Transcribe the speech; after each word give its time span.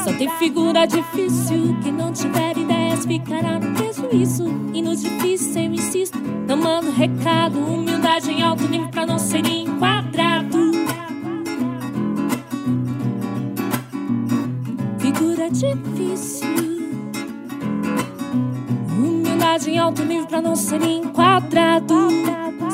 Só 0.03 0.13
tem 0.15 0.29
figura 0.31 0.85
difícil, 0.85 1.77
quem 1.81 1.93
não 1.93 2.13
tiver 2.13 2.59
ideias 2.59 3.07
ficará 3.07 3.61
no 3.61 3.73
prejuízo. 3.73 4.47
E 4.75 4.83
no 4.83 4.97
difícil 4.97 5.63
eu 5.63 5.75
insisto, 5.75 6.19
não 6.49 6.57
mando 6.57 6.91
recado. 6.91 7.57
Humildade 7.61 8.33
em 8.33 8.43
alto 8.43 8.67
nível 8.67 8.89
pra 8.89 9.07
não 9.07 9.19
ser 9.19 9.47
enquadrado. 9.47 10.73
Figura 14.99 15.49
difícil. 15.49 16.82
Humildade 19.43 19.71
em 19.71 19.79
alto 19.79 20.05
nível 20.05 20.27
pra 20.29 20.41
não 20.41 20.55
ser 20.55 20.81
enquadrado. 20.83 22.09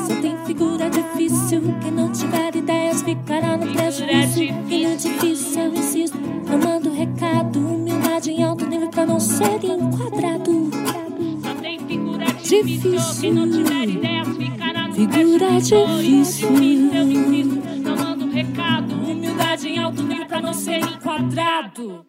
Só 0.07 0.21
tem 0.21 0.37
figura 0.45 0.87
difícil. 0.87 1.63
Quem 1.81 1.91
não 1.91 2.11
tiver 2.11 2.55
ideias 2.55 3.01
ficará 3.01 3.57
no 3.57 3.73
prejuízo. 3.73 4.43
E 4.43 4.87
no 4.87 4.95
difícil 4.95 5.63
eu 5.63 5.73
insisto, 5.73 6.17
eu 6.47 6.57
mando 6.59 6.93
recado. 6.93 7.57
Humildade 7.57 8.31
em 8.31 8.43
alto 8.43 8.67
nível 8.67 8.87
pra 8.89 9.03
não 9.03 9.19
ser 9.19 9.63
enquadrado. 9.63 10.69
Só 11.41 11.55
tem 11.59 11.79
figura 11.79 12.25
difícil. 12.25 13.19
Quem 13.19 13.33
não 13.33 13.49
tiver 13.49 13.89
ideias 13.89 14.27
ficará 14.37 14.87
no 14.87 14.93
Figura 14.93 15.49
difícil. 15.59 15.79
Eu 15.79 16.01
insisto, 16.03 17.63
eu 17.83 17.97
mando 17.97 18.29
recado. 18.29 18.93
Humildade 18.93 19.69
em 19.69 19.79
alto 19.79 20.03
nível 20.03 20.27
pra 20.27 20.39
não 20.39 20.53
ser 20.53 20.81
enquadrado. 20.81 22.05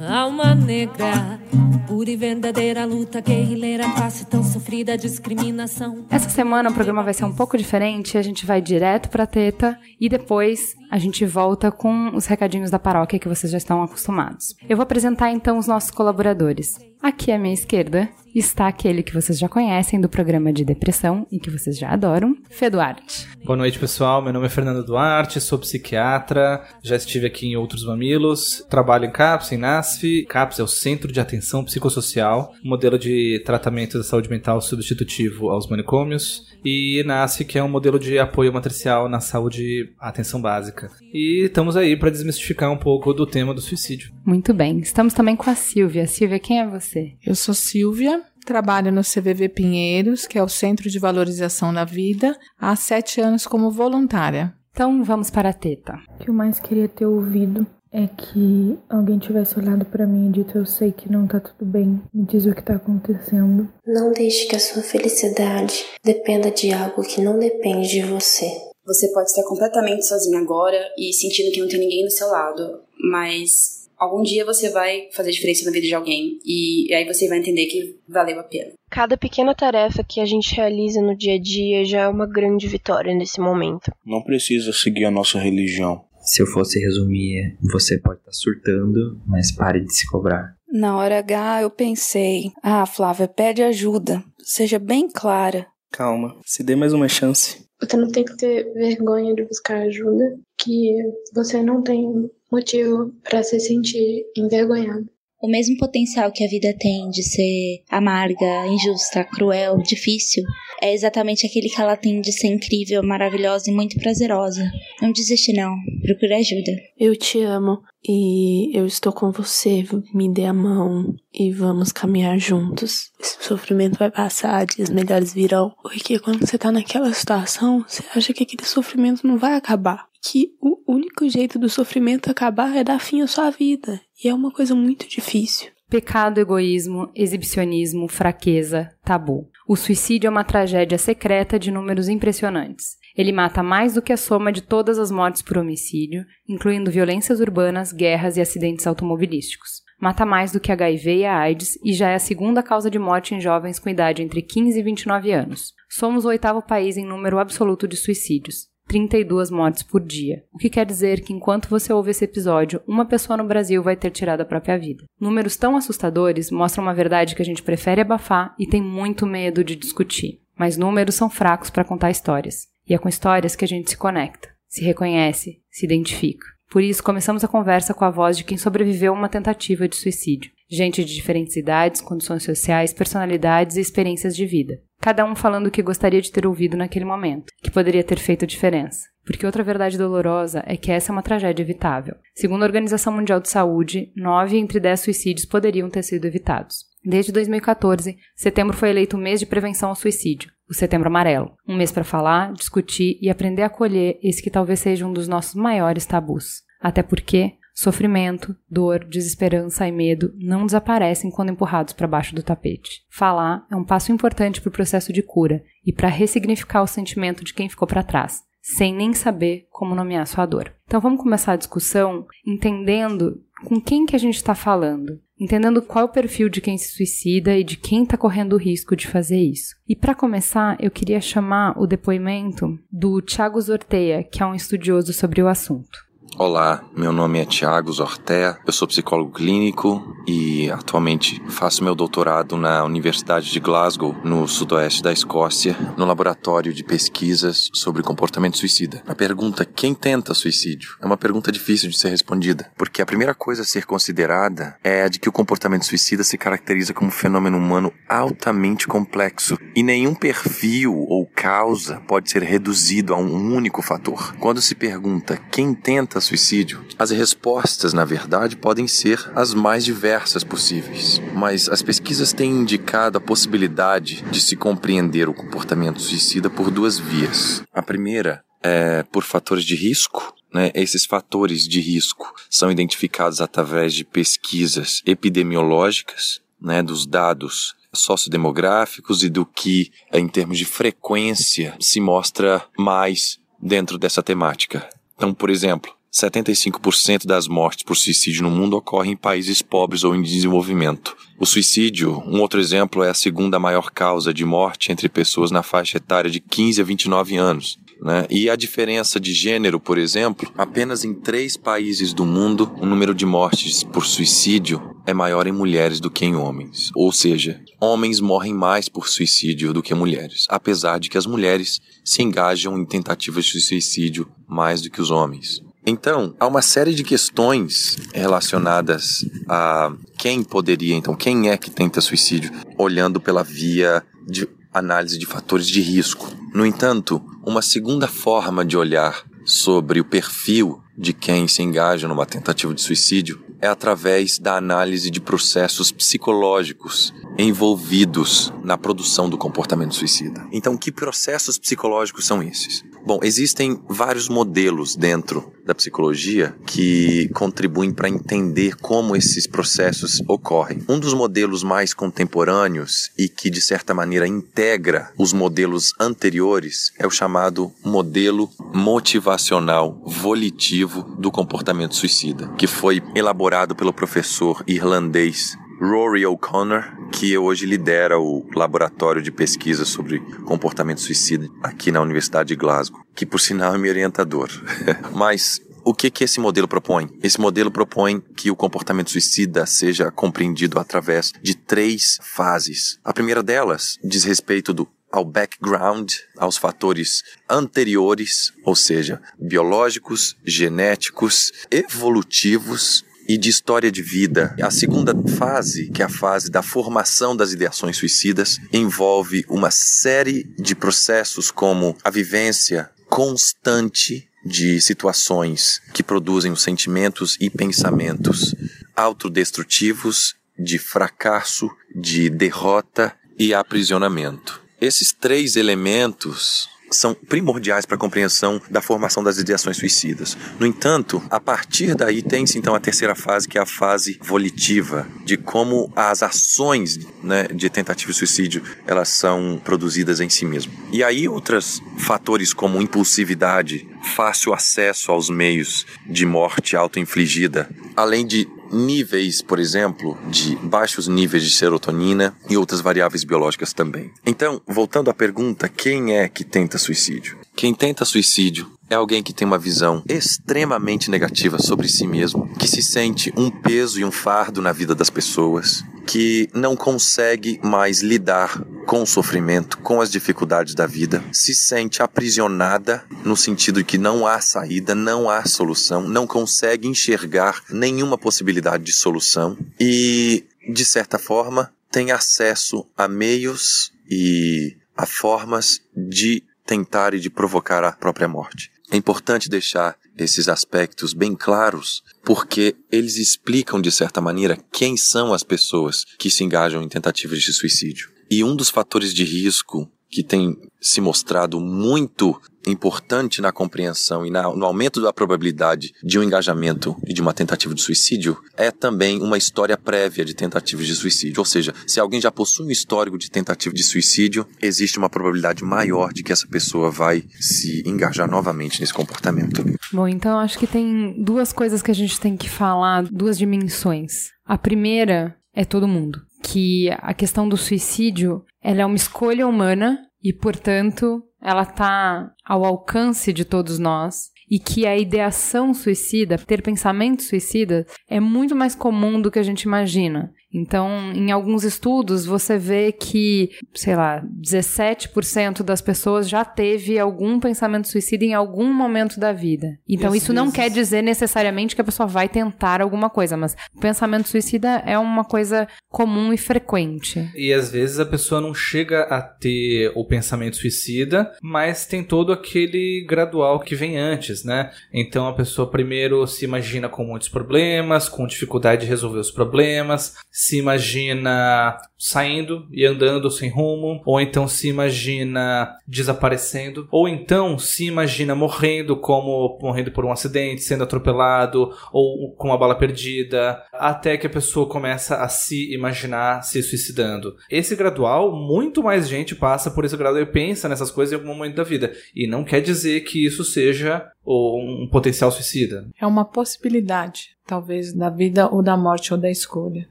Alma 0.00 0.54
negra, 0.54 1.40
pura 1.86 2.10
e 2.10 2.16
verdadeira 2.16 2.84
luta 2.84 3.20
guerrilheira, 3.20 3.88
face 3.90 4.26
tão 4.26 4.42
sofrida, 4.42 4.96
discriminação. 4.96 6.04
Essa 6.10 6.28
semana 6.28 6.70
o 6.70 6.74
programa 6.74 7.02
vai 7.02 7.14
ser 7.14 7.24
um 7.24 7.32
pouco 7.32 7.56
diferente, 7.56 8.18
a 8.18 8.22
gente 8.22 8.44
vai 8.44 8.60
direto 8.60 9.08
pra 9.08 9.26
teta 9.26 9.78
e 9.98 10.08
depois 10.08 10.76
a 10.90 10.98
gente 10.98 11.24
volta 11.24 11.70
com 11.70 12.14
os 12.14 12.26
recadinhos 12.26 12.70
da 12.70 12.78
paróquia 12.78 13.18
que 13.18 13.28
vocês 13.28 13.50
já 13.50 13.58
estão 13.58 13.82
acostumados. 13.82 14.54
Eu 14.68 14.76
vou 14.76 14.82
apresentar 14.84 15.30
então 15.30 15.58
os 15.58 15.66
nossos 15.66 15.90
colaboradores. 15.90 16.78
Aqui 17.02 17.30
à 17.30 17.38
minha 17.38 17.54
esquerda 17.54 18.08
está 18.34 18.68
aquele 18.68 19.02
que 19.02 19.14
vocês 19.14 19.38
já 19.38 19.48
conhecem 19.48 20.00
do 20.00 20.08
programa 20.08 20.52
de 20.52 20.64
depressão 20.64 21.26
e 21.32 21.38
que 21.38 21.50
vocês 21.50 21.78
já 21.78 21.90
adoram, 21.90 22.36
Fê 22.50 22.68
Duarte. 22.68 23.26
Boa 23.44 23.56
noite, 23.56 23.78
pessoal. 23.78 24.20
Meu 24.20 24.32
nome 24.32 24.46
é 24.46 24.50
Fernando 24.50 24.84
Duarte, 24.84 25.40
sou 25.40 25.58
psiquiatra, 25.58 26.62
já 26.82 26.96
estive 26.96 27.26
aqui 27.26 27.46
em 27.46 27.56
outros 27.56 27.86
mamilos, 27.86 28.62
trabalho 28.68 29.06
em 29.06 29.10
CAPS, 29.10 29.52
em 29.52 29.56
NASF. 29.56 30.26
CAPS 30.26 30.58
é 30.58 30.62
o 30.62 30.66
Centro 30.66 31.10
de 31.10 31.20
Atenção 31.20 31.64
Psicossocial, 31.64 32.52
modelo 32.62 32.98
de 32.98 33.42
tratamento 33.46 33.96
da 33.96 34.04
saúde 34.04 34.28
mental 34.28 34.60
substitutivo 34.60 35.48
aos 35.48 35.66
manicômios, 35.68 36.44
e 36.64 37.02
NASF, 37.06 37.44
que 37.44 37.58
é 37.58 37.62
um 37.62 37.68
modelo 37.68 37.98
de 37.98 38.18
apoio 38.18 38.52
matricial 38.52 39.08
na 39.08 39.20
saúde 39.20 39.94
atenção 39.98 40.42
básica. 40.42 40.90
E 41.14 41.44
estamos 41.46 41.76
aí 41.76 41.96
para 41.96 42.10
desmistificar 42.10 42.70
um 42.70 42.76
pouco 42.76 43.14
do 43.14 43.26
tema 43.26 43.54
do 43.54 43.60
suicídio. 43.60 44.12
Muito 44.26 44.52
bem, 44.52 44.80
estamos 44.80 45.14
também 45.14 45.36
com 45.36 45.48
a 45.48 45.54
Silvia. 45.54 46.06
Silvia, 46.06 46.38
quem 46.38 46.60
é 46.60 46.66
você? 46.66 46.85
Eu 47.24 47.34
sou 47.34 47.54
Silvia, 47.54 48.22
trabalho 48.44 48.92
no 48.92 49.02
CVV 49.02 49.48
Pinheiros, 49.48 50.26
que 50.26 50.38
é 50.38 50.42
o 50.42 50.48
Centro 50.48 50.88
de 50.88 50.98
Valorização 50.98 51.72
da 51.72 51.84
Vida, 51.84 52.38
há 52.58 52.74
sete 52.76 53.20
anos 53.20 53.46
como 53.46 53.70
voluntária. 53.70 54.54
Então 54.70 55.02
vamos 55.02 55.30
para 55.30 55.50
a 55.50 55.52
teta. 55.52 55.98
O 56.14 56.18
que 56.18 56.30
eu 56.30 56.34
mais 56.34 56.60
queria 56.60 56.88
ter 56.88 57.06
ouvido 57.06 57.66
é 57.92 58.06
que 58.06 58.78
alguém 58.90 59.18
tivesse 59.18 59.58
olhado 59.58 59.86
pra 59.86 60.06
mim 60.06 60.28
e 60.28 60.32
dito: 60.32 60.58
Eu 60.58 60.66
sei 60.66 60.92
que 60.92 61.10
não 61.10 61.26
tá 61.26 61.40
tudo 61.40 61.64
bem, 61.64 62.00
me 62.12 62.26
diz 62.26 62.44
o 62.44 62.54
que 62.54 62.62
tá 62.62 62.76
acontecendo. 62.76 63.68
Não 63.86 64.12
deixe 64.12 64.46
que 64.46 64.54
a 64.54 64.60
sua 64.60 64.82
felicidade 64.82 65.84
dependa 66.04 66.50
de 66.50 66.72
algo 66.74 67.02
que 67.02 67.22
não 67.22 67.38
depende 67.38 67.88
de 67.88 68.02
você. 68.02 68.46
Você 68.84 69.10
pode 69.12 69.30
estar 69.30 69.42
completamente 69.44 70.06
sozinho 70.06 70.38
agora 70.38 70.78
e 70.96 71.12
sentindo 71.12 71.50
que 71.52 71.60
não 71.60 71.68
tem 71.68 71.80
ninguém 71.80 72.04
do 72.04 72.10
seu 72.10 72.28
lado, 72.28 72.82
mas 73.10 73.75
algum 73.98 74.22
dia 74.22 74.44
você 74.44 74.70
vai 74.70 75.08
fazer 75.12 75.30
diferença 75.30 75.64
na 75.64 75.70
vida 75.70 75.86
de 75.86 75.94
alguém 75.94 76.38
e 76.44 76.92
aí 76.94 77.04
você 77.04 77.28
vai 77.28 77.38
entender 77.38 77.66
que 77.66 77.98
valeu 78.08 78.38
a 78.38 78.44
pena. 78.44 78.72
Cada 78.90 79.16
pequena 79.16 79.54
tarefa 79.54 80.04
que 80.04 80.20
a 80.20 80.26
gente 80.26 80.54
realiza 80.54 81.02
no 81.02 81.16
dia 81.16 81.34
a 81.34 81.40
dia 81.40 81.84
já 81.84 82.02
é 82.02 82.08
uma 82.08 82.26
grande 82.26 82.68
vitória 82.68 83.14
nesse 83.14 83.40
momento. 83.40 83.90
Não 84.04 84.22
precisa 84.22 84.72
seguir 84.72 85.04
a 85.04 85.10
nossa 85.10 85.38
religião. 85.38 86.04
Se 86.20 86.42
eu 86.42 86.46
fosse 86.46 86.80
resumir, 86.80 87.56
você 87.62 87.98
pode 87.98 88.18
estar 88.18 88.32
surtando, 88.32 89.20
mas 89.26 89.52
pare 89.52 89.80
de 89.80 89.94
se 89.94 90.08
cobrar. 90.08 90.56
Na 90.72 90.96
hora 90.98 91.18
H 91.18 91.62
eu 91.62 91.70
pensei: 91.70 92.50
ah, 92.62 92.84
Flávia, 92.84 93.28
pede 93.28 93.62
ajuda. 93.62 94.24
Seja 94.42 94.78
bem 94.78 95.08
clara. 95.08 95.66
Calma, 95.92 96.36
se 96.44 96.64
dê 96.64 96.74
mais 96.74 96.92
uma 96.92 97.08
chance. 97.08 97.64
Você 97.80 97.96
não 97.96 98.10
tem 98.10 98.24
que 98.24 98.36
ter 98.36 98.72
vergonha 98.72 99.34
de 99.34 99.44
buscar 99.44 99.82
ajuda, 99.82 100.38
que 100.58 100.96
você 101.34 101.62
não 101.62 101.82
tem 101.82 102.28
motivo 102.50 103.12
para 103.22 103.42
se 103.42 103.58
sentir 103.60 104.24
envergonhado. 104.36 105.08
o 105.42 105.48
mesmo 105.48 105.76
potencial 105.76 106.32
que 106.32 106.42
a 106.42 106.48
vida 106.48 106.74
tem 106.78 107.10
de 107.10 107.22
ser 107.22 107.82
amarga, 107.90 108.66
injusta, 108.66 109.22
cruel, 109.22 109.78
difícil, 109.78 110.42
é 110.80 110.92
exatamente 110.92 111.46
aquele 111.46 111.68
que 111.68 111.80
ela 111.80 111.96
tem 111.96 112.20
de 112.20 112.32
ser 112.32 112.48
incrível, 112.48 113.02
maravilhosa 113.02 113.70
e 113.70 113.74
muito 113.74 113.98
prazerosa. 113.98 114.70
Não 115.00 115.12
desiste 115.12 115.52
não, 115.52 115.74
procure 116.02 116.34
ajuda. 116.34 116.72
Eu 116.98 117.16
te 117.16 117.40
amo 117.42 117.82
e 118.06 118.76
eu 118.76 118.86
estou 118.86 119.12
com 119.12 119.30
você. 119.30 119.84
Me 120.14 120.32
dê 120.32 120.44
a 120.44 120.52
mão 120.52 121.14
e 121.32 121.50
vamos 121.52 121.92
caminhar 121.92 122.38
juntos. 122.38 123.10
Esse 123.20 123.36
sofrimento 123.40 123.98
vai 123.98 124.10
passar, 124.10 124.66
dias 124.66 124.90
melhores 124.90 125.32
virão. 125.32 125.72
Porque 125.82 126.18
quando 126.18 126.46
você 126.46 126.58
tá 126.58 126.70
naquela 126.70 127.12
situação, 127.12 127.84
você 127.86 128.02
acha 128.14 128.32
que 128.32 128.42
aquele 128.42 128.64
sofrimento 128.66 129.26
não 129.26 129.38
vai 129.38 129.54
acabar. 129.54 130.06
Que 130.28 130.56
o 130.60 130.82
único 130.92 131.28
jeito 131.28 131.56
do 131.56 131.68
sofrimento 131.68 132.28
acabar 132.28 132.76
é 132.76 132.82
dar 132.82 132.98
fim 132.98 133.22
à 133.22 133.28
sua 133.28 133.48
vida. 133.48 134.00
E 134.24 134.28
é 134.28 134.34
uma 134.34 134.50
coisa 134.50 134.74
muito 134.74 135.08
difícil. 135.08 135.70
Pecado, 135.88 136.40
egoísmo, 136.40 137.08
exibicionismo, 137.14 138.08
fraqueza, 138.08 138.90
tabu. 139.04 139.48
O 139.68 139.76
suicídio 139.76 140.26
é 140.26 140.30
uma 140.30 140.42
tragédia 140.42 140.98
secreta 140.98 141.60
de 141.60 141.70
números 141.70 142.08
impressionantes. 142.08 142.96
Ele 143.16 143.30
mata 143.30 143.62
mais 143.62 143.94
do 143.94 144.02
que 144.02 144.12
a 144.12 144.16
soma 144.16 144.50
de 144.50 144.62
todas 144.62 144.98
as 144.98 145.12
mortes 145.12 145.42
por 145.42 145.58
homicídio, 145.58 146.24
incluindo 146.48 146.90
violências 146.90 147.38
urbanas, 147.38 147.92
guerras 147.92 148.36
e 148.36 148.40
acidentes 148.40 148.84
automobilísticos. 148.84 149.82
Mata 150.00 150.26
mais 150.26 150.50
do 150.50 150.58
que 150.58 150.72
HIV 150.72 151.18
e 151.18 151.24
a 151.24 151.38
AIDS 151.38 151.78
e 151.84 151.92
já 151.92 152.10
é 152.10 152.16
a 152.16 152.18
segunda 152.18 152.64
causa 152.64 152.90
de 152.90 152.98
morte 152.98 153.32
em 153.32 153.40
jovens 153.40 153.78
com 153.78 153.88
idade 153.88 154.22
entre 154.22 154.42
15 154.42 154.76
e 154.76 154.82
29 154.82 155.30
anos. 155.30 155.72
Somos 155.88 156.24
o 156.24 156.28
oitavo 156.28 156.60
país 156.60 156.96
em 156.96 157.06
número 157.06 157.38
absoluto 157.38 157.86
de 157.86 157.96
suicídios. 157.96 158.74
32 158.86 159.50
mortes 159.50 159.82
por 159.82 160.00
dia. 160.00 160.44
O 160.52 160.58
que 160.58 160.70
quer 160.70 160.86
dizer 160.86 161.20
que 161.20 161.32
enquanto 161.32 161.68
você 161.68 161.92
ouve 161.92 162.10
esse 162.10 162.24
episódio, 162.24 162.80
uma 162.86 163.04
pessoa 163.04 163.36
no 163.36 163.44
Brasil 163.44 163.82
vai 163.82 163.96
ter 163.96 164.10
tirado 164.10 164.40
a 164.40 164.44
própria 164.44 164.78
vida. 164.78 165.04
Números 165.20 165.56
tão 165.56 165.76
assustadores 165.76 166.50
mostram 166.50 166.84
uma 166.84 166.94
verdade 166.94 167.34
que 167.34 167.42
a 167.42 167.44
gente 167.44 167.62
prefere 167.62 168.00
abafar 168.00 168.54
e 168.58 168.66
tem 168.66 168.82
muito 168.82 169.26
medo 169.26 169.64
de 169.64 169.74
discutir. 169.74 170.40
Mas 170.58 170.76
números 170.76 171.14
são 171.14 171.28
fracos 171.28 171.68
para 171.68 171.84
contar 171.84 172.10
histórias. 172.10 172.68
E 172.88 172.94
é 172.94 172.98
com 172.98 173.08
histórias 173.08 173.56
que 173.56 173.64
a 173.64 173.68
gente 173.68 173.90
se 173.90 173.96
conecta, 173.96 174.48
se 174.68 174.84
reconhece, 174.84 175.60
se 175.70 175.84
identifica. 175.84 176.46
Por 176.70 176.82
isso, 176.82 177.02
começamos 177.02 177.44
a 177.44 177.48
conversa 177.48 177.94
com 177.94 178.04
a 178.04 178.10
voz 178.10 178.36
de 178.36 178.44
quem 178.44 178.56
sobreviveu 178.56 179.12
a 179.12 179.16
uma 179.16 179.28
tentativa 179.28 179.88
de 179.88 179.96
suicídio. 179.96 180.50
Gente 180.68 181.04
de 181.04 181.14
diferentes 181.14 181.56
idades, 181.56 182.00
condições 182.00 182.42
sociais, 182.42 182.92
personalidades 182.92 183.76
e 183.76 183.80
experiências 183.80 184.34
de 184.34 184.44
vida. 184.44 184.80
Cada 185.06 185.24
um 185.24 185.36
falando 185.36 185.68
o 185.68 185.70
que 185.70 185.84
gostaria 185.84 186.20
de 186.20 186.32
ter 186.32 186.48
ouvido 186.48 186.76
naquele 186.76 187.04
momento, 187.04 187.52
que 187.62 187.70
poderia 187.70 188.02
ter 188.02 188.18
feito 188.18 188.44
diferença. 188.44 189.06
Porque 189.24 189.46
outra 189.46 189.62
verdade 189.62 189.96
dolorosa 189.96 190.64
é 190.66 190.76
que 190.76 190.90
essa 190.90 191.12
é 191.12 191.14
uma 191.14 191.22
tragédia 191.22 191.62
evitável. 191.62 192.16
Segundo 192.34 192.64
a 192.64 192.66
Organização 192.66 193.12
Mundial 193.12 193.38
de 193.38 193.48
Saúde, 193.48 194.10
9 194.16 194.58
entre 194.58 194.80
10 194.80 194.98
suicídios 194.98 195.46
poderiam 195.46 195.88
ter 195.88 196.02
sido 196.02 196.24
evitados. 196.24 196.86
Desde 197.04 197.30
2014, 197.30 198.18
setembro 198.34 198.76
foi 198.76 198.90
eleito 198.90 199.16
o 199.16 199.20
mês 199.20 199.38
de 199.38 199.46
prevenção 199.46 199.90
ao 199.90 199.94
suicídio, 199.94 200.50
o 200.68 200.74
Setembro 200.74 201.06
Amarelo. 201.06 201.52
Um 201.68 201.76
mês 201.76 201.92
para 201.92 202.02
falar, 202.02 202.52
discutir 202.52 203.16
e 203.22 203.30
aprender 203.30 203.62
a 203.62 203.66
acolher 203.66 204.18
esse 204.20 204.42
que 204.42 204.50
talvez 204.50 204.80
seja 204.80 205.06
um 205.06 205.12
dos 205.12 205.28
nossos 205.28 205.54
maiores 205.54 206.04
tabus. 206.04 206.64
Até 206.80 207.04
porque 207.04 207.52
sofrimento, 207.76 208.56
dor, 208.68 209.04
desesperança 209.04 209.86
e 209.86 209.92
medo 209.92 210.32
não 210.38 210.64
desaparecem 210.64 211.30
quando 211.30 211.50
empurrados 211.50 211.92
para 211.92 212.08
baixo 212.08 212.34
do 212.34 212.42
tapete. 212.42 213.02
Falar 213.10 213.66
é 213.70 213.76
um 213.76 213.84
passo 213.84 214.10
importante 214.10 214.62
para 214.62 214.70
o 214.70 214.72
processo 214.72 215.12
de 215.12 215.22
cura 215.22 215.62
e 215.84 215.92
para 215.92 216.08
ressignificar 216.08 216.82
o 216.82 216.86
sentimento 216.86 217.44
de 217.44 217.52
quem 217.52 217.68
ficou 217.68 217.86
para 217.86 218.02
trás, 218.02 218.42
sem 218.62 218.94
nem 218.94 219.12
saber 219.12 219.66
como 219.70 219.94
nomear 219.94 220.26
sua 220.26 220.46
dor. 220.46 220.72
Então 220.86 221.00
vamos 221.00 221.20
começar 221.20 221.52
a 221.52 221.56
discussão 221.56 222.26
entendendo 222.46 223.42
com 223.64 223.80
quem 223.80 224.06
que 224.06 224.16
a 224.16 224.18
gente 224.18 224.36
está 224.36 224.54
falando, 224.54 225.20
entendendo 225.38 225.82
qual 225.82 226.02
é 226.02 226.08
o 226.08 226.12
perfil 226.12 226.48
de 226.48 226.60
quem 226.60 226.78
se 226.78 226.92
suicida 226.92 227.56
e 227.58 227.64
de 227.64 227.76
quem 227.76 228.04
está 228.04 228.16
correndo 228.16 228.54
o 228.54 228.58
risco 228.58 228.96
de 228.96 229.06
fazer 229.06 229.38
isso. 229.38 229.74
E 229.86 229.94
para 229.94 230.14
começar, 230.14 230.76
eu 230.80 230.90
queria 230.90 231.20
chamar 231.20 231.78
o 231.78 231.86
depoimento 231.86 232.78
do 232.90 233.20
Tiago 233.20 233.60
Zorteia, 233.60 234.24
que 234.24 234.42
é 234.42 234.46
um 234.46 234.54
estudioso 234.54 235.12
sobre 235.12 235.42
o 235.42 235.48
assunto. 235.48 236.05
Olá, 236.34 236.84
meu 236.94 237.12
nome 237.12 237.38
é 237.38 237.46
Tiago 237.46 237.90
Zorté, 237.90 238.58
eu 238.66 238.72
sou 238.72 238.86
psicólogo 238.86 239.32
clínico 239.32 240.14
e 240.26 240.70
atualmente 240.70 241.42
faço 241.48 241.82
meu 241.82 241.94
doutorado 241.94 242.58
na 242.58 242.84
Universidade 242.84 243.50
de 243.50 243.58
Glasgow, 243.58 244.14
no 244.22 244.46
sudoeste 244.46 245.02
da 245.02 245.10
Escócia, 245.10 245.74
no 245.96 246.04
laboratório 246.04 246.74
de 246.74 246.84
pesquisas 246.84 247.70
sobre 247.72 248.02
comportamento 248.02 248.58
suicida. 248.58 249.02
A 249.06 249.14
pergunta 249.14 249.64
quem 249.64 249.94
tenta 249.94 250.34
suicídio 250.34 250.96
é 251.00 251.06
uma 251.06 251.16
pergunta 251.16 251.50
difícil 251.50 251.88
de 251.88 251.96
ser 251.96 252.10
respondida, 252.10 252.70
porque 252.76 253.00
a 253.00 253.06
primeira 253.06 253.34
coisa 253.34 253.62
a 253.62 253.64
ser 253.64 253.86
considerada 253.86 254.76
é 254.84 255.04
a 255.04 255.08
de 255.08 255.18
que 255.18 255.30
o 255.30 255.32
comportamento 255.32 255.86
suicida 255.86 256.22
se 256.22 256.36
caracteriza 256.36 256.92
como 256.92 257.08
um 257.08 257.12
fenômeno 257.12 257.56
humano 257.56 257.90
altamente 258.06 258.86
complexo 258.86 259.56
e 259.74 259.82
nenhum 259.82 260.14
perfil 260.14 260.92
ou 261.08 261.26
causa 261.26 262.02
pode 262.06 262.30
ser 262.30 262.42
reduzido 262.42 263.14
a 263.14 263.16
um 263.16 263.54
único 263.54 263.80
fator. 263.80 264.34
Quando 264.38 264.60
se 264.60 264.74
pergunta 264.74 265.38
quem 265.50 265.72
tenta 265.72 266.15
suicídio, 266.20 266.84
as 266.98 267.10
respostas, 267.10 267.92
na 267.92 268.04
verdade, 268.04 268.56
podem 268.56 268.86
ser 268.86 269.30
as 269.34 269.54
mais 269.54 269.84
diversas 269.84 270.44
possíveis. 270.44 271.20
Mas 271.32 271.68
as 271.68 271.82
pesquisas 271.82 272.32
têm 272.32 272.50
indicado 272.50 273.18
a 273.18 273.20
possibilidade 273.20 274.22
de 274.30 274.40
se 274.40 274.56
compreender 274.56 275.28
o 275.28 275.34
comportamento 275.34 276.00
suicida 276.00 276.48
por 276.50 276.70
duas 276.70 276.98
vias. 276.98 277.62
A 277.72 277.82
primeira 277.82 278.44
é 278.62 279.02
por 279.04 279.22
fatores 279.22 279.64
de 279.64 279.76
risco, 279.76 280.34
né, 280.52 280.70
esses 280.74 281.04
fatores 281.04 281.68
de 281.68 281.80
risco 281.80 282.34
são 282.48 282.70
identificados 282.70 283.40
através 283.40 283.92
de 283.92 284.04
pesquisas 284.04 285.02
epidemiológicas, 285.04 286.40
né, 286.60 286.82
dos 286.82 287.06
dados 287.06 287.74
sociodemográficos 287.92 289.22
e 289.22 289.28
do 289.28 289.44
que, 289.44 289.90
em 290.12 290.28
termos 290.28 290.58
de 290.58 290.64
frequência, 290.64 291.76
se 291.80 292.00
mostra 292.00 292.64
mais 292.78 293.38
dentro 293.60 293.98
dessa 293.98 294.22
temática. 294.22 294.88
Então, 295.16 295.32
por 295.32 295.50
exemplo, 295.50 295.95
75% 296.12 297.26
das 297.26 297.46
mortes 297.46 297.84
por 297.84 297.96
suicídio 297.96 298.42
no 298.42 298.50
mundo 298.50 298.76
ocorrem 298.76 299.12
em 299.12 299.16
países 299.16 299.60
pobres 299.60 300.04
ou 300.04 300.14
em 300.14 300.22
desenvolvimento. 300.22 301.16
O 301.38 301.44
suicídio, 301.44 302.22
um 302.26 302.40
outro 302.40 302.58
exemplo, 302.58 303.02
é 303.02 303.10
a 303.10 303.14
segunda 303.14 303.58
maior 303.58 303.90
causa 303.90 304.32
de 304.32 304.44
morte 304.44 304.90
entre 304.90 305.08
pessoas 305.08 305.50
na 305.50 305.62
faixa 305.62 305.98
etária 305.98 306.30
de 306.30 306.40
15 306.40 306.80
a 306.80 306.84
29 306.84 307.36
anos. 307.36 307.78
Né? 308.00 308.26
E 308.30 308.50
a 308.50 308.56
diferença 308.56 309.18
de 309.18 309.32
gênero, 309.32 309.80
por 309.80 309.98
exemplo, 309.98 310.50
apenas 310.56 311.04
em 311.04 311.14
três 311.14 311.56
países 311.56 312.12
do 312.12 312.26
mundo 312.26 312.70
o 312.78 312.86
número 312.86 313.14
de 313.14 313.24
mortes 313.24 313.82
por 313.82 314.04
suicídio 314.04 314.96
é 315.06 315.14
maior 315.14 315.46
em 315.46 315.52
mulheres 315.52 316.00
do 316.00 316.10
que 316.10 316.24
em 316.24 316.34
homens. 316.34 316.90
Ou 316.94 317.10
seja, 317.10 317.60
homens 317.80 318.20
morrem 318.20 318.52
mais 318.52 318.88
por 318.88 319.08
suicídio 319.08 319.72
do 319.72 319.82
que 319.82 319.94
mulheres, 319.94 320.46
apesar 320.48 320.98
de 320.98 321.08
que 321.08 321.18
as 321.18 321.26
mulheres 321.26 321.80
se 322.04 322.22
engajam 322.22 322.78
em 322.78 322.84
tentativas 322.84 323.46
de 323.46 323.60
suicídio 323.60 324.28
mais 324.46 324.82
do 324.82 324.90
que 324.90 325.00
os 325.00 325.10
homens. 325.10 325.65
Então, 325.88 326.34
há 326.40 326.46
uma 326.48 326.62
série 326.62 326.92
de 326.92 327.04
questões 327.04 327.96
relacionadas 328.12 329.24
a 329.48 329.92
quem 330.18 330.42
poderia, 330.42 330.96
então, 330.96 331.14
quem 331.14 331.48
é 331.48 331.56
que 331.56 331.70
tenta 331.70 332.00
suicídio, 332.00 332.50
olhando 332.76 333.20
pela 333.20 333.44
via 333.44 334.02
de 334.26 334.48
análise 334.74 335.16
de 335.16 335.26
fatores 335.26 335.68
de 335.68 335.80
risco. 335.80 336.28
No 336.52 336.66
entanto, 336.66 337.22
uma 337.46 337.62
segunda 337.62 338.08
forma 338.08 338.64
de 338.64 338.76
olhar 338.76 339.24
sobre 339.44 340.00
o 340.00 340.04
perfil 340.04 340.82
de 340.98 341.12
quem 341.12 341.46
se 341.46 341.62
engaja 341.62 342.08
numa 342.08 342.26
tentativa 342.26 342.74
de 342.74 342.82
suicídio 342.82 343.40
é 343.60 343.68
através 343.68 344.38
da 344.38 344.56
análise 344.56 345.08
de 345.08 345.20
processos 345.20 345.92
psicológicos 345.92 347.14
envolvidos 347.38 348.52
na 348.62 348.76
produção 348.76 349.30
do 349.30 349.38
comportamento 349.38 349.94
suicida. 349.94 350.46
Então, 350.52 350.76
que 350.76 350.90
processos 350.90 351.58
psicológicos 351.58 352.26
são 352.26 352.42
esses? 352.42 352.84
Bom, 353.06 353.20
existem 353.22 353.80
vários 353.88 354.28
modelos 354.28 354.96
dentro 354.96 355.52
da 355.66 355.74
psicologia 355.74 356.54
que 356.64 357.28
contribuem 357.34 357.92
para 357.92 358.08
entender 358.08 358.76
como 358.76 359.16
esses 359.16 359.46
processos 359.46 360.22
ocorrem. 360.28 360.82
Um 360.88 360.98
dos 360.98 361.12
modelos 361.12 361.64
mais 361.64 361.92
contemporâneos 361.92 363.10
e 363.18 363.28
que, 363.28 363.50
de 363.50 363.60
certa 363.60 363.92
maneira, 363.92 364.26
integra 364.26 365.10
os 365.18 365.32
modelos 365.32 365.92
anteriores 365.98 366.92
é 366.98 367.06
o 367.06 367.10
chamado 367.10 367.72
modelo 367.84 368.48
motivacional 368.72 370.00
volitivo 370.06 371.02
do 371.18 371.30
comportamento 371.30 371.96
suicida, 371.96 372.48
que 372.56 372.66
foi 372.66 373.02
elaborado 373.14 373.74
pelo 373.74 373.92
professor 373.92 374.62
irlandês 374.66 375.56
Rory 375.80 376.24
O'Connor, 376.24 377.10
que 377.12 377.36
hoje 377.36 377.66
lidera 377.66 378.18
o 378.18 378.48
laboratório 378.54 379.20
de 379.20 379.30
pesquisa 379.30 379.84
sobre 379.84 380.20
comportamento 380.44 381.00
suicida 381.00 381.48
aqui 381.62 381.92
na 381.92 382.00
Universidade 382.00 382.48
de 382.48 382.56
Glasgow, 382.56 383.00
que 383.14 383.26
por 383.26 383.40
sinal 383.40 383.74
é 383.74 383.78
meu 383.78 383.90
orientador. 383.90 384.48
Mas 385.14 385.60
o 385.84 385.94
que, 385.94 386.10
que 386.10 386.24
esse 386.24 386.40
modelo 386.40 386.66
propõe? 386.66 387.08
Esse 387.22 387.40
modelo 387.40 387.70
propõe 387.70 388.20
que 388.20 388.50
o 388.50 388.56
comportamento 388.56 389.10
suicida 389.10 389.66
seja 389.66 390.10
compreendido 390.10 390.78
através 390.78 391.32
de 391.42 391.54
três 391.54 392.18
fases. 392.22 392.98
A 393.04 393.12
primeira 393.12 393.42
delas 393.42 393.98
diz 394.02 394.24
respeito 394.24 394.72
do 394.72 394.88
ao 395.12 395.24
background, 395.24 396.12
aos 396.36 396.56
fatores 396.56 397.22
anteriores, 397.48 398.52
ou 398.64 398.74
seja, 398.74 399.22
biológicos, 399.38 400.36
genéticos, 400.44 401.52
evolutivos 401.70 403.04
e 403.28 403.36
de 403.36 403.48
história 403.48 403.90
de 403.90 404.02
vida. 404.02 404.54
A 404.62 404.70
segunda 404.70 405.14
fase, 405.36 405.90
que 405.90 406.02
é 406.02 406.04
a 406.04 406.08
fase 406.08 406.50
da 406.50 406.62
formação 406.62 407.36
das 407.36 407.52
ideações 407.52 407.96
suicidas, 407.96 408.58
envolve 408.72 409.44
uma 409.48 409.70
série 409.70 410.44
de 410.58 410.74
processos 410.74 411.50
como 411.50 411.96
a 412.04 412.10
vivência 412.10 412.90
constante 413.08 414.28
de 414.44 414.80
situações 414.80 415.80
que 415.92 416.02
produzem 416.02 416.52
os 416.52 416.62
sentimentos 416.62 417.36
e 417.40 417.50
pensamentos 417.50 418.54
autodestrutivos 418.94 420.34
de 420.58 420.78
fracasso, 420.78 421.68
de 421.94 422.30
derrota 422.30 423.14
e 423.38 423.52
aprisionamento. 423.52 424.62
Esses 424.80 425.12
três 425.12 425.56
elementos 425.56 426.68
são 426.90 427.14
primordiais 427.14 427.84
para 427.84 427.96
a 427.96 427.98
compreensão 427.98 428.60
da 428.70 428.80
formação 428.80 429.22
das 429.22 429.38
ideações 429.38 429.76
suicidas. 429.76 430.36
No 430.58 430.66
entanto, 430.66 431.22
a 431.30 431.40
partir 431.40 431.94
daí 431.94 432.22
tem-se 432.22 432.58
então 432.58 432.74
a 432.74 432.80
terceira 432.80 433.14
fase, 433.14 433.48
que 433.48 433.58
é 433.58 433.60
a 433.60 433.66
fase 433.66 434.18
volitiva, 434.22 435.06
de 435.24 435.36
como 435.36 435.92
as 435.94 436.22
ações 436.22 436.98
né, 437.22 437.44
de 437.44 437.68
tentativa 437.68 438.12
de 438.12 438.18
suicídio 438.18 438.62
elas 438.86 439.08
são 439.08 439.60
produzidas 439.64 440.20
em 440.20 440.28
si 440.28 440.44
mesmo. 440.44 440.72
E 440.92 441.02
aí 441.02 441.28
outros 441.28 441.82
fatores 441.98 442.52
como 442.52 442.80
impulsividade, 442.80 443.88
fácil 444.02 444.52
acesso 444.52 445.12
aos 445.12 445.28
meios 445.28 445.86
de 446.06 446.24
morte 446.24 446.76
auto-infligida, 446.76 447.68
além 447.96 448.26
de 448.26 448.48
níveis, 448.72 449.42
por 449.42 449.58
exemplo, 449.58 450.18
de 450.28 450.56
baixos 450.56 451.06
níveis 451.08 451.42
de 451.44 451.50
serotonina 451.50 452.36
e 452.48 452.56
outras 452.56 452.80
variáveis 452.80 453.24
biológicas 453.24 453.72
também. 453.72 454.10
Então, 454.24 454.60
voltando 454.66 455.10
à 455.10 455.14
pergunta, 455.14 455.68
quem 455.68 456.16
é 456.16 456.28
que 456.28 456.44
tenta 456.44 456.78
suicídio? 456.78 457.38
Quem 457.54 457.74
tenta 457.74 458.04
suicídio 458.04 458.70
é 458.88 458.94
alguém 458.94 459.22
que 459.22 459.32
tem 459.32 459.46
uma 459.46 459.58
visão 459.58 460.02
extremamente 460.08 461.10
negativa 461.10 461.58
sobre 461.58 461.88
si 461.88 462.06
mesmo, 462.06 462.48
que 462.56 462.68
se 462.68 462.82
sente 462.82 463.32
um 463.36 463.50
peso 463.50 464.00
e 464.00 464.04
um 464.04 464.12
fardo 464.12 464.62
na 464.62 464.72
vida 464.72 464.94
das 464.94 465.10
pessoas, 465.10 465.84
que 466.06 466.48
não 466.54 466.76
consegue 466.76 467.60
mais 467.62 468.00
lidar 468.00 468.62
com 468.86 469.02
o 469.02 469.06
sofrimento, 469.06 469.78
com 469.78 470.00
as 470.00 470.10
dificuldades 470.10 470.74
da 470.74 470.86
vida, 470.86 471.22
se 471.32 471.54
sente 471.54 472.00
aprisionada 472.00 473.04
no 473.24 473.36
sentido 473.36 473.80
de 473.80 473.84
que 473.84 473.98
não 473.98 474.26
há 474.26 474.40
saída, 474.40 474.94
não 474.94 475.28
há 475.28 475.44
solução, 475.44 476.08
não 476.08 476.26
consegue 476.26 476.86
enxergar 476.86 477.62
nenhuma 477.68 478.16
possibilidade 478.16 478.84
de 478.84 478.92
solução 478.92 479.58
e, 479.80 480.44
de 480.72 480.84
certa 480.84 481.18
forma, 481.18 481.72
tem 481.90 482.12
acesso 482.12 482.86
a 482.96 483.08
meios 483.08 483.92
e 484.08 484.76
a 484.96 485.04
formas 485.04 485.80
de 485.94 486.44
tentar 486.64 487.14
e 487.14 487.20
de 487.20 487.30
provocar 487.30 487.82
a 487.84 487.92
própria 487.92 488.28
morte. 488.28 488.70
É 488.90 488.96
importante 488.96 489.48
deixar 489.48 489.96
esses 490.16 490.48
aspectos 490.48 491.12
bem 491.12 491.34
claros, 491.34 492.02
porque 492.24 492.76
eles 492.90 493.16
explicam, 493.16 493.80
de 493.80 493.90
certa 493.90 494.20
maneira, 494.20 494.58
quem 494.72 494.96
são 494.96 495.34
as 495.34 495.42
pessoas 495.42 496.04
que 496.18 496.30
se 496.30 496.44
engajam 496.44 496.82
em 496.82 496.88
tentativas 496.88 497.42
de 497.42 497.52
suicídio. 497.52 498.10
E 498.30 498.42
um 498.42 498.56
dos 498.56 498.70
fatores 498.70 499.12
de 499.12 499.24
risco 499.24 499.90
que 500.10 500.22
tem 500.22 500.56
se 500.80 501.00
mostrado 501.00 501.60
muito 501.60 502.40
importante 502.66 503.40
na 503.40 503.52
compreensão 503.52 504.26
e 504.26 504.30
na, 504.30 504.42
no 504.54 504.64
aumento 504.64 505.00
da 505.00 505.12
probabilidade 505.12 505.92
de 506.02 506.18
um 506.18 506.22
engajamento 506.22 506.96
e 507.06 507.14
de 507.14 507.22
uma 507.22 507.32
tentativa 507.32 507.74
de 507.74 507.80
suicídio 507.80 508.36
é 508.56 508.70
também 508.70 509.22
uma 509.22 509.38
história 509.38 509.76
prévia 509.76 510.24
de 510.24 510.34
tentativas 510.34 510.86
de 510.86 510.94
suicídio. 510.94 511.40
Ou 511.40 511.44
seja, 511.44 511.72
se 511.86 512.00
alguém 512.00 512.20
já 512.20 512.30
possui 512.30 512.66
um 512.66 512.70
histórico 512.70 513.16
de 513.16 513.30
tentativa 513.30 513.74
de 513.74 513.84
suicídio, 513.84 514.46
existe 514.60 514.98
uma 514.98 515.08
probabilidade 515.08 515.62
maior 515.62 516.12
de 516.12 516.22
que 516.22 516.32
essa 516.32 516.46
pessoa 516.46 516.90
vai 516.90 517.24
se 517.40 517.82
engajar 517.86 518.28
novamente 518.28 518.80
nesse 518.80 518.92
comportamento. 518.92 519.64
Bom, 519.92 520.08
então 520.08 520.38
acho 520.38 520.58
que 520.58 520.66
tem 520.66 521.14
duas 521.22 521.52
coisas 521.52 521.82
que 521.82 521.90
a 521.90 521.94
gente 521.94 522.18
tem 522.18 522.36
que 522.36 522.48
falar, 522.48 523.04
duas 523.04 523.38
dimensões. 523.38 524.30
A 524.44 524.58
primeira 524.58 525.36
é 525.54 525.64
todo 525.64 525.88
mundo, 525.88 526.20
que 526.46 526.88
a 526.98 527.12
questão 527.12 527.48
do 527.48 527.56
suicídio, 527.56 528.44
ela 528.62 528.82
é 528.82 528.86
uma 528.86 528.94
escolha 528.94 529.48
humana 529.48 529.98
e, 530.22 530.32
portanto, 530.32 531.22
ela 531.42 531.62
está 531.62 532.30
ao 532.44 532.64
alcance 532.64 533.32
de 533.32 533.44
todos 533.44 533.80
nós 533.80 534.30
e 534.48 534.60
que 534.60 534.86
a 534.86 534.96
ideação 534.96 535.74
suicida, 535.74 536.38
ter 536.38 536.62
pensamentos 536.62 537.26
suicidas, 537.26 537.84
é 538.08 538.20
muito 538.20 538.54
mais 538.54 538.76
comum 538.76 539.20
do 539.20 539.28
que 539.28 539.40
a 539.40 539.42
gente 539.42 539.62
imagina. 539.62 540.32
Então, 540.56 541.12
em 541.12 541.30
alguns 541.30 541.64
estudos, 541.64 542.24
você 542.24 542.56
vê 542.56 542.90
que, 542.90 543.50
sei 543.74 543.94
lá, 543.94 544.24
17% 544.40 545.62
das 545.62 545.82
pessoas 545.82 546.28
já 546.28 546.44
teve 546.44 546.98
algum 546.98 547.38
pensamento 547.38 547.88
suicida 547.88 548.24
em 548.24 548.32
algum 548.32 548.72
momento 548.72 549.20
da 549.20 549.32
vida. 549.32 549.78
Então, 549.86 550.14
isso 550.14 550.32
não 550.32 550.50
quer 550.50 550.70
dizer 550.70 551.02
necessariamente 551.02 551.74
que 551.74 551.80
a 551.80 551.84
pessoa 551.84 552.06
vai 552.06 552.28
tentar 552.28 552.80
alguma 552.80 553.10
coisa, 553.10 553.36
mas 553.36 553.54
o 553.74 553.80
pensamento 553.80 554.28
suicida 554.28 554.82
é 554.86 554.98
uma 554.98 555.24
coisa 555.24 555.68
comum 555.90 556.32
e 556.32 556.38
frequente. 556.38 557.30
E 557.34 557.52
às 557.52 557.70
vezes 557.70 557.98
a 557.98 558.06
pessoa 558.06 558.40
não 558.40 558.54
chega 558.54 559.02
a 559.02 559.20
ter 559.20 559.92
o 559.94 560.04
pensamento 560.04 560.56
suicida, 560.56 561.32
mas 561.42 561.86
tem 561.86 562.02
todo 562.02 562.32
aquele 562.32 563.04
gradual 563.08 563.60
que 563.60 563.74
vem 563.74 563.98
antes, 563.98 564.44
né? 564.44 564.70
Então 564.92 565.26
a 565.26 565.34
pessoa 565.34 565.70
primeiro 565.70 566.26
se 566.26 566.44
imagina 566.44 566.88
com 566.88 567.04
muitos 567.04 567.28
problemas, 567.28 568.08
com 568.08 568.26
dificuldade 568.26 568.82
de 568.82 568.88
resolver 568.88 569.18
os 569.18 569.30
problemas, 569.30 570.14
se 570.46 570.58
imagina 570.58 571.76
saindo 571.98 572.68
e 572.70 572.86
andando 572.86 573.28
sem 573.30 573.50
rumo, 573.50 574.00
ou 574.06 574.20
então 574.20 574.46
se 574.46 574.68
imagina 574.68 575.76
desaparecendo, 575.88 576.86
ou 576.90 577.08
então 577.08 577.58
se 577.58 577.86
imagina 577.86 578.32
morrendo, 578.32 578.96
como 578.96 579.58
morrendo 579.60 579.90
por 579.90 580.04
um 580.04 580.12
acidente, 580.12 580.62
sendo 580.62 580.84
atropelado, 580.84 581.72
ou 581.92 582.32
com 582.36 582.48
uma 582.48 582.58
bala 582.58 582.76
perdida, 582.76 583.60
até 583.72 584.16
que 584.16 584.28
a 584.28 584.30
pessoa 584.30 584.68
começa 584.68 585.16
a 585.16 585.28
se 585.28 585.74
imaginar 585.74 586.42
se 586.42 586.62
suicidando. 586.62 587.34
Esse 587.50 587.74
gradual, 587.74 588.30
muito 588.36 588.84
mais 588.84 589.08
gente 589.08 589.34
passa 589.34 589.70
por 589.70 589.84
esse 589.84 589.96
gradual 589.96 590.22
e 590.22 590.26
pensa 590.26 590.68
nessas 590.68 590.92
coisas 590.92 591.12
em 591.12 591.16
algum 591.16 591.34
momento 591.34 591.56
da 591.56 591.64
vida. 591.64 591.92
E 592.14 592.28
não 592.28 592.44
quer 592.44 592.60
dizer 592.60 593.00
que 593.00 593.26
isso 593.26 593.42
seja 593.42 594.06
um 594.24 594.88
potencial 594.90 595.32
suicida. 595.32 595.88
É 596.00 596.06
uma 596.06 596.24
possibilidade 596.24 597.35
talvez 597.46 597.92
da 597.92 598.10
vida 598.10 598.48
ou 598.48 598.62
da 598.62 598.76
morte 598.76 599.14
ou 599.14 599.18
da 599.18 599.30
escolha. 599.30 599.86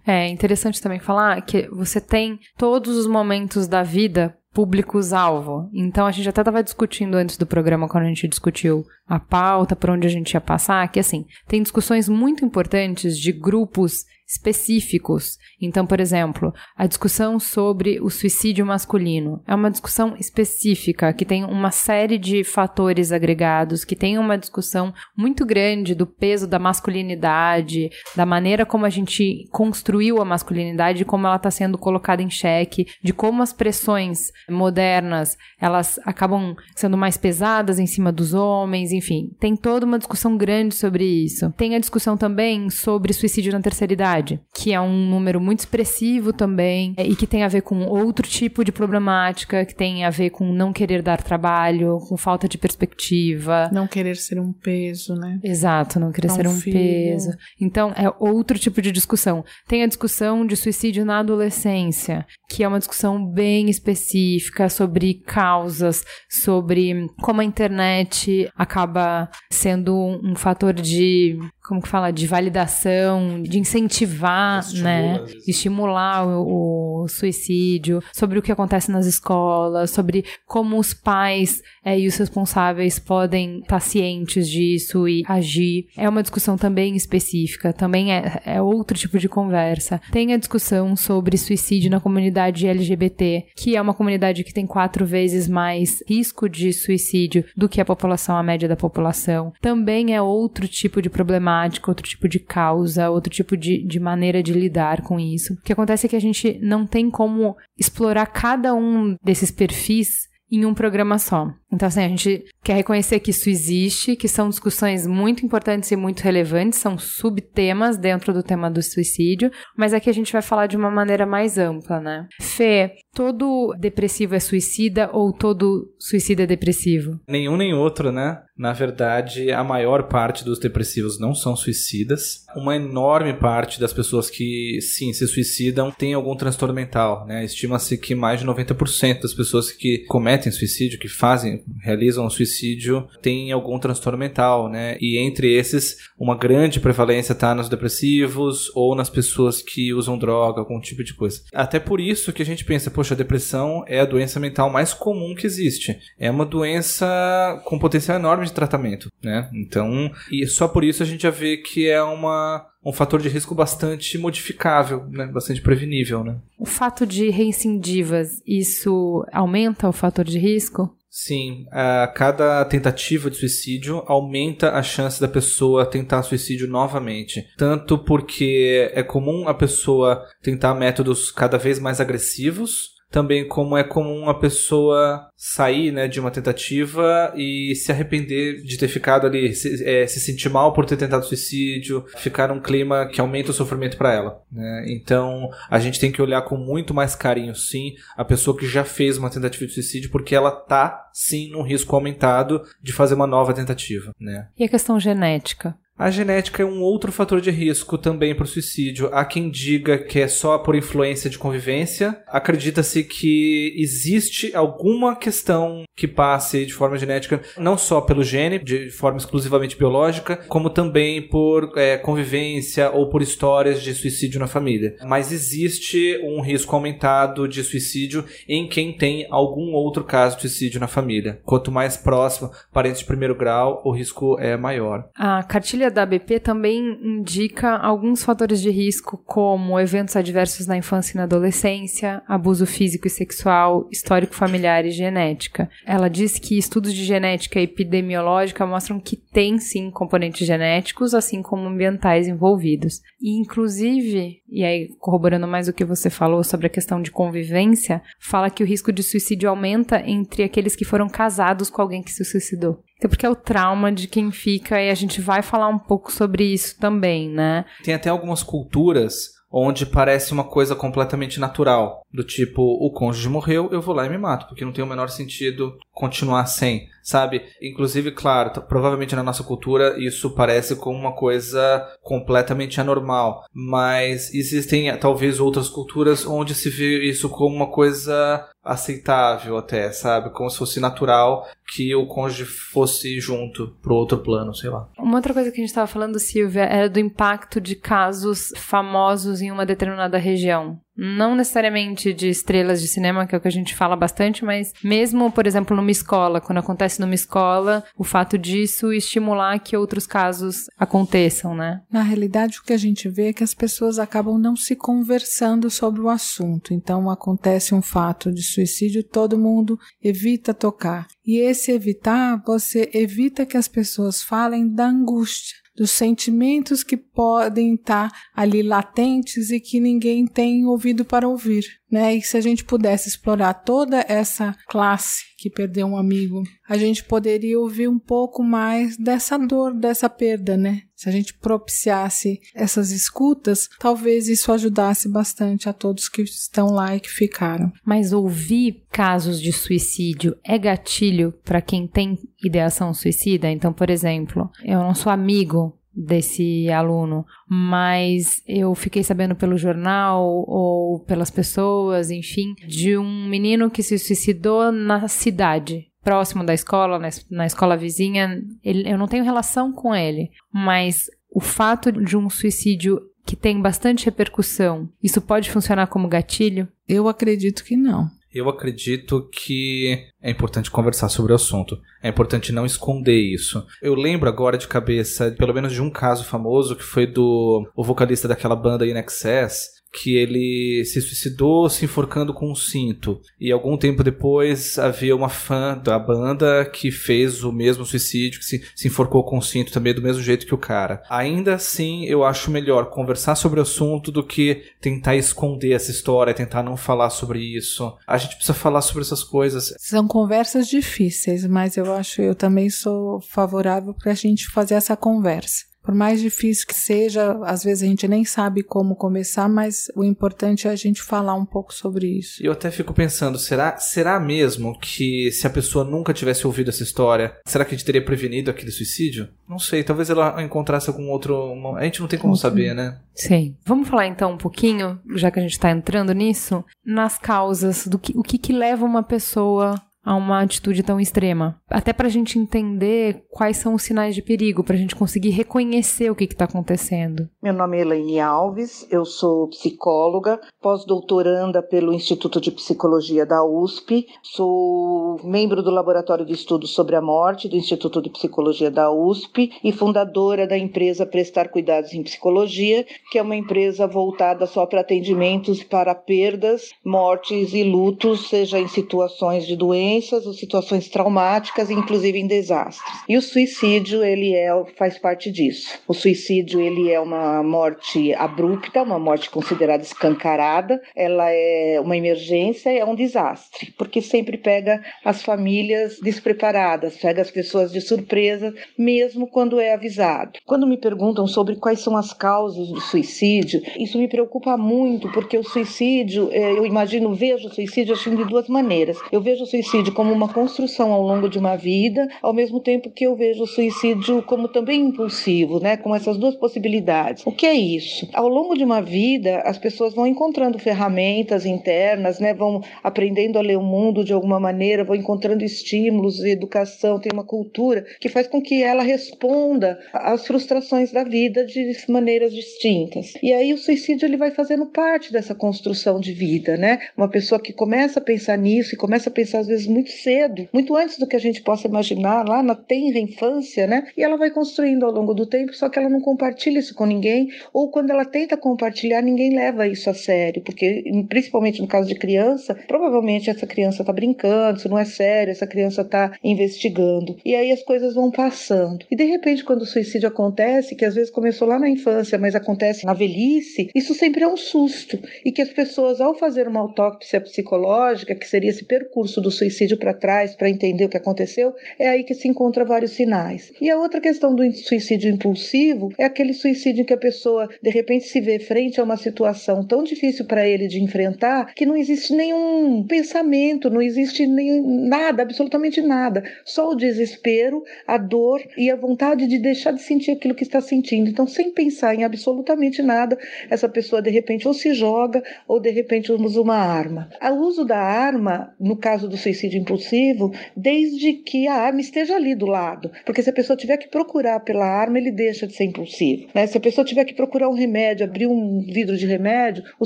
É 0.05 0.27
interessante 0.27 0.81
também 0.81 0.99
falar 0.99 1.41
que 1.41 1.67
você 1.69 2.01
tem 2.01 2.39
todos 2.57 2.97
os 2.97 3.07
momentos 3.07 3.67
da 3.67 3.81
vida 3.81 4.37
públicos-alvo. 4.55 5.69
Então 5.73 6.07
a 6.07 6.11
gente 6.11 6.29
até 6.29 6.39
estava 6.39 6.63
discutindo 6.63 7.15
antes 7.15 7.37
do 7.37 7.45
programa, 7.45 7.89
quando 7.89 8.05
a 8.05 8.07
gente 8.07 8.27
discutiu 8.27 8.85
a 9.05 9.19
pauta, 9.19 9.75
por 9.75 9.89
onde 9.89 10.07
a 10.07 10.09
gente 10.09 10.31
ia 10.31 10.41
passar, 10.41 10.87
que 10.87 10.99
assim, 10.99 11.25
tem 11.45 11.61
discussões 11.61 12.07
muito 12.07 12.45
importantes 12.45 13.19
de 13.19 13.33
grupos 13.33 14.05
específicos. 14.27 15.37
Então, 15.61 15.85
por 15.85 15.99
exemplo, 15.99 16.53
a 16.75 16.87
discussão 16.87 17.39
sobre 17.39 17.99
o 18.01 18.09
suicídio 18.09 18.65
masculino 18.65 19.41
é 19.47 19.53
uma 19.53 19.69
discussão 19.69 20.15
específica 20.17 21.13
que 21.13 21.23
tem 21.23 21.43
uma 21.43 21.69
série 21.69 22.17
de 22.17 22.43
fatores 22.43 23.11
agregados, 23.11 23.85
que 23.85 23.95
tem 23.95 24.17
uma 24.17 24.37
discussão 24.37 24.93
muito 25.15 25.45
grande 25.45 25.93
do 25.93 26.07
peso 26.07 26.47
da 26.47 26.57
masculinidade, 26.57 27.89
da 28.15 28.25
maneira 28.25 28.65
como 28.65 28.85
a 28.85 28.89
gente 28.89 29.47
construiu 29.51 30.19
a 30.19 30.25
masculinidade, 30.25 31.05
como 31.05 31.27
ela 31.27 31.35
está 31.35 31.51
sendo 31.51 31.77
colocada 31.77 32.23
em 32.23 32.29
xeque, 32.29 32.87
de 33.03 33.13
como 33.13 33.43
as 33.43 33.53
pressões 33.53 34.31
modernas 34.49 35.37
elas 35.59 35.99
acabam 36.05 36.55
sendo 36.75 36.97
mais 36.97 37.17
pesadas 37.17 37.79
em 37.79 37.87
cima 37.87 38.11
dos 38.11 38.33
homens, 38.33 38.91
enfim, 38.91 39.31
tem 39.39 39.55
toda 39.55 39.85
uma 39.85 39.97
discussão 39.97 40.37
grande 40.37 40.75
sobre 40.75 41.03
isso. 41.03 41.51
Tem 41.57 41.75
a 41.75 41.79
discussão 41.79 42.17
também 42.17 42.69
sobre 42.69 43.13
suicídio 43.13 43.51
na 43.51 43.61
terceira 43.61 43.93
idade, 43.93 44.39
que 44.53 44.73
é 44.73 44.79
um 44.79 45.09
número 45.09 45.39
muito 45.39 45.59
expressivo 45.59 46.33
também 46.33 46.93
e 46.97 47.15
que 47.15 47.27
tem 47.27 47.43
a 47.43 47.47
ver 47.47 47.61
com 47.61 47.85
outro 47.85 48.27
tipo 48.27 48.63
de 48.63 48.71
problemática, 48.71 49.65
que 49.65 49.75
tem 49.75 50.05
a 50.05 50.09
ver 50.09 50.29
com 50.29 50.51
não 50.51 50.73
querer 50.73 51.01
dar 51.01 51.21
trabalho, 51.21 51.99
com 52.07 52.17
falta 52.17 52.47
de 52.47 52.57
perspectiva, 52.57 53.69
não 53.71 53.87
querer 53.87 54.15
ser 54.15 54.39
um 54.39 54.51
peso, 54.51 55.15
né? 55.15 55.39
Exato, 55.43 55.99
não 55.99 56.11
querer 56.11 56.29
ser 56.29 56.47
um 56.47 56.53
filho. 56.55 56.77
peso. 56.77 57.31
Então 57.59 57.91
é 57.95 58.11
outro 58.19 58.57
tipo 58.59 58.81
de 58.81 58.91
discussão. 58.91 59.43
Tem 59.67 59.83
a 59.83 59.87
discussão 59.87 60.45
de 60.45 60.55
suicídio 60.55 61.05
na 61.05 61.19
adolescência, 61.19 62.25
que 62.49 62.63
é 62.63 62.67
uma 62.67 62.79
discussão 62.79 63.25
bem 63.25 63.69
específica 63.69 64.34
sobre 64.69 65.15
causas, 65.25 66.03
sobre 66.29 67.07
como 67.21 67.41
a 67.41 67.45
internet 67.45 68.49
acaba 68.55 69.29
sendo 69.51 69.95
um 69.95 70.35
fator 70.35 70.73
de 70.73 71.37
como 71.67 71.81
que 71.81 71.87
fala, 71.87 72.11
de 72.11 72.27
validação, 72.27 73.41
de 73.41 73.59
incentivar, 73.59 74.59
Estimula, 74.59 74.83
né? 74.83 75.25
Estimular 75.47 76.27
o, 76.27 77.03
o, 77.03 77.07
suicídio, 77.07 78.01
sobre 78.13 78.37
o 78.37 78.41
que 78.41 78.51
acontece 78.51 78.91
nas 78.91 79.05
escolas, 79.05 79.91
sobre 79.91 80.25
como 80.45 80.77
os 80.77 80.93
pais 80.93 81.61
é, 81.83 81.99
e 81.99 82.07
os 82.07 82.15
responsáveis 82.17 82.99
podem 82.99 83.59
estar 83.59 83.79
cientes 83.79 84.49
disso 84.49 85.07
e 85.07 85.23
agir. 85.27 85.87
É 85.97 86.07
uma 86.07 86.21
discussão 86.21 86.57
também 86.57 86.95
específica, 86.95 87.73
também 87.73 88.13
é, 88.13 88.41
é 88.45 88.61
outro 88.61 88.97
tipo 88.97 89.17
de 89.17 89.27
conversa. 89.27 89.99
Tem 90.11 90.33
a 90.33 90.37
discussão 90.37 90.95
sobre 90.95 91.37
suicídio 91.37 91.89
na 91.89 91.99
comunidade 91.99 92.67
LGBT, 92.67 93.45
que 93.55 93.75
é 93.75 93.81
uma 93.81 93.93
comunidade 93.93 94.43
que 94.43 94.53
tem 94.53 94.67
quatro 94.67 95.05
vezes 95.05 95.47
mais 95.47 96.03
risco 96.07 96.47
de 96.47 96.71
suicídio 96.73 97.43
do 97.55 97.69
que 97.69 97.81
a 97.81 97.85
população, 97.85 98.37
a 98.37 98.43
média 98.43 98.67
da 98.67 98.75
população. 98.75 99.53
Também 99.61 100.13
é 100.13 100.21
outro 100.21 100.67
tipo 100.67 101.01
de 101.01 101.09
problemática 101.09 101.54
temática, 101.55 101.89
outro 101.89 102.07
tipo 102.07 102.27
de 102.27 102.39
causa, 102.39 103.09
outro 103.09 103.31
tipo 103.31 103.55
de, 103.55 103.85
de 103.85 103.99
maneira 103.99 104.43
de 104.43 104.53
lidar 104.53 105.01
com 105.01 105.19
isso. 105.19 105.53
O 105.53 105.61
que 105.61 105.73
acontece 105.73 106.05
é 106.05 106.09
que 106.09 106.15
a 106.15 106.21
gente 106.21 106.59
não 106.61 106.85
tem 106.85 107.09
como 107.09 107.55
explorar 107.77 108.25
cada 108.27 108.73
um 108.73 109.15
desses 109.23 109.51
perfis 109.51 110.25
em 110.51 110.63
um 110.63 110.75
programa 110.75 111.17
só. 111.17 111.47
Então, 111.73 111.87
assim, 111.87 112.03
a 112.03 112.07
gente 112.07 112.45
quer 112.63 112.75
reconhecer 112.75 113.19
que 113.19 113.31
isso 113.31 113.49
existe, 113.49 114.15
que 114.15 114.27
são 114.27 114.47
discussões 114.47 115.07
muito 115.07 115.43
importantes 115.43 115.91
e 115.91 115.95
muito 115.95 116.21
relevantes, 116.21 116.79
são 116.79 116.99
subtemas 116.99 117.97
dentro 117.97 118.31
do 118.31 118.43
tema 118.43 118.69
do 118.69 118.81
suicídio, 118.81 119.51
mas 119.75 119.91
aqui 119.91 120.07
a 120.07 120.13
gente 120.13 120.31
vai 120.31 120.43
falar 120.43 120.67
de 120.67 120.77
uma 120.77 120.91
maneira 120.91 121.25
mais 121.25 121.57
ampla, 121.57 121.99
né? 121.99 122.27
Fê, 122.39 122.91
todo 123.13 123.75
depressivo 123.79 124.35
é 124.35 124.39
suicida 124.39 125.09
ou 125.11 125.33
todo 125.33 125.91
suicida 125.99 126.43
é 126.43 126.47
depressivo? 126.47 127.19
Nenhum 127.27 127.57
nem 127.57 127.73
outro, 127.73 128.11
né? 128.11 128.37
Na 128.57 128.71
verdade, 128.71 129.51
a 129.51 129.63
maior 129.63 130.03
parte 130.03 130.45
dos 130.45 130.59
depressivos 130.59 131.19
não 131.19 131.35
são 131.35 131.55
suicidas. 131.55 132.45
Uma 132.55 132.75
enorme 132.77 133.33
parte 133.33 133.79
das 133.79 133.91
pessoas 133.91 134.29
que, 134.29 134.79
sim, 134.81 135.11
se 135.11 135.27
suicidam 135.27 135.91
tem 135.91 136.13
algum 136.13 136.35
transtorno 136.35 136.73
mental, 136.73 137.25
né? 137.25 137.43
Estima-se 137.43 137.97
que 137.97 138.15
mais 138.15 138.39
de 138.39 138.45
90% 138.45 139.21
das 139.21 139.33
pessoas 139.33 139.71
que 139.71 140.05
cometem 140.07 140.51
suicídio, 140.51 140.99
que 140.99 141.09
fazem 141.09 141.63
realizam 141.81 142.25
o 142.25 142.29
suicídio 142.29 143.07
têm 143.21 143.51
algum 143.51 143.77
transtorno 143.77 144.17
mental, 144.17 144.69
né? 144.69 144.97
E 145.01 145.17
entre 145.17 145.53
esses, 145.53 145.97
uma 146.17 146.35
grande 146.35 146.79
prevalência 146.79 147.33
está 147.33 147.53
nos 147.53 147.67
depressivos 147.67 148.71
ou 148.73 148.95
nas 148.95 149.09
pessoas 149.09 149.61
que 149.61 149.93
usam 149.93 150.17
droga, 150.17 150.61
algum 150.61 150.79
tipo 150.79 151.03
de 151.03 151.13
coisa. 151.13 151.41
Até 151.53 151.77
por 151.79 151.99
isso 151.99 152.31
que 152.31 152.41
a 152.41 152.45
gente 152.45 152.63
pensa, 152.63 152.89
poxa, 152.89 153.13
a 153.13 153.17
depressão 153.17 153.83
é 153.85 153.99
a 153.99 154.05
doença 154.05 154.39
mental 154.39 154.69
mais 154.69 154.93
comum 154.93 155.35
que 155.35 155.45
existe. 155.45 155.97
É 156.17 156.31
uma 156.31 156.45
doença 156.45 157.61
com 157.65 157.77
potencial 157.77 158.17
enorme 158.17 158.44
de 158.45 158.53
tratamento, 158.53 159.09
né? 159.23 159.49
Então, 159.53 160.11
e 160.31 160.45
só 160.47 160.67
por 160.67 160.83
isso 160.83 161.03
a 161.03 161.05
gente 161.05 161.23
já 161.23 161.29
vê 161.29 161.57
que 161.57 161.87
é 161.87 162.01
uma 162.01 162.65
um 162.85 162.93
fator 162.93 163.19
de 163.19 163.27
risco 163.27 163.55
bastante 163.55 164.15
modificável, 164.17 165.07
né? 165.09 165.25
bastante 165.25 165.59
prevenível. 165.59 166.23
Né? 166.23 166.37
O 166.59 166.65
fato 166.65 167.05
de 167.05 167.31
reincindivas, 167.31 168.43
isso 168.45 169.25
aumenta 169.33 169.89
o 169.89 169.91
fator 169.91 170.23
de 170.23 170.37
risco? 170.37 170.95
Sim, 171.09 171.65
a 171.71 172.11
cada 172.13 172.63
tentativa 172.65 173.31
de 173.31 173.37
suicídio 173.37 174.03
aumenta 174.05 174.73
a 174.73 174.83
chance 174.83 175.19
da 175.19 175.29
pessoa 175.29 175.85
tentar 175.85 176.21
suicídio 176.23 176.67
novamente. 176.67 177.47
Tanto 177.57 177.97
porque 177.97 178.91
é 178.93 179.01
comum 179.01 179.47
a 179.47 179.53
pessoa 179.53 180.25
tentar 180.43 180.75
métodos 180.75 181.31
cada 181.31 181.57
vez 181.57 181.79
mais 181.79 182.01
agressivos, 182.01 182.94
também 183.15 183.47
como 183.47 183.77
é 183.77 183.83
comum 183.83 184.27
a 184.27 184.33
pessoa 184.33 185.29
sair 185.37 185.89
né, 185.89 186.05
de 186.05 186.19
uma 186.19 186.29
tentativa 186.29 187.31
e 187.33 187.73
se 187.73 187.89
arrepender 187.89 188.61
de 188.61 188.77
ter 188.77 188.89
ficado 188.89 189.25
ali, 189.25 189.55
se, 189.55 189.81
é, 189.87 190.05
se 190.05 190.19
sentir 190.19 190.49
mal 190.49 190.73
por 190.73 190.85
ter 190.85 190.97
tentado 190.97 191.25
suicídio, 191.25 192.03
ficar 192.17 192.49
num 192.49 192.59
clima 192.59 193.07
que 193.07 193.21
aumenta 193.21 193.51
o 193.51 193.53
sofrimento 193.53 193.95
para 193.95 194.11
ela. 194.11 194.41
Né? 194.51 194.85
Então 194.89 195.49
a 195.69 195.79
gente 195.79 195.97
tem 195.97 196.11
que 196.11 196.21
olhar 196.21 196.41
com 196.41 196.57
muito 196.57 196.93
mais 196.93 197.15
carinho, 197.15 197.55
sim, 197.55 197.95
a 198.17 198.25
pessoa 198.25 198.57
que 198.57 198.67
já 198.67 198.83
fez 198.83 199.17
uma 199.17 199.29
tentativa 199.29 199.65
de 199.65 199.71
suicídio, 199.71 200.11
porque 200.11 200.35
ela 200.35 200.51
tá 200.51 201.09
sim 201.13 201.49
num 201.51 201.63
risco 201.63 201.95
aumentado 201.95 202.63
de 202.83 202.91
fazer 202.91 203.15
uma 203.15 203.25
nova 203.25 203.53
tentativa. 203.53 204.11
Né? 204.19 204.49
E 204.59 204.65
a 204.65 204.69
questão 204.69 204.99
genética? 204.99 205.73
A 205.97 206.11
genética 206.11 206.61
é 206.61 206.65
um 206.65 206.81
outro 206.81 207.09
fator 207.09 207.39
de 207.39 207.49
risco 207.49 207.97
também 207.97 208.35
para 208.35 208.43
o 208.43 208.47
suicídio. 208.47 209.09
Há 209.13 209.23
quem 209.23 209.49
diga 209.49 209.97
que 209.97 210.19
é 210.19 210.27
só 210.27 210.57
por 210.57 210.75
influência 210.75 211.29
de 211.29 211.37
convivência. 211.37 212.21
Acredita-se 212.27 213.01
que 213.01 213.73
existe 213.77 214.53
alguma 214.53 215.15
questão 215.15 215.85
que 215.95 216.05
passe 216.05 216.65
de 216.65 216.73
forma 216.73 216.97
genética, 216.97 217.41
não 217.57 217.77
só 217.77 218.01
pelo 218.01 218.25
gene, 218.25 218.59
de 218.59 218.89
forma 218.89 219.17
exclusivamente 219.17 219.77
biológica, 219.77 220.35
como 220.49 220.69
também 220.69 221.21
por 221.21 221.71
é, 221.77 221.97
convivência 221.97 222.91
ou 222.91 223.09
por 223.09 223.21
histórias 223.21 223.81
de 223.81 223.93
suicídio 223.93 224.37
na 224.37 224.47
família. 224.47 224.97
Mas 225.05 225.31
existe 225.31 226.19
um 226.25 226.41
risco 226.41 226.75
aumentado 226.75 227.47
de 227.47 227.63
suicídio 227.63 228.25
em 228.49 228.67
quem 228.67 228.91
tem 228.91 229.25
algum 229.31 229.71
outro 229.71 230.03
caso 230.03 230.35
de 230.35 230.41
suicídio 230.41 230.81
na 230.81 230.87
família. 230.87 231.39
Quanto 231.45 231.71
mais 231.71 231.95
próximo, 231.95 232.51
parente 232.73 232.99
de 232.99 233.05
primeiro 233.05 233.33
grau, 233.33 233.81
o 233.85 233.91
risco 233.91 234.37
é 234.37 234.57
maior. 234.57 235.07
A 235.15 235.41
cartilha 235.43 235.84
da 235.89 236.03
ABP 236.03 236.39
também 236.39 236.99
indica 237.01 237.75
alguns 237.77 238.23
fatores 238.23 238.61
de 238.61 238.69
risco, 238.69 239.21
como 239.25 239.79
eventos 239.79 240.15
adversos 240.15 240.67
na 240.67 240.77
infância 240.77 241.13
e 241.13 241.17
na 241.17 241.23
adolescência, 241.23 242.21
abuso 242.27 242.65
físico 242.65 243.07
e 243.07 243.09
sexual, 243.09 243.87
histórico 243.91 244.35
familiar 244.35 244.85
e 244.85 244.91
genética. 244.91 245.69
Ela 245.85 246.09
diz 246.09 246.39
que 246.39 246.57
estudos 246.57 246.93
de 246.93 247.03
genética 247.03 247.59
epidemiológica 247.59 248.65
mostram 248.65 248.99
que 248.99 249.15
tem 249.15 249.57
sim 249.59 249.89
componentes 249.91 250.45
genéticos, 250.45 251.13
assim 251.13 251.41
como 251.41 251.67
ambientais 251.67 252.27
envolvidos. 252.27 253.01
E 253.21 253.39
inclusive, 253.39 254.41
e 254.49 254.63
aí 254.63 254.89
corroborando 254.99 255.47
mais 255.47 255.67
o 255.67 255.73
que 255.73 255.85
você 255.85 256.09
falou 256.09 256.43
sobre 256.43 256.67
a 256.67 256.69
questão 256.69 257.01
de 257.01 257.11
convivência, 257.11 258.01
fala 258.19 258.49
que 258.49 258.63
o 258.63 258.65
risco 258.65 258.91
de 258.91 259.03
suicídio 259.03 259.49
aumenta 259.49 260.01
entre 260.05 260.43
aqueles 260.43 260.75
que 260.75 260.85
foram 260.85 261.07
casados 261.07 261.69
com 261.69 261.81
alguém 261.81 262.01
que 262.01 262.11
se 262.11 262.23
suicidou. 262.23 262.83
Até 262.97 263.07
porque 263.07 263.25
é 263.25 263.29
o 263.29 263.35
trauma 263.35 263.91
de 263.91 264.07
quem 264.07 264.31
fica 264.31 264.81
e 264.81 264.89
a 264.89 264.95
gente 264.95 265.19
vai 265.19 265.41
falar 265.41 265.67
um 265.67 265.79
pouco 265.79 266.11
sobre 266.11 266.45
isso 266.45 266.79
também, 266.79 267.29
né? 267.29 267.65
Tem 267.83 267.93
até 267.93 268.09
algumas 268.09 268.41
culturas 268.41 269.35
onde 269.57 269.85
parece 269.85 270.33
uma 270.33 270.43
coisa 270.43 270.75
completamente 270.75 271.39
natural, 271.39 272.01
do 272.13 272.25
tipo, 272.25 272.61
o 272.61 272.91
cônjuge 272.91 273.29
morreu, 273.29 273.69
eu 273.71 273.81
vou 273.81 273.95
lá 273.95 274.05
e 274.05 274.09
me 274.09 274.17
mato, 274.17 274.47
porque 274.47 274.65
não 274.65 274.73
tem 274.73 274.83
o 274.83 274.87
menor 274.87 275.07
sentido 275.09 275.77
continuar 275.93 276.45
sem, 276.45 276.89
sabe? 277.01 277.41
Inclusive, 277.61 278.11
claro, 278.11 278.61
provavelmente 278.63 279.15
na 279.15 279.23
nossa 279.23 279.43
cultura 279.43 279.95
isso 279.97 280.31
parece 280.31 280.75
como 280.75 280.99
uma 280.99 281.13
coisa 281.13 281.87
completamente 282.01 282.81
anormal, 282.81 283.45
mas 283.53 284.33
existem 284.33 284.93
talvez 284.97 285.39
outras 285.39 285.69
culturas 285.69 286.25
onde 286.25 286.53
se 286.53 286.69
vê 286.69 287.05
isso 287.05 287.29
como 287.29 287.55
uma 287.55 287.71
coisa 287.71 288.45
aceitável 288.61 289.57
até, 289.57 289.89
sabe? 289.91 290.31
Como 290.31 290.49
se 290.49 290.57
fosse 290.57 290.79
natural 290.81 291.47
que 291.73 291.95
o 291.95 292.05
cônjuge 292.05 292.45
fosse 292.45 293.19
junto 293.19 293.75
pro 293.81 293.95
outro 293.95 294.19
plano, 294.19 294.53
sei 294.53 294.69
lá. 294.69 294.87
Uma 294.97 295.17
outra 295.17 295.33
coisa 295.33 295.49
que 295.51 295.57
a 295.57 295.61
gente 295.61 295.69
estava 295.69 295.87
falando, 295.87 296.19
Silvia, 296.19 296.63
era 296.63 296.89
do 296.89 296.99
impacto 296.99 297.59
de 297.59 297.75
casos 297.75 298.51
famosos 298.55 299.41
em 299.41 299.51
uma 299.51 299.65
determinada 299.65 300.17
região. 300.17 300.79
Não 300.97 301.35
necessariamente 301.35 302.13
de 302.13 302.29
estrelas 302.29 302.81
de 302.81 302.87
cinema, 302.87 303.27
que 303.27 303.35
é 303.35 303.37
o 303.37 303.41
que 303.41 303.49
a 303.49 303.51
gente 303.51 303.75
fala 303.75 303.97
bastante, 303.97 304.45
mas 304.45 304.71
mesmo, 304.81 305.29
por 305.29 305.45
exemplo, 305.45 305.75
numa 305.75 305.91
escola, 305.91 306.39
quando 306.39 306.59
acontece 306.59 307.01
numa 307.01 307.13
escola, 307.13 307.83
o 307.97 308.03
fato 308.03 308.37
disso 308.37 308.93
estimular 308.93 309.59
que 309.59 309.75
outros 309.75 310.07
casos 310.07 310.67
aconteçam, 310.77 311.53
né? 311.53 311.81
Na 311.91 312.01
realidade, 312.01 312.59
o 312.59 312.63
que 312.63 312.71
a 312.71 312.77
gente 312.77 313.09
vê 313.09 313.29
é 313.29 313.33
que 313.33 313.43
as 313.43 313.53
pessoas 313.53 313.99
acabam 313.99 314.37
não 314.37 314.55
se 314.55 314.73
conversando 314.73 315.69
sobre 315.69 315.99
o 315.99 316.09
assunto. 316.09 316.73
Então, 316.73 317.09
acontece 317.09 317.75
um 317.75 317.81
fato 317.81 318.31
de 318.31 318.43
suicídio, 318.43 319.03
todo 319.03 319.37
mundo 319.37 319.77
evita 320.01 320.53
tocar. 320.53 321.07
E 321.25 321.37
esse 321.37 321.71
evitar, 321.71 322.41
você 322.45 322.89
evita 322.93 323.45
que 323.45 323.57
as 323.57 323.67
pessoas 323.67 324.21
falem 324.21 324.69
da 324.69 324.87
angústia 324.87 325.55
dos 325.75 325.91
sentimentos 325.91 326.83
que 326.83 326.95
podem 326.95 327.75
estar 327.75 328.09
ali 328.33 328.63
latentes 328.63 329.49
e 329.51 329.59
que 329.59 329.79
ninguém 329.79 330.25
tem 330.25 330.65
ouvido 330.65 331.03
para 331.03 331.27
ouvir, 331.27 331.65
né? 331.95 332.13
E 332.13 332.21
se 332.21 332.35
a 332.35 332.41
gente 332.41 332.65
pudesse 332.65 333.07
explorar 333.07 333.53
toda 333.53 334.03
essa 334.09 334.53
classe 334.67 335.23
que 335.37 335.49
perdeu 335.49 335.87
um 335.87 335.95
amigo, 335.95 336.43
a 336.67 336.77
gente 336.77 337.01
poderia 337.05 337.57
ouvir 337.57 337.87
um 337.87 337.97
pouco 337.97 338.43
mais 338.43 338.97
dessa 338.97 339.37
dor, 339.37 339.73
dessa 339.73 340.09
perda, 340.09 340.57
né? 340.57 340.81
Se 340.93 341.07
a 341.07 341.11
gente 341.11 341.33
propiciasse 341.33 342.41
essas 342.53 342.91
escutas, 342.91 343.69
talvez 343.79 344.27
isso 344.27 344.51
ajudasse 344.51 345.07
bastante 345.07 345.69
a 345.69 345.73
todos 345.73 346.09
que 346.09 346.21
estão 346.21 346.67
lá 346.67 346.95
e 346.95 346.99
que 346.99 347.09
ficaram. 347.09 347.71
Mas 347.85 348.11
ouvir 348.11 348.83
casos 348.91 349.41
de 349.41 349.53
suicídio 349.53 350.35
é 350.43 350.57
gatilho 350.57 351.33
para 351.45 351.61
quem 351.61 351.87
tem 351.87 352.19
ideação 352.43 352.93
suicida? 352.93 353.49
Então, 353.49 353.71
por 353.71 353.89
exemplo, 353.89 354.49
eu 354.65 354.79
não 354.79 354.93
sou 354.93 355.11
amigo 355.11 355.77
desse 355.95 356.69
aluno, 356.69 357.25
mas 357.49 358.41
eu 358.47 358.75
fiquei 358.75 359.03
sabendo 359.03 359.35
pelo 359.35 359.57
jornal 359.57 360.23
ou 360.47 360.99
pelas 360.99 361.29
pessoas, 361.29 362.11
enfim, 362.11 362.53
de 362.67 362.97
um 362.97 363.27
menino 363.27 363.69
que 363.69 363.81
se 363.81 363.97
suicidou 363.97 364.71
na 364.71 365.07
cidade 365.07 365.87
próximo 366.03 366.45
da 366.45 366.53
escola, 366.53 366.99
na, 367.31 367.45
escola 367.47 367.75
vizinha, 367.75 368.39
ele, 368.63 368.87
eu 368.87 368.95
não 368.95 369.07
tenho 369.07 369.23
relação 369.23 369.73
com 369.73 369.95
ele, 369.95 370.29
mas 370.53 371.07
o 371.31 371.39
fato 371.39 371.91
de 371.91 372.15
um 372.15 372.29
suicídio 372.29 373.01
que 373.25 373.35
tem 373.35 373.59
bastante 373.59 374.05
repercussão, 374.05 374.87
isso 375.01 375.19
pode 375.19 375.49
funcionar 375.49 375.87
como 375.87 376.07
gatilho? 376.07 376.67
Eu 376.87 377.07
acredito 377.07 377.63
que 377.63 377.75
não. 377.75 378.07
Eu 378.35 378.49
acredito 378.49 379.29
que 379.31 380.09
é 380.21 380.29
importante 380.29 380.69
conversar 380.69 381.07
sobre 381.07 381.31
o 381.31 381.35
assunto. 381.35 381.79
É 382.03 382.09
importante 382.09 382.51
não 382.51 382.65
esconder 382.65 383.17
isso. 383.17 383.65
Eu 383.81 383.95
lembro 383.95 384.27
agora 384.27 384.57
de 384.57 384.67
cabeça, 384.67 385.31
pelo 385.31 385.53
menos 385.53 385.71
de 385.71 385.81
um 385.81 385.89
caso 385.89 386.25
famoso, 386.25 386.75
que 386.75 386.83
foi 386.83 387.07
do 387.07 387.65
o 387.73 387.81
vocalista 387.81 388.27
daquela 388.27 388.53
banda 388.53 388.85
In 388.85 388.97
Excess, 388.97 389.74
que 390.01 390.15
ele 390.15 390.83
se 390.85 391.01
suicidou 391.01 391.69
se 391.69 391.85
enforcando 391.85 392.33
com 392.33 392.51
um 392.51 392.55
cinto. 392.55 393.21
E 393.39 393.51
algum 393.51 393.77
tempo 393.77 394.03
depois 394.03 394.77
havia 394.77 395.15
uma 395.15 395.29
fã 395.29 395.77
da 395.77 395.97
banda 395.97 396.65
que 396.65 396.91
fez 396.91 397.43
o 397.43 397.51
mesmo 397.51 397.85
suicídio, 397.85 398.39
que 398.39 398.45
se, 398.45 398.63
se 398.75 398.87
enforcou 398.87 399.23
com 399.23 399.37
um 399.37 399.41
cinto 399.41 399.71
também 399.71 399.93
do 399.93 400.01
mesmo 400.01 400.21
jeito 400.21 400.45
que 400.45 400.53
o 400.53 400.57
cara. 400.57 401.01
Ainda 401.09 401.55
assim, 401.55 402.05
eu 402.05 402.23
acho 402.23 402.51
melhor 402.51 402.89
conversar 402.89 403.35
sobre 403.35 403.59
o 403.59 403.63
assunto 403.63 404.11
do 404.11 404.23
que 404.23 404.63
tentar 404.81 405.15
esconder 405.15 405.71
essa 405.71 405.91
história, 405.91 406.33
tentar 406.33 406.63
não 406.63 406.75
falar 406.75 407.09
sobre 407.09 407.39
isso. 407.39 407.93
A 408.05 408.17
gente 408.17 408.35
precisa 408.35 408.53
falar 408.53 408.81
sobre 408.81 409.03
essas 409.03 409.23
coisas. 409.23 409.73
São 409.79 410.07
conversas 410.07 410.67
difíceis, 410.67 411.45
mas 411.45 411.77
eu 411.77 411.93
acho, 411.93 412.21
eu 412.21 412.35
também 412.35 412.69
sou 412.69 413.21
favorável 413.21 413.93
para 413.93 414.11
a 414.11 414.15
gente 414.15 414.47
fazer 414.47 414.75
essa 414.75 414.97
conversa. 414.97 415.74
Por 415.85 415.93
mais 415.93 416.19
difícil 416.19 416.65
que 416.65 416.73
seja, 416.73 417.39
às 417.43 417.63
vezes 417.63 417.83
a 417.83 417.85
gente 417.85 418.07
nem 418.07 418.25
sabe 418.25 418.63
como 418.63 418.95
começar, 418.95 419.47
mas 419.47 419.91
o 419.95 420.03
importante 420.03 420.67
é 420.67 420.71
a 420.71 420.75
gente 420.75 421.01
falar 421.01 421.35
um 421.35 421.45
pouco 421.45 421.71
sobre 421.71 422.07
isso. 422.07 422.41
E 422.41 422.47
eu 422.47 422.53
até 422.53 422.71
fico 422.71 422.91
pensando, 422.91 423.37
será, 423.37 423.77
será 423.77 424.19
mesmo 424.19 424.77
que 424.79 425.31
se 425.31 425.45
a 425.45 425.49
pessoa 425.49 425.85
nunca 425.85 426.13
tivesse 426.13 426.47
ouvido 426.47 426.69
essa 426.69 426.81
história, 426.81 427.35
será 427.45 427.63
que 427.63 427.75
a 427.75 427.77
gente 427.77 427.85
teria 427.85 428.03
prevenido 428.03 428.49
aquele 428.49 428.71
suicídio? 428.71 429.29
Não 429.47 429.59
sei, 429.59 429.83
talvez 429.83 430.09
ela 430.09 430.41
encontrasse 430.41 430.89
algum 430.89 431.09
outro. 431.09 431.53
A 431.77 431.83
gente 431.83 432.01
não 432.01 432.07
tem 432.07 432.17
como 432.17 432.35
saber, 432.35 432.73
né? 432.73 432.97
Sim. 433.13 433.55
Vamos 433.63 433.87
falar 433.87 434.07
então 434.07 434.31
um 434.33 434.37
pouquinho, 434.37 434.99
já 435.13 435.29
que 435.29 435.39
a 435.39 435.41
gente 435.41 435.51
está 435.51 435.69
entrando 435.69 436.13
nisso, 436.13 436.65
nas 436.83 437.19
causas 437.19 437.85
do 437.85 437.99
que 437.99 438.17
o 438.17 438.23
que, 438.23 438.39
que 438.39 438.51
leva 438.51 438.83
uma 438.83 439.03
pessoa 439.03 439.79
a 440.05 440.15
uma 440.15 440.41
atitude 440.41 440.83
tão 440.83 440.99
extrema. 440.99 441.59
Até 441.67 441.91
para 441.91 442.05
a 442.05 442.11
gente 442.11 442.37
entender 442.37 443.23
quais 443.29 443.57
são 443.57 443.73
os 443.73 443.81
sinais 443.81 444.13
de 444.13 444.21
perigo, 444.21 444.63
para 444.63 444.75
a 444.75 444.77
gente 444.77 444.95
conseguir 444.95 445.31
reconhecer 445.31 446.11
o 446.11 446.15
que 446.15 446.25
está 446.25 446.45
acontecendo. 446.45 447.27
Meu 447.41 447.53
nome 447.53 447.77
é 447.77 447.81
Elaine 447.81 448.19
Alves, 448.19 448.87
eu 448.91 449.03
sou 449.03 449.49
psicóloga, 449.49 450.39
pós-doutoranda 450.61 451.63
pelo 451.63 451.91
Instituto 451.91 452.39
de 452.39 452.51
Psicologia 452.51 453.25
da 453.25 453.43
USP, 453.43 454.05
sou 454.21 455.19
membro 455.23 455.63
do 455.63 455.71
Laboratório 455.71 456.25
de 456.25 456.33
Estudos 456.33 456.71
sobre 456.71 456.95
a 456.95 457.01
Morte 457.01 457.49
do 457.49 457.55
Instituto 457.55 458.01
de 458.01 458.11
Psicologia 458.11 458.69
da 458.69 458.91
USP 458.91 459.51
e 459.63 459.71
fundadora 459.71 460.45
da 460.45 460.57
empresa 460.57 461.05
Prestar 461.05 461.49
Cuidados 461.49 461.93
em 461.93 462.03
Psicologia, 462.03 462.85
que 463.11 463.17
é 463.17 463.21
uma 463.21 463.35
empresa 463.35 463.87
voltada 463.87 464.45
só 464.45 464.67
para 464.67 464.81
atendimentos 464.81 465.63
para 465.63 465.95
perdas, 465.95 466.69
mortes 466.85 467.53
e 467.53 467.63
lutos, 467.63 468.29
seja 468.29 468.59
em 468.59 468.67
situações 468.67 469.47
de 469.47 469.55
doença 469.55 469.94
doenças 469.95 470.25
ou 470.25 470.33
situações 470.33 470.89
traumáticas, 470.89 471.69
inclusive 471.69 472.19
em 472.19 472.27
desastres. 472.27 472.81
E 473.07 473.17
o 473.17 473.21
suicídio, 473.21 474.03
ele 474.03 474.33
é, 474.33 474.49
faz 474.77 474.97
parte 474.97 475.31
disso. 475.31 475.79
O 475.87 475.93
suicídio, 475.93 476.59
ele 476.59 476.91
é 476.91 476.99
uma 476.99 477.41
morte 477.41 478.13
abrupta, 478.13 478.83
uma 478.83 478.99
morte 478.99 479.29
considerada 479.29 479.83
escancarada, 479.83 480.81
ela 480.95 481.29
é 481.29 481.79
uma 481.81 481.95
emergência, 481.95 482.69
é 482.69 482.83
um 482.83 482.95
desastre, 482.95 483.73
porque 483.77 484.01
sempre 484.01 484.37
pega 484.37 484.83
as 485.03 485.23
famílias 485.23 485.99
despreparadas, 485.99 486.97
pega 486.97 487.21
as 487.21 487.31
pessoas 487.31 487.71
de 487.71 487.81
surpresa, 487.81 488.53
mesmo 488.77 489.27
quando 489.27 489.59
é 489.59 489.73
avisado. 489.73 490.39
Quando 490.45 490.67
me 490.67 490.77
perguntam 490.77 491.27
sobre 491.27 491.55
quais 491.55 491.79
são 491.79 491.95
as 491.95 492.13
causas 492.13 492.67
do 492.67 492.81
suicídio, 492.81 493.61
isso 493.79 493.97
me 493.97 494.07
preocupa 494.07 494.57
muito, 494.57 495.11
porque 495.11 495.37
o 495.37 495.43
suicídio, 495.43 496.29
é, 496.31 496.51
eu 496.51 496.65
imagino, 496.65 497.13
vejo 497.13 497.47
o 497.47 497.53
suicídio 497.53 497.93
assim 497.93 498.15
de 498.15 498.25
duas 498.25 498.47
maneiras. 498.47 498.97
Eu 499.11 499.21
vejo 499.21 499.43
o 499.43 499.47
suicídio 499.47 499.84
suicídio 499.85 499.93
como 499.93 500.11
uma 500.11 500.27
construção 500.27 500.91
ao 500.91 501.01
longo 501.01 501.29
de 501.29 501.37
uma 501.37 501.55
vida, 501.55 502.07
ao 502.21 502.33
mesmo 502.33 502.59
tempo 502.59 502.89
que 502.89 503.05
eu 503.05 503.15
vejo 503.15 503.43
o 503.43 503.47
suicídio 503.47 504.23
como 504.23 504.47
também 504.47 504.81
impulsivo, 504.81 505.59
né? 505.59 505.77
Com 505.77 505.95
essas 505.95 506.17
duas 506.17 506.35
possibilidades. 506.35 507.25
O 507.25 507.31
que 507.31 507.45
é 507.45 507.53
isso? 507.53 508.07
Ao 508.13 508.27
longo 508.27 508.55
de 508.55 508.63
uma 508.63 508.81
vida, 508.81 509.39
as 509.39 509.57
pessoas 509.57 509.93
vão 509.93 510.07
encontrando 510.07 510.57
ferramentas 510.57 511.45
internas, 511.45 512.19
né? 512.19 512.33
Vão 512.33 512.61
aprendendo 512.83 513.37
a 513.37 513.41
ler 513.41 513.57
o 513.57 513.63
mundo 513.63 514.03
de 514.03 514.13
alguma 514.13 514.39
maneira, 514.39 514.83
vão 514.83 514.95
encontrando 514.95 515.43
estímulos, 515.43 516.23
educação, 516.23 516.99
tem 516.99 517.11
uma 517.13 517.23
cultura 517.23 517.85
que 517.99 518.09
faz 518.09 518.27
com 518.27 518.41
que 518.41 518.63
ela 518.63 518.81
responda 518.81 519.79
às 519.93 520.25
frustrações 520.25 520.91
da 520.91 521.03
vida 521.03 521.45
de 521.45 521.75
maneiras 521.87 522.33
distintas. 522.33 523.13
E 523.21 523.33
aí 523.33 523.53
o 523.53 523.57
suicídio 523.57 524.05
ele 524.05 524.17
vai 524.17 524.31
fazendo 524.31 524.65
parte 524.65 525.11
dessa 525.11 525.35
construção 525.35 525.99
de 525.99 526.11
vida, 526.11 526.57
né? 526.57 526.79
Uma 526.97 527.09
pessoa 527.09 527.39
que 527.39 527.53
começa 527.53 527.99
a 527.99 528.03
pensar 528.03 528.37
nisso 528.37 528.73
e 528.73 528.77
começa 528.77 529.09
a 529.09 529.13
pensar 529.13 529.39
às 529.39 529.47
vezes 529.47 529.74
muito 529.75 529.91
cedo, 529.91 530.47
muito 530.53 530.75
antes 530.75 530.97
do 530.97 531.05
que 531.05 531.17
a 531.17 531.19
gente 531.19 531.41
possa 531.41 531.67
imaginar, 531.67 532.25
lá 532.27 532.41
na 532.41 532.55
tenra 532.55 532.97
infância, 532.97 533.67
né? 533.67 533.87
E 533.97 534.03
ela 534.03 534.15
vai 534.15 534.31
construindo 534.31 534.85
ao 534.85 534.91
longo 534.91 535.13
do 535.13 535.25
tempo, 535.25 535.53
só 535.53 535.67
que 535.67 535.77
ela 535.77 535.89
não 535.89 535.99
compartilha 535.99 536.59
isso 536.59 536.73
com 536.73 536.85
ninguém, 536.85 537.27
ou 537.53 537.69
quando 537.69 537.91
ela 537.91 538.05
tenta 538.05 538.37
compartilhar, 538.37 539.01
ninguém 539.01 539.35
leva 539.35 539.67
isso 539.67 539.89
a 539.89 539.93
sério, 539.93 540.41
porque 540.41 540.83
principalmente 541.09 541.61
no 541.61 541.67
caso 541.67 541.89
de 541.89 541.95
criança, 541.95 542.55
provavelmente 542.67 543.29
essa 543.29 543.45
criança 543.45 543.81
está 543.83 543.91
brincando, 543.91 544.59
isso 544.59 544.69
não 544.69 544.79
é 544.79 544.85
sério, 544.85 545.31
essa 545.31 545.45
criança 545.45 545.81
está 545.81 546.17
investigando. 546.23 547.17
E 547.25 547.35
aí 547.35 547.51
as 547.51 547.61
coisas 547.61 547.93
vão 547.93 548.09
passando. 548.09 548.85
E 548.89 548.95
de 548.95 549.03
repente, 549.03 549.43
quando 549.43 549.63
o 549.63 549.65
suicídio 549.65 550.07
acontece, 550.07 550.75
que 550.75 550.85
às 550.85 550.95
vezes 550.95 551.11
começou 551.11 551.47
lá 551.47 551.59
na 551.59 551.69
infância, 551.69 552.17
mas 552.17 552.33
acontece 552.33 552.85
na 552.85 552.93
velhice, 552.93 553.69
isso 553.75 553.93
sempre 553.93 554.23
é 554.23 554.27
um 554.27 554.37
susto. 554.37 554.97
E 555.25 555.31
que 555.31 555.41
as 555.41 555.49
pessoas, 555.49 555.99
ao 555.99 556.15
fazer 556.15 556.47
uma 556.47 556.61
autópsia 556.61 557.19
psicológica, 557.19 558.15
que 558.15 558.27
seria 558.27 558.49
esse 558.49 558.63
percurso 558.63 559.19
do 559.19 559.31
suicídio, 559.31 559.64
suicídio 559.65 559.77
para 559.77 559.93
trás 559.93 560.35
para 560.35 560.49
entender 560.49 560.85
o 560.85 560.89
que 560.89 560.97
aconteceu, 560.97 561.53
é 561.79 561.89
aí 561.89 562.03
que 562.03 562.13
se 562.13 562.27
encontra 562.27 562.63
vários 562.63 562.91
sinais. 562.91 563.51
E 563.59 563.69
a 563.69 563.77
outra 563.77 563.99
questão 563.99 564.35
do 564.35 564.49
suicídio 564.53 565.09
impulsivo 565.09 565.91
é 565.97 566.05
aquele 566.05 566.33
suicídio 566.33 566.81
em 566.81 566.85
que 566.85 566.93
a 566.93 566.97
pessoa 566.97 567.49
de 567.61 567.69
repente 567.69 568.05
se 568.05 568.21
vê 568.21 568.39
frente 568.39 568.79
a 568.79 568.83
uma 568.83 568.97
situação 568.97 569.65
tão 569.65 569.83
difícil 569.83 570.25
para 570.25 570.47
ele 570.47 570.67
de 570.67 570.81
enfrentar 570.81 571.53
que 571.53 571.65
não 571.65 571.75
existe 571.75 572.13
nenhum 572.13 572.83
pensamento, 572.83 573.69
não 573.69 573.81
existe 573.81 574.27
nem 574.27 574.61
nada, 574.61 575.23
absolutamente 575.23 575.81
nada, 575.81 576.23
só 576.43 576.69
o 576.69 576.75
desespero, 576.75 577.63
a 577.87 577.97
dor 577.97 578.41
e 578.57 578.69
a 578.69 578.75
vontade 578.75 579.27
de 579.27 579.37
deixar 579.39 579.71
de 579.71 579.81
sentir 579.81 580.11
aquilo 580.11 580.35
que 580.35 580.43
está 580.43 580.61
sentindo. 580.61 581.09
Então, 581.09 581.27
sem 581.27 581.51
pensar 581.51 581.95
em 581.95 582.03
absolutamente 582.03 582.81
nada, 582.81 583.17
essa 583.49 583.67
pessoa 583.67 584.01
de 584.01 584.09
repente 584.09 584.47
ou 584.47 584.53
se 584.53 584.73
joga 584.73 585.23
ou 585.47 585.59
de 585.59 585.71
repente 585.71 586.11
usa 586.11 586.41
uma 586.41 586.57
arma. 586.57 587.09
O 587.21 587.47
uso 587.47 587.65
da 587.65 587.77
arma, 587.77 588.53
no 588.59 588.77
caso 588.77 589.07
do 589.07 589.17
suicídio 589.17 589.44
suicídio 589.45 589.61
impulsivo 589.61 590.31
desde 590.55 591.13
que 591.13 591.47
a 591.47 591.53
arma 591.53 591.81
esteja 591.81 592.15
ali 592.15 592.35
do 592.35 592.45
lado. 592.45 592.91
Porque 593.05 593.21
se 593.21 593.29
a 593.29 593.33
pessoa 593.33 593.57
tiver 593.57 593.77
que 593.77 593.87
procurar 593.87 594.39
pela 594.41 594.65
arma, 594.65 594.97
ele 594.97 595.11
deixa 595.11 595.47
de 595.47 595.53
ser 595.53 595.65
impulsivo. 595.65 596.27
Né? 596.33 596.47
Se 596.47 596.57
a 596.57 596.61
pessoa 596.61 596.85
tiver 596.85 597.05
que 597.05 597.13
procurar 597.13 597.49
um 597.49 597.53
remédio, 597.53 598.05
abrir 598.05 598.27
um 598.27 598.61
vidro 598.61 598.97
de 598.97 599.05
remédio, 599.05 599.63
o 599.79 599.85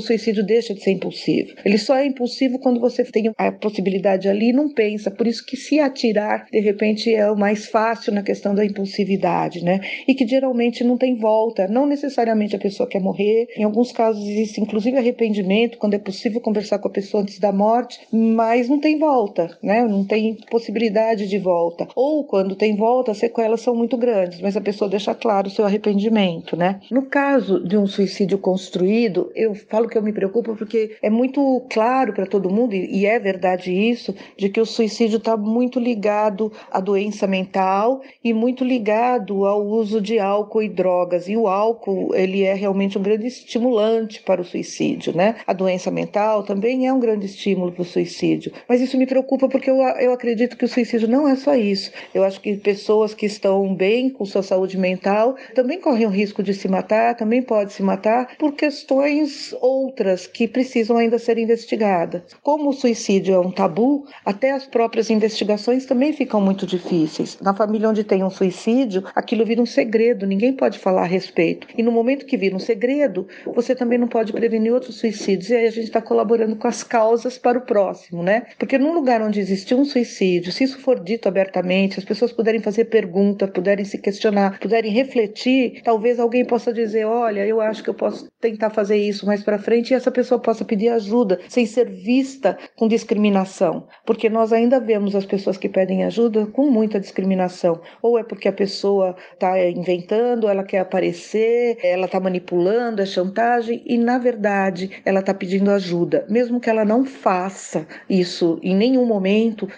suicídio 0.00 0.44
deixa 0.44 0.74
de 0.74 0.82
ser 0.82 0.92
impulsivo. 0.92 1.54
Ele 1.64 1.78
só 1.78 1.96
é 1.96 2.06
impulsivo 2.06 2.58
quando 2.58 2.80
você 2.80 3.04
tem 3.04 3.32
a 3.36 3.52
possibilidade 3.52 4.28
ali 4.28 4.50
e 4.50 4.52
não 4.52 4.72
pensa. 4.72 5.10
Por 5.10 5.26
isso 5.26 5.44
que 5.44 5.56
se 5.56 5.78
atirar, 5.78 6.46
de 6.50 6.60
repente, 6.60 7.12
é 7.14 7.30
o 7.30 7.36
mais 7.36 7.66
fácil 7.66 8.12
na 8.12 8.22
questão 8.22 8.54
da 8.54 8.64
impulsividade, 8.64 9.64
né? 9.64 9.80
E 10.06 10.14
que 10.14 10.26
geralmente 10.26 10.82
não 10.84 10.96
tem 10.96 11.16
volta. 11.16 11.68
Não 11.68 11.86
necessariamente 11.86 12.56
a 12.56 12.58
pessoa 12.58 12.88
quer 12.88 13.00
morrer. 13.00 13.48
Em 13.56 13.64
alguns 13.64 13.92
casos 13.92 14.26
existe 14.26 14.60
inclusive 14.60 14.96
arrependimento, 14.96 15.78
quando 15.78 15.94
é 15.94 15.98
possível 15.98 16.40
conversar 16.40 16.78
com 16.78 16.88
a 16.88 16.90
pessoa 16.90 17.22
antes 17.22 17.38
da 17.38 17.52
morte, 17.52 18.00
mas 18.12 18.68
não 18.68 18.78
tem 18.78 18.98
volta 18.98 19.49
né? 19.62 19.82
Não 19.86 20.04
tem 20.04 20.34
possibilidade 20.50 21.28
de 21.28 21.38
volta. 21.38 21.86
Ou 21.94 22.24
quando 22.24 22.56
tem 22.56 22.76
volta, 22.76 23.12
as 23.12 23.18
sequelas 23.18 23.60
são 23.60 23.74
muito 23.74 23.96
grandes, 23.96 24.40
mas 24.40 24.56
a 24.56 24.60
pessoa 24.60 24.90
deixa 24.90 25.14
claro 25.14 25.48
o 25.48 25.50
seu 25.50 25.64
arrependimento, 25.64 26.56
né? 26.56 26.80
No 26.90 27.02
caso 27.02 27.62
de 27.62 27.76
um 27.76 27.86
suicídio 27.86 28.38
construído, 28.38 29.30
eu 29.34 29.54
falo 29.54 29.88
que 29.88 29.96
eu 29.96 30.02
me 30.02 30.12
preocupo 30.12 30.56
porque 30.56 30.96
é 31.02 31.10
muito 31.10 31.62
claro 31.70 32.12
para 32.12 32.26
todo 32.26 32.50
mundo, 32.50 32.74
e 32.74 33.06
é 33.06 33.18
verdade 33.18 33.72
isso, 33.72 34.14
de 34.36 34.48
que 34.48 34.60
o 34.60 34.66
suicídio 34.66 35.18
está 35.18 35.36
muito 35.36 35.78
ligado 35.78 36.52
à 36.70 36.80
doença 36.80 37.26
mental 37.26 38.00
e 38.22 38.32
muito 38.32 38.64
ligado 38.64 39.44
ao 39.44 39.64
uso 39.66 40.00
de 40.00 40.18
álcool 40.18 40.62
e 40.62 40.68
drogas. 40.68 41.28
E 41.28 41.36
o 41.36 41.46
álcool, 41.46 42.14
ele 42.14 42.42
é 42.42 42.54
realmente 42.54 42.98
um 42.98 43.02
grande 43.02 43.26
estimulante 43.26 44.22
para 44.22 44.40
o 44.40 44.44
suicídio, 44.44 45.16
né? 45.16 45.36
A 45.46 45.52
doença 45.52 45.90
mental 45.90 46.42
também 46.42 46.86
é 46.86 46.92
um 46.92 47.00
grande 47.00 47.26
estímulo 47.26 47.72
para 47.72 47.82
o 47.82 47.84
suicídio. 47.84 48.52
Mas 48.68 48.80
isso 48.80 48.96
me 48.96 49.06
preocupa 49.06 49.39
porque 49.48 49.70
eu, 49.70 49.76
eu 49.76 50.12
acredito 50.12 50.56
que 50.56 50.64
o 50.64 50.68
suicídio 50.68 51.08
não 51.08 51.28
é 51.28 51.36
só 51.36 51.54
isso. 51.54 51.90
Eu 52.14 52.24
acho 52.24 52.40
que 52.40 52.56
pessoas 52.56 53.14
que 53.14 53.26
estão 53.26 53.74
bem 53.74 54.10
com 54.10 54.24
sua 54.24 54.42
saúde 54.42 54.76
mental 54.76 55.36
também 55.54 55.80
correm 55.80 56.06
o 56.06 56.10
risco 56.10 56.42
de 56.42 56.54
se 56.54 56.68
matar, 56.68 57.14
também 57.14 57.42
pode 57.42 57.72
se 57.72 57.82
matar 57.82 58.36
por 58.38 58.52
questões 58.52 59.54
outras 59.60 60.26
que 60.26 60.48
precisam 60.48 60.96
ainda 60.96 61.18
ser 61.18 61.38
investigadas. 61.38 62.22
Como 62.42 62.70
o 62.70 62.72
suicídio 62.72 63.34
é 63.34 63.38
um 63.38 63.50
tabu, 63.50 64.06
até 64.24 64.50
as 64.50 64.66
próprias 64.66 65.10
investigações 65.10 65.86
também 65.86 66.12
ficam 66.12 66.40
muito 66.40 66.66
difíceis. 66.66 67.38
Na 67.40 67.54
família 67.54 67.88
onde 67.88 68.04
tem 68.04 68.24
um 68.24 68.30
suicídio, 68.30 69.04
aquilo 69.14 69.44
vira 69.44 69.62
um 69.62 69.66
segredo, 69.66 70.26
ninguém 70.26 70.52
pode 70.52 70.78
falar 70.78 71.02
a 71.02 71.06
respeito. 71.06 71.66
E 71.76 71.82
no 71.82 71.92
momento 71.92 72.26
que 72.26 72.36
vira 72.36 72.56
um 72.56 72.58
segredo, 72.58 73.28
você 73.46 73.74
também 73.74 73.98
não 73.98 74.08
pode 74.08 74.32
prevenir 74.32 74.72
outros 74.72 74.96
suicídios. 74.96 75.50
E 75.50 75.54
aí 75.54 75.66
a 75.66 75.70
gente 75.70 75.84
está 75.84 76.00
colaborando 76.00 76.56
com 76.56 76.66
as 76.66 76.82
causas 76.82 77.38
para 77.38 77.58
o 77.58 77.62
próximo, 77.62 78.22
né? 78.22 78.46
Porque 78.58 78.78
num 78.78 78.92
lugar 78.92 79.22
onde 79.22 79.29
onde 79.30 79.38
existiu 79.38 79.78
um 79.78 79.84
suicídio, 79.84 80.50
se 80.50 80.64
isso 80.64 80.80
for 80.80 80.98
dito 80.98 81.28
abertamente, 81.28 82.00
as 82.00 82.04
pessoas 82.04 82.32
puderem 82.32 82.60
fazer 82.60 82.86
perguntas, 82.86 83.48
puderem 83.48 83.84
se 83.84 83.96
questionar, 83.96 84.58
puderem 84.58 84.92
refletir, 84.92 85.82
talvez 85.84 86.18
alguém 86.18 86.44
possa 86.44 86.72
dizer: 86.72 87.04
olha, 87.04 87.46
eu 87.46 87.60
acho 87.60 87.82
que 87.82 87.88
eu 87.88 87.94
posso 87.94 88.28
tentar 88.40 88.70
fazer 88.70 88.96
isso 88.96 89.24
mais 89.24 89.42
para 89.44 89.58
frente 89.58 89.92
e 89.92 89.94
essa 89.94 90.10
pessoa 90.10 90.40
possa 90.40 90.64
pedir 90.64 90.88
ajuda 90.88 91.38
sem 91.48 91.64
ser 91.64 91.88
vista 91.88 92.58
com 92.76 92.88
discriminação, 92.88 93.86
porque 94.04 94.28
nós 94.28 94.52
ainda 94.52 94.80
vemos 94.80 95.14
as 95.14 95.24
pessoas 95.24 95.56
que 95.56 95.68
pedem 95.68 96.04
ajuda 96.04 96.46
com 96.46 96.68
muita 96.68 96.98
discriminação, 96.98 97.80
ou 98.02 98.18
é 98.18 98.24
porque 98.24 98.48
a 98.48 98.52
pessoa 98.52 99.14
está 99.32 99.60
inventando, 99.68 100.48
ela 100.48 100.64
quer 100.64 100.80
aparecer, 100.80 101.78
ela 101.84 102.06
está 102.06 102.18
manipulando, 102.18 103.00
é 103.00 103.06
chantagem 103.06 103.80
e 103.86 103.96
na 103.96 104.18
verdade 104.18 104.90
ela 105.04 105.20
está 105.20 105.32
pedindo 105.32 105.70
ajuda, 105.70 106.26
mesmo 106.28 106.58
que 106.58 106.68
ela 106.68 106.84
não 106.84 107.04
faça 107.04 107.86
isso 108.08 108.58
em 108.60 108.74
nenhum 108.74 109.06
momento, 109.06 109.19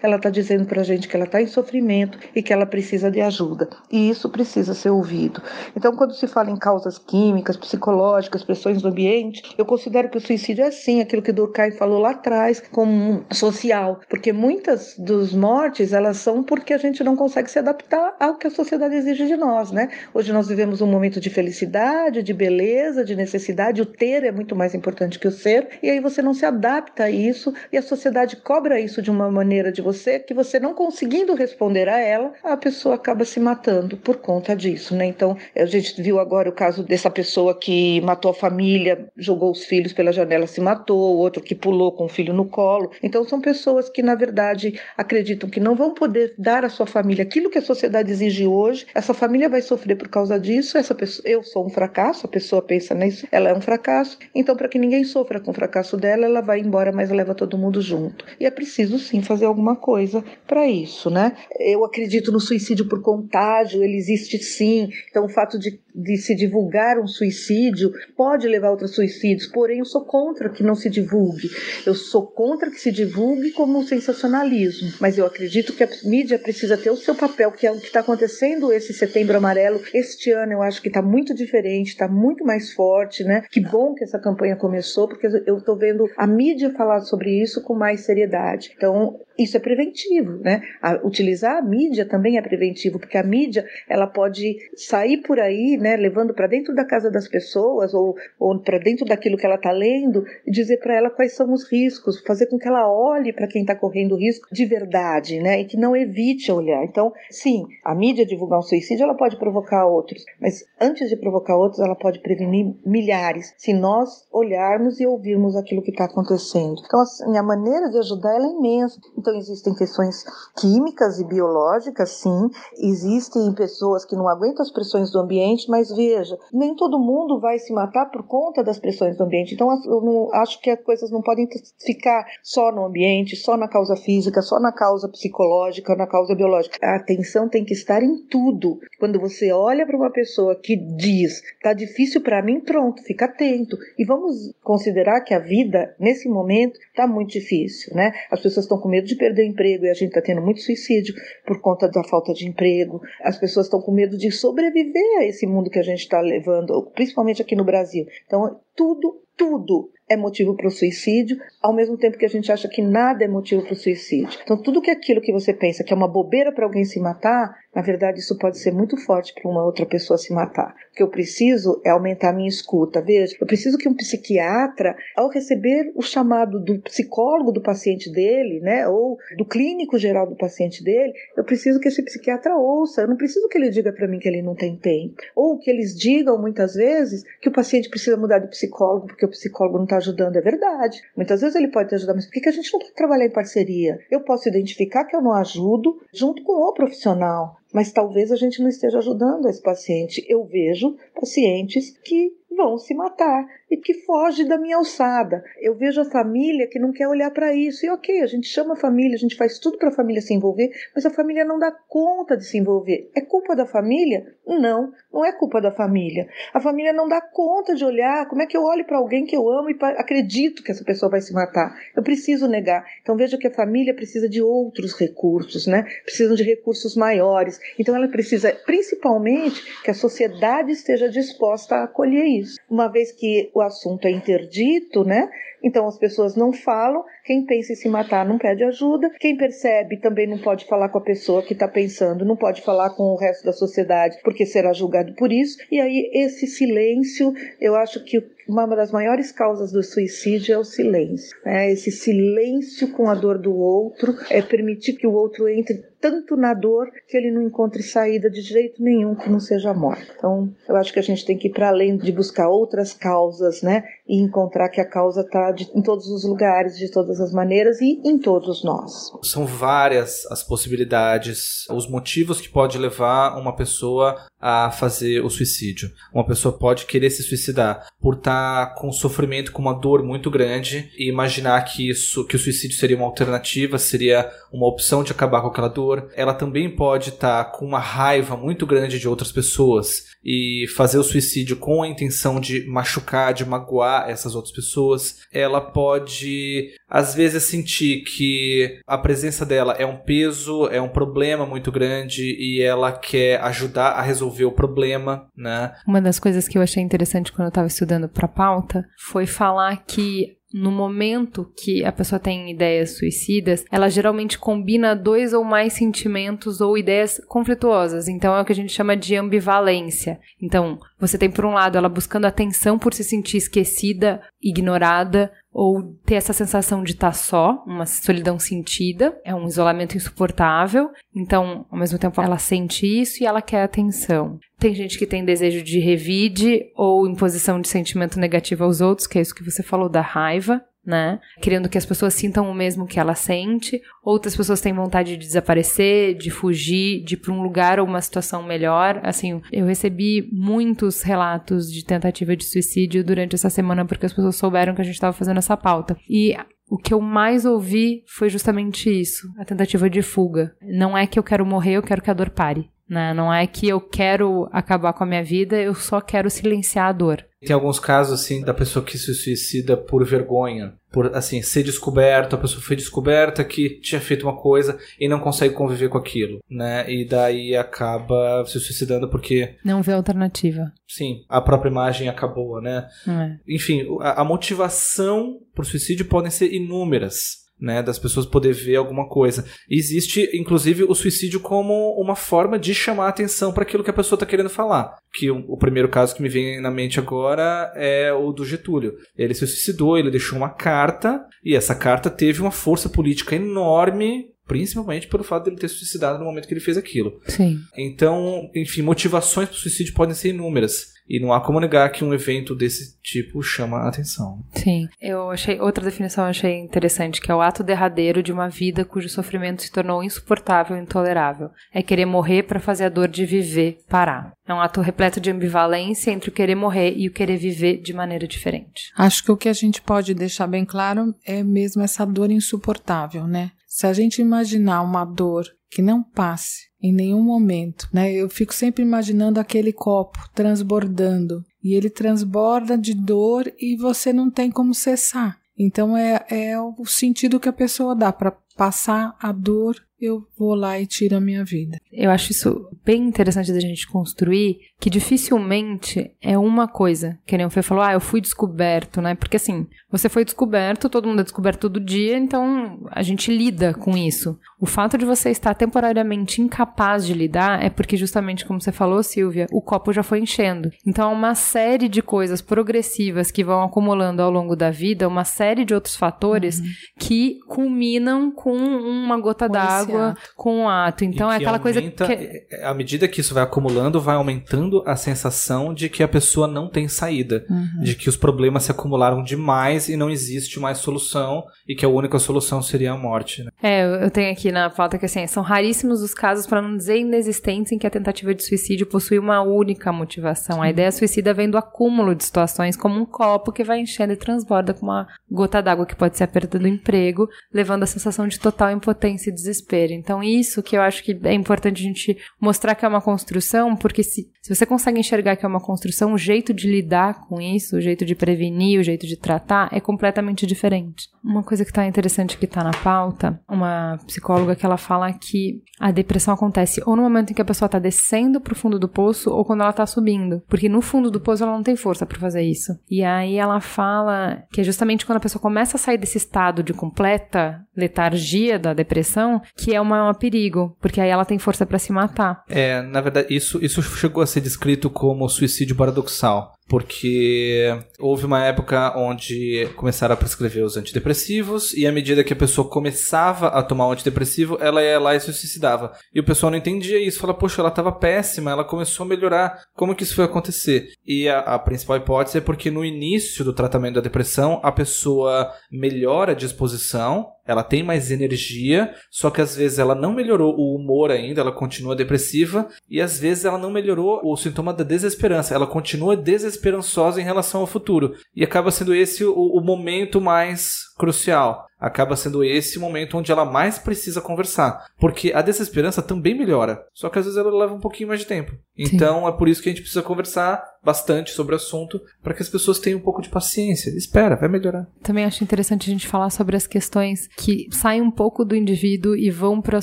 ela 0.02 0.16
está 0.16 0.31
dizendo 0.31 0.66
para 0.66 0.81
a 0.81 0.85
gente 0.85 1.09
que 1.09 1.16
ela 1.16 1.24
está 1.24 1.40
em 1.40 1.46
sofrimento 1.46 2.18
e 2.35 2.42
que 2.42 2.52
ela 2.52 2.66
precisa 2.66 3.11
de 3.11 3.20
ajuda 3.20 3.68
e 3.90 4.09
isso 4.09 4.28
precisa 4.28 4.74
ser 4.74 4.90
ouvido. 4.90 5.42
Então, 5.76 5.94
quando 5.94 6.14
se 6.14 6.26
fala 6.26 6.50
em 6.50 6.57
causas 6.57 6.98
químicas, 6.98 7.57
psicológicas, 7.57 8.44
pressões 8.44 8.83
do 8.83 8.88
ambiente, 8.88 9.42
eu 9.57 9.64
considero 9.64 10.09
que 10.09 10.18
o 10.18 10.20
suicídio 10.20 10.64
é 10.64 10.70
sim 10.70 11.00
aquilo 11.00 11.22
que 11.22 11.33
Durkheim 11.33 11.72
falou 11.72 11.98
lá 11.98 12.11
atrás, 12.11 12.62
como 12.70 13.24
social, 13.33 14.00
porque 14.09 14.33
muitas 14.33 14.94
dos 14.98 15.35
mortes 15.35 15.92
elas 15.92 16.18
são 16.18 16.42
porque 16.42 16.72
a 16.72 16.78
gente 16.78 17.02
não 17.02 17.16
consegue 17.16 17.50
se 17.50 17.59
adaptar 17.59 18.16
ao 18.18 18.37
que 18.37 18.46
a 18.46 18.50
sociedade 18.50 18.94
exige 18.94 19.26
de 19.26 19.37
nós, 19.37 19.70
né? 19.70 19.88
Hoje 20.14 20.33
nós 20.33 20.48
vivemos 20.48 20.81
um 20.81 20.87
momento 20.87 21.20
de 21.20 21.31
felicidade, 21.31 22.22
de 22.22 22.33
beleza, 22.33 23.05
de 23.05 23.16
necessidade, 23.16 23.83
o 23.83 23.87
ter 23.87 24.24
é 24.24 24.33
muito 24.33 24.55
mais 24.55 24.74
importante 24.74 25.18
que 25.18 25.28
o 25.28 25.33
ser, 25.33 25.68
e 25.83 25.90
aí 25.90 26.00
você 26.00 26.22
não 26.22 26.35
se 26.35 26.44
adapta 26.44 27.05
a 27.05 27.11
isso 27.11 27.52
e 27.72 27.76
a 27.76 27.83
sociedade 27.83 28.37
cobra 28.37 28.81
isso 28.81 29.02
de 29.02 29.11
uma 29.11 29.31
maneira 29.33 29.73
de 29.73 29.83
você 29.83 30.18
que 30.18 30.35
você 30.35 30.61
não 30.61 30.75
conseguindo 30.75 31.35
responder 31.35 31.88
a 31.88 31.99
ela, 31.99 32.33
a 32.42 32.57
pessoa 32.57 32.95
acaba 32.95 33.25
se 33.25 33.40
matando 33.40 33.97
por 33.97 34.16
conta 34.16 34.55
disso, 34.55 34.95
né? 34.95 35.07
Então, 35.07 35.37
a 35.57 35.64
gente 35.64 36.01
viu 36.01 36.21
agora 36.21 36.49
o 36.49 36.53
caso 36.53 36.83
dessa 36.83 37.11
pessoa 37.11 37.59
que 37.59 38.01
matou 38.03 38.31
a 38.31 38.35
família, 38.35 39.09
jogou 39.16 39.51
os 39.51 39.64
filhos 39.64 39.92
pela 39.92 40.12
janela, 40.12 40.47
se 40.47 40.61
matou, 40.61 41.16
outro 41.16 41.42
que 41.42 41.55
pulou 41.55 41.92
com 41.92 42.05
o 42.05 42.09
filho 42.09 42.33
no 42.33 42.45
colo. 42.45 42.90
Então, 43.03 43.25
são 43.25 43.40
pessoas 43.40 43.88
que, 43.88 44.03
na 44.03 44.14
verdade, 44.14 44.79
acreditam 44.97 45.49
que 45.49 45.61
não 45.61 45.75
vão 45.75 45.95
poder 45.95 46.35
dar 46.38 46.64
à 46.64 46.68
sua 46.68 46.87
família 46.87 47.25
aquilo 47.25 47.51
que 47.51 47.59
a 47.59 47.62
sociedade 47.62 48.11
exige 48.11 48.47
hoje. 48.47 48.87
Essa 48.95 49.14
família 49.14 49.49
vai 49.49 49.62
sofrer 49.62 49.97
por 49.97 50.09
causa 50.09 50.38
disso. 50.38 50.77
Essa 50.77 50.95
pessoa, 50.95 51.29
eu 51.29 51.42
sou 51.42 51.66
um 51.66 51.71
fracasso, 51.71 52.27
a 52.27 52.29
pessoa 52.29 52.61
pensa 52.61 52.95
nisso, 52.95 53.27
ela 53.33 53.49
é 53.49 53.55
um 53.55 53.61
fracasso. 53.61 54.18
Então, 54.35 54.57
para 54.57 54.68
que 54.68 54.79
ninguém 54.79 55.05
sofra 55.05 55.40
com 55.40 55.51
o 55.51 55.55
fracasso 55.55 55.97
dela, 55.97 56.27
ela 56.27 56.40
vai 56.40 56.61
embora, 56.61 56.92
mas 56.92 57.11
leva 57.11 57.35
todo 57.35 57.59
mundo 57.59 57.81
junto. 57.81 58.25
E 58.38 58.47
é 58.47 58.51
preciso 58.51 58.99
sim 58.99 59.21
fazer 59.22 59.46
alguma 59.46 59.76
coisa 59.76 60.24
para 60.46 60.66
isso, 60.68 61.11
né? 61.11 61.37
Eu 61.58 61.85
acredito 61.85 62.32
no 62.32 62.40
suicídio 62.40 62.88
por 62.88 63.00
contágio, 63.02 63.82
ele 63.82 63.96
existe 63.96 64.38
sim. 64.38 64.88
Então, 65.11 65.24
o 65.24 65.28
fato 65.28 65.58
de, 65.58 65.80
de 65.94 66.16
se 66.16 66.35
divulgar 66.35 66.98
um 66.98 67.06
suicídio 67.06 67.92
pode 68.16 68.46
levar 68.48 68.68
a 68.68 68.70
outros 68.72 68.94
suicídios, 68.94 69.46
porém, 69.46 69.78
eu 69.78 69.85
sou 69.85 70.04
contra 70.04 70.48
que 70.48 70.62
não 70.62 70.74
se 70.74 70.88
divulgue. 70.88 71.48
Eu 71.87 71.94
sou 71.94 72.26
contra 72.26 72.70
que 72.70 72.80
se 72.80 72.90
divulgue 72.90 73.50
como 73.52 73.78
um 73.78 73.87
sensacionalismo, 73.87 74.92
mas 75.00 75.18
eu 75.18 75.26
acredito 75.26 75.72
que 75.72 75.85
a 75.85 75.88
mídia 76.04 76.38
precisa 76.38 76.76
ter 76.76 76.90
o 76.90 76.96
seu 76.96 77.14
papel, 77.14 77.52
que 77.52 77.66
é 77.66 77.70
o 77.70 77.78
que 77.78 77.87
está 77.87 78.00
acontecendo 78.00 78.72
esse 78.72 78.92
setembro 78.92 79.37
amarelo. 79.37 79.80
Este 79.92 80.30
ano 80.30 80.52
eu 80.52 80.62
acho 80.62 80.80
que 80.80 80.88
está 80.88 81.02
muito 81.02 81.35
diferente, 81.35 81.88
está 81.88 82.08
muito 82.08 82.44
mais 82.44 82.72
forte, 82.72 83.24
né? 83.24 83.44
Que 83.50 83.61
bom 83.61 83.94
que 83.94 84.04
essa 84.04 84.18
campanha 84.18 84.56
começou, 84.56 85.08
porque 85.08 85.26
eu 85.46 85.58
estou 85.58 85.76
vendo 85.76 86.08
a 86.16 86.26
mídia 86.26 86.72
falar 86.72 87.00
sobre 87.00 87.42
isso 87.42 87.62
com 87.62 87.74
mais 87.74 88.00
seriedade. 88.00 88.72
Então, 88.76 89.12
isso 89.38 89.57
é 89.57 89.61
preventivo, 89.61 90.38
né? 90.38 90.62
A, 90.81 91.07
utilizar 91.07 91.57
a 91.57 91.62
mídia 91.62 92.07
também 92.07 92.38
é 92.38 92.42
preventivo, 92.42 92.98
porque 92.98 93.16
a 93.16 93.22
mídia 93.22 93.64
ela 93.88 94.07
pode 94.07 94.57
sair 94.77 95.18
por 95.18 95.40
aí, 95.40 95.77
né, 95.77 95.96
levando 95.96 96.35
para 96.35 96.46
dentro 96.46 96.75
da 96.75 96.85
casa 96.85 97.11
das 97.11 97.29
pessoas 97.29 97.94
ou, 97.94 98.14
ou 98.38 98.59
para 98.61 98.79
dentro 98.79 99.05
daquilo 99.05 99.37
que 99.37 99.46
ela 99.46 99.57
está 99.57 99.70
lendo 99.70 100.25
e 100.46 100.51
dizer 100.51 100.79
para 100.79 100.96
ela 100.96 101.11
quais 101.11 101.35
são 101.35 101.53
os 101.53 101.70
riscos, 101.70 102.20
fazer 102.27 102.46
com 102.46 102.59
que 102.59 102.68
ela 102.68 102.90
olhe 102.90 103.33
para 103.33 103.46
quem 103.46 103.62
está 103.62 103.75
correndo 103.75 104.16
risco 104.16 104.48
de 104.53 104.64
verdade, 104.64 105.40
né, 105.40 105.61
e 105.61 105.64
que 105.64 105.77
não 105.77 105.96
evite 105.96 106.51
olhar. 106.53 106.85
Então, 106.85 107.12
sim, 107.31 107.64
a 107.85 107.94
mídia 107.94 108.27
divulgar 108.27 108.59
um 108.59 108.62
suicídio 108.62 109.05
ela 109.05 109.16
pode 109.16 109.37
provocar 109.38 109.87
outros, 109.87 110.25
mas 110.40 110.64
antes 110.81 111.09
de 111.09 111.16
provocar 111.16 111.57
outros, 111.57 111.81
ela 111.81 111.94
pode 111.94 112.20
prevenir 112.20 112.75
milhares 112.85 113.55
se 113.57 113.72
nós 113.72 114.27
olharmos 114.33 115.01
e 115.01 115.07
ouvirmos 115.07 115.57
aquilo 115.57 115.83
que 115.83 115.90
está 115.90 116.05
acontecendo. 116.05 116.83
Então, 116.85 117.01
assim, 117.01 117.37
a 117.37 117.42
maneira 117.42 117.88
de 117.90 117.98
ajudar 117.98 118.35
ela 118.35 118.46
é 118.46 118.51
imensa. 118.51 118.91
Então, 119.16 119.35
existem 119.37 119.74
questões 119.74 120.24
químicas 120.57 121.18
e 121.18 121.24
biológicas, 121.24 122.11
sim. 122.11 122.50
Existem 122.78 123.52
pessoas 123.55 124.05
que 124.05 124.16
não 124.16 124.28
aguentam 124.28 124.62
as 124.62 124.70
pressões 124.70 125.11
do 125.11 125.18
ambiente, 125.18 125.68
mas 125.70 125.90
veja, 125.94 126.38
nem 126.52 126.74
todo 126.74 126.98
mundo 126.98 127.40
vai 127.40 127.59
se 127.59 127.72
matar 127.72 128.07
por 128.07 128.22
conta 128.24 128.62
das 128.62 128.78
pressões 128.78 129.16
do 129.16 129.24
ambiente. 129.24 129.55
Então, 129.55 129.68
eu 129.85 130.00
não, 130.00 130.33
acho 130.35 130.61
que 130.61 130.70
as 130.70 130.83
coisas 130.83 131.11
não 131.11 131.22
podem 131.22 131.48
ficar 131.78 132.26
só 132.42 132.72
no 132.72 132.85
ambiente, 132.85 133.37
só 133.37 133.57
na 133.57 133.68
causa 133.68 133.96
física, 133.96 134.42
só 134.42 134.59
na 134.59 134.72
causa 134.72 135.09
psicológica, 135.09 135.94
na 135.94 136.07
causa 136.07 136.35
biológica. 136.35 136.78
A 136.83 136.96
atenção 136.96 137.48
tem 137.48 137.64
que 137.64 137.74
estar 137.74 138.02
em 138.02 138.16
tudo. 138.26 138.78
Quando 138.98 139.18
você 139.20 139.52
olha 139.52 139.87
para 139.87 139.96
uma 139.96 140.11
pessoa 140.11 140.55
que 140.57 140.76
diz, 140.76 141.42
tá 141.62 141.72
difícil 141.72 142.20
para 142.20 142.42
mim, 142.42 142.61
pronto, 142.61 143.02
fica 143.02 143.26
atento. 143.26 143.76
E 143.98 144.05
vamos 144.05 144.52
considerar 144.62 145.20
que 145.20 145.35
a 145.35 145.38
vida, 145.38 145.94
nesse 145.98 146.28
momento, 146.28 146.78
tá 146.94 147.07
muito 147.07 147.33
difícil, 147.33 147.94
né? 147.94 148.12
As 148.31 148.40
pessoas 148.40 148.64
estão 148.64 148.78
com 148.83 148.88
medo 148.88 149.07
de 149.07 149.14
perder 149.14 149.47
emprego 149.47 149.85
e 149.85 149.90
a 149.90 149.95
gente 149.95 150.09
está 150.09 150.21
tendo 150.21 150.42
muito 150.42 150.61
suicídio 150.61 151.14
por 151.47 151.61
conta 151.61 151.88
da 151.88 152.03
falta 152.03 152.35
de 152.35 152.49
emprego. 152.49 153.01
As 153.23 153.38
pessoas 153.38 153.66
estão 153.66 153.81
com 153.81 153.92
medo 153.92 154.18
de 154.18 154.31
sobreviver 154.33 155.18
a 155.18 155.25
esse 155.25 155.47
mundo 155.47 155.71
que 155.71 155.79
a 155.79 155.83
gente 155.83 156.01
está 156.01 156.21
levando, 156.21 156.90
principalmente 156.95 157.40
aqui 157.40 157.55
no 157.55 157.64
Brasil. 157.64 158.05
Então, 158.27 158.61
tudo, 158.75 159.23
tudo 159.37 159.91
é 160.12 160.16
motivo 160.16 160.55
para 160.55 160.66
o 160.66 160.70
suicídio, 160.70 161.38
ao 161.61 161.72
mesmo 161.72 161.96
tempo 161.96 162.18
que 162.18 162.25
a 162.25 162.29
gente 162.29 162.53
acha 162.53 162.68
que 162.68 162.83
nada 162.83 163.25
é 163.25 163.29
motivo 163.29 163.62
para 163.62 163.72
o 163.72 163.77
suicídio. 163.77 164.38
Então, 164.42 164.61
tudo 164.61 164.83
que 164.83 164.90
aquilo 164.90 165.20
que 165.20 165.33
você 165.33 165.53
pensa 165.53 165.83
que 165.83 165.92
é 165.92 165.96
uma 165.96 166.09
bobeira 166.09 166.53
para 166.53 166.64
alguém 166.64 166.85
se 166.85 167.01
matar, 167.01 167.57
na 167.75 167.81
verdade, 167.81 168.20
isso 168.20 168.37
pode 168.37 168.59
ser 168.59 168.72
muito 168.72 168.98
forte 168.98 169.33
para 169.35 169.51
uma 169.51 169.64
outra 169.64 169.87
pessoa 169.87 170.18
se 170.18 170.33
matar. 170.33 170.75
O 170.92 170.94
que 170.94 171.03
eu 171.03 171.09
preciso 171.09 171.81
é 171.85 171.90
aumentar 171.90 172.29
a 172.29 172.33
minha 172.33 172.48
escuta. 172.48 173.01
Veja, 173.01 173.35
eu 173.40 173.46
preciso 173.46 173.79
que 173.79 173.88
um 173.88 173.94
psiquiatra, 173.94 174.94
ao 175.16 175.31
receber 175.31 175.90
o 175.94 176.03
chamado 176.03 176.61
do 176.61 176.79
psicólogo 176.81 177.51
do 177.51 177.62
paciente 177.62 178.12
dele, 178.12 178.61
né, 178.61 178.87
ou 178.87 179.16
do 179.38 179.44
clínico 179.46 179.98
geral 179.98 180.29
do 180.29 180.37
paciente 180.37 180.85
dele, 180.85 181.14
eu 181.35 181.44
preciso 181.44 181.81
que 181.81 181.88
esse 181.88 182.03
psiquiatra 182.03 182.55
ouça. 182.57 183.03
Eu 183.03 183.09
não 183.09 183.16
preciso 183.16 183.48
que 183.48 183.57
ele 183.57 183.70
diga 183.70 183.90
para 183.90 184.07
mim 184.07 184.18
que 184.18 184.29
ele 184.29 184.42
não 184.42 184.55
tem 184.55 184.77
tempo. 184.77 185.14
Ou 185.35 185.59
que 185.59 185.70
eles 185.70 185.96
digam, 185.96 186.38
muitas 186.38 186.75
vezes, 186.75 187.25
que 187.40 187.48
o 187.48 187.53
paciente 187.53 187.88
precisa 187.88 188.18
mudar 188.18 188.38
de 188.38 188.48
psicólogo 188.48 189.07
porque 189.07 189.25
o 189.25 189.31
psicólogo 189.31 189.79
não 189.79 189.85
está 189.85 189.98
ajudando. 190.02 190.36
É 190.36 190.40
verdade. 190.40 191.02
Muitas 191.16 191.40
vezes 191.40 191.56
ele 191.56 191.68
pode 191.68 191.88
te 191.88 191.94
ajudar, 191.94 192.14
mas 192.14 192.26
por 192.26 192.32
que 192.32 192.48
a 192.48 192.52
gente 192.52 192.72
não 192.72 192.80
pode 192.80 192.92
trabalhar 192.94 193.26
em 193.26 193.32
parceria? 193.32 193.98
Eu 194.10 194.20
posso 194.20 194.48
identificar 194.48 195.04
que 195.04 195.16
eu 195.16 195.22
não 195.22 195.32
ajudo 195.32 196.00
junto 196.12 196.42
com 196.42 196.52
o 196.52 196.74
profissional 196.74 197.62
mas 197.72 197.92
talvez 197.92 198.30
a 198.30 198.37
gente 198.37 198.61
não 198.61 198.68
esteja 198.68 198.98
ajudando 198.98 199.48
esse 199.48 199.62
paciente. 199.62 200.24
Eu 200.28 200.44
vejo 200.44 200.96
pacientes 201.14 201.96
que 201.98 202.37
vão 202.56 202.78
se 202.78 202.94
matar 202.94 203.46
e 203.70 203.76
que 203.76 203.94
foge 203.94 204.44
da 204.44 204.58
minha 204.58 204.76
alçada. 204.76 205.42
Eu 205.61 205.74
vejo 205.74 206.00
a 206.00 206.04
família 206.04 206.66
que 206.66 206.78
não 206.78 206.92
quer 206.92 207.08
olhar 207.08 207.30
para 207.30 207.54
isso. 207.54 207.85
E 207.85 207.90
ok, 207.90 208.20
a 208.20 208.26
gente 208.26 208.46
chama 208.46 208.74
a 208.74 208.76
família, 208.76 209.14
a 209.14 209.18
gente 209.18 209.37
faz 209.37 209.58
tudo 209.58 209.78
para 209.78 209.88
a 209.88 209.92
família 209.92 210.20
se 210.20 210.35
envolver, 210.35 210.70
mas 210.94 211.06
a 211.06 211.11
família 211.11 211.44
não 211.44 211.58
dá 211.58 211.72
conta 211.88 212.37
de 212.37 212.44
se 212.44 212.58
envolver. 212.58 213.11
É 213.14 213.20
culpa 213.20 213.56
da 213.56 213.66
família? 213.66 214.35
Não, 214.46 214.92
não 215.12 215.24
é 215.24 215.32
culpa 215.32 215.61
da 215.61 215.70
família. 215.70 216.28
A 216.52 216.61
família 216.61 216.92
não 216.92 217.08
dá 217.08 217.20
conta 217.20 217.74
de 217.74 217.85
olhar. 217.85 218.28
Como 218.28 218.42
é 218.42 218.46
que 218.46 218.56
eu 218.56 218.62
olho 218.62 218.85
para 218.85 218.98
alguém 218.98 219.24
que 219.24 219.37
eu 219.37 219.48
amo 219.48 219.70
e 219.70 219.78
acredito 219.96 220.62
que 220.62 220.70
essa 220.70 220.85
pessoa 220.85 221.11
vai 221.11 221.20
se 221.20 221.32
matar? 221.32 221.74
Eu 221.96 222.02
preciso 222.02 222.46
negar. 222.46 222.85
Então 223.02 223.16
veja 223.16 223.38
que 223.38 223.46
a 223.46 223.54
família 223.54 223.94
precisa 223.94 224.28
de 224.28 224.42
outros 224.42 224.98
recursos, 224.98 225.66
né? 225.66 225.87
Precisam 226.04 226.35
de 226.35 226.42
recursos 226.42 226.94
maiores. 226.96 227.58
Então 227.79 227.94
ela 227.94 228.09
precisa, 228.09 228.53
principalmente, 228.66 229.62
que 229.83 229.90
a 229.90 229.94
sociedade 229.94 230.72
esteja 230.72 231.09
disposta 231.09 231.77
a 231.77 231.85
acolher 231.85 232.25
isso. 232.25 232.59
Uma 232.68 232.88
vez 232.88 233.12
que 233.12 233.51
o 233.55 233.61
assunto 233.61 234.07
é 234.07 234.11
interdito, 234.11 235.05
né? 235.05 235.29
Então 235.62 235.87
as 235.87 235.98
pessoas 235.98 236.35
não 236.37 236.53
falam, 236.53 237.05
quem 237.25 237.44
pensa 237.44 237.72
em 237.72 237.77
se 237.77 237.88
matar 237.88 238.27
não 238.27 238.38
pede 238.38 238.64
ajuda, 238.64 239.11
quem 239.18 239.37
percebe 239.37 239.96
também 239.96 240.27
não 240.27 240.38
pode 240.38 240.64
falar 240.66 240.88
com 240.88 240.98
a 240.98 241.03
pessoa 241.03 241.42
que 241.42 241.53
está 241.53 241.68
pensando, 241.68 242.25
não 242.25 242.37
pode 242.37 242.62
falar 242.62 242.90
com 242.90 243.05
o 243.05 243.16
resto 243.16 243.44
da 243.44 243.53
sociedade 243.53 244.18
porque 244.22 244.46
será 244.46 244.72
julgado 244.72 245.14
por 245.14 245.33
isso. 245.33 245.59
E 245.70 245.81
aí 245.81 246.11
esse 246.12 246.46
silêncio, 246.46 247.33
eu 247.61 247.75
acho 247.75 248.05
que 248.05 248.22
uma 248.48 248.66
das 248.66 248.90
maiores 248.90 249.31
causas 249.33 249.72
do 249.72 249.83
suicídio 249.83 250.55
é 250.55 250.59
o 250.59 250.64
silêncio. 250.64 251.37
Né? 251.44 251.70
Esse 251.70 251.90
silêncio 251.90 252.92
com 252.92 253.09
a 253.09 253.14
dor 253.14 253.38
do 253.38 253.55
outro, 253.55 254.14
é 254.31 254.42
permitir 254.42 254.94
que 254.94 255.07
o 255.07 255.12
outro 255.12 255.48
entre 255.48 255.92
tanto 256.03 256.37
na 256.37 256.53
dor 256.53 256.90
que 257.07 257.16
ele 257.16 257.31
não 257.31 257.42
encontre 257.42 257.81
saída 257.81 258.29
de 258.29 258.40
jeito 258.40 258.83
nenhum 258.83 259.14
que 259.14 259.31
não 259.31 259.38
seja 259.38 259.70
a 259.70 259.75
morte. 259.75 260.11
Então, 260.18 260.53
eu 260.68 260.75
acho 260.75 260.92
que 260.92 260.98
a 260.98 261.03
gente 261.03 261.25
tem 261.25 261.38
que 261.38 261.46
ir 261.46 261.53
para 261.53 261.68
além 261.68 261.96
de 261.96 262.11
buscar 262.11 262.48
outras 262.48 262.92
causas, 262.92 263.62
né? 263.62 263.85
E 264.12 264.20
encontrar 264.20 264.68
que 264.68 264.79
a 264.79 264.85
causa 264.85 265.22
está 265.22 265.55
em 265.75 265.81
todos 265.81 266.07
os 266.09 266.22
lugares, 266.22 266.77
de 266.77 266.90
todas 266.90 267.18
as 267.18 267.33
maneiras 267.33 267.81
e 267.81 267.98
em 268.05 268.18
todos 268.18 268.62
nós. 268.62 269.11
São 269.22 269.46
várias 269.46 270.27
as 270.27 270.42
possibilidades, 270.42 271.66
os 271.70 271.88
motivos 271.88 272.38
que 272.38 272.51
pode 272.51 272.77
levar 272.77 273.38
uma 273.38 273.57
pessoa 273.57 274.22
a 274.42 274.72
fazer 274.72 275.24
o 275.24 275.31
suicídio. 275.31 275.92
Uma 276.12 276.26
pessoa 276.26 276.59
pode 276.59 276.85
querer 276.85 277.11
se 277.11 277.22
suicidar 277.22 277.87
por 278.00 278.14
estar 278.14 278.74
com 278.74 278.90
sofrimento, 278.90 279.52
com 279.52 279.62
uma 279.62 279.72
dor 279.72 280.02
muito 280.02 280.28
grande 280.28 280.90
e 280.98 281.09
imaginar 281.09 281.62
que 281.62 281.88
isso, 281.88 282.26
que 282.26 282.35
o 282.35 282.38
suicídio 282.38 282.76
seria 282.76 282.96
uma 282.96 283.07
alternativa, 283.07 283.78
seria 283.78 284.28
uma 284.52 284.66
opção 284.66 285.05
de 285.05 285.12
acabar 285.12 285.40
com 285.40 285.46
aquela 285.46 285.68
dor. 285.68 286.11
Ela 286.16 286.35
também 286.35 286.68
pode 286.68 287.11
estar 287.11 287.44
com 287.52 287.64
uma 287.64 287.78
raiva 287.78 288.37
muito 288.37 288.66
grande 288.66 288.98
de 288.98 289.09
outras 289.09 289.31
pessoas 289.31 290.11
e 290.24 290.66
fazer 290.76 290.98
o 290.98 291.05
suicídio 291.05 291.57
com 291.57 291.83
a 291.83 291.88
intenção 291.88 292.40
de 292.40 292.66
machucar, 292.66 293.33
de 293.33 293.44
magoar 293.44 294.09
essas 294.09 294.35
outras 294.35 294.55
pessoas. 294.55 295.20
Ela 295.33 295.61
pode, 295.61 296.72
às 296.92 297.14
vezes, 297.14 297.44
sentir 297.44 298.02
que 298.05 298.78
a 298.87 298.98
presença 298.98 299.46
dela 299.46 299.72
é 299.78 299.87
um 299.87 299.96
peso, 299.96 300.68
é 300.68 300.78
um 300.78 300.90
problema 300.90 301.46
muito 301.46 301.72
grande 301.72 302.37
e 302.38 302.61
ela 302.61 302.92
quer 302.92 303.40
ajudar 303.40 303.92
a 303.92 304.02
resolver 304.02 304.44
o 304.44 304.52
problema, 304.52 305.26
né? 305.35 305.72
Uma 305.88 306.02
das 306.02 306.20
coisas 306.20 306.46
que 306.46 306.59
eu 306.59 306.62
achei 306.62 306.83
interessante 306.83 307.33
quando 307.33 307.46
eu 307.46 307.48
estava 307.48 307.66
estudando 307.66 308.11
para 308.11 308.28
pauta 308.28 308.85
foi 308.98 309.24
falar 309.24 309.85
que 309.87 310.37
no 310.52 310.70
momento 310.70 311.50
que 311.57 311.85
a 311.85 311.90
pessoa 311.90 312.18
tem 312.18 312.50
ideias 312.50 312.98
suicidas, 312.98 313.64
ela 313.70 313.88
geralmente 313.88 314.38
combina 314.38 314.94
dois 314.94 315.33
ou 315.33 315.42
mais 315.42 315.72
sentimentos 315.72 316.61
ou 316.61 316.76
ideias 316.76 317.20
conflituosas. 317.26 318.07
Então 318.07 318.35
é 318.37 318.40
o 318.40 318.44
que 318.44 318.52
a 318.52 318.55
gente 318.55 318.72
chama 318.72 318.96
de 318.96 319.16
ambivalência. 319.16 320.20
Então, 320.40 320.78
você 321.00 321.16
tem 321.16 321.31
por 321.31 321.44
um 321.44 321.55
lado 321.55 321.78
ela 321.78 321.88
buscando 321.88 322.26
atenção 322.26 322.78
por 322.78 322.92
se 322.92 323.02
sentir 323.02 323.38
esquecida, 323.38 324.20
ignorada, 324.42 325.33
ou 325.52 325.94
ter 326.04 326.14
essa 326.14 326.32
sensação 326.32 326.82
de 326.82 326.92
estar 326.92 327.08
tá 327.08 327.12
só, 327.12 327.62
uma 327.66 327.84
solidão 327.84 328.38
sentida, 328.38 329.18
é 329.24 329.34
um 329.34 329.46
isolamento 329.46 329.96
insuportável. 329.96 330.90
Então, 331.14 331.66
ao 331.70 331.78
mesmo 331.78 331.98
tempo, 331.98 332.20
ela 332.22 332.38
sente 332.38 332.86
isso 332.86 333.22
e 333.22 333.26
ela 333.26 333.42
quer 333.42 333.62
atenção. 333.62 334.38
Tem 334.58 334.74
gente 334.74 334.98
que 334.98 335.06
tem 335.06 335.24
desejo 335.24 335.62
de 335.62 335.78
revide 335.78 336.64
ou 336.74 337.06
imposição 337.06 337.60
de 337.60 337.68
sentimento 337.68 338.18
negativo 338.18 338.64
aos 338.64 338.80
outros, 338.80 339.06
que 339.06 339.18
é 339.18 339.20
isso 339.20 339.34
que 339.34 339.44
você 339.44 339.62
falou 339.62 339.88
da 339.88 340.00
raiva 340.00 340.62
né? 340.85 341.21
Querendo 341.40 341.68
que 341.68 341.79
as 341.79 341.87
pessoas 341.87 342.14
sintam 342.14 342.51
o 342.51 342.55
mesmo 342.55 342.87
que 342.87 342.99
ela 342.99 343.14
sente. 343.14 343.81
Outras 344.03 344.37
pessoas 344.37 344.61
têm 344.61 344.73
vontade 344.73 345.16
de 345.16 345.27
desaparecer, 345.27 346.14
de 346.14 346.31
fugir, 346.31 347.05
de 347.05 347.14
ir 347.14 347.18
para 347.18 347.33
um 347.33 347.42
lugar 347.42 347.79
ou 347.79 347.87
uma 347.87 348.01
situação 348.01 348.42
melhor. 348.42 349.01
Assim, 349.03 349.40
eu 349.53 349.66
recebi 349.66 350.29
muitos 350.33 351.03
relatos 351.03 351.73
de 351.73 351.85
tentativa 351.85 352.37
de 352.37 352.45
suicídio 352.45 353.05
durante 353.05 353.35
essa 353.35 353.51
semana 353.51 353.85
porque 353.85 354.07
as 354.07 354.12
pessoas 354.12 354.37
souberam 354.37 354.75
que 354.75 354.81
a 354.81 354.85
gente 354.85 354.95
estava 354.95 355.12
fazendo 355.12 355.38
essa 355.38 355.57
pauta. 355.57 355.97
E 356.09 356.37
o 356.73 356.79
que 356.79 356.95
eu 356.95 357.03
mais 357.03 357.45
ouvi 357.45 358.03
foi 358.07 358.31
justamente 358.31 358.88
isso, 358.88 359.31
a 359.38 359.45
tentativa 359.45 359.90
de 359.90 360.01
fuga. 360.01 360.57
Não 360.62 360.97
é 360.97 361.07
que 361.07 361.18
eu 361.18 361.23
quero 361.23 361.45
morrer, 361.45 361.73
eu 361.75 361.83
quero 361.83 362.01
que 362.01 362.11
a 362.11 362.14
dor 362.14 362.31
pare. 362.31 362.71
Né? 362.92 363.14
Não 363.14 363.33
é 363.33 363.46
que 363.46 363.66
eu 363.66 363.81
quero 363.81 364.50
acabar 364.52 364.92
com 364.92 365.02
a 365.02 365.07
minha 365.07 365.24
vida, 365.24 365.57
eu 365.57 365.74
só 365.74 365.98
quero 365.98 366.28
silenciar 366.28 366.90
a 366.90 366.92
dor. 366.92 367.24
Tem 367.40 367.55
alguns 367.55 367.81
casos, 367.81 368.20
assim, 368.20 368.44
da 368.44 368.52
pessoa 368.52 368.85
que 368.85 368.98
se 368.98 369.14
suicida 369.14 369.78
por 369.78 370.05
vergonha. 370.05 370.74
Por, 370.92 371.07
assim, 371.16 371.40
ser 371.40 371.62
descoberto, 371.62 372.37
a 372.37 372.38
pessoa 372.38 372.61
foi 372.61 372.76
descoberta 372.76 373.42
que 373.42 373.81
tinha 373.81 373.98
feito 373.98 374.24
uma 374.24 374.37
coisa 374.37 374.78
e 375.00 375.09
não 375.09 375.18
consegue 375.18 375.55
conviver 375.55 375.88
com 375.88 375.96
aquilo, 375.96 376.40
né? 376.50 376.85
E 376.87 377.07
daí 377.09 377.57
acaba 377.57 378.44
se 378.44 378.61
suicidando 378.61 379.09
porque... 379.09 379.57
Não 379.64 379.83
vê 379.83 379.94
alternativa. 379.94 380.70
Sim, 380.87 381.24
a 381.31 381.40
própria 381.40 381.70
imagem 381.70 382.11
acabou, 382.11 382.61
né? 382.61 382.87
É. 383.09 383.55
Enfim, 383.55 383.87
a, 384.02 384.20
a 384.20 384.24
motivação 384.24 385.38
pro 385.55 385.64
suicídio 385.64 386.05
podem 386.05 386.31
ser 386.31 386.52
inúmeras 386.52 387.41
né, 387.62 387.83
das 387.83 387.98
pessoas 387.98 388.27
poder 388.27 388.53
ver 388.53 388.77
alguma 388.77 389.09
coisa. 389.09 389.44
existe, 389.70 390.29
inclusive, 390.35 390.83
o 390.83 390.94
suicídio 390.94 391.38
como 391.38 391.92
uma 391.92 392.16
forma 392.16 392.59
de 392.59 392.75
chamar 392.75 393.07
a 393.07 393.11
atenção 393.11 393.53
para 393.53 393.62
aquilo 393.62 393.85
que 393.85 393.90
a 393.90 393.94
pessoa 393.94 394.16
está 394.16 394.27
querendo 394.27 394.51
falar. 394.51 394.96
Que 395.14 395.31
o, 395.31 395.44
o, 395.48 395.57
primeiro 395.57 395.88
caso 395.88 396.14
que 396.14 396.22
me 396.22 396.29
vem 396.29 396.61
na 396.61 396.70
mente 396.70 396.98
agora 396.98 397.72
é 397.77 398.12
o 398.12 398.33
do 398.33 398.44
Getúlio. 398.44 398.94
Ele 399.16 399.33
se 399.33 399.46
suicidou, 399.46 399.96
ele 399.96 400.11
deixou 400.11 400.37
uma 400.37 400.51
carta 400.51 401.25
e 401.44 401.55
essa 401.55 401.75
carta 401.75 402.11
teve 402.11 402.40
uma 402.40 402.51
força 402.51 402.88
política 402.88 403.37
enorme 403.37 404.32
principalmente 404.52 405.08
pelo 405.08 405.24
fato 405.24 405.44
de 405.44 405.50
ele 405.50 405.56
ter 405.56 405.68
suicidado 405.68 406.18
no 406.18 406.26
momento 406.26 406.46
que 406.46 406.52
ele 406.52 406.60
fez 406.60 406.76
aquilo. 406.76 407.18
Sim. 407.26 407.58
Então, 407.74 408.50
enfim, 408.54 408.82
motivações 408.82 409.48
para 409.48 409.56
o 409.56 409.58
suicídio 409.58 409.94
podem 409.94 410.14
ser 410.14 410.28
inúmeras. 410.28 410.92
E 411.08 411.18
não 411.18 411.32
há 411.32 411.40
como 411.40 411.58
negar 411.58 411.90
que 411.90 412.04
um 412.04 412.14
evento 412.14 412.54
desse 412.54 413.00
tipo 413.02 413.42
chama 413.42 413.78
a 413.78 413.88
atenção. 413.88 414.44
Sim. 414.54 414.88
Eu 415.00 415.30
achei 415.30 415.60
outra 415.60 415.84
definição 415.84 416.24
eu 416.24 416.30
achei 416.30 416.58
interessante, 416.58 417.20
que 417.20 417.30
é 417.30 417.34
o 417.34 417.40
ato 417.40 417.62
derradeiro 417.62 418.22
de 418.22 418.32
uma 418.32 418.48
vida 418.48 418.84
cujo 418.84 419.08
sofrimento 419.08 419.62
se 419.62 419.72
tornou 419.72 420.04
insuportável 420.04 420.76
e 420.76 420.80
intolerável. 420.80 421.50
É 421.72 421.82
querer 421.82 422.06
morrer 422.06 422.44
para 422.44 422.60
fazer 422.60 422.84
a 422.84 422.88
dor 422.88 423.08
de 423.08 423.26
viver 423.26 423.78
parar. 423.88 424.32
É 424.46 424.54
um 424.54 424.60
ato 424.60 424.80
repleto 424.80 425.20
de 425.20 425.30
ambivalência 425.30 426.10
entre 426.10 426.30
o 426.30 426.32
querer 426.32 426.54
morrer 426.54 426.94
e 426.96 427.08
o 427.08 427.12
querer 427.12 427.36
viver 427.36 427.78
de 427.78 427.92
maneira 427.92 428.26
diferente. 428.26 428.92
Acho 428.96 429.24
que 429.24 429.32
o 429.32 429.36
que 429.36 429.48
a 429.48 429.52
gente 429.52 429.82
pode 429.82 430.14
deixar 430.14 430.46
bem 430.46 430.64
claro 430.64 431.14
é 431.26 431.42
mesmo 431.42 431.82
essa 431.82 432.04
dor 432.04 432.30
insuportável, 432.30 433.26
né? 433.26 433.50
Se 433.74 433.87
a 433.87 433.92
gente 433.94 434.20
imaginar 434.20 434.82
uma 434.82 435.02
dor 435.02 435.46
que 435.70 435.80
não 435.80 436.02
passe 436.02 436.68
em 436.78 436.92
nenhum 436.92 437.22
momento, 437.22 437.88
né? 437.90 438.12
Eu 438.12 438.28
fico 438.28 438.52
sempre 438.52 438.82
imaginando 438.82 439.40
aquele 439.40 439.72
copo 439.72 440.18
transbordando 440.35 441.42
e 441.64 441.72
ele 441.72 441.88
transborda 441.88 442.76
de 442.76 442.92
dor 442.92 443.50
e 443.58 443.74
você 443.74 444.12
não 444.12 444.30
tem 444.30 444.50
como 444.50 444.74
cessar. 444.74 445.38
Então 445.58 445.96
é, 445.96 446.22
é 446.28 446.61
o 446.61 446.85
sentido 446.85 447.40
que 447.40 447.48
a 447.48 447.52
pessoa 447.52 447.96
dá 447.96 448.12
para 448.12 448.37
passar 448.58 449.16
a 449.18 449.32
dor 449.32 449.76
eu 450.02 450.26
vou 450.36 450.54
lá 450.54 450.80
e 450.80 450.86
tiro 450.86 451.16
a 451.16 451.20
minha 451.20 451.44
vida. 451.44 451.78
Eu 451.92 452.10
acho 452.10 452.32
isso 452.32 452.68
bem 452.84 453.02
interessante 453.02 453.52
da 453.52 453.60
gente 453.60 453.86
construir, 453.86 454.58
que 454.80 454.90
dificilmente 454.90 456.10
é 456.20 456.36
uma 456.36 456.66
coisa. 456.66 457.18
Que 457.26 457.36
nem 457.36 457.46
o 457.46 457.50
Fê 457.50 457.62
falou, 457.62 457.84
ah, 457.84 457.92
eu 457.92 458.00
fui 458.00 458.20
descoberto, 458.20 459.00
né? 459.00 459.14
Porque 459.14 459.36
assim, 459.36 459.66
você 459.90 460.08
foi 460.08 460.24
descoberto, 460.24 460.88
todo 460.88 461.06
mundo 461.06 461.20
é 461.20 461.24
descoberto 461.24 461.60
todo 461.60 461.78
dia, 461.78 462.18
então 462.18 462.80
a 462.90 463.02
gente 463.02 463.30
lida 463.30 463.74
com 463.74 463.96
isso. 463.96 464.38
O 464.58 464.66
fato 464.66 464.96
de 464.96 465.04
você 465.04 465.30
estar 465.30 465.54
temporariamente 465.54 466.40
incapaz 466.40 467.06
de 467.06 467.12
lidar 467.12 467.62
é 467.62 467.68
porque, 467.68 467.96
justamente 467.96 468.44
como 468.44 468.60
você 468.60 468.72
falou, 468.72 469.02
Silvia, 469.02 469.46
o 469.50 469.60
copo 469.60 469.92
já 469.92 470.02
foi 470.02 470.20
enchendo. 470.20 470.70
Então, 470.86 471.08
há 471.08 471.12
uma 471.12 471.34
série 471.34 471.88
de 471.88 472.00
coisas 472.00 472.40
progressivas 472.40 473.30
que 473.30 473.44
vão 473.44 473.62
acumulando 473.62 474.22
ao 474.22 474.30
longo 474.30 474.56
da 474.56 474.70
vida, 474.70 475.08
uma 475.08 475.24
série 475.24 475.64
de 475.64 475.74
outros 475.74 475.96
fatores 475.96 476.60
uhum. 476.60 476.66
que 476.98 477.38
culminam 477.48 478.30
com 478.30 478.56
uma 478.56 479.20
gota 479.20 479.48
d'água, 479.48 479.91
com 480.37 480.64
o 480.64 480.68
ato. 480.68 481.05
Então, 481.05 481.31
é 481.31 481.37
aquela 481.37 481.59
aumenta, 481.59 482.07
coisa 482.07 482.16
que. 482.16 482.46
É, 482.50 482.64
à 482.64 482.74
medida 482.74 483.09
que 483.09 483.20
isso 483.20 483.35
vai 483.35 483.42
acumulando, 483.42 484.00
vai 484.00 484.16
aumentando 484.16 484.83
a 484.87 484.96
sensação 484.96 485.72
de 485.72 485.88
que 485.88 486.02
a 486.02 486.09
pessoa 486.09 486.46
não 486.46 486.68
tem 486.68 486.88
saída, 486.88 487.44
uhum. 487.48 487.83
de 487.83 487.94
que 487.94 488.09
os 488.09 488.16
problemas 488.16 488.64
se 488.64 488.70
acumularam 488.70 489.22
demais 489.22 489.72
mais 489.72 489.88
e 489.88 489.96
não 489.96 490.11
existe 490.11 490.61
mais 490.61 490.78
solução 490.78 491.44
e 491.68 491.74
que 491.74 491.85
a 491.85 491.88
única 491.88 492.18
solução 492.18 492.62
seria 492.62 492.92
a 492.92 492.96
morte. 492.96 493.42
Né? 493.42 493.50
É, 493.62 494.05
eu 494.05 494.11
tenho 494.11 494.33
aqui 494.33 494.52
na 494.52 494.70
pauta 494.70 494.98
que 494.98 495.07
assim, 495.07 495.26
são 495.26 495.42
raríssimos 495.42 496.00
os 496.02 496.14
casos, 496.14 496.46
para 496.46 496.62
não 496.62 496.76
dizer 496.76 496.98
inexistentes, 496.98 497.72
em 497.72 497.78
que 497.78 497.87
a 497.87 497.90
tentativa 497.90 498.35
de 498.35 498.42
suicídio 498.42 498.87
possui 498.87 499.18
uma 499.18 499.42
única 499.42 499.92
motivação. 499.92 500.57
Sim. 500.57 500.62
A 500.62 500.70
ideia 500.70 500.92
suicida 500.92 501.35
vem 501.35 501.50
do 501.50 501.59
acúmulo 501.59 502.14
de 502.14 502.24
situações, 502.24 502.76
como 502.76 503.00
um 503.00 503.07
copo 503.07 503.52
que 503.52 503.64
vai 503.64 503.81
enchendo 503.81 504.12
e 504.12 504.16
transborda 504.16 504.74
com 504.74 504.87
uma 504.87 505.07
gota 505.31 505.62
d'água 505.62 505.87
que 505.87 505.96
pode 505.96 506.16
ser 506.16 506.24
a 506.24 506.28
perda 506.28 506.59
do 506.59 506.68
emprego, 506.68 507.28
levando 507.52 507.83
a 507.83 507.87
sensação 507.87 508.26
de 508.26 508.38
total 508.38 508.70
impotência 508.70 509.31
e 509.31 509.35
desespero. 509.35 509.82
Então, 509.90 510.23
isso 510.23 510.62
que 510.62 510.77
eu 510.77 510.83
acho 510.83 511.03
que 511.03 511.18
é 511.25 511.33
importante 511.33 511.83
a 511.83 511.87
gente 511.87 512.16
mostrar 512.40 512.75
que 512.75 512.85
é 512.85 512.88
uma 512.88 513.01
construção, 513.01 513.75
porque 513.77 514.03
se, 514.03 514.31
se 514.40 514.55
você 514.55 514.66
consegue 514.66 515.01
enxergar 515.01 515.37
que 515.37 515.45
é 515.45 515.49
uma 515.49 515.61
construção, 515.61 516.12
o 516.12 516.18
jeito 516.18 516.53
de 516.53 516.71
lidar 516.71 517.27
com 517.27 517.40
isso, 517.40 517.77
o 517.77 517.81
jeito 517.81 518.05
de 518.05 518.14
prevenir, 518.14 518.81
o 518.81 518.83
jeito 518.83 519.07
de 519.07 519.16
tratar, 519.16 519.68
é 519.73 519.81
completamente 519.81 520.47
diferente. 520.47 521.09
Uma 521.25 521.42
coisa 521.42 521.64
que 521.64 521.71
está 521.71 521.87
interessante 521.87 522.37
que 522.37 522.45
está 522.45 522.62
na 522.62 522.73
pauta, 522.73 523.40
uma 523.49 523.99
psicóloga 524.07 524.57
que 524.57 524.66
ela 524.66 524.77
fala 524.77 525.12
que 525.12 525.62
a 525.79 525.90
depressão 525.90 526.35
acontece 526.35 526.83
ou 526.87 526.97
no 526.97 527.03
momento 527.03 527.31
em 527.31 527.35
que 527.35 527.42
a 527.42 527.45
pessoa 527.45 527.66
está 527.66 527.79
descendo 527.79 528.40
para 528.40 528.53
o 528.53 528.57
fundo 528.57 528.79
do 528.79 528.88
poço 528.88 529.31
ou 529.31 529.45
quando 529.45 529.61
ela 529.61 529.71
está 529.71 529.87
subindo, 529.87 530.42
porque 530.49 530.68
no 530.68 530.83
fundo 530.83 531.11
do 531.11 531.21
poço 531.21 531.42
ela 531.42 531.53
não 531.53 531.62
tem 531.62 531.77
força 531.77 532.07
para 532.07 532.18
fazer 532.18 532.42
isso. 532.42 532.73
E 532.90 533.03
aí 533.03 533.37
ela 533.37 533.61
fala 533.61 534.45
que 534.53 534.61
é 534.61 534.64
justamente 534.64 535.07
quando 535.07 535.18
a 535.18 535.21
pessoa 535.21 535.40
começa 535.40 535.77
a 535.77 535.81
sair 535.81 535.99
desse 535.99 536.18
estado 536.18 536.62
de 536.62 536.73
completa 536.73 537.64
letargia 537.77 538.59
da 538.59 538.75
depressão 538.75 539.40
que 539.62 539.75
é 539.75 539.81
o 539.81 539.85
maior 539.85 540.14
perigo, 540.14 540.77
porque 540.81 541.01
aí 541.01 541.09
ela 541.09 541.25
tem 541.25 541.38
força 541.38 541.64
para 541.64 541.79
se 541.79 541.92
matar. 541.92 542.42
É, 542.48 542.83
na 542.83 543.01
verdade, 543.01 543.35
isso, 543.35 543.64
isso 543.64 543.83
chegou 543.83 544.22
a 544.22 544.27
ser 544.27 544.40
descrito 544.40 544.90
como 544.90 545.29
suicídio 545.29 545.77
paradoxal 545.77 546.53
porque 546.68 547.77
houve 547.98 548.25
uma 548.25 548.45
época 548.45 548.97
onde 548.97 549.68
começaram 549.76 550.14
a 550.14 550.16
prescrever 550.16 550.64
os 550.64 550.76
antidepressivos 550.76 551.72
e 551.74 551.86
à 551.86 551.93
medida 551.93 552.24
que 552.24 552.32
a 552.32 552.36
pessoa 552.36 552.68
começava 552.68 553.49
a 553.49 553.62
tomar 553.62 553.89
um 553.89 553.93
antidepressivo, 553.93 554.57
ela 554.61 554.82
ia 554.82 554.99
lá 554.99 555.14
e 555.14 555.20
se 555.20 555.32
suicidava. 555.32 555.93
E 556.14 556.20
o 556.20 556.24
pessoal 556.24 556.51
não 556.51 556.59
entendia 556.59 556.99
isso, 556.99 557.20
fala, 557.20 557.34
poxa, 557.34 557.61
ela 557.61 557.68
estava 557.68 557.93
péssima, 557.93 558.51
ela 558.51 558.64
começou 558.64 559.05
a 559.05 559.09
melhorar, 559.09 559.64
como 559.74 559.95
que 559.95 560.03
isso 560.03 560.14
foi 560.14 560.24
acontecer? 560.24 560.89
E 561.07 561.28
a, 561.28 561.41
a 561.41 561.59
principal 561.59 561.97
hipótese 561.97 562.39
é 562.39 562.41
porque 562.41 562.70
no 562.70 562.84
início 562.84 563.45
do 563.45 563.53
tratamento 563.53 563.97
da 563.97 564.01
depressão, 564.01 564.61
a 564.62 564.72
pessoa 564.72 565.53
melhora 565.70 566.32
a 566.32 566.36
disposição, 566.36 567.28
ela 567.45 567.64
tem 567.64 567.82
mais 567.82 568.11
energia, 568.11 568.95
só 569.11 569.30
que 569.30 569.41
às 569.41 569.57
vezes 569.57 569.78
ela 569.78 569.95
não 569.95 570.12
melhorou 570.12 570.55
o 570.57 570.76
humor 570.76 571.11
ainda, 571.11 571.41
ela 571.41 571.51
continua 571.51 571.97
depressiva, 571.97 572.68
e 572.89 573.01
às 573.01 573.18
vezes 573.18 573.45
ela 573.45 573.59
não 573.59 573.70
melhorou 573.70 574.20
o 574.22 574.36
sintoma 574.36 574.72
da 574.72 574.84
desesperança, 574.84 575.55
ela 575.55 575.66
continua 575.66 576.16
desesperançosa 576.53 577.20
em 577.20 577.24
relação 577.24 577.61
ao 577.61 577.66
futuro. 577.66 578.14
E 578.34 578.44
acaba 578.44 578.70
sendo 578.70 578.94
esse 578.94 579.24
o, 579.24 579.32
o 579.32 579.61
momento 579.61 580.20
mais 580.20 580.82
crucial. 580.98 581.66
Acaba 581.83 582.14
sendo 582.14 582.45
esse 582.45 582.78
o 582.78 582.80
momento 582.80 583.18
onde 583.18 583.33
ela 583.33 583.45
mais 583.45 583.76
precisa 583.76 584.20
conversar. 584.20 584.87
Porque 585.01 585.33
a 585.35 585.43
desesperança 585.43 586.01
também 586.01 586.33
melhora. 586.33 586.80
Só 586.95 587.09
que 587.09 587.18
às 587.18 587.24
vezes 587.24 587.37
ela 587.37 587.51
leva 587.51 587.74
um 587.74 587.80
pouquinho 587.80 588.09
mais 588.09 588.20
de 588.20 588.26
tempo. 588.26 588.53
Então 588.78 589.22
Sim. 589.22 589.28
é 589.28 589.33
por 589.33 589.49
isso 589.49 589.61
que 589.61 589.68
a 589.68 589.72
gente 589.72 589.83
precisa 589.83 590.01
conversar 590.01 590.62
bastante 590.85 591.33
sobre 591.33 591.55
o 591.55 591.57
assunto 591.57 592.01
para 592.22 592.35
que 592.35 592.43
as 592.43 592.49
pessoas 592.49 592.78
tenham 592.78 593.01
um 593.01 593.03
pouco 593.03 593.20
de 593.20 593.28
paciência. 593.28 593.91
Espera, 593.91 594.37
vai 594.37 594.49
melhorar. 594.49 594.87
Também 595.03 595.24
acho 595.24 595.43
interessante 595.43 595.91
a 595.91 595.93
gente 595.93 596.07
falar 596.07 596.30
sobre 596.30 596.57
as 596.57 596.68
questões 596.68 597.26
que 597.37 597.66
saem 597.72 598.01
um 598.01 598.12
pouco 598.12 598.45
do 598.45 598.55
indivíduo 598.55 599.16
e 599.16 599.28
vão 599.28 599.61
para 599.61 599.78
a 599.78 599.83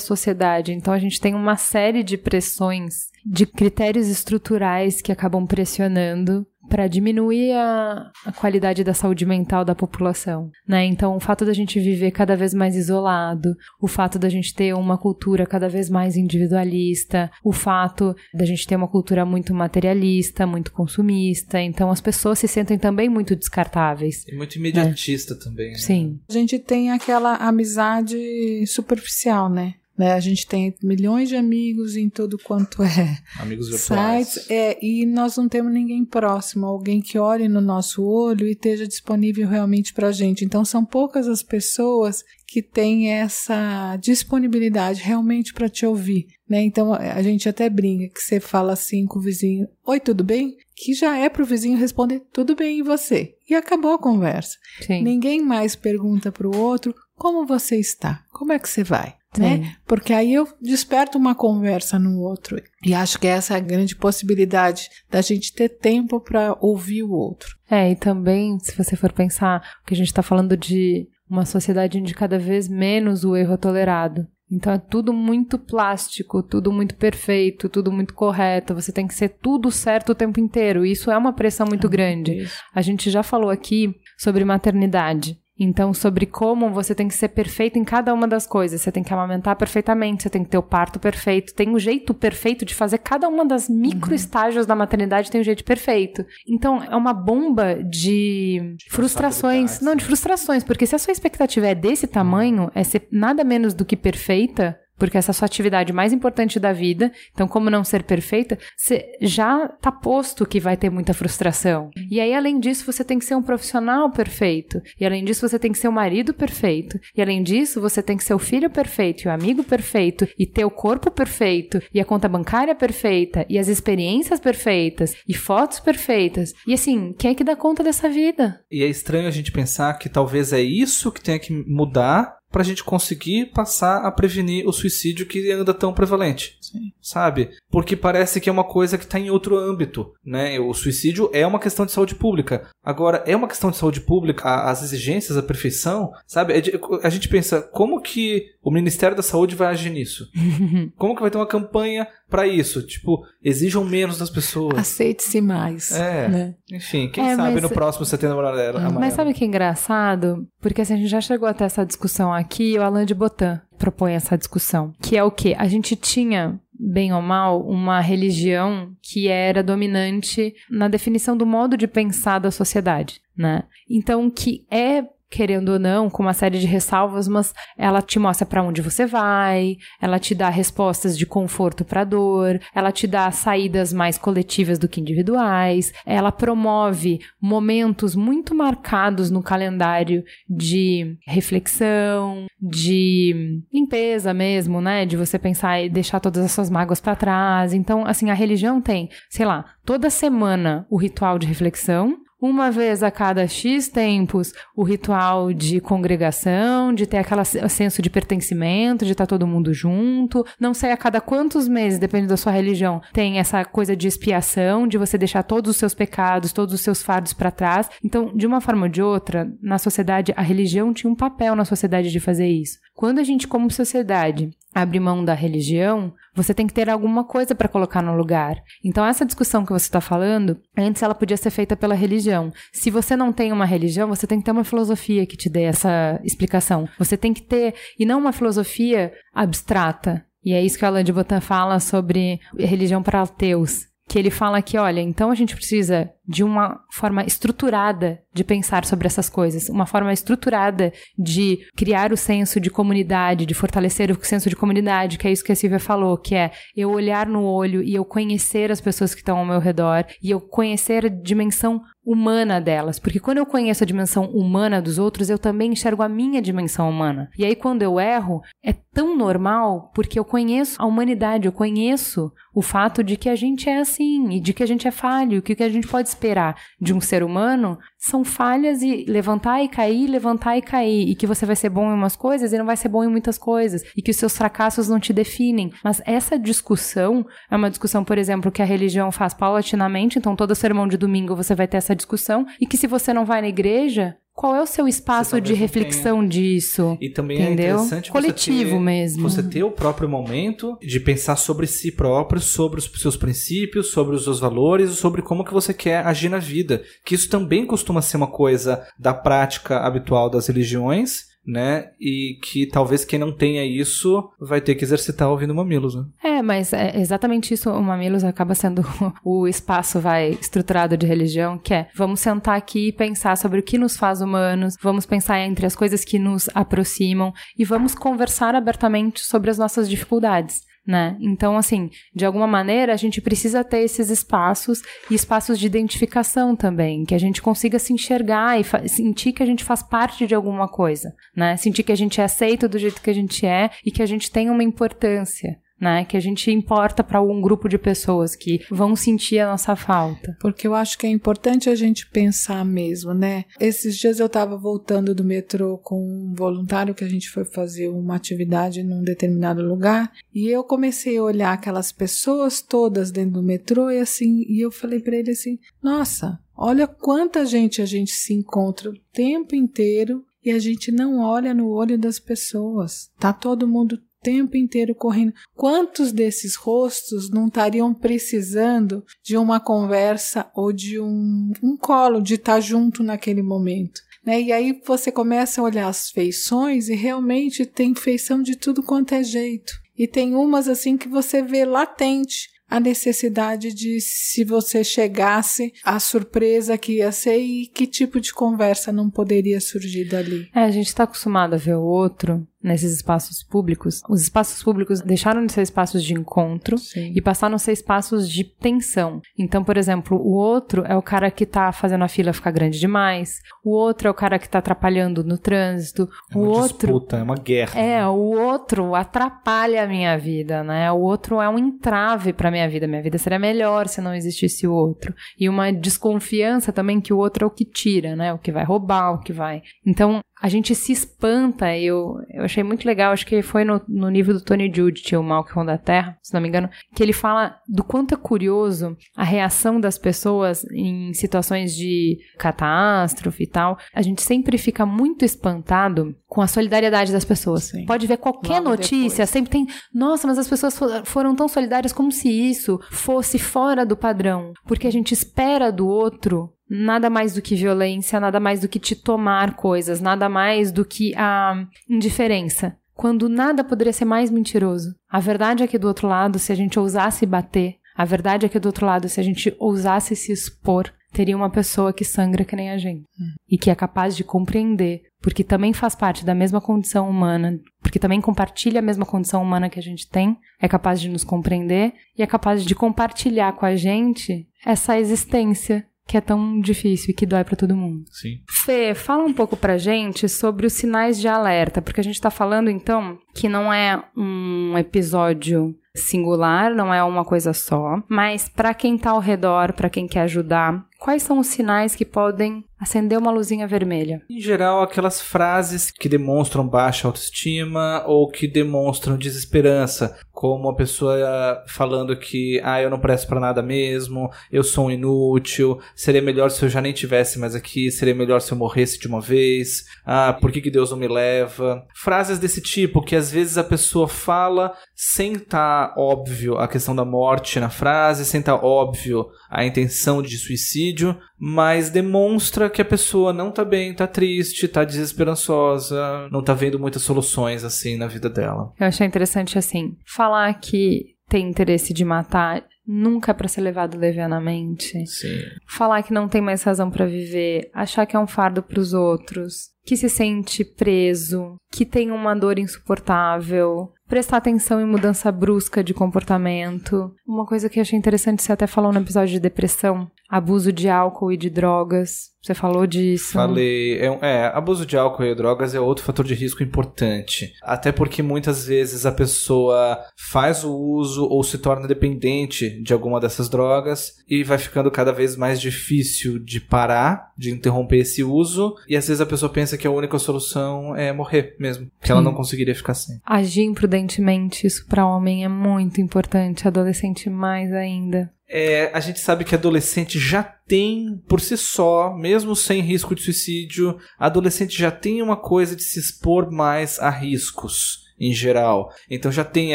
sociedade. 0.00 0.72
Então 0.72 0.94
a 0.94 0.98
gente 0.98 1.20
tem 1.20 1.34
uma 1.34 1.56
série 1.56 2.02
de 2.02 2.16
pressões 2.16 3.10
de 3.24 3.44
critérios 3.44 4.08
estruturais 4.08 5.02
que 5.02 5.12
acabam 5.12 5.46
pressionando 5.46 6.46
para 6.70 6.86
diminuir 6.86 7.52
a, 7.52 8.10
a, 8.24 8.32
qualidade 8.32 8.84
da 8.84 8.94
saúde 8.94 9.26
mental 9.26 9.64
da 9.64 9.74
população, 9.74 10.50
né? 10.66 10.84
Então, 10.84 11.16
o 11.16 11.20
fato 11.20 11.44
da 11.44 11.52
gente 11.52 11.80
viver 11.90 12.10
cada 12.10 12.36
vez 12.36 12.54
mais 12.54 12.76
isolado, 12.76 13.56
o 13.80 13.86
fato 13.86 14.18
da 14.18 14.28
gente 14.28 14.54
ter 14.54 14.74
uma 14.74 14.96
cultura 14.98 15.46
cada 15.46 15.68
vez 15.68 15.88
mais 15.88 16.16
individualista, 16.16 17.30
o 17.44 17.52
fato 17.52 18.14
da 18.32 18.44
gente 18.44 18.66
ter 18.66 18.76
uma 18.76 18.88
cultura 18.88 19.24
muito 19.24 19.54
materialista, 19.54 20.46
muito 20.46 20.72
consumista, 20.72 21.60
então 21.60 21.90
as 21.90 22.00
pessoas 22.00 22.38
se 22.38 22.48
sentem 22.48 22.78
também 22.78 23.08
muito 23.08 23.34
descartáveis. 23.36 24.24
E 24.26 24.34
muito 24.34 24.56
imediatista 24.56 25.34
né? 25.34 25.40
também. 25.42 25.72
Né? 25.72 25.78
Sim. 25.78 26.20
A 26.28 26.32
gente 26.32 26.58
tem 26.58 26.90
aquela 26.90 27.36
amizade 27.36 28.64
superficial, 28.66 29.48
né? 29.48 29.74
Né? 30.00 30.14
A 30.14 30.20
gente 30.20 30.46
tem 30.46 30.74
milhões 30.82 31.28
de 31.28 31.36
amigos 31.36 31.94
em 31.94 32.08
todo 32.08 32.38
quanto 32.38 32.82
é 32.82 33.18
amigos 33.38 33.68
virtuais. 33.68 34.28
sites, 34.28 34.50
é, 34.50 34.78
e 34.82 35.04
nós 35.04 35.36
não 35.36 35.46
temos 35.46 35.70
ninguém 35.70 36.06
próximo, 36.06 36.64
alguém 36.64 37.02
que 37.02 37.18
olhe 37.18 37.46
no 37.48 37.60
nosso 37.60 38.02
olho 38.02 38.46
e 38.46 38.52
esteja 38.52 38.88
disponível 38.88 39.46
realmente 39.46 39.92
para 39.92 40.08
a 40.08 40.12
gente. 40.12 40.42
Então 40.42 40.64
são 40.64 40.86
poucas 40.86 41.28
as 41.28 41.42
pessoas 41.42 42.24
que 42.46 42.62
têm 42.62 43.10
essa 43.10 43.94
disponibilidade 43.98 45.02
realmente 45.02 45.52
para 45.52 45.68
te 45.68 45.84
ouvir, 45.84 46.28
né? 46.48 46.62
Então 46.62 46.94
a 46.94 47.20
gente 47.20 47.46
até 47.46 47.68
brinca 47.68 48.08
que 48.08 48.22
você 48.22 48.40
fala 48.40 48.72
assim 48.72 49.04
com 49.04 49.18
o 49.18 49.22
vizinho, 49.22 49.68
oi, 49.84 50.00
tudo 50.00 50.24
bem? 50.24 50.56
Que 50.74 50.94
já 50.94 51.14
é 51.18 51.28
para 51.28 51.42
o 51.42 51.46
vizinho 51.46 51.76
responder 51.76 52.22
tudo 52.32 52.56
bem 52.56 52.78
e 52.78 52.82
você. 52.82 53.34
E 53.50 53.54
acabou 53.54 53.92
a 53.92 53.98
conversa. 53.98 54.56
Sim. 54.80 55.02
Ninguém 55.02 55.42
mais 55.42 55.76
pergunta 55.76 56.32
para 56.32 56.48
o 56.48 56.56
outro 56.56 56.94
como 57.16 57.46
você 57.46 57.76
está, 57.76 58.24
como 58.32 58.50
é 58.50 58.58
que 58.58 58.66
você 58.66 58.82
vai 58.82 59.19
né? 59.38 59.76
Porque 59.86 60.12
aí 60.12 60.34
eu 60.34 60.48
desperto 60.60 61.16
uma 61.16 61.34
conversa 61.34 61.98
no 61.98 62.20
outro. 62.20 62.60
E 62.84 62.94
acho 62.94 63.18
que 63.18 63.26
essa 63.26 63.54
é 63.54 63.56
a 63.56 63.60
grande 63.60 63.94
possibilidade 63.94 64.88
da 65.10 65.20
gente 65.20 65.52
ter 65.52 65.68
tempo 65.68 66.20
para 66.20 66.56
ouvir 66.60 67.02
o 67.02 67.12
outro. 67.12 67.56
É, 67.70 67.90
e 67.90 67.96
também, 67.96 68.58
se 68.60 68.76
você 68.76 68.96
for 68.96 69.12
pensar, 69.12 69.62
que 69.86 69.94
a 69.94 69.96
gente 69.96 70.08
está 70.08 70.22
falando 70.22 70.56
de 70.56 71.08
uma 71.28 71.44
sociedade 71.44 71.98
onde 71.98 72.14
cada 72.14 72.38
vez 72.38 72.68
menos 72.68 73.24
o 73.24 73.36
erro 73.36 73.54
é 73.54 73.56
tolerado. 73.56 74.26
Então 74.50 74.72
é 74.72 74.78
tudo 74.78 75.12
muito 75.12 75.56
plástico, 75.56 76.42
tudo 76.42 76.72
muito 76.72 76.96
perfeito, 76.96 77.68
tudo 77.68 77.92
muito 77.92 78.12
correto. 78.12 78.74
Você 78.74 78.90
tem 78.90 79.06
que 79.06 79.14
ser 79.14 79.28
tudo 79.40 79.70
certo 79.70 80.10
o 80.10 80.14
tempo 80.14 80.40
inteiro. 80.40 80.84
Isso 80.84 81.08
é 81.08 81.16
uma 81.16 81.32
pressão 81.32 81.66
muito 81.68 81.86
ah, 81.86 81.90
grande. 81.90 82.48
A 82.74 82.82
gente 82.82 83.10
já 83.10 83.22
falou 83.22 83.48
aqui 83.48 83.94
sobre 84.18 84.44
maternidade. 84.44 85.38
Então, 85.62 85.92
sobre 85.92 86.24
como 86.24 86.70
você 86.70 86.94
tem 86.94 87.06
que 87.06 87.14
ser 87.14 87.28
perfeito 87.28 87.78
em 87.78 87.84
cada 87.84 88.14
uma 88.14 88.26
das 88.26 88.46
coisas. 88.46 88.80
Você 88.80 88.90
tem 88.90 89.02
que 89.02 89.12
amamentar 89.12 89.54
perfeitamente, 89.56 90.22
você 90.22 90.30
tem 90.30 90.42
que 90.42 90.48
ter 90.48 90.56
o 90.56 90.62
parto 90.62 90.98
perfeito. 90.98 91.52
Tem 91.52 91.68
um 91.68 91.78
jeito 91.78 92.14
perfeito 92.14 92.64
de 92.64 92.74
fazer 92.74 92.96
cada 92.96 93.28
uma 93.28 93.44
das 93.44 93.68
micro 93.68 94.08
uhum. 94.08 94.16
estágios 94.16 94.64
da 94.64 94.74
maternidade 94.74 95.30
tem 95.30 95.42
um 95.42 95.44
jeito 95.44 95.62
perfeito. 95.62 96.24
Então, 96.48 96.82
é 96.82 96.96
uma 96.96 97.12
bomba 97.12 97.74
de 97.84 98.74
frustrações. 98.88 99.82
Não, 99.82 99.94
de 99.94 100.04
frustrações, 100.04 100.64
porque 100.64 100.86
se 100.86 100.96
a 100.96 100.98
sua 100.98 101.12
expectativa 101.12 101.66
é 101.66 101.74
desse 101.74 102.06
tamanho, 102.06 102.70
é 102.74 102.82
ser 102.82 103.06
nada 103.12 103.44
menos 103.44 103.74
do 103.74 103.84
que 103.84 103.96
perfeita, 103.96 104.78
porque 105.00 105.16
essa 105.16 105.30
é 105.30 105.32
a 105.32 105.34
sua 105.34 105.46
atividade 105.46 105.94
mais 105.94 106.12
importante 106.12 106.60
da 106.60 106.72
vida. 106.74 107.10
Então, 107.32 107.48
como 107.48 107.70
não 107.70 107.82
ser 107.82 108.02
perfeita, 108.02 108.58
você 108.76 109.06
já 109.22 109.66
tá 109.66 109.90
posto 109.90 110.44
que 110.44 110.60
vai 110.60 110.76
ter 110.76 110.90
muita 110.90 111.14
frustração. 111.14 111.90
E 112.10 112.20
aí, 112.20 112.34
além 112.34 112.60
disso, 112.60 112.84
você 112.84 113.02
tem 113.02 113.18
que 113.18 113.24
ser 113.24 113.34
um 113.34 113.42
profissional 113.42 114.10
perfeito. 114.10 114.80
E 115.00 115.06
além 115.06 115.24
disso, 115.24 115.48
você 115.48 115.58
tem 115.58 115.72
que 115.72 115.78
ser 115.78 115.88
o 115.88 115.90
um 115.90 115.94
marido 115.94 116.34
perfeito. 116.34 117.00
E 117.16 117.22
além 117.22 117.42
disso, 117.42 117.80
você 117.80 118.02
tem 118.02 118.16
que 118.16 118.24
ser 118.24 118.34
o 118.34 118.38
filho 118.38 118.68
perfeito, 118.68 119.24
e 119.24 119.28
o 119.28 119.32
amigo 119.32 119.64
perfeito, 119.64 120.28
e 120.38 120.46
ter 120.46 120.64
o 120.64 120.70
corpo 120.70 121.10
perfeito, 121.10 121.80
e 121.94 122.00
a 122.00 122.04
conta 122.04 122.28
bancária 122.28 122.74
perfeita, 122.74 123.46
e 123.48 123.58
as 123.58 123.68
experiências 123.68 124.38
perfeitas, 124.38 125.16
e 125.26 125.32
fotos 125.32 125.80
perfeitas. 125.80 126.52
E 126.66 126.74
assim, 126.74 127.14
quem 127.18 127.30
é 127.30 127.34
que 127.34 127.44
dá 127.44 127.56
conta 127.56 127.82
dessa 127.82 128.08
vida? 128.08 128.60
E 128.70 128.82
é 128.82 128.86
estranho 128.86 129.28
a 129.28 129.30
gente 129.30 129.50
pensar 129.50 129.94
que 129.94 130.10
talvez 130.10 130.52
é 130.52 130.60
isso 130.60 131.10
que 131.10 131.22
tenha 131.22 131.38
que 131.38 131.52
mudar 131.52 132.39
para 132.50 132.62
a 132.62 132.64
gente 132.64 132.82
conseguir 132.82 133.46
passar 133.46 134.04
a 134.04 134.10
prevenir 134.10 134.66
o 134.66 134.72
suicídio 134.72 135.26
que 135.26 135.50
anda 135.50 135.72
tão 135.72 135.92
prevalente. 135.92 136.56
Sim. 136.60 136.92
Sabe? 137.00 137.50
Porque 137.70 137.96
parece 137.96 138.40
que 138.40 138.48
é 138.48 138.52
uma 138.52 138.64
coisa 138.64 138.98
que 138.98 139.04
está 139.04 139.18
em 139.18 139.30
outro 139.30 139.56
âmbito, 139.56 140.12
né? 140.24 140.58
O 140.58 140.74
suicídio 140.74 141.30
é 141.32 141.46
uma 141.46 141.58
questão 141.58 141.86
de 141.86 141.92
saúde 141.92 142.14
pública. 142.14 142.68
Agora, 142.84 143.22
é 143.26 143.36
uma 143.36 143.48
questão 143.48 143.70
de 143.70 143.76
saúde 143.76 144.00
pública, 144.00 144.64
as 144.64 144.82
exigências, 144.82 145.36
a 145.36 145.42
perfeição, 145.42 146.12
sabe? 146.26 146.54
É 146.54 146.60
a 147.02 147.10
gente 147.10 147.28
pensa, 147.28 147.62
como 147.62 148.00
que 148.00 148.50
o 148.62 148.70
Ministério 148.70 149.16
da 149.16 149.22
Saúde 149.22 149.54
vai 149.54 149.68
agir 149.68 149.90
nisso? 149.90 150.28
como 150.96 151.14
que 151.14 151.22
vai 151.22 151.30
ter 151.30 151.38
uma 151.38 151.46
campanha 151.46 152.06
para 152.30 152.46
isso? 152.46 152.82
Tipo, 152.86 153.26
exijam 153.42 153.84
menos 153.84 154.18
das 154.18 154.30
pessoas. 154.30 154.78
Aceite-se 154.78 155.40
mais. 155.40 155.90
É. 155.92 156.28
Né? 156.28 156.54
Enfim, 156.72 157.08
quem 157.08 157.28
é, 157.28 157.36
sabe 157.36 157.54
mas, 157.54 157.62
no 157.62 157.70
próximo 157.70 158.06
setembro 158.06 158.38
amarelo. 158.38 158.80
Mas 158.92 159.14
sabe 159.14 159.32
o 159.32 159.34
que 159.34 159.44
é 159.44 159.46
engraçado? 159.46 160.46
Porque 160.60 160.80
assim, 160.80 160.94
a 160.94 160.96
gente 160.96 161.08
já 161.08 161.20
chegou 161.20 161.48
até 161.48 161.64
essa 161.64 161.84
discussão 161.84 162.32
aqui, 162.32 162.78
o 162.78 162.82
Alain 162.82 163.04
de 163.04 163.14
Botan 163.14 163.60
propõe 163.76 164.12
essa 164.12 164.38
discussão, 164.38 164.92
que 165.02 165.16
é 165.16 165.24
o 165.24 165.30
que 165.30 165.54
a 165.54 165.66
gente 165.66 165.96
tinha 165.96 166.60
bem 166.80 167.12
ou 167.12 167.20
mal, 167.20 167.60
uma 167.60 168.00
religião 168.00 168.92
que 169.02 169.28
era 169.28 169.62
dominante 169.62 170.54
na 170.70 170.88
definição 170.88 171.36
do 171.36 171.44
modo 171.44 171.76
de 171.76 171.86
pensar 171.86 172.38
da 172.38 172.50
sociedade, 172.50 173.20
né? 173.36 173.64
Então, 173.88 174.30
que 174.30 174.64
é 174.70 175.04
querendo 175.30 175.70
ou 175.70 175.78
não, 175.78 176.10
com 176.10 176.22
uma 176.22 176.34
série 176.34 176.58
de 176.58 176.66
ressalvas, 176.66 177.28
mas 177.28 177.54
ela 177.78 178.02
te 178.02 178.18
mostra 178.18 178.44
para 178.44 178.62
onde 178.62 178.82
você 178.82 179.06
vai, 179.06 179.76
ela 180.00 180.18
te 180.18 180.34
dá 180.34 180.48
respostas 180.48 181.16
de 181.16 181.24
conforto 181.24 181.84
para 181.84 182.04
dor, 182.04 182.60
ela 182.74 182.90
te 182.90 183.06
dá 183.06 183.30
saídas 183.30 183.92
mais 183.92 184.18
coletivas 184.18 184.78
do 184.78 184.88
que 184.88 185.00
individuais, 185.00 185.92
ela 186.04 186.32
promove 186.32 187.20
momentos 187.40 188.14
muito 188.14 188.54
marcados 188.54 189.30
no 189.30 189.42
calendário 189.42 190.24
de 190.48 191.16
reflexão, 191.26 192.46
de 192.60 193.62
limpeza 193.72 194.34
mesmo, 194.34 194.80
né, 194.80 195.06
de 195.06 195.16
você 195.16 195.38
pensar 195.38 195.80
e 195.80 195.88
deixar 195.88 196.18
todas 196.20 196.44
as 196.44 196.52
suas 196.52 196.68
mágoas 196.68 197.00
para 197.00 197.14
trás. 197.14 197.72
Então, 197.72 198.04
assim, 198.04 198.30
a 198.30 198.34
religião 198.34 198.80
tem, 198.80 199.08
sei 199.28 199.46
lá, 199.46 199.64
toda 199.84 200.10
semana 200.10 200.86
o 200.90 200.96
ritual 200.96 201.38
de 201.38 201.46
reflexão, 201.46 202.18
uma 202.40 202.70
vez 202.70 203.02
a 203.02 203.10
cada 203.10 203.46
X 203.46 203.88
tempos 203.88 204.52
o 204.74 204.82
ritual 204.82 205.52
de 205.52 205.80
congregação, 205.80 206.92
de 206.92 207.06
ter 207.06 207.18
aquele 207.18 207.44
senso 207.44 208.00
de 208.00 208.08
pertencimento, 208.08 209.04
de 209.04 209.12
estar 209.12 209.26
todo 209.26 209.46
mundo 209.46 209.74
junto. 209.74 210.44
Não 210.58 210.72
sei 210.72 210.92
a 210.92 210.96
cada 210.96 211.20
quantos 211.20 211.68
meses, 211.68 211.98
depende 211.98 212.26
da 212.26 212.36
sua 212.36 212.52
religião, 212.52 213.02
tem 213.12 213.38
essa 213.38 213.64
coisa 213.64 213.94
de 213.94 214.08
expiação, 214.08 214.86
de 214.86 214.98
você 214.98 215.18
deixar 215.18 215.42
todos 215.42 215.70
os 215.70 215.76
seus 215.76 215.94
pecados, 215.94 216.52
todos 216.52 216.74
os 216.74 216.80
seus 216.80 217.02
fardos 217.02 217.32
para 217.32 217.50
trás. 217.50 217.88
Então, 218.02 218.34
de 218.34 218.46
uma 218.46 218.60
forma 218.60 218.86
ou 218.86 218.88
de 218.88 219.02
outra, 219.02 219.50
na 219.62 219.78
sociedade, 219.78 220.32
a 220.36 220.42
religião 220.42 220.92
tinha 220.92 221.10
um 221.10 221.16
papel 221.16 221.54
na 221.54 221.64
sociedade 221.64 222.10
de 222.10 222.20
fazer 222.20 222.48
isso. 222.48 222.78
Quando 223.00 223.18
a 223.18 223.24
gente, 223.24 223.48
como 223.48 223.70
sociedade, 223.70 224.50
abre 224.74 225.00
mão 225.00 225.24
da 225.24 225.32
religião, 225.32 226.12
você 226.34 226.52
tem 226.52 226.66
que 226.66 226.74
ter 226.74 226.90
alguma 226.90 227.24
coisa 227.24 227.54
para 227.54 227.66
colocar 227.66 228.02
no 228.02 228.14
lugar. 228.14 228.62
Então, 228.84 229.06
essa 229.06 229.24
discussão 229.24 229.64
que 229.64 229.72
você 229.72 229.86
está 229.86 230.02
falando, 230.02 230.60
antes 230.76 231.02
ela 231.02 231.14
podia 231.14 231.38
ser 231.38 231.48
feita 231.48 231.74
pela 231.74 231.94
religião. 231.94 232.52
Se 232.70 232.90
você 232.90 233.16
não 233.16 233.32
tem 233.32 233.52
uma 233.52 233.64
religião, 233.64 234.06
você 234.06 234.26
tem 234.26 234.38
que 234.38 234.44
ter 234.44 234.50
uma 234.50 234.64
filosofia 234.64 235.24
que 235.24 235.34
te 235.34 235.48
dê 235.48 235.62
essa 235.62 236.20
explicação. 236.22 236.86
Você 236.98 237.16
tem 237.16 237.32
que 237.32 237.40
ter, 237.40 237.74
e 237.98 238.04
não 238.04 238.18
uma 238.18 238.34
filosofia 238.34 239.14
abstrata. 239.32 240.22
E 240.44 240.52
é 240.52 240.62
isso 240.62 240.78
que 240.78 240.84
a 240.84 240.88
Alain 240.88 241.02
de 241.02 241.10
Botton 241.10 241.40
fala 241.40 241.80
sobre 241.80 242.38
religião 242.58 243.02
para 243.02 243.22
ateus 243.22 243.88
que 244.10 244.18
ele 244.18 244.30
fala 244.30 244.60
que, 244.60 244.76
olha, 244.76 245.00
então 245.00 245.30
a 245.30 245.36
gente 245.36 245.54
precisa 245.54 246.10
de 246.30 246.44
uma 246.44 246.80
forma 246.92 247.24
estruturada 247.24 248.22
de 248.32 248.44
pensar 248.44 248.84
sobre 248.84 249.08
essas 249.08 249.28
coisas, 249.28 249.68
uma 249.68 249.84
forma 249.84 250.12
estruturada 250.12 250.92
de 251.18 251.58
criar 251.76 252.12
o 252.12 252.16
senso 252.16 252.60
de 252.60 252.70
comunidade, 252.70 253.44
de 253.44 253.52
fortalecer 253.52 254.12
o 254.12 254.24
senso 254.24 254.48
de 254.48 254.54
comunidade, 254.54 255.18
que 255.18 255.26
é 255.26 255.32
isso 255.32 255.42
que 255.42 255.50
a 255.50 255.56
Silvia 255.56 255.80
falou, 255.80 256.16
que 256.16 256.36
é 256.36 256.52
eu 256.76 256.92
olhar 256.92 257.26
no 257.26 257.42
olho 257.42 257.82
e 257.82 257.96
eu 257.96 258.04
conhecer 258.04 258.70
as 258.70 258.80
pessoas 258.80 259.12
que 259.12 259.22
estão 259.22 259.38
ao 259.38 259.44
meu 259.44 259.58
redor 259.58 260.04
e 260.22 260.30
eu 260.30 260.40
conhecer 260.40 261.06
a 261.06 261.08
dimensão 261.08 261.82
humana 262.04 262.60
delas, 262.60 262.98
porque 262.98 263.20
quando 263.20 263.38
eu 263.38 263.46
conheço 263.46 263.84
a 263.84 263.86
dimensão 263.86 264.24
humana 264.24 264.80
dos 264.80 264.98
outros, 264.98 265.28
eu 265.28 265.38
também 265.38 265.72
enxergo 265.72 266.02
a 266.02 266.08
minha 266.08 266.40
dimensão 266.40 266.88
humana. 266.88 267.28
E 267.36 267.44
aí 267.44 267.54
quando 267.54 267.82
eu 267.82 268.00
erro, 268.00 268.40
é 268.64 268.72
tão 268.72 269.16
normal 269.16 269.90
porque 269.94 270.18
eu 270.18 270.24
conheço 270.24 270.80
a 270.80 270.86
humanidade, 270.86 271.46
eu 271.46 271.52
conheço 271.52 272.32
o 272.54 272.62
fato 272.62 273.04
de 273.04 273.16
que 273.16 273.28
a 273.28 273.36
gente 273.36 273.68
é 273.68 273.78
assim 273.78 274.30
e 274.30 274.40
de 274.40 274.52
que 274.52 274.62
a 274.62 274.66
gente 274.66 274.88
é 274.88 274.90
falho, 274.90 275.42
que 275.42 275.52
o 275.52 275.56
que 275.56 275.62
a 275.62 275.68
gente 275.68 275.86
pode 275.86 276.08
esperar 276.20 276.56
de 276.78 276.92
um 276.92 277.00
ser 277.00 277.22
humano 277.22 277.78
são 277.98 278.22
falhas 278.22 278.82
e 278.82 279.04
levantar 279.08 279.62
e 279.62 279.68
cair, 279.68 280.06
levantar 280.06 280.56
e 280.58 280.62
cair, 280.62 281.08
e 281.08 281.14
que 281.14 281.26
você 281.26 281.46
vai 281.46 281.56
ser 281.56 281.70
bom 281.70 281.90
em 281.90 281.94
umas 281.94 282.14
coisas 282.14 282.52
e 282.52 282.58
não 282.58 282.66
vai 282.66 282.76
ser 282.76 282.88
bom 282.88 283.02
em 283.02 283.08
muitas 283.08 283.38
coisas, 283.38 283.82
e 283.96 284.02
que 284.02 284.10
os 284.10 284.16
seus 284.16 284.36
fracassos 284.36 284.88
não 284.88 285.00
te 285.00 285.12
definem. 285.12 285.72
Mas 285.82 286.02
essa 286.04 286.38
discussão 286.38 287.26
é 287.50 287.56
uma 287.56 287.70
discussão, 287.70 288.04
por 288.04 288.18
exemplo, 288.18 288.52
que 288.52 288.62
a 288.62 288.66
religião 288.66 289.10
faz 289.10 289.32
paulatinamente, 289.32 290.18
então 290.18 290.36
todo 290.36 290.54
sermão 290.54 290.86
de 290.86 290.98
domingo 290.98 291.34
você 291.34 291.54
vai 291.54 291.66
ter 291.66 291.78
essa 291.78 291.96
discussão, 291.96 292.46
e 292.60 292.66
que 292.66 292.76
se 292.76 292.86
você 292.86 293.12
não 293.14 293.24
vai 293.24 293.40
na 293.40 293.48
igreja, 293.48 294.16
qual 294.40 294.56
é 294.56 294.62
o 294.62 294.66
seu 294.66 294.88
espaço 294.88 295.38
de 295.38 295.52
reflexão 295.52 296.26
disso? 296.26 296.96
E 296.98 297.10
também 297.10 297.42
entendeu? 297.42 297.66
é 297.66 297.72
interessante 297.72 298.10
coletivo 298.10 298.70
você 298.70 298.70
ter, 298.70 298.80
mesmo. 298.80 299.28
Você 299.28 299.42
ter 299.42 299.62
o 299.62 299.70
próprio 299.70 300.08
momento 300.08 300.78
de 300.80 300.98
pensar 300.98 301.36
sobre 301.36 301.66
si 301.66 301.92
próprio, 301.92 302.40
sobre 302.40 302.80
os 302.80 302.90
seus 302.96 303.18
princípios, 303.18 303.90
sobre 303.90 304.16
os 304.16 304.24
seus 304.24 304.40
valores, 304.40 304.92
sobre 304.92 305.20
como 305.20 305.44
que 305.44 305.52
você 305.52 305.74
quer 305.74 306.06
agir 306.06 306.30
na 306.30 306.38
vida. 306.38 306.82
Que 307.04 307.14
isso 307.14 307.28
também 307.28 307.66
costuma 307.66 308.00
ser 308.00 308.16
uma 308.16 308.28
coisa 308.28 308.88
da 308.98 309.12
prática 309.12 309.80
habitual 309.80 310.30
das 310.30 310.46
religiões 310.46 311.28
né? 311.46 311.90
E 312.00 312.38
que 312.42 312.66
talvez 312.66 313.04
quem 313.04 313.18
não 313.18 313.32
tenha 313.32 313.64
isso 313.64 314.30
vai 314.38 314.60
ter 314.60 314.74
que 314.74 314.84
exercitar 314.84 315.28
ouvindo 315.28 315.54
mamilos, 315.54 315.94
né? 315.94 316.04
É, 316.22 316.42
mas 316.42 316.72
é 316.72 316.98
exatamente 316.98 317.54
isso. 317.54 317.70
O 317.70 317.82
mamilos 317.82 318.24
acaba 318.24 318.54
sendo 318.54 318.82
o 319.24 319.46
espaço 319.48 320.00
vai 320.00 320.30
estruturado 320.30 320.96
de 320.96 321.06
religião, 321.06 321.58
que 321.58 321.74
é 321.74 321.88
vamos 321.94 322.20
sentar 322.20 322.56
aqui 322.56 322.88
e 322.88 322.92
pensar 322.92 323.36
sobre 323.36 323.60
o 323.60 323.62
que 323.62 323.78
nos 323.78 323.96
faz 323.96 324.20
humanos, 324.20 324.74
vamos 324.82 325.06
pensar 325.06 325.40
entre 325.40 325.66
as 325.66 325.76
coisas 325.76 326.04
que 326.04 326.18
nos 326.18 326.48
aproximam 326.54 327.32
e 327.58 327.64
vamos 327.64 327.94
conversar 327.94 328.54
abertamente 328.54 329.20
sobre 329.20 329.50
as 329.50 329.58
nossas 329.58 329.88
dificuldades 329.88 330.69
né? 330.86 331.16
Então, 331.20 331.56
assim, 331.56 331.90
de 332.14 332.24
alguma 332.24 332.46
maneira 332.46 332.92
a 332.92 332.96
gente 332.96 333.20
precisa 333.20 333.62
ter 333.62 333.80
esses 333.80 334.10
espaços 334.10 334.82
e 335.10 335.14
espaços 335.14 335.58
de 335.58 335.66
identificação 335.66 336.56
também, 336.56 337.04
que 337.04 337.14
a 337.14 337.18
gente 337.18 337.42
consiga 337.42 337.78
se 337.78 337.92
enxergar 337.92 338.58
e 338.60 338.88
sentir 338.88 339.32
que 339.32 339.42
a 339.42 339.46
gente 339.46 339.64
faz 339.64 339.82
parte 339.82 340.26
de 340.26 340.34
alguma 340.34 340.68
coisa, 340.68 341.14
né? 341.36 341.56
Sentir 341.56 341.82
que 341.82 341.92
a 341.92 341.96
gente 341.96 342.20
é 342.20 342.24
aceito 342.24 342.68
do 342.68 342.78
jeito 342.78 343.00
que 343.00 343.10
a 343.10 343.14
gente 343.14 343.46
é 343.46 343.70
e 343.84 343.90
que 343.90 344.02
a 344.02 344.06
gente 344.06 344.30
tem 344.30 344.50
uma 344.50 344.64
importância 344.64 345.58
né? 345.80 346.04
Que 346.04 346.16
a 346.16 346.20
gente 346.20 346.50
importa 346.50 347.02
para 347.02 347.18
algum 347.18 347.40
grupo 347.40 347.68
de 347.68 347.78
pessoas 347.78 348.36
que 348.36 348.60
vão 348.70 348.94
sentir 348.94 349.38
a 349.38 349.50
nossa 349.50 349.74
falta. 349.74 350.36
Porque 350.40 350.66
eu 350.66 350.74
acho 350.74 350.98
que 350.98 351.06
é 351.06 351.10
importante 351.10 351.70
a 351.70 351.74
gente 351.74 352.08
pensar 352.10 352.64
mesmo, 352.64 353.14
né? 353.14 353.44
Esses 353.58 353.96
dias 353.96 354.20
eu 354.20 354.26
estava 354.26 354.56
voltando 354.56 355.14
do 355.14 355.24
metrô 355.24 355.78
com 355.78 356.00
um 356.00 356.34
voluntário 356.34 356.94
que 356.94 357.04
a 357.04 357.08
gente 357.08 357.30
foi 357.30 357.44
fazer 357.44 357.88
uma 357.88 358.16
atividade 358.16 358.82
num 358.82 359.02
determinado 359.02 359.62
lugar 359.62 360.12
e 360.34 360.48
eu 360.48 360.62
comecei 360.62 361.16
a 361.16 361.22
olhar 361.22 361.52
aquelas 361.52 361.90
pessoas 361.90 362.60
todas 362.60 363.10
dentro 363.10 363.34
do 363.34 363.42
metrô 363.42 363.90
e 363.90 363.98
assim, 363.98 364.44
e 364.48 364.64
eu 364.64 364.70
falei 364.70 365.00
para 365.00 365.16
ele 365.16 365.30
assim: 365.30 365.58
"Nossa, 365.82 366.38
olha 366.56 366.86
quanta 366.86 367.46
gente 367.46 367.80
a 367.80 367.86
gente 367.86 368.10
se 368.10 368.34
encontra 368.34 368.90
o 368.90 368.98
tempo 369.12 369.54
inteiro 369.54 370.24
e 370.44 370.50
a 370.50 370.58
gente 370.58 370.90
não 370.90 371.18
olha 371.18 371.52
no 371.52 371.68
olho 371.68 371.98
das 371.98 372.18
pessoas. 372.18 373.10
Tá 373.18 373.32
todo 373.32 373.68
mundo 373.68 374.00
tempo 374.22 374.56
inteiro 374.56 374.94
correndo. 374.94 375.32
Quantos 375.54 376.12
desses 376.12 376.54
rostos 376.56 377.30
não 377.30 377.46
estariam 377.46 377.92
precisando 377.92 379.04
de 379.22 379.36
uma 379.36 379.60
conversa 379.60 380.50
ou 380.54 380.72
de 380.72 381.00
um, 381.00 381.52
um 381.62 381.76
colo, 381.76 382.20
de 382.20 382.34
estar 382.34 382.60
junto 382.60 383.02
naquele 383.02 383.42
momento? 383.42 384.00
Né? 384.24 384.40
E 384.42 384.52
aí 384.52 384.80
você 384.86 385.10
começa 385.10 385.60
a 385.60 385.64
olhar 385.64 385.88
as 385.88 386.10
feições 386.10 386.88
e 386.88 386.94
realmente 386.94 387.64
tem 387.64 387.94
feição 387.94 388.42
de 388.42 388.56
tudo 388.56 388.82
quanto 388.82 389.14
é 389.14 389.22
jeito. 389.22 389.72
E 389.96 390.06
tem 390.06 390.34
umas 390.34 390.68
assim 390.68 390.96
que 390.96 391.08
você 391.08 391.42
vê 391.42 391.64
latente 391.64 392.48
a 392.70 392.78
necessidade 392.78 393.74
de 393.74 394.00
se 394.00 394.44
você 394.44 394.84
chegasse, 394.84 395.72
a 395.84 395.98
surpresa 395.98 396.78
que 396.78 396.98
ia 396.98 397.10
ser 397.10 397.38
e 397.38 397.66
que 397.66 397.86
tipo 397.86 398.20
de 398.20 398.32
conversa 398.32 398.92
não 398.92 399.10
poderia 399.10 399.60
surgir 399.60 400.04
dali. 400.04 400.48
É, 400.54 400.60
a 400.60 400.70
gente 400.70 400.86
está 400.86 401.02
acostumado 401.02 401.54
a 401.54 401.58
ver 401.58 401.74
o 401.74 401.82
outro 401.82 402.46
nesses 402.62 402.92
espaços 402.92 403.42
públicos, 403.42 404.00
os 404.08 404.22
espaços 404.22 404.62
públicos 404.62 405.00
deixaram 405.00 405.46
de 405.46 405.52
ser 405.52 405.62
espaços 405.62 406.04
de 406.04 406.14
encontro 406.14 406.76
Sim. 406.78 407.12
e 407.14 407.20
passaram 407.20 407.54
a 407.54 407.58
ser 407.58 407.72
espaços 407.72 408.28
de 408.28 408.44
tensão. 408.44 409.20
Então, 409.38 409.64
por 409.64 409.76
exemplo, 409.76 410.18
o 410.18 410.32
outro 410.32 410.84
é 410.86 410.96
o 410.96 411.02
cara 411.02 411.30
que 411.30 411.46
tá 411.46 411.72
fazendo 411.72 412.04
a 412.04 412.08
fila 412.08 412.32
ficar 412.32 412.50
grande 412.50 412.78
demais, 412.78 413.40
o 413.64 413.70
outro 413.70 414.08
é 414.08 414.10
o 414.10 414.14
cara 414.14 414.38
que 414.38 414.48
tá 414.48 414.58
atrapalhando 414.58 415.24
no 415.24 415.38
trânsito, 415.38 416.08
é 416.30 416.36
o 416.36 416.42
uma 416.42 416.50
outro 416.50 416.88
disputa, 416.88 417.16
é 417.16 417.22
uma 417.22 417.36
guerra. 417.36 417.80
É, 417.80 418.06
o 418.06 418.38
outro 418.38 418.94
atrapalha 418.94 419.84
a 419.84 419.86
minha 419.86 420.16
vida, 420.18 420.62
né? 420.62 420.90
O 420.92 421.00
outro 421.00 421.40
é 421.40 421.48
um 421.48 421.58
entrave 421.58 422.32
para 422.32 422.50
minha 422.50 422.68
vida. 422.68 422.86
Minha 422.86 423.02
vida 423.02 423.18
seria 423.18 423.38
melhor 423.38 423.88
se 423.88 424.00
não 424.00 424.14
existisse 424.14 424.66
o 424.66 424.72
outro. 424.72 425.14
E 425.38 425.48
uma 425.48 425.72
desconfiança 425.72 426.72
também 426.72 427.00
que 427.00 427.12
o 427.12 427.18
outro 427.18 427.44
é 427.44 427.46
o 427.46 427.50
que 427.50 427.64
tira, 427.64 428.14
né? 428.14 428.32
O 428.32 428.38
que 428.38 428.52
vai 428.52 428.64
roubar, 428.64 429.12
o 429.12 429.20
que 429.20 429.32
vai. 429.32 429.62
Então, 429.86 430.20
a 430.40 430.48
gente 430.48 430.74
se 430.74 430.92
espanta. 430.92 431.76
Eu, 431.76 432.16
eu 432.30 432.44
achei 432.44 432.62
muito 432.62 432.86
legal, 432.86 433.12
acho 433.12 433.26
que 433.26 433.42
foi 433.42 433.64
no, 433.64 433.80
no 433.86 434.08
nível 434.08 434.34
do 434.34 434.40
Tony 434.40 434.72
Judd, 434.72 435.16
o 435.16 435.22
Mal 435.22 435.44
que 435.44 435.60
da 435.64 435.76
Terra, 435.76 436.16
se 436.22 436.32
não 436.32 436.40
me 436.40 436.48
engano, 436.48 436.70
que 436.94 437.02
ele 437.02 437.12
fala 437.12 437.56
do 437.68 437.84
quanto 437.84 438.14
é 438.14 438.16
curioso 438.16 438.96
a 439.14 439.24
reação 439.24 439.78
das 439.78 439.98
pessoas 439.98 440.64
em 440.72 441.12
situações 441.12 441.74
de 441.74 442.18
catástrofe 442.38 443.44
e 443.44 443.46
tal. 443.46 443.78
A 443.94 444.00
gente 444.00 444.22
sempre 444.22 444.56
fica 444.56 444.86
muito 444.86 445.24
espantado 445.24 446.16
com 446.26 446.40
a 446.40 446.46
solidariedade 446.46 447.12
das 447.12 447.24
pessoas. 447.24 447.64
Sim. 447.64 447.84
Pode 447.84 448.06
ver 448.06 448.16
qualquer 448.16 448.60
Logo 448.60 448.70
notícia, 448.70 449.24
depois. 449.24 449.30
sempre 449.30 449.50
tem, 449.50 449.66
nossa, 449.92 450.26
mas 450.26 450.38
as 450.38 450.48
pessoas 450.48 450.78
foram 451.04 451.34
tão 451.34 451.48
solidárias 451.48 451.92
como 451.92 452.10
se 452.10 452.30
isso 452.30 452.80
fosse 452.90 453.38
fora 453.38 453.84
do 453.84 453.96
padrão, 453.96 454.52
porque 454.64 454.86
a 454.86 454.92
gente 454.92 455.12
espera 455.12 455.70
do 455.70 455.86
outro 455.86 456.52
nada 456.70 457.10
mais 457.10 457.34
do 457.34 457.42
que 457.42 457.56
violência, 457.56 458.20
nada 458.20 458.38
mais 458.38 458.60
do 458.60 458.68
que 458.68 458.78
te 458.78 458.94
tomar 458.94 459.56
coisas, 459.56 460.00
nada 460.00 460.28
mais 460.28 460.70
do 460.70 460.84
que 460.84 461.12
a 461.16 461.66
indiferença. 461.88 462.76
Quando 462.94 463.28
nada 463.28 463.64
poderia 463.64 463.92
ser 463.92 464.04
mais 464.04 464.30
mentiroso. 464.30 464.94
A 465.10 465.18
verdade 465.18 465.64
é 465.64 465.66
que 465.66 465.78
do 465.78 465.88
outro 465.88 466.06
lado, 466.06 466.38
se 466.38 466.52
a 466.52 466.54
gente 466.54 466.78
ousasse 466.78 467.26
bater, 467.26 467.76
a 467.96 468.04
verdade 468.04 468.46
é 468.46 468.48
que 468.48 468.60
do 468.60 468.66
outro 468.66 468.86
lado, 468.86 469.08
se 469.08 469.18
a 469.18 469.22
gente 469.22 469.54
ousasse 469.58 470.14
se 470.14 470.32
expor, 470.32 470.92
teria 471.12 471.36
uma 471.36 471.50
pessoa 471.50 471.92
que 471.92 472.04
sangra 472.04 472.44
que 472.44 472.54
nem 472.54 472.70
a 472.70 472.78
gente 472.78 473.04
e 473.48 473.58
que 473.58 473.70
é 473.70 473.74
capaz 473.74 474.16
de 474.16 474.22
compreender, 474.22 475.02
porque 475.20 475.42
também 475.42 475.72
faz 475.72 475.94
parte 475.94 476.24
da 476.24 476.34
mesma 476.34 476.60
condição 476.60 477.10
humana, 477.10 477.58
porque 477.82 477.98
também 477.98 478.20
compartilha 478.20 478.78
a 478.78 478.82
mesma 478.82 479.04
condição 479.04 479.42
humana 479.42 479.68
que 479.68 479.78
a 479.78 479.82
gente 479.82 480.08
tem, 480.08 480.38
é 480.60 480.68
capaz 480.68 481.00
de 481.00 481.08
nos 481.08 481.24
compreender 481.24 481.92
e 482.16 482.22
é 482.22 482.26
capaz 482.26 482.64
de 482.64 482.74
compartilhar 482.74 483.52
com 483.54 483.66
a 483.66 483.74
gente 483.74 484.46
essa 484.64 484.98
existência 484.98 485.84
que 486.10 486.16
é 486.16 486.20
tão 486.20 486.60
difícil 486.60 487.10
e 487.10 487.14
que 487.14 487.24
dói 487.24 487.44
para 487.44 487.54
todo 487.54 487.76
mundo. 487.76 488.02
Sim. 488.10 488.40
Fê, 488.48 488.94
fala 488.96 489.22
um 489.22 489.32
pouco 489.32 489.56
pra 489.56 489.78
gente 489.78 490.28
sobre 490.28 490.66
os 490.66 490.72
sinais 490.72 491.20
de 491.20 491.28
alerta, 491.28 491.80
porque 491.80 492.00
a 492.00 492.04
gente 492.04 492.20
tá 492.20 492.32
falando 492.32 492.68
então 492.68 493.16
que 493.32 493.48
não 493.48 493.72
é 493.72 494.02
um 494.16 494.76
episódio 494.76 495.72
singular, 495.94 496.74
não 496.74 496.92
é 496.92 497.00
uma 497.04 497.24
coisa 497.24 497.52
só, 497.52 498.02
mas 498.08 498.48
para 498.48 498.74
quem 498.74 498.98
tá 498.98 499.10
ao 499.10 499.20
redor, 499.20 499.72
para 499.72 499.88
quem 499.88 500.08
quer 500.08 500.22
ajudar, 500.22 500.84
quais 501.00 501.22
são 501.22 501.38
os 501.38 501.46
sinais 501.46 501.94
que 501.94 502.04
podem 502.04 502.62
acender 502.78 503.18
uma 503.18 503.30
luzinha 503.30 503.66
vermelha? 503.66 504.22
Em 504.28 504.40
geral, 504.40 504.82
aquelas 504.82 505.20
frases 505.20 505.90
que 505.90 506.08
demonstram 506.08 506.66
baixa 506.66 507.08
autoestima 507.08 508.04
ou 508.06 508.28
que 508.30 508.46
demonstram 508.46 509.18
desesperança, 509.18 510.18
como 510.32 510.70
a 510.70 510.74
pessoa 510.74 511.62
falando 511.66 512.16
que 512.16 512.58
ah, 512.64 512.80
eu 512.80 512.88
não 512.88 512.98
presto 512.98 513.28
para 513.28 513.38
nada 513.38 513.62
mesmo, 513.62 514.30
eu 514.50 514.64
sou 514.64 514.86
um 514.86 514.90
inútil, 514.90 515.78
seria 515.94 516.22
melhor 516.22 516.50
se 516.50 516.64
eu 516.64 516.68
já 516.68 516.80
nem 516.80 516.94
tivesse 516.94 517.38
mais 517.38 517.54
aqui, 517.54 517.90
seria 517.90 518.14
melhor 518.14 518.40
se 518.40 518.52
eu 518.52 518.56
morresse 518.56 518.98
de 518.98 519.06
uma 519.06 519.20
vez, 519.20 519.84
ah, 520.04 520.32
por 520.32 520.50
que, 520.50 520.62
que 520.62 520.70
Deus 520.70 520.90
não 520.90 520.98
me 520.98 521.08
leva? 521.08 521.86
Frases 521.94 522.38
desse 522.38 522.62
tipo 522.62 523.02
que 523.02 523.14
às 523.14 523.30
vezes 523.30 523.58
a 523.58 523.64
pessoa 523.64 524.08
fala 524.08 524.72
sem 524.94 525.32
estar 525.32 525.88
tá 525.88 525.94
óbvio 525.98 526.56
a 526.56 526.66
questão 526.66 526.96
da 526.96 527.04
morte 527.04 527.60
na 527.60 527.68
frase, 527.68 528.24
sem 528.24 528.40
estar 528.40 528.56
tá 528.56 528.64
óbvio 528.64 529.26
a 529.50 529.66
intenção 529.66 530.22
de 530.22 530.38
suicídio, 530.38 530.89
mas 531.38 531.90
demonstra 531.90 532.70
que 532.70 532.82
a 532.82 532.84
pessoa 532.84 533.32
não 533.32 533.50
tá 533.50 533.64
bem, 533.64 533.94
tá 533.94 534.06
triste, 534.06 534.68
tá 534.68 534.84
desesperançosa, 534.84 536.28
não 536.30 536.42
tá 536.42 536.54
vendo 536.54 536.78
muitas 536.78 537.02
soluções 537.02 537.64
assim 537.64 537.96
na 537.96 538.06
vida 538.06 538.28
dela. 538.28 538.72
Eu 538.78 538.86
achei 538.86 539.06
interessante 539.06 539.58
assim, 539.58 539.96
falar 540.06 540.52
que 540.54 541.16
tem 541.28 541.48
interesse 541.48 541.94
de 541.94 542.04
matar 542.04 542.64
nunca 542.90 543.30
é 543.30 543.34
para 543.34 543.46
ser 543.46 543.60
levado 543.60 543.96
levianamente. 543.96 545.06
Sim. 545.06 545.38
Falar 545.66 546.02
que 546.02 546.12
não 546.12 546.28
tem 546.28 546.40
mais 546.40 546.62
razão 546.64 546.90
para 546.90 547.06
viver, 547.06 547.70
achar 547.72 548.04
que 548.04 548.16
é 548.16 548.18
um 548.18 548.26
fardo 548.26 548.62
para 548.62 548.80
os 548.80 548.92
outros, 548.92 549.70
que 549.84 549.96
se 549.96 550.08
sente 550.08 550.64
preso, 550.64 551.56
que 551.70 551.86
tem 551.86 552.10
uma 552.10 552.34
dor 552.34 552.58
insuportável, 552.58 553.92
prestar 554.08 554.38
atenção 554.38 554.80
em 554.80 554.86
mudança 554.86 555.30
brusca 555.30 555.84
de 555.84 555.94
comportamento. 555.94 557.14
Uma 557.26 557.46
coisa 557.46 557.68
que 557.68 557.78
eu 557.78 557.82
achei 557.82 557.96
interessante, 557.96 558.42
você 558.42 558.52
até 558.52 558.66
falou 558.66 558.92
no 558.92 559.00
episódio 559.00 559.34
de 559.34 559.40
depressão, 559.40 560.10
abuso 560.30 560.72
de 560.72 560.88
álcool 560.88 561.32
e 561.32 561.36
de 561.36 561.50
drogas. 561.50 562.30
Você 562.42 562.54
falou 562.54 562.86
disso. 562.86 563.32
Falei. 563.32 563.98
É, 563.98 564.06
é, 564.22 564.46
abuso 564.46 564.86
de 564.86 564.96
álcool 564.96 565.24
e 565.24 565.34
drogas 565.34 565.74
é 565.74 565.80
outro 565.80 566.04
fator 566.04 566.24
de 566.24 566.34
risco 566.34 566.62
importante. 566.62 567.52
Até 567.62 567.92
porque 567.92 568.22
muitas 568.22 568.66
vezes 568.66 569.04
a 569.04 569.12
pessoa 569.12 570.00
faz 570.16 570.64
o 570.64 570.74
uso 570.74 571.26
ou 571.26 571.44
se 571.44 571.58
torna 571.58 571.86
dependente 571.86 572.82
de 572.82 572.92
alguma 572.94 573.20
dessas 573.20 573.48
drogas 573.48 574.14
e 574.28 574.42
vai 574.42 574.56
ficando 574.56 574.90
cada 574.90 575.12
vez 575.12 575.36
mais 575.36 575.60
difícil 575.60 576.38
de 576.38 576.60
parar, 576.60 577.32
de 577.36 577.50
interromper 577.50 577.98
esse 577.98 578.24
uso. 578.24 578.74
E 578.88 578.96
às 578.96 579.06
vezes 579.06 579.20
a 579.20 579.26
pessoa 579.26 579.52
pensa 579.52 579.76
que 579.76 579.86
a 579.86 579.90
única 579.90 580.18
solução 580.18 580.96
é 580.96 581.12
morrer 581.12 581.56
mesmo. 581.58 581.90
Que 582.00 582.06
Sim. 582.06 582.12
ela 582.14 582.22
não 582.22 582.32
conseguiria 582.32 582.74
ficar 582.74 582.94
sem. 582.94 583.20
Agir 583.24 583.64
imprudentemente, 583.64 584.66
isso 584.66 584.86
para 584.86 585.06
homem 585.06 585.44
é 585.44 585.48
muito 585.48 586.00
importante, 586.00 586.66
adolescente 586.66 587.28
mais 587.28 587.70
ainda. 587.72 588.32
É, 588.52 588.90
a 588.92 588.98
gente 588.98 589.20
sabe 589.20 589.44
que 589.44 589.54
adolescente 589.54 590.18
já 590.18 590.56
tem, 590.70 591.20
por 591.26 591.40
si 591.40 591.56
só, 591.56 592.14
mesmo 592.16 592.54
sem 592.54 592.80
risco 592.80 593.12
de 593.12 593.22
suicídio, 593.22 593.98
adolescente 594.16 594.78
já 594.78 594.92
tem 594.92 595.20
uma 595.20 595.36
coisa 595.36 595.74
de 595.74 595.82
se 595.82 595.98
expor 595.98 596.48
mais 596.48 596.96
a 597.00 597.10
riscos 597.10 598.04
em 598.20 598.32
geral. 598.32 598.88
Então 599.10 599.32
já 599.32 599.42
tem 599.42 599.74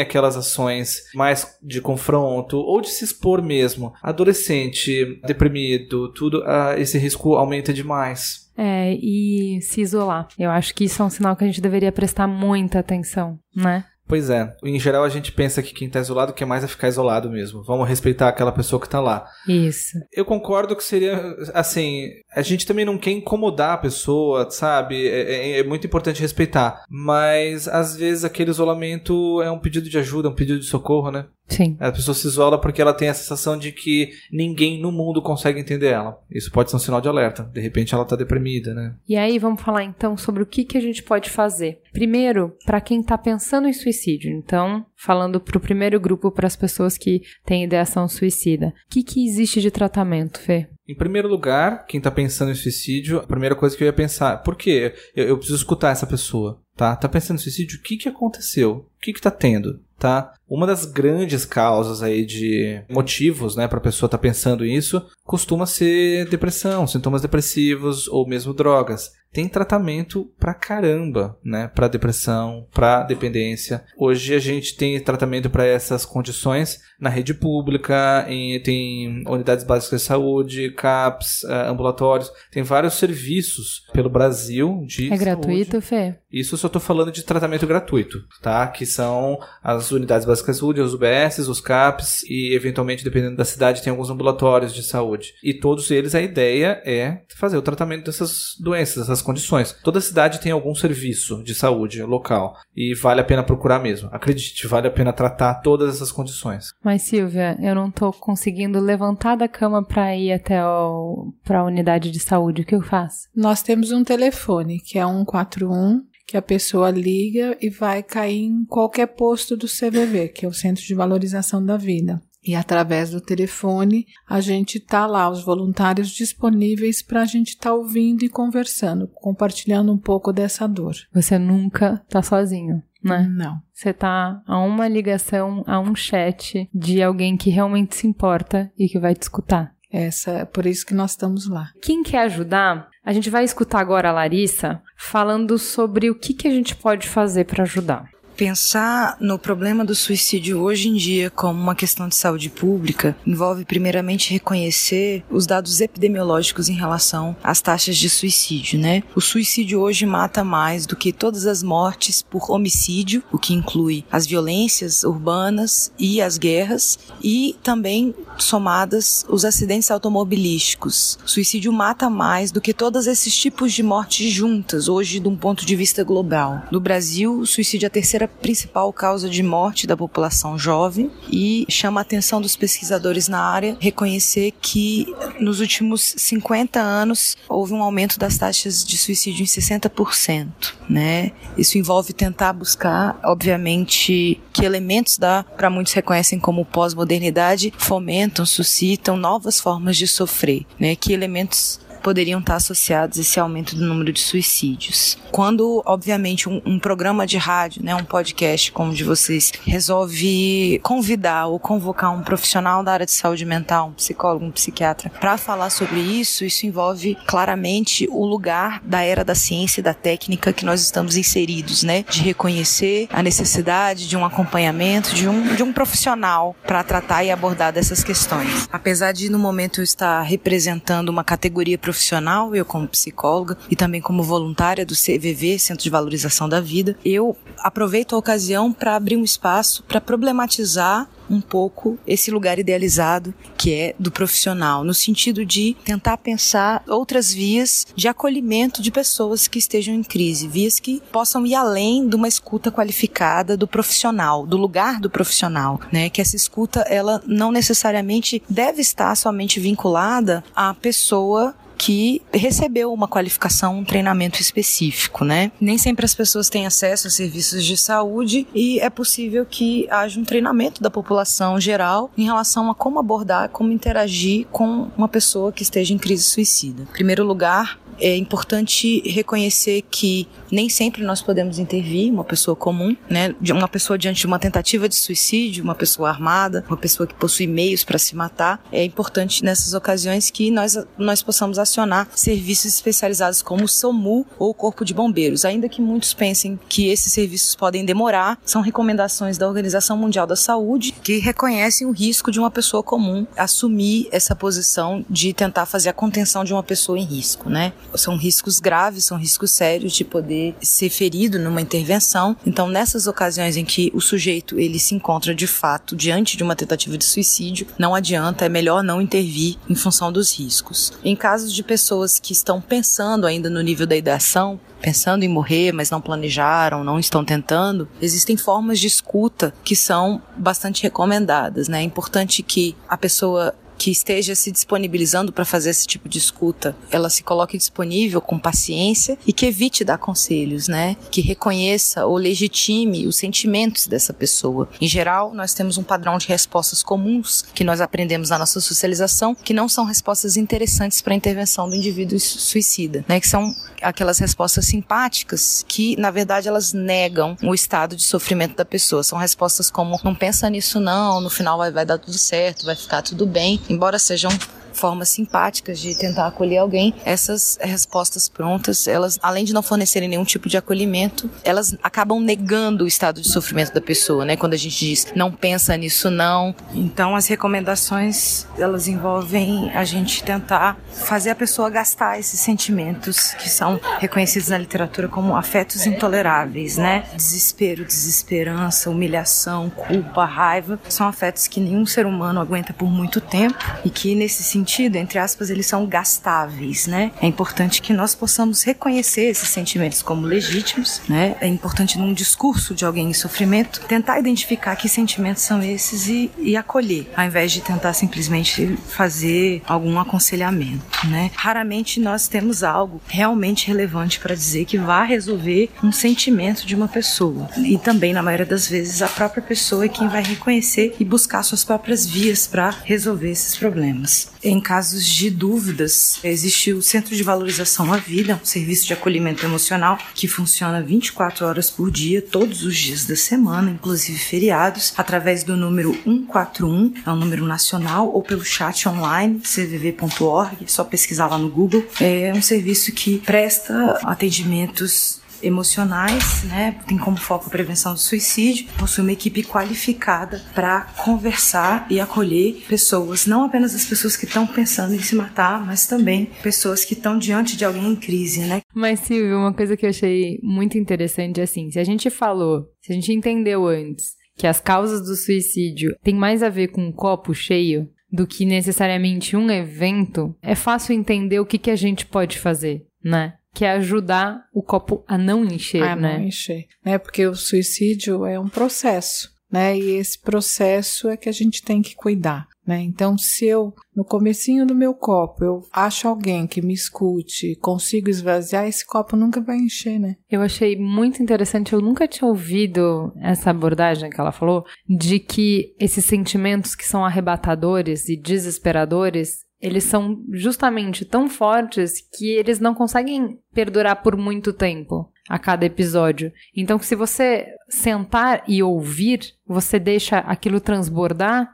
aquelas 0.00 0.38
ações 0.38 1.02
mais 1.14 1.58
de 1.62 1.82
confronto 1.82 2.56
ou 2.56 2.80
de 2.80 2.88
se 2.88 3.04
expor 3.04 3.42
mesmo. 3.42 3.92
Adolescente, 4.02 5.20
deprimido, 5.26 6.10
tudo, 6.14 6.42
ah, 6.46 6.76
esse 6.78 6.96
risco 6.96 7.34
aumenta 7.34 7.74
demais. 7.74 8.46
É, 8.56 8.94
e 8.94 9.60
se 9.60 9.82
isolar. 9.82 10.28
Eu 10.38 10.50
acho 10.50 10.74
que 10.74 10.84
isso 10.84 11.02
é 11.02 11.04
um 11.04 11.10
sinal 11.10 11.36
que 11.36 11.44
a 11.44 11.46
gente 11.46 11.60
deveria 11.60 11.92
prestar 11.92 12.26
muita 12.26 12.78
atenção, 12.78 13.38
né? 13.54 13.84
Pois 14.08 14.30
é, 14.30 14.54
em 14.62 14.78
geral 14.78 15.02
a 15.02 15.08
gente 15.08 15.32
pensa 15.32 15.62
que 15.62 15.74
quem 15.74 15.90
tá 15.90 15.98
isolado 15.98 16.32
quer 16.32 16.44
mais 16.44 16.62
é 16.62 16.68
ficar 16.68 16.88
isolado 16.88 17.30
mesmo. 17.30 17.62
Vamos 17.64 17.88
respeitar 17.88 18.28
aquela 18.28 18.52
pessoa 18.52 18.80
que 18.80 18.88
tá 18.88 19.00
lá. 19.00 19.26
Isso. 19.48 19.98
Eu 20.12 20.24
concordo 20.24 20.76
que 20.76 20.84
seria, 20.84 21.36
assim, 21.52 22.10
a 22.34 22.42
gente 22.42 22.66
também 22.66 22.84
não 22.84 22.98
quer 22.98 23.10
incomodar 23.10 23.74
a 23.74 23.78
pessoa, 23.78 24.48
sabe? 24.50 25.08
É, 25.08 25.22
é, 25.22 25.58
é, 25.58 25.62
muito 25.64 25.86
importante 25.86 26.20
respeitar. 26.20 26.84
Mas 26.88 27.66
às 27.66 27.96
vezes 27.96 28.24
aquele 28.24 28.50
isolamento 28.50 29.42
é 29.42 29.50
um 29.50 29.58
pedido 29.58 29.88
de 29.88 29.98
ajuda, 29.98 30.28
um 30.28 30.34
pedido 30.34 30.60
de 30.60 30.66
socorro, 30.66 31.10
né? 31.10 31.26
Sim. 31.48 31.76
A 31.78 31.92
pessoa 31.92 32.14
se 32.14 32.26
isola 32.26 32.60
porque 32.60 32.82
ela 32.82 32.92
tem 32.92 33.08
a 33.08 33.14
sensação 33.14 33.56
de 33.56 33.72
que 33.72 34.10
ninguém 34.30 34.80
no 34.80 34.90
mundo 34.90 35.22
consegue 35.22 35.60
entender 35.60 35.88
ela. 35.88 36.18
Isso 36.30 36.50
pode 36.50 36.70
ser 36.70 36.76
um 36.76 36.80
sinal 36.80 37.00
de 37.00 37.08
alerta. 37.08 37.44
De 37.44 37.60
repente 37.60 37.94
ela 37.94 38.04
tá 38.04 38.16
deprimida, 38.16 38.74
né? 38.74 38.94
E 39.08 39.16
aí 39.16 39.38
vamos 39.38 39.62
falar 39.62 39.84
então 39.84 40.16
sobre 40.16 40.42
o 40.42 40.46
que, 40.46 40.64
que 40.64 40.76
a 40.76 40.80
gente 40.80 41.02
pode 41.02 41.30
fazer. 41.30 41.80
Primeiro, 41.92 42.56
para 42.64 42.80
quem 42.80 43.02
tá 43.02 43.16
pensando 43.16 43.68
em 43.68 43.72
suicídio. 43.72 44.30
Então, 44.30 44.84
falando 44.96 45.40
pro 45.40 45.60
primeiro 45.60 46.00
grupo, 46.00 46.30
para 46.30 46.46
as 46.46 46.56
pessoas 46.56 46.98
que 46.98 47.22
têm 47.44 47.64
ideação 47.64 48.08
suicida. 48.08 48.68
O 48.68 48.72
que, 48.90 49.02
que 49.02 49.26
existe 49.26 49.60
de 49.60 49.70
tratamento, 49.70 50.40
Fê? 50.40 50.68
Em 50.88 50.94
primeiro 50.94 51.28
lugar, 51.28 51.84
quem 51.86 52.00
tá 52.00 52.10
pensando 52.10 52.52
em 52.52 52.54
suicídio, 52.54 53.18
a 53.18 53.26
primeira 53.26 53.56
coisa 53.56 53.76
que 53.76 53.82
eu 53.82 53.86
ia 53.86 53.92
pensar, 53.92 54.42
por 54.42 54.54
quê? 54.54 54.94
Eu, 55.16 55.28
eu 55.28 55.36
preciso 55.36 55.58
escutar 55.58 55.90
essa 55.90 56.06
pessoa, 56.06 56.60
tá? 56.76 56.94
Tá 56.94 57.08
pensando 57.08 57.38
em 57.38 57.42
suicídio? 57.42 57.78
O 57.78 57.82
que 57.82 57.96
que 57.96 58.08
aconteceu? 58.08 58.86
O 58.96 59.00
que 59.00 59.12
que 59.12 59.20
tá 59.20 59.30
tendo? 59.30 59.80
Tá? 59.98 60.32
Uma 60.48 60.66
das 60.66 60.84
grandes 60.84 61.44
causas 61.46 62.02
aí 62.02 62.24
de 62.24 62.82
motivos, 62.88 63.56
né, 63.56 63.66
para 63.66 63.78
a 63.78 63.82
pessoa 63.82 64.06
estar 64.06 64.18
tá 64.18 64.22
pensando 64.22 64.64
isso, 64.64 65.04
costuma 65.24 65.64
ser 65.64 66.28
depressão, 66.28 66.86
sintomas 66.86 67.22
depressivos 67.22 68.06
ou 68.06 68.28
mesmo 68.28 68.52
drogas. 68.52 69.12
Tem 69.32 69.48
tratamento 69.48 70.30
pra 70.38 70.54
caramba, 70.54 71.38
né, 71.42 71.68
para 71.68 71.88
depressão, 71.88 72.66
para 72.72 73.02
dependência. 73.02 73.84
Hoje 73.96 74.34
a 74.34 74.38
gente 74.38 74.76
tem 74.76 75.00
tratamento 75.00 75.50
para 75.50 75.66
essas 75.66 76.04
condições 76.04 76.78
na 77.00 77.10
rede 77.10 77.34
pública, 77.34 78.24
em, 78.28 78.60
tem 78.60 79.22
unidades 79.26 79.64
básicas 79.64 80.00
de 80.00 80.06
saúde, 80.06 80.70
CAPS, 80.70 81.42
uh, 81.44 81.70
ambulatórios, 81.70 82.30
tem 82.50 82.62
vários 82.62 82.94
serviços 82.94 83.82
pelo 83.92 84.08
Brasil 84.08 84.84
de 84.86 85.12
É 85.12 85.16
gratuito, 85.16 85.80
Fê? 85.80 86.16
Isso 86.30 86.54
eu 86.54 86.58
só 86.58 86.68
tô 86.68 86.78
falando 86.78 87.10
de 87.10 87.22
tratamento 87.22 87.66
gratuito, 87.66 88.18
tá? 88.42 88.66
Que 88.66 88.84
são 88.84 89.38
as 89.62 89.90
unidades 89.90 90.26
básicas 90.26 90.56
de 90.56 90.60
saúde, 90.60 90.80
os 90.80 90.92
UBSs, 90.92 91.48
os 91.48 91.60
CAPs 91.60 92.22
e, 92.24 92.54
eventualmente, 92.54 93.04
dependendo 93.04 93.36
da 93.36 93.44
cidade, 93.44 93.82
tem 93.82 93.90
alguns 93.90 94.10
ambulatórios 94.10 94.74
de 94.74 94.82
saúde. 94.82 95.32
E 95.42 95.54
todos 95.54 95.90
eles, 95.90 96.14
a 96.14 96.20
ideia 96.20 96.82
é 96.84 97.22
fazer 97.36 97.56
o 97.56 97.62
tratamento 97.62 98.04
dessas 98.06 98.54
doenças, 98.60 99.06
dessas 99.06 99.22
condições. 99.22 99.74
Toda 99.82 100.00
cidade 100.00 100.40
tem 100.40 100.52
algum 100.52 100.74
serviço 100.74 101.42
de 101.42 101.54
saúde 101.54 102.02
local 102.02 102.54
e 102.74 102.94
vale 102.94 103.20
a 103.20 103.24
pena 103.24 103.42
procurar 103.42 103.78
mesmo. 103.78 104.08
Acredite, 104.12 104.66
vale 104.66 104.88
a 104.88 104.90
pena 104.90 105.12
tratar 105.12 105.54
todas 105.54 105.94
essas 105.94 106.12
condições. 106.12 106.66
Mas, 106.86 107.02
Silvia, 107.02 107.58
eu 107.60 107.74
não 107.74 107.90
tô 107.90 108.12
conseguindo 108.12 108.78
levantar 108.78 109.34
da 109.34 109.48
cama 109.48 109.82
para 109.82 110.16
ir 110.16 110.30
até 110.30 110.64
o, 110.64 111.32
pra 111.42 111.64
unidade 111.64 112.12
de 112.12 112.20
saúde. 112.20 112.62
O 112.62 112.64
que 112.64 112.76
eu 112.76 112.80
faço? 112.80 113.28
Nós 113.34 113.60
temos 113.60 113.90
um 113.90 114.04
telefone, 114.04 114.78
que 114.78 114.96
é 114.96 115.04
141, 115.04 116.04
que 116.28 116.36
a 116.36 116.42
pessoa 116.42 116.88
liga 116.88 117.58
e 117.60 117.68
vai 117.68 118.04
cair 118.04 118.44
em 118.44 118.64
qualquer 118.64 119.08
posto 119.08 119.56
do 119.56 119.66
CVV, 119.66 120.28
que 120.28 120.46
é 120.46 120.48
o 120.48 120.52
Centro 120.52 120.84
de 120.84 120.94
Valorização 120.94 121.60
da 121.64 121.76
Vida. 121.76 122.22
E 122.46 122.54
através 122.54 123.10
do 123.10 123.20
telefone, 123.20 124.06
a 124.28 124.40
gente 124.40 124.78
tá 124.78 125.08
lá, 125.08 125.28
os 125.28 125.42
voluntários 125.42 126.10
disponíveis 126.10 127.02
para 127.02 127.22
a 127.22 127.24
gente 127.24 127.48
estar 127.48 127.70
tá 127.70 127.74
ouvindo 127.74 128.22
e 128.22 128.28
conversando, 128.28 129.08
compartilhando 129.08 129.92
um 129.92 129.98
pouco 129.98 130.32
dessa 130.32 130.68
dor. 130.68 130.94
Você 131.12 131.36
nunca 131.36 132.00
tá 132.08 132.22
sozinho, 132.22 132.80
né? 133.06 133.28
Não. 133.30 133.60
Você 133.72 133.92
tá 133.92 134.42
a 134.46 134.58
uma 134.58 134.88
ligação, 134.88 135.62
a 135.66 135.78
um 135.78 135.94
chat 135.94 136.68
de 136.74 137.02
alguém 137.02 137.36
que 137.36 137.50
realmente 137.50 137.96
se 137.96 138.06
importa 138.06 138.70
e 138.78 138.88
que 138.88 138.98
vai 138.98 139.14
te 139.14 139.22
escutar. 139.22 139.74
Essa, 139.90 140.30
é 140.30 140.44
por 140.44 140.66
isso 140.66 140.84
que 140.84 140.94
nós 140.94 141.12
estamos 141.12 141.48
lá. 141.48 141.70
Quem 141.80 142.02
quer 142.02 142.22
ajudar, 142.22 142.88
a 143.04 143.12
gente 143.12 143.30
vai 143.30 143.44
escutar 143.44 143.80
agora 143.80 144.08
a 144.08 144.12
Larissa 144.12 144.82
falando 144.96 145.58
sobre 145.58 146.10
o 146.10 146.14
que, 146.14 146.34
que 146.34 146.48
a 146.48 146.50
gente 146.50 146.74
pode 146.74 147.08
fazer 147.08 147.44
para 147.44 147.62
ajudar. 147.62 148.08
Pensar 148.36 149.16
no 149.18 149.38
problema 149.38 149.82
do 149.82 149.94
suicídio 149.94 150.60
hoje 150.60 150.90
em 150.90 150.94
dia 150.94 151.30
como 151.30 151.58
uma 151.58 151.74
questão 151.74 152.06
de 152.06 152.14
saúde 152.14 152.50
pública 152.50 153.16
envolve 153.26 153.64
primeiramente 153.64 154.30
reconhecer 154.30 155.24
os 155.30 155.46
dados 155.46 155.80
epidemiológicos 155.80 156.68
em 156.68 156.74
relação 156.74 157.34
às 157.42 157.62
taxas 157.62 157.96
de 157.96 158.10
suicídio, 158.10 158.78
né? 158.78 159.02
O 159.14 159.22
suicídio 159.22 159.80
hoje 159.80 160.04
mata 160.04 160.44
mais 160.44 160.84
do 160.84 160.94
que 160.94 161.14
todas 161.14 161.46
as 161.46 161.62
mortes 161.62 162.20
por 162.20 162.50
homicídio, 162.50 163.22
o 163.32 163.38
que 163.38 163.54
inclui 163.54 164.04
as 164.12 164.26
violências 164.26 165.02
urbanas 165.02 165.90
e 165.98 166.20
as 166.20 166.36
guerras, 166.36 166.98
e 167.24 167.56
também 167.62 168.14
somadas 168.36 169.24
os 169.30 169.46
acidentes 169.46 169.90
automobilísticos. 169.90 171.18
O 171.24 171.30
suicídio 171.30 171.72
mata 171.72 172.10
mais 172.10 172.52
do 172.52 172.60
que 172.60 172.74
todos 172.74 173.06
esses 173.06 173.34
tipos 173.34 173.72
de 173.72 173.82
mortes 173.82 174.30
juntas, 174.30 174.88
hoje 174.88 175.20
de 175.20 175.28
um 175.28 175.36
ponto 175.36 175.64
de 175.64 175.74
vista 175.74 176.04
global. 176.04 176.62
No 176.70 176.80
Brasil, 176.80 177.38
o 177.38 177.46
suicídio 177.46 177.86
é 177.86 177.88
a 177.88 177.90
terceira 177.90 178.25
principal 178.28 178.92
causa 178.92 179.28
de 179.28 179.42
morte 179.42 179.86
da 179.86 179.96
população 179.96 180.58
jovem 180.58 181.10
e 181.30 181.66
chama 181.68 182.00
a 182.00 182.02
atenção 182.02 182.40
dos 182.40 182.56
pesquisadores 182.56 183.28
na 183.28 183.40
área 183.40 183.76
reconhecer 183.80 184.52
que 184.60 185.06
nos 185.40 185.60
últimos 185.60 186.14
50 186.16 186.80
anos 186.80 187.36
houve 187.48 187.72
um 187.72 187.82
aumento 187.82 188.18
das 188.18 188.38
taxas 188.38 188.84
de 188.84 188.96
suicídio 188.96 189.42
em 189.42 189.46
60%, 189.46 190.46
né? 190.88 191.32
Isso 191.56 191.78
envolve 191.78 192.12
tentar 192.12 192.52
buscar, 192.52 193.18
obviamente, 193.24 194.40
que 194.52 194.64
elementos 194.64 195.18
da 195.18 195.42
para 195.42 195.70
muitos 195.70 195.92
reconhecem 195.92 196.38
como 196.38 196.64
pós-modernidade 196.64 197.72
fomentam, 197.76 198.44
suscitam 198.44 199.16
novas 199.16 199.60
formas 199.60 199.96
de 199.96 200.06
sofrer, 200.06 200.66
né? 200.78 200.94
Que 200.94 201.12
elementos 201.12 201.80
poderiam 202.06 202.38
estar 202.38 202.54
associados 202.54 203.18
a 203.18 203.20
esse 203.20 203.40
aumento 203.40 203.74
do 203.74 203.84
número 203.84 204.12
de 204.12 204.20
suicídios. 204.20 205.18
Quando, 205.32 205.82
obviamente, 205.84 206.48
um, 206.48 206.62
um, 206.64 206.78
programa 206.78 207.26
de 207.26 207.36
rádio, 207.36 207.82
né, 207.82 207.96
um 207.96 208.04
podcast 208.04 208.70
como 208.70 208.92
o 208.92 208.94
de 208.94 209.02
vocês, 209.02 209.50
resolve 209.64 210.78
convidar 210.84 211.46
ou 211.46 211.58
convocar 211.58 212.14
um 212.14 212.22
profissional 212.22 212.84
da 212.84 212.92
área 212.92 213.06
de 213.06 213.10
saúde 213.10 213.44
mental, 213.44 213.88
um 213.88 213.92
psicólogo, 213.92 214.44
um 214.44 214.52
psiquiatra, 214.52 215.10
para 215.10 215.36
falar 215.36 215.68
sobre 215.68 215.98
isso, 215.98 216.44
isso 216.44 216.64
envolve 216.64 217.18
claramente 217.26 218.06
o 218.08 218.24
lugar 218.24 218.80
da 218.84 219.02
era 219.02 219.24
da 219.24 219.34
ciência 219.34 219.80
e 219.80 219.82
da 219.82 219.92
técnica 219.92 220.52
que 220.52 220.64
nós 220.64 220.80
estamos 220.82 221.16
inseridos, 221.16 221.82
né, 221.82 222.04
de 222.08 222.20
reconhecer 222.22 223.08
a 223.10 223.20
necessidade 223.20 224.06
de 224.06 224.16
um 224.16 224.24
acompanhamento, 224.24 225.12
de 225.12 225.28
um, 225.28 225.56
de 225.56 225.62
um 225.64 225.72
profissional 225.72 226.54
para 226.68 226.84
tratar 226.84 227.24
e 227.24 227.32
abordar 227.32 227.72
dessas 227.72 228.04
questões. 228.04 228.68
Apesar 228.70 229.10
de, 229.10 229.28
no 229.28 229.40
momento, 229.40 229.80
eu 229.80 229.84
estar 229.84 230.22
representando 230.22 231.08
uma 231.08 231.24
categoria 231.24 231.76
profissional, 231.96 232.54
eu 232.54 232.64
como 232.64 232.86
psicóloga 232.86 233.56
e 233.70 233.74
também 233.74 234.02
como 234.02 234.22
voluntária 234.22 234.84
do 234.84 234.94
CVV, 234.94 235.58
Centro 235.58 235.82
de 235.82 235.88
Valorização 235.88 236.46
da 236.46 236.60
Vida, 236.60 236.94
eu 237.02 237.34
aproveito 237.58 238.14
a 238.14 238.18
ocasião 238.18 238.70
para 238.70 238.94
abrir 238.94 239.16
um 239.16 239.24
espaço 239.24 239.82
para 239.84 240.00
problematizar 240.00 241.08
um 241.28 241.40
pouco 241.40 241.98
esse 242.06 242.30
lugar 242.30 242.58
idealizado 242.58 243.34
que 243.56 243.72
é 243.72 243.94
do 243.98 244.12
profissional, 244.12 244.84
no 244.84 244.94
sentido 244.94 245.44
de 245.44 245.76
tentar 245.84 246.18
pensar 246.18 246.84
outras 246.86 247.32
vias 247.32 247.86
de 247.96 248.06
acolhimento 248.06 248.80
de 248.80 248.92
pessoas 248.92 249.48
que 249.48 249.58
estejam 249.58 249.94
em 249.94 250.04
crise, 250.04 250.46
vias 250.46 250.78
que 250.78 251.02
possam 251.10 251.44
ir 251.44 251.54
além 251.54 252.08
de 252.08 252.14
uma 252.14 252.28
escuta 252.28 252.70
qualificada 252.70 253.56
do 253.56 253.66
profissional, 253.66 254.46
do 254.46 254.56
lugar 254.56 255.00
do 255.00 255.10
profissional, 255.10 255.80
né? 255.90 256.08
Que 256.08 256.20
essa 256.20 256.36
escuta 256.36 256.80
ela 256.82 257.20
não 257.26 257.50
necessariamente 257.50 258.40
deve 258.48 258.80
estar 258.80 259.16
somente 259.16 259.58
vinculada 259.58 260.44
à 260.54 260.74
pessoa 260.74 261.54
que 261.76 262.22
recebeu 262.32 262.92
uma 262.92 263.08
qualificação, 263.08 263.78
um 263.78 263.84
treinamento 263.84 264.40
específico, 264.40 265.24
né? 265.24 265.52
Nem 265.60 265.78
sempre 265.78 266.04
as 266.04 266.14
pessoas 266.14 266.48
têm 266.48 266.66
acesso 266.66 267.06
a 267.06 267.10
serviços 267.10 267.64
de 267.64 267.76
saúde 267.76 268.46
e 268.54 268.80
é 268.80 268.90
possível 268.90 269.44
que 269.44 269.86
haja 269.90 270.18
um 270.18 270.24
treinamento 270.24 270.82
da 270.82 270.90
população 270.90 271.60
geral 271.60 272.10
em 272.16 272.24
relação 272.24 272.70
a 272.70 272.74
como 272.74 272.98
abordar, 272.98 273.48
como 273.50 273.72
interagir 273.72 274.46
com 274.50 274.88
uma 274.96 275.08
pessoa 275.08 275.52
que 275.52 275.62
esteja 275.62 275.92
em 275.92 275.98
crise 275.98 276.24
suicida. 276.24 276.82
Em 276.82 276.92
primeiro 276.92 277.24
lugar, 277.24 277.78
é 278.00 278.16
importante 278.16 279.00
reconhecer 279.08 279.82
que 279.90 280.28
nem 280.50 280.68
sempre 280.68 281.02
nós 281.02 281.22
podemos 281.22 281.58
intervir 281.58 282.12
uma 282.12 282.24
pessoa 282.24 282.56
comum, 282.56 282.96
né? 283.08 283.34
Uma 283.50 283.68
pessoa 283.68 283.98
diante 283.98 284.20
de 284.20 284.26
uma 284.26 284.38
tentativa 284.38 284.88
de 284.88 284.94
suicídio, 284.94 285.64
uma 285.64 285.74
pessoa 285.74 286.08
armada, 286.08 286.64
uma 286.68 286.76
pessoa 286.76 287.06
que 287.06 287.14
possui 287.14 287.46
meios 287.46 287.84
para 287.84 287.98
se 287.98 288.14
matar. 288.14 288.62
É 288.70 288.84
importante 288.84 289.44
nessas 289.44 289.74
ocasiões 289.74 290.30
que 290.30 290.50
nós, 290.50 290.78
nós 290.98 291.22
possamos 291.22 291.58
acionar 291.58 292.08
serviços 292.14 292.74
especializados 292.74 293.42
como 293.42 293.64
o 293.64 293.68
SOMU 293.68 294.26
ou 294.38 294.50
o 294.50 294.54
Corpo 294.54 294.84
de 294.84 294.94
Bombeiros. 294.94 295.44
Ainda 295.44 295.68
que 295.68 295.80
muitos 295.80 296.14
pensem 296.14 296.58
que 296.68 296.88
esses 296.88 297.12
serviços 297.12 297.54
podem 297.54 297.84
demorar, 297.84 298.38
são 298.44 298.62
recomendações 298.62 299.38
da 299.38 299.46
Organização 299.46 299.96
Mundial 299.96 300.26
da 300.26 300.36
Saúde 300.36 300.92
que 301.02 301.18
reconhecem 301.18 301.86
o 301.86 301.92
risco 301.92 302.30
de 302.30 302.38
uma 302.38 302.50
pessoa 302.50 302.82
comum 302.82 303.26
assumir 303.36 304.08
essa 304.12 304.34
posição 304.34 305.04
de 305.08 305.32
tentar 305.32 305.66
fazer 305.66 305.88
a 305.88 305.92
contenção 305.92 306.44
de 306.44 306.52
uma 306.52 306.62
pessoa 306.62 306.98
em 306.98 307.04
risco, 307.04 307.48
né? 307.48 307.72
São 307.94 308.16
riscos 308.16 308.60
graves, 308.60 309.04
são 309.04 309.16
riscos 309.16 309.50
sérios 309.50 309.92
de 309.92 310.04
poder 310.04 310.54
ser 310.60 310.90
ferido 310.90 311.38
numa 311.38 311.60
intervenção. 311.60 312.36
Então, 312.46 312.68
nessas 312.68 313.06
ocasiões 313.06 313.56
em 313.56 313.64
que 313.64 313.90
o 313.94 314.00
sujeito 314.00 314.58
ele 314.58 314.78
se 314.78 314.94
encontra 314.94 315.34
de 315.34 315.46
fato 315.46 315.96
diante 315.96 316.36
de 316.36 316.42
uma 316.42 316.56
tentativa 316.56 316.98
de 316.98 317.04
suicídio, 317.04 317.66
não 317.78 317.94
adianta, 317.94 318.44
é 318.44 318.48
melhor 318.48 318.82
não 318.82 319.00
intervir 319.00 319.56
em 319.68 319.74
função 319.74 320.12
dos 320.12 320.38
riscos. 320.38 320.92
Em 321.04 321.16
casos 321.16 321.52
de 321.52 321.62
pessoas 321.62 322.18
que 322.18 322.32
estão 322.32 322.60
pensando 322.60 323.26
ainda 323.26 323.48
no 323.48 323.60
nível 323.60 323.86
da 323.86 323.96
ideação, 323.96 324.60
pensando 324.80 325.24
em 325.24 325.28
morrer, 325.28 325.72
mas 325.72 325.90
não 325.90 326.00
planejaram, 326.00 326.84
não 326.84 326.98
estão 326.98 327.24
tentando, 327.24 327.88
existem 328.00 328.36
formas 328.36 328.78
de 328.78 328.86
escuta 328.86 329.52
que 329.64 329.74
são 329.74 330.22
bastante 330.36 330.82
recomendadas, 330.82 331.68
né? 331.68 331.80
É 331.80 331.82
importante 331.82 332.42
que 332.42 332.76
a 332.88 332.96
pessoa 332.96 333.54
que 333.78 333.90
esteja 333.90 334.34
se 334.34 334.50
disponibilizando 334.50 335.32
para 335.32 335.44
fazer 335.44 335.70
esse 335.70 335.86
tipo 335.86 336.08
de 336.08 336.18
escuta, 336.18 336.76
ela 336.90 337.10
se 337.10 337.22
coloque 337.22 337.56
disponível 337.56 338.20
com 338.20 338.38
paciência 338.38 339.18
e 339.26 339.32
que 339.32 339.46
evite 339.46 339.84
dar 339.84 339.98
conselhos, 339.98 340.68
né? 340.68 340.96
Que 341.10 341.20
reconheça 341.20 342.06
ou 342.06 342.16
legitime 342.16 343.06
os 343.06 343.16
sentimentos 343.16 343.86
dessa 343.86 344.12
pessoa. 344.12 344.68
Em 344.80 344.88
geral, 344.88 345.34
nós 345.34 345.54
temos 345.54 345.78
um 345.78 345.82
padrão 345.82 346.18
de 346.18 346.28
respostas 346.28 346.82
comuns 346.82 347.44
que 347.54 347.64
nós 347.64 347.80
aprendemos 347.80 348.30
na 348.30 348.38
nossa 348.38 348.60
socialização, 348.60 349.34
que 349.34 349.54
não 349.54 349.68
são 349.68 349.84
respostas 349.84 350.36
interessantes 350.36 351.00
para 351.00 351.12
a 351.12 351.16
intervenção 351.16 351.68
do 351.68 351.74
indivíduo 351.74 352.18
suicida, 352.18 353.04
né? 353.08 353.20
Que 353.20 353.28
são 353.28 353.54
aquelas 353.82 354.18
respostas 354.18 354.66
simpáticas 354.66 355.64
que, 355.68 355.96
na 355.96 356.10
verdade, 356.10 356.48
elas 356.48 356.72
negam 356.72 357.36
o 357.42 357.54
estado 357.54 357.96
de 357.96 358.02
sofrimento 358.02 358.56
da 358.56 358.64
pessoa. 358.64 359.02
São 359.02 359.18
respostas 359.18 359.70
como 359.70 360.00
não 360.02 360.14
pensa 360.14 360.48
nisso 360.48 360.80
não, 360.80 361.20
no 361.20 361.30
final 361.30 361.58
vai, 361.58 361.70
vai 361.70 361.84
dar 361.84 361.98
tudo 361.98 362.18
certo, 362.18 362.64
vai 362.64 362.74
ficar 362.74 363.02
tudo 363.02 363.26
bem 363.26 363.60
embora 363.68 363.98
sejam 363.98 364.30
formas 364.76 365.08
simpáticas 365.08 365.80
de 365.80 365.94
tentar 365.94 366.26
acolher 366.26 366.58
alguém, 366.58 366.94
essas 367.04 367.58
respostas 367.60 368.28
prontas, 368.28 368.86
elas, 368.86 369.18
além 369.22 369.44
de 369.44 369.52
não 369.52 369.62
fornecerem 369.62 370.08
nenhum 370.08 370.24
tipo 370.24 370.48
de 370.48 370.56
acolhimento, 370.56 371.30
elas 371.42 371.76
acabam 371.82 372.20
negando 372.20 372.84
o 372.84 372.86
estado 372.86 373.20
de 373.20 373.28
sofrimento 373.28 373.72
da 373.72 373.80
pessoa, 373.80 374.24
né? 374.24 374.36
Quando 374.36 374.52
a 374.52 374.56
gente 374.56 374.78
diz 374.78 375.06
não 375.14 375.32
pensa 375.32 375.76
nisso 375.76 376.10
não. 376.10 376.54
Então 376.74 377.16
as 377.16 377.26
recomendações, 377.26 378.46
elas 378.58 378.86
envolvem 378.86 379.70
a 379.74 379.84
gente 379.84 380.22
tentar 380.22 380.78
fazer 380.92 381.30
a 381.30 381.34
pessoa 381.34 381.70
gastar 381.70 382.18
esses 382.18 382.38
sentimentos 382.38 383.32
que 383.34 383.48
são 383.48 383.80
reconhecidos 383.98 384.48
na 384.48 384.58
literatura 384.58 385.08
como 385.08 385.36
afetos 385.36 385.86
intoleráveis, 385.86 386.76
né? 386.76 387.06
Desespero, 387.14 387.84
desesperança, 387.84 388.90
humilhação, 388.90 389.70
culpa, 389.70 390.24
raiva, 390.24 390.78
são 390.88 391.08
afetos 391.08 391.46
que 391.46 391.60
nenhum 391.60 391.86
ser 391.86 392.04
humano 392.04 392.40
aguenta 392.40 392.72
por 392.72 392.90
muito 392.90 393.20
tempo 393.20 393.56
e 393.84 393.90
que 393.90 394.14
nesse 394.14 394.42
sentido 394.42 394.65
sentido, 394.66 394.96
entre 394.96 395.18
aspas, 395.18 395.48
eles 395.48 395.64
são 395.64 395.86
gastáveis, 395.86 396.88
né? 396.88 397.12
É 397.22 397.26
importante 397.26 397.80
que 397.80 397.92
nós 397.92 398.16
possamos 398.16 398.64
reconhecer 398.64 399.26
esses 399.26 399.48
sentimentos 399.48 400.02
como 400.02 400.26
legítimos, 400.26 401.00
né? 401.08 401.36
É 401.40 401.46
importante 401.46 401.96
num 401.96 402.12
discurso 402.12 402.74
de 402.74 402.84
alguém 402.84 403.08
em 403.08 403.14
sofrimento 403.14 403.80
tentar 403.86 404.18
identificar 404.18 404.74
que 404.74 404.88
sentimentos 404.88 405.44
são 405.44 405.62
esses 405.62 406.08
e, 406.08 406.32
e 406.36 406.56
acolher, 406.56 407.08
ao 407.16 407.24
invés 407.24 407.52
de 407.52 407.60
tentar 407.60 407.92
simplesmente 407.92 408.76
fazer 408.88 409.62
algum 409.66 410.00
aconselhamento, 410.00 411.06
né? 411.06 411.30
Raramente 411.36 412.00
nós 412.00 412.26
temos 412.26 412.64
algo 412.64 413.00
realmente 413.06 413.68
relevante 413.68 414.18
para 414.18 414.34
dizer 414.34 414.64
que 414.64 414.76
vai 414.76 415.06
resolver 415.06 415.70
um 415.82 415.92
sentimento 415.92 416.66
de 416.66 416.74
uma 416.74 416.88
pessoa. 416.88 417.48
E 417.58 417.78
também, 417.78 418.12
na 418.12 418.22
maioria 418.22 418.46
das 418.46 418.68
vezes, 418.68 419.00
a 419.00 419.08
própria 419.08 419.42
pessoa 419.42 419.84
é 419.84 419.88
quem 419.88 420.08
vai 420.08 420.24
reconhecer 420.24 420.96
e 420.98 421.04
buscar 421.04 421.44
suas 421.44 421.62
próprias 421.62 422.04
vias 422.04 422.48
para 422.48 422.74
resolver 422.84 423.30
esses 423.30 423.56
problemas. 423.56 424.28
Em 424.42 424.55
casos 424.60 425.04
de 425.04 425.30
dúvidas, 425.30 426.18
existe 426.22 426.72
o 426.72 426.82
Centro 426.82 427.14
de 427.14 427.22
Valorização 427.22 427.92
à 427.92 427.96
Vida, 427.96 428.40
um 428.42 428.46
serviço 428.46 428.86
de 428.86 428.92
acolhimento 428.92 429.44
emocional 429.44 429.98
que 430.14 430.28
funciona 430.28 430.82
24 430.82 431.46
horas 431.46 431.70
por 431.70 431.90
dia, 431.90 432.22
todos 432.22 432.64
os 432.64 432.76
dias 432.76 433.04
da 433.04 433.16
semana, 433.16 433.70
inclusive 433.70 434.18
feriados, 434.18 434.92
através 434.96 435.42
do 435.44 435.56
número 435.56 435.92
141, 436.04 436.94
é 437.04 437.10
um 437.10 437.16
número 437.16 437.44
nacional, 437.44 438.08
ou 438.08 438.22
pelo 438.22 438.44
chat 438.44 438.88
online, 438.88 439.40
cvv.org, 439.42 440.64
é 440.64 440.66
só 440.66 440.84
pesquisar 440.84 441.26
lá 441.26 441.38
no 441.38 441.48
Google. 441.48 441.84
É 442.00 442.32
um 442.34 442.42
serviço 442.42 442.92
que 442.92 443.18
presta 443.18 443.98
atendimentos 444.02 445.20
emocionais, 445.42 446.44
né? 446.44 446.78
Tem 446.86 446.98
como 446.98 447.16
foco 447.16 447.46
a 447.46 447.50
prevenção 447.50 447.94
do 447.94 448.00
suicídio. 448.00 448.66
Possui 448.78 449.02
uma 449.02 449.12
equipe 449.12 449.42
qualificada 449.42 450.42
para 450.54 450.82
conversar 450.96 451.86
e 451.90 452.00
acolher 452.00 452.64
pessoas, 452.68 453.26
não 453.26 453.44
apenas 453.44 453.74
as 453.74 453.84
pessoas 453.84 454.16
que 454.16 454.24
estão 454.24 454.46
pensando 454.46 454.94
em 454.94 455.00
se 455.00 455.14
matar, 455.14 455.64
mas 455.64 455.86
também 455.86 456.30
pessoas 456.42 456.84
que 456.84 456.94
estão 456.94 457.18
diante 457.18 457.56
de 457.56 457.64
alguém 457.64 457.92
em 457.92 457.96
crise, 457.96 458.40
né? 458.40 458.60
Mas 458.74 459.00
Silvio, 459.00 459.38
uma 459.38 459.52
coisa 459.52 459.76
que 459.76 459.86
eu 459.86 459.90
achei 459.90 460.38
muito 460.42 460.78
interessante 460.78 461.40
é 461.40 461.44
assim, 461.44 461.70
se 461.70 461.78
a 461.78 461.84
gente 461.84 462.10
falou, 462.10 462.66
se 462.80 462.92
a 462.92 462.94
gente 462.94 463.12
entendeu 463.12 463.66
antes 463.66 464.16
que 464.36 464.46
as 464.46 464.60
causas 464.60 465.00
do 465.06 465.16
suicídio 465.16 465.96
têm 466.02 466.14
mais 466.14 466.42
a 466.42 466.48
ver 466.48 466.68
com 466.68 466.86
um 466.86 466.92
copo 466.92 467.34
cheio 467.34 467.88
do 468.12 468.26
que 468.26 468.44
necessariamente 468.44 469.36
um 469.36 469.50
evento, 469.50 470.34
é 470.42 470.54
fácil 470.54 470.94
entender 470.94 471.40
o 471.40 471.46
que, 471.46 471.58
que 471.58 471.70
a 471.70 471.76
gente 471.76 472.06
pode 472.06 472.38
fazer, 472.38 472.86
né? 473.02 473.34
Que 473.56 473.64
é 473.64 473.70
ajudar 473.70 474.44
o 474.52 474.62
copo 474.62 475.02
a 475.08 475.16
não 475.16 475.42
encher, 475.42 475.82
a 475.82 475.96
né? 475.96 476.18
não 476.18 476.24
encher, 476.26 476.66
né? 476.84 476.98
Porque 476.98 477.26
o 477.26 477.34
suicídio 477.34 478.26
é 478.26 478.38
um 478.38 478.50
processo, 478.50 479.30
né? 479.50 479.74
E 479.74 479.92
esse 479.92 480.20
processo 480.20 481.08
é 481.08 481.16
que 481.16 481.26
a 481.26 481.32
gente 481.32 481.62
tem 481.62 481.80
que 481.80 481.94
cuidar, 481.94 482.46
né? 482.66 482.82
Então, 482.82 483.16
se 483.16 483.46
eu 483.46 483.72
no 483.96 484.04
comecinho 484.04 484.66
do 484.66 484.74
meu 484.74 484.92
copo 484.92 485.42
eu 485.42 485.62
acho 485.72 486.06
alguém 486.06 486.46
que 486.46 486.60
me 486.60 486.74
escute, 486.74 487.56
consigo 487.56 488.10
esvaziar, 488.10 488.68
esse 488.68 488.84
copo 488.84 489.16
nunca 489.16 489.40
vai 489.40 489.56
encher, 489.56 489.98
né? 489.98 490.16
Eu 490.30 490.42
achei 490.42 490.76
muito 490.76 491.22
interessante, 491.22 491.72
eu 491.72 491.80
nunca 491.80 492.06
tinha 492.06 492.28
ouvido 492.28 493.10
essa 493.22 493.48
abordagem 493.48 494.10
que 494.10 494.20
ela 494.20 494.32
falou 494.32 494.66
de 494.86 495.18
que 495.18 495.74
esses 495.80 496.04
sentimentos 496.04 496.74
que 496.74 496.84
são 496.84 497.06
arrebatadores 497.06 498.06
e 498.10 498.20
desesperadores 498.20 499.45
eles 499.66 499.82
são 499.82 500.22
justamente 500.32 501.04
tão 501.04 501.28
fortes 501.28 501.94
que 502.16 502.30
eles 502.30 502.60
não 502.60 502.72
conseguem 502.72 503.40
perdurar 503.52 504.00
por 504.00 504.16
muito 504.16 504.52
tempo 504.52 505.10
a 505.28 505.40
cada 505.40 505.66
episódio. 505.66 506.32
Então, 506.56 506.78
se 506.78 506.94
você 506.94 507.48
sentar 507.68 508.44
e 508.46 508.62
ouvir, 508.62 509.34
você 509.44 509.80
deixa 509.80 510.18
aquilo 510.18 510.60
transbordar 510.60 511.52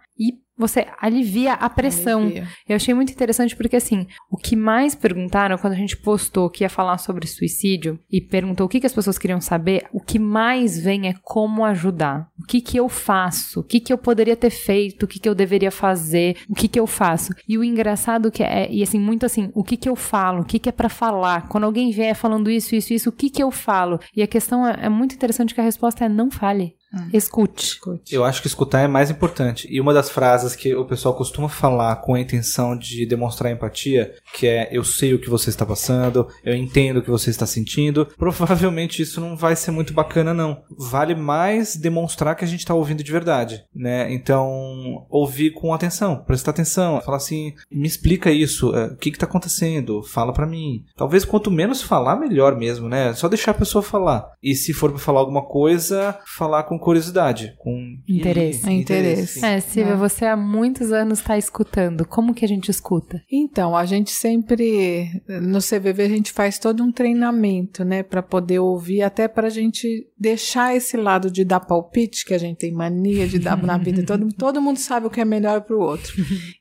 você 0.62 0.86
alivia 1.00 1.54
a 1.54 1.68
pressão. 1.68 2.22
Alivia. 2.22 2.48
Eu 2.68 2.76
achei 2.76 2.94
muito 2.94 3.12
interessante 3.12 3.56
porque, 3.56 3.76
assim, 3.76 4.06
o 4.30 4.36
que 4.36 4.56
mais 4.56 4.94
perguntaram 4.94 5.58
quando 5.58 5.72
a 5.72 5.76
gente 5.76 5.96
postou 5.96 6.48
que 6.48 6.64
ia 6.64 6.68
falar 6.68 6.98
sobre 6.98 7.26
suicídio 7.26 7.98
e 8.10 8.20
perguntou 8.20 8.66
o 8.66 8.68
que, 8.68 8.80
que 8.80 8.86
as 8.86 8.94
pessoas 8.94 9.18
queriam 9.18 9.40
saber, 9.40 9.86
o 9.92 10.00
que 10.00 10.18
mais 10.18 10.78
vem 10.78 11.08
é 11.08 11.14
como 11.22 11.64
ajudar. 11.64 12.28
O 12.38 12.46
que, 12.46 12.60
que 12.60 12.76
eu 12.76 12.88
faço? 12.88 13.60
O 13.60 13.64
que, 13.64 13.80
que 13.80 13.92
eu 13.92 13.98
poderia 13.98 14.36
ter 14.36 14.50
feito? 14.50 15.02
O 15.04 15.06
que, 15.08 15.18
que 15.18 15.28
eu 15.28 15.34
deveria 15.34 15.70
fazer? 15.70 16.36
O 16.48 16.54
que, 16.54 16.68
que 16.68 16.78
eu 16.78 16.86
faço? 16.86 17.32
E 17.48 17.58
o 17.58 17.64
engraçado 17.64 18.30
que 18.30 18.42
é, 18.42 18.70
e 18.70 18.82
assim, 18.82 18.98
muito 18.98 19.26
assim, 19.26 19.50
o 19.54 19.64
que, 19.64 19.76
que 19.76 19.88
eu 19.88 19.96
falo? 19.96 20.42
O 20.42 20.44
que, 20.44 20.58
que 20.58 20.68
é 20.68 20.72
para 20.72 20.88
falar? 20.88 21.48
Quando 21.48 21.64
alguém 21.64 21.90
vier 21.90 22.14
falando 22.14 22.50
isso, 22.50 22.74
isso, 22.74 22.94
isso, 22.94 23.08
o 23.08 23.12
que, 23.12 23.30
que 23.30 23.42
eu 23.42 23.50
falo? 23.50 23.98
E 24.16 24.22
a 24.22 24.26
questão 24.26 24.66
é, 24.66 24.86
é 24.86 24.88
muito 24.88 25.14
interessante 25.14 25.54
que 25.54 25.60
a 25.60 25.64
resposta 25.64 26.04
é 26.04 26.08
não 26.08 26.30
fale. 26.30 26.74
Escute. 27.12 28.14
Eu 28.14 28.24
acho 28.24 28.40
que 28.42 28.46
escutar 28.46 28.80
é 28.80 28.86
mais 28.86 29.10
importante. 29.10 29.66
E 29.70 29.80
uma 29.80 29.94
das 29.94 30.10
frases 30.10 30.54
que 30.54 30.74
o 30.74 30.84
pessoal 30.84 31.14
costuma 31.14 31.48
falar 31.48 31.96
com 31.96 32.14
a 32.14 32.20
intenção 32.20 32.76
de 32.76 33.06
demonstrar 33.06 33.52
empatia, 33.52 34.14
que 34.34 34.46
é 34.46 34.68
eu 34.70 34.84
sei 34.84 35.14
o 35.14 35.18
que 35.18 35.30
você 35.30 35.50
está 35.50 35.64
passando, 35.64 36.28
eu 36.44 36.54
entendo 36.54 36.98
o 36.98 37.02
que 37.02 37.10
você 37.10 37.30
está 37.30 37.46
sentindo, 37.46 38.06
provavelmente 38.18 39.02
isso 39.02 39.20
não 39.20 39.36
vai 39.36 39.56
ser 39.56 39.70
muito 39.70 39.94
bacana 39.94 40.34
não. 40.34 40.62
Vale 40.78 41.14
mais 41.14 41.76
demonstrar 41.76 42.34
que 42.34 42.44
a 42.44 42.48
gente 42.48 42.60
está 42.60 42.74
ouvindo 42.74 43.02
de 43.02 43.12
verdade, 43.12 43.64
né? 43.74 44.12
Então, 44.12 45.06
ouvir 45.08 45.52
com 45.52 45.72
atenção, 45.72 46.22
prestar 46.24 46.50
atenção, 46.50 47.00
falar 47.00 47.16
assim, 47.16 47.54
me 47.70 47.86
explica 47.86 48.30
isso, 48.30 48.74
é, 48.74 48.86
o 48.86 48.96
que 48.96 49.10
está 49.10 49.26
acontecendo, 49.26 50.02
fala 50.02 50.32
para 50.32 50.46
mim. 50.46 50.84
Talvez 50.96 51.24
quanto 51.24 51.50
menos 51.50 51.82
falar, 51.82 52.16
melhor 52.16 52.56
mesmo, 52.56 52.88
né? 52.88 53.14
Só 53.14 53.28
deixar 53.28 53.52
a 53.52 53.54
pessoa 53.54 53.82
falar. 53.82 54.30
E 54.42 54.54
se 54.54 54.72
for 54.72 54.90
para 54.90 54.98
falar 54.98 55.20
alguma 55.20 55.42
coisa, 55.42 56.18
falar 56.26 56.64
com 56.64 56.78
curiosidade, 56.82 57.54
com 57.58 57.96
Interesse. 58.08 58.68
É 58.68 58.72
interesse. 58.72 59.44
É, 59.44 59.60
Silvia, 59.60 59.92
É. 59.92 59.96
você 59.96 60.26
há 60.26 60.36
muitos 60.36 60.92
anos 60.92 61.20
está 61.20 61.38
escutando. 61.38 62.04
Como 62.06 62.34
que 62.34 62.44
a 62.44 62.48
gente 62.48 62.70
escuta? 62.70 63.22
Então, 63.30 63.76
a 63.76 63.84
gente 63.86 64.10
sempre, 64.10 65.22
no 65.40 65.60
CVV, 65.60 66.02
a 66.02 66.08
gente 66.08 66.32
faz 66.32 66.58
todo 66.58 66.82
um 66.82 66.92
treinamento, 66.92 67.84
né, 67.84 68.02
para 68.02 68.22
poder 68.22 68.58
ouvir, 68.58 69.02
até 69.02 69.28
para 69.28 69.46
a 69.46 69.50
gente 69.50 70.06
deixar 70.18 70.74
esse 70.76 70.96
lado 70.96 71.30
de 71.30 71.44
dar 71.44 71.60
palpite, 71.60 72.24
que 72.24 72.34
a 72.34 72.38
gente 72.38 72.58
tem 72.58 72.72
mania 72.72 73.26
de 73.26 73.38
dar 73.38 73.56
na 73.62 73.78
vida, 73.78 74.02
todo, 74.04 74.28
todo 74.36 74.60
mundo 74.60 74.78
sabe 74.78 75.06
o 75.06 75.10
que 75.10 75.20
é 75.20 75.24
melhor 75.24 75.62
para 75.62 75.76
o 75.76 75.80
outro. 75.80 76.12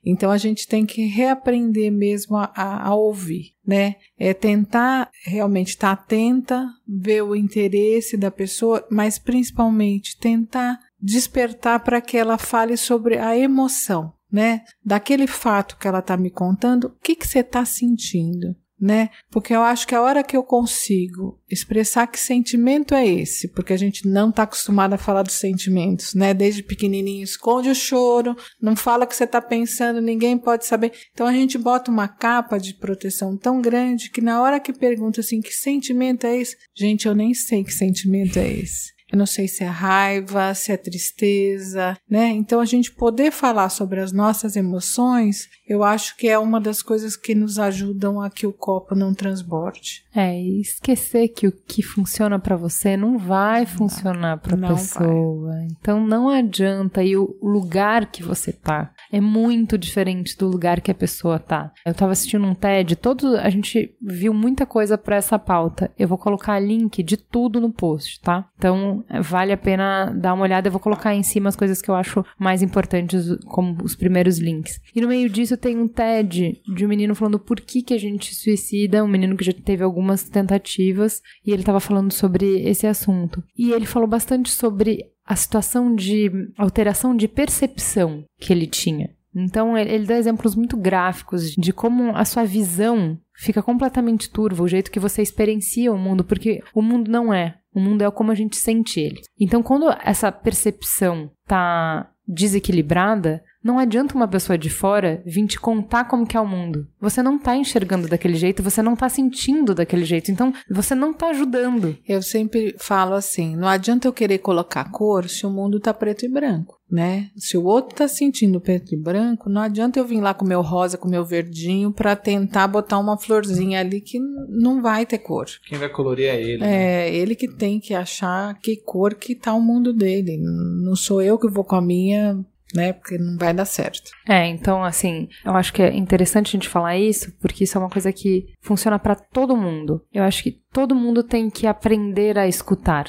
Então, 0.05 0.31
a 0.31 0.37
gente 0.37 0.67
tem 0.67 0.85
que 0.85 1.05
reaprender 1.05 1.91
mesmo 1.91 2.37
a, 2.37 2.51
a, 2.55 2.87
a 2.87 2.95
ouvir, 2.95 3.53
né? 3.65 3.95
É 4.17 4.33
tentar 4.33 5.09
realmente 5.23 5.69
estar 5.69 5.91
atenta, 5.91 6.67
ver 6.87 7.21
o 7.21 7.35
interesse 7.35 8.17
da 8.17 8.31
pessoa, 8.31 8.85
mas 8.89 9.19
principalmente 9.19 10.17
tentar 10.17 10.79
despertar 10.99 11.83
para 11.83 12.01
que 12.01 12.17
ela 12.17 12.37
fale 12.37 12.77
sobre 12.77 13.17
a 13.17 13.37
emoção, 13.37 14.13
né? 14.31 14.61
Daquele 14.83 15.27
fato 15.27 15.77
que 15.77 15.87
ela 15.87 15.99
está 15.99 16.17
me 16.17 16.29
contando, 16.29 16.85
o 16.85 16.99
que 17.01 17.15
que 17.15 17.27
você 17.27 17.39
está 17.39 17.65
sentindo, 17.65 18.55
né? 18.81 19.09
Porque 19.29 19.53
eu 19.53 19.61
acho 19.61 19.87
que 19.87 19.93
a 19.93 20.01
hora 20.01 20.23
que 20.23 20.35
eu 20.35 20.43
consigo 20.43 21.39
expressar 21.49 22.07
que 22.07 22.19
sentimento 22.19 22.95
é 22.95 23.07
esse, 23.07 23.47
porque 23.49 23.73
a 23.73 23.77
gente 23.77 24.07
não 24.07 24.29
está 24.29 24.43
acostumado 24.43 24.93
a 24.93 24.97
falar 24.97 25.21
dos 25.21 25.35
sentimentos, 25.35 26.15
né? 26.15 26.33
Desde 26.33 26.63
pequenininho, 26.63 27.23
esconde 27.23 27.69
o 27.69 27.75
choro, 27.75 28.35
não 28.59 28.75
fala 28.75 29.05
o 29.05 29.07
que 29.07 29.15
você 29.15 29.25
está 29.25 29.41
pensando, 29.41 30.01
ninguém 30.01 30.37
pode 30.37 30.65
saber. 30.65 30.91
Então 31.13 31.27
a 31.27 31.33
gente 31.33 31.57
bota 31.57 31.91
uma 31.91 32.07
capa 32.07 32.57
de 32.57 32.73
proteção 32.73 33.37
tão 33.37 33.61
grande 33.61 34.09
que 34.09 34.21
na 34.21 34.41
hora 34.41 34.59
que 34.59 34.73
pergunta 34.73 35.21
assim, 35.21 35.41
que 35.41 35.53
sentimento 35.53 36.25
é 36.25 36.37
esse? 36.37 36.57
Gente, 36.75 37.07
eu 37.07 37.13
nem 37.13 37.33
sei 37.33 37.63
que 37.63 37.73
sentimento 37.73 38.39
é 38.39 38.51
esse. 38.51 38.91
Eu 39.11 39.17
não 39.17 39.25
sei 39.25 39.45
se 39.45 39.61
é 39.61 39.67
raiva, 39.67 40.53
se 40.55 40.71
é 40.71 40.77
tristeza, 40.77 41.97
né? 42.09 42.29
Então 42.29 42.61
a 42.61 42.65
gente 42.65 42.93
poder 42.93 43.29
falar 43.29 43.67
sobre 43.67 43.99
as 43.99 44.13
nossas 44.13 44.55
emoções, 44.55 45.49
eu 45.71 45.85
acho 45.85 46.17
que 46.17 46.27
é 46.27 46.37
uma 46.37 46.59
das 46.59 46.81
coisas 46.81 47.15
que 47.15 47.33
nos 47.33 47.57
ajudam 47.57 48.21
a 48.21 48.29
que 48.29 48.45
o 48.45 48.51
copo 48.51 48.93
não 48.93 49.13
transborde. 49.13 50.03
É, 50.13 50.37
e 50.37 50.59
esquecer 50.59 51.29
que 51.29 51.47
o 51.47 51.51
que 51.53 51.81
funciona 51.81 52.37
para 52.37 52.57
você 52.57 52.97
não 52.97 53.17
vai 53.17 53.65
funcionar 53.65 54.37
para 54.39 54.57
não 54.57 54.75
pessoa. 54.75 55.65
Então 55.71 56.05
não 56.05 56.27
adianta 56.27 57.01
e 57.01 57.15
o 57.15 57.37
lugar 57.41 58.11
que 58.11 58.21
você 58.21 58.51
tá 58.51 58.91
é 59.09 59.21
muito 59.21 59.77
diferente 59.77 60.37
do 60.37 60.49
lugar 60.49 60.81
que 60.81 60.91
a 60.91 60.95
pessoa 60.95 61.39
tá. 61.39 61.71
Eu 61.85 61.93
tava 61.93 62.11
assistindo 62.11 62.45
um 62.45 62.53
TED, 62.53 62.97
todo 62.97 63.37
a 63.37 63.49
gente 63.49 63.95
viu 64.01 64.33
muita 64.33 64.65
coisa 64.65 64.97
para 64.97 65.15
essa 65.15 65.39
pauta. 65.39 65.89
Eu 65.97 66.09
vou 66.09 66.17
colocar 66.17 66.59
link 66.59 67.01
de 67.01 67.15
tudo 67.15 67.61
no 67.61 67.71
post, 67.71 68.19
tá? 68.19 68.45
Então 68.57 69.05
vale 69.21 69.53
a 69.53 69.57
pena 69.57 70.11
dar 70.13 70.33
uma 70.33 70.43
olhada. 70.43 70.67
Eu 70.67 70.71
vou 70.73 70.81
colocar 70.81 71.15
em 71.15 71.23
cima 71.23 71.47
as 71.47 71.55
coisas 71.55 71.81
que 71.81 71.89
eu 71.89 71.95
acho 71.95 72.25
mais 72.37 72.61
importantes, 72.61 73.37
como 73.45 73.81
os 73.81 73.95
primeiros 73.95 74.37
links. 74.37 74.81
E 74.93 74.99
no 74.99 75.07
meio 75.07 75.29
disso 75.29 75.60
tem 75.61 75.77
um 75.77 75.87
TED 75.87 76.61
de 76.75 76.85
um 76.85 76.89
menino 76.89 77.15
falando 77.15 77.39
por 77.39 77.61
que, 77.61 77.81
que 77.81 77.93
a 77.93 77.97
gente 77.97 78.35
suicida, 78.35 79.03
um 79.03 79.07
menino 79.07 79.37
que 79.37 79.45
já 79.45 79.53
teve 79.53 79.83
algumas 79.83 80.23
tentativas, 80.23 81.21
e 81.45 81.51
ele 81.51 81.61
estava 81.61 81.79
falando 81.79 82.11
sobre 82.11 82.61
esse 82.67 82.87
assunto. 82.87 83.43
E 83.57 83.71
ele 83.71 83.85
falou 83.85 84.07
bastante 84.07 84.49
sobre 84.49 85.05
a 85.25 85.35
situação 85.35 85.95
de 85.95 86.31
alteração 86.57 87.15
de 87.15 87.27
percepção 87.27 88.25
que 88.39 88.51
ele 88.51 88.67
tinha. 88.67 89.09
Então, 89.33 89.77
ele, 89.77 89.91
ele 89.91 90.05
dá 90.05 90.17
exemplos 90.17 90.55
muito 90.55 90.75
gráficos 90.75 91.51
de 91.51 91.71
como 91.71 92.15
a 92.15 92.25
sua 92.25 92.43
visão 92.43 93.17
fica 93.33 93.63
completamente 93.63 94.29
turva, 94.29 94.63
o 94.63 94.67
jeito 94.67 94.91
que 94.91 94.99
você 94.99 95.21
experiencia 95.21 95.91
o 95.93 95.97
mundo, 95.97 96.23
porque 96.23 96.61
o 96.73 96.81
mundo 96.81 97.09
não 97.09 97.33
é. 97.33 97.57
O 97.73 97.79
mundo 97.79 98.03
é 98.03 98.11
como 98.11 98.31
a 98.31 98.35
gente 98.35 98.57
sente 98.57 98.99
ele. 98.99 99.21
Então, 99.39 99.63
quando 99.63 99.89
essa 100.03 100.31
percepção 100.31 101.31
tá 101.47 102.11
desequilibrada, 102.27 103.41
não 103.63 103.77
adianta 103.77 104.15
uma 104.15 104.27
pessoa 104.27 104.57
de 104.57 104.69
fora 104.69 105.21
vir 105.25 105.45
te 105.47 105.59
contar 105.59 106.05
como 106.05 106.25
que 106.25 106.35
é 106.37 106.39
o 106.41 106.47
mundo. 106.47 106.87
Você 106.99 107.21
não 107.21 107.37
tá 107.37 107.55
enxergando 107.55 108.07
daquele 108.07 108.35
jeito, 108.35 108.63
você 108.63 108.81
não 108.81 108.95
tá 108.95 109.07
sentindo 109.09 109.73
daquele 109.75 110.05
jeito, 110.05 110.31
então 110.31 110.53
você 110.69 110.95
não 110.95 111.13
tá 111.13 111.27
ajudando. 111.27 111.97
Eu 112.07 112.21
sempre 112.21 112.75
falo 112.79 113.13
assim, 113.13 113.55
não 113.55 113.67
adianta 113.67 114.07
eu 114.07 114.13
querer 114.13 114.39
colocar 114.39 114.91
cor 114.91 115.27
se 115.29 115.45
o 115.45 115.49
mundo 115.49 115.79
tá 115.79 115.93
preto 115.93 116.25
e 116.25 116.29
branco, 116.29 116.79
né? 116.89 117.29
Se 117.35 117.57
o 117.57 117.63
outro 117.63 117.95
tá 117.95 118.07
sentindo 118.07 118.59
preto 118.59 118.93
e 118.93 118.97
branco, 118.97 119.49
não 119.49 119.61
adianta 119.61 119.99
eu 119.99 120.05
vir 120.05 120.21
lá 120.21 120.33
com 120.33 120.45
meu 120.45 120.61
rosa, 120.61 120.97
com 120.97 121.07
meu 121.07 121.23
verdinho 121.25 121.91
para 121.91 122.15
tentar 122.15 122.67
botar 122.67 122.97
uma 122.99 123.17
florzinha 123.17 123.79
ali 123.79 124.01
que 124.01 124.19
não 124.49 124.81
vai 124.81 125.05
ter 125.05 125.19
cor. 125.19 125.45
Quem 125.67 125.77
vai 125.77 125.89
colorir 125.89 126.25
é 126.27 126.41
ele. 126.41 126.57
né? 126.59 127.07
É, 127.07 127.15
ele 127.15 127.35
que 127.35 127.47
tem 127.47 127.79
que 127.79 127.93
achar 127.93 128.57
que 128.59 128.75
cor 128.77 129.13
que 129.15 129.35
tá 129.35 129.53
o 129.53 129.61
mundo 129.61 129.93
dele. 129.93 130.37
Não 130.37 130.95
sou 130.95 131.21
eu 131.21 131.37
que 131.37 131.49
vou 131.49 131.63
com 131.63 131.75
a 131.75 131.81
minha, 131.81 132.43
né? 132.73 132.93
Porque 132.93 133.17
não 133.17 133.37
vai 133.37 133.53
dar 133.53 133.65
certo. 133.65 134.11
É, 134.27 134.47
então 134.47 134.83
assim, 134.83 135.27
eu 135.45 135.53
acho 135.53 135.73
que 135.73 135.81
é 135.81 135.95
interessante 135.95 136.49
a 136.49 136.51
gente 136.51 136.69
falar 136.69 136.97
isso, 136.97 137.31
porque 137.39 137.63
isso 137.63 137.77
é 137.77 137.81
uma 137.81 137.89
coisa 137.89 138.11
que 138.11 138.45
funciona 138.61 138.97
para 138.99 139.15
todo 139.15 139.57
mundo. 139.57 140.03
Eu 140.13 140.23
acho 140.23 140.43
que 140.43 140.59
todo 140.71 140.95
mundo 140.95 141.23
tem 141.23 141.49
que 141.49 141.67
aprender 141.67 142.37
a 142.37 142.47
escutar. 142.47 143.07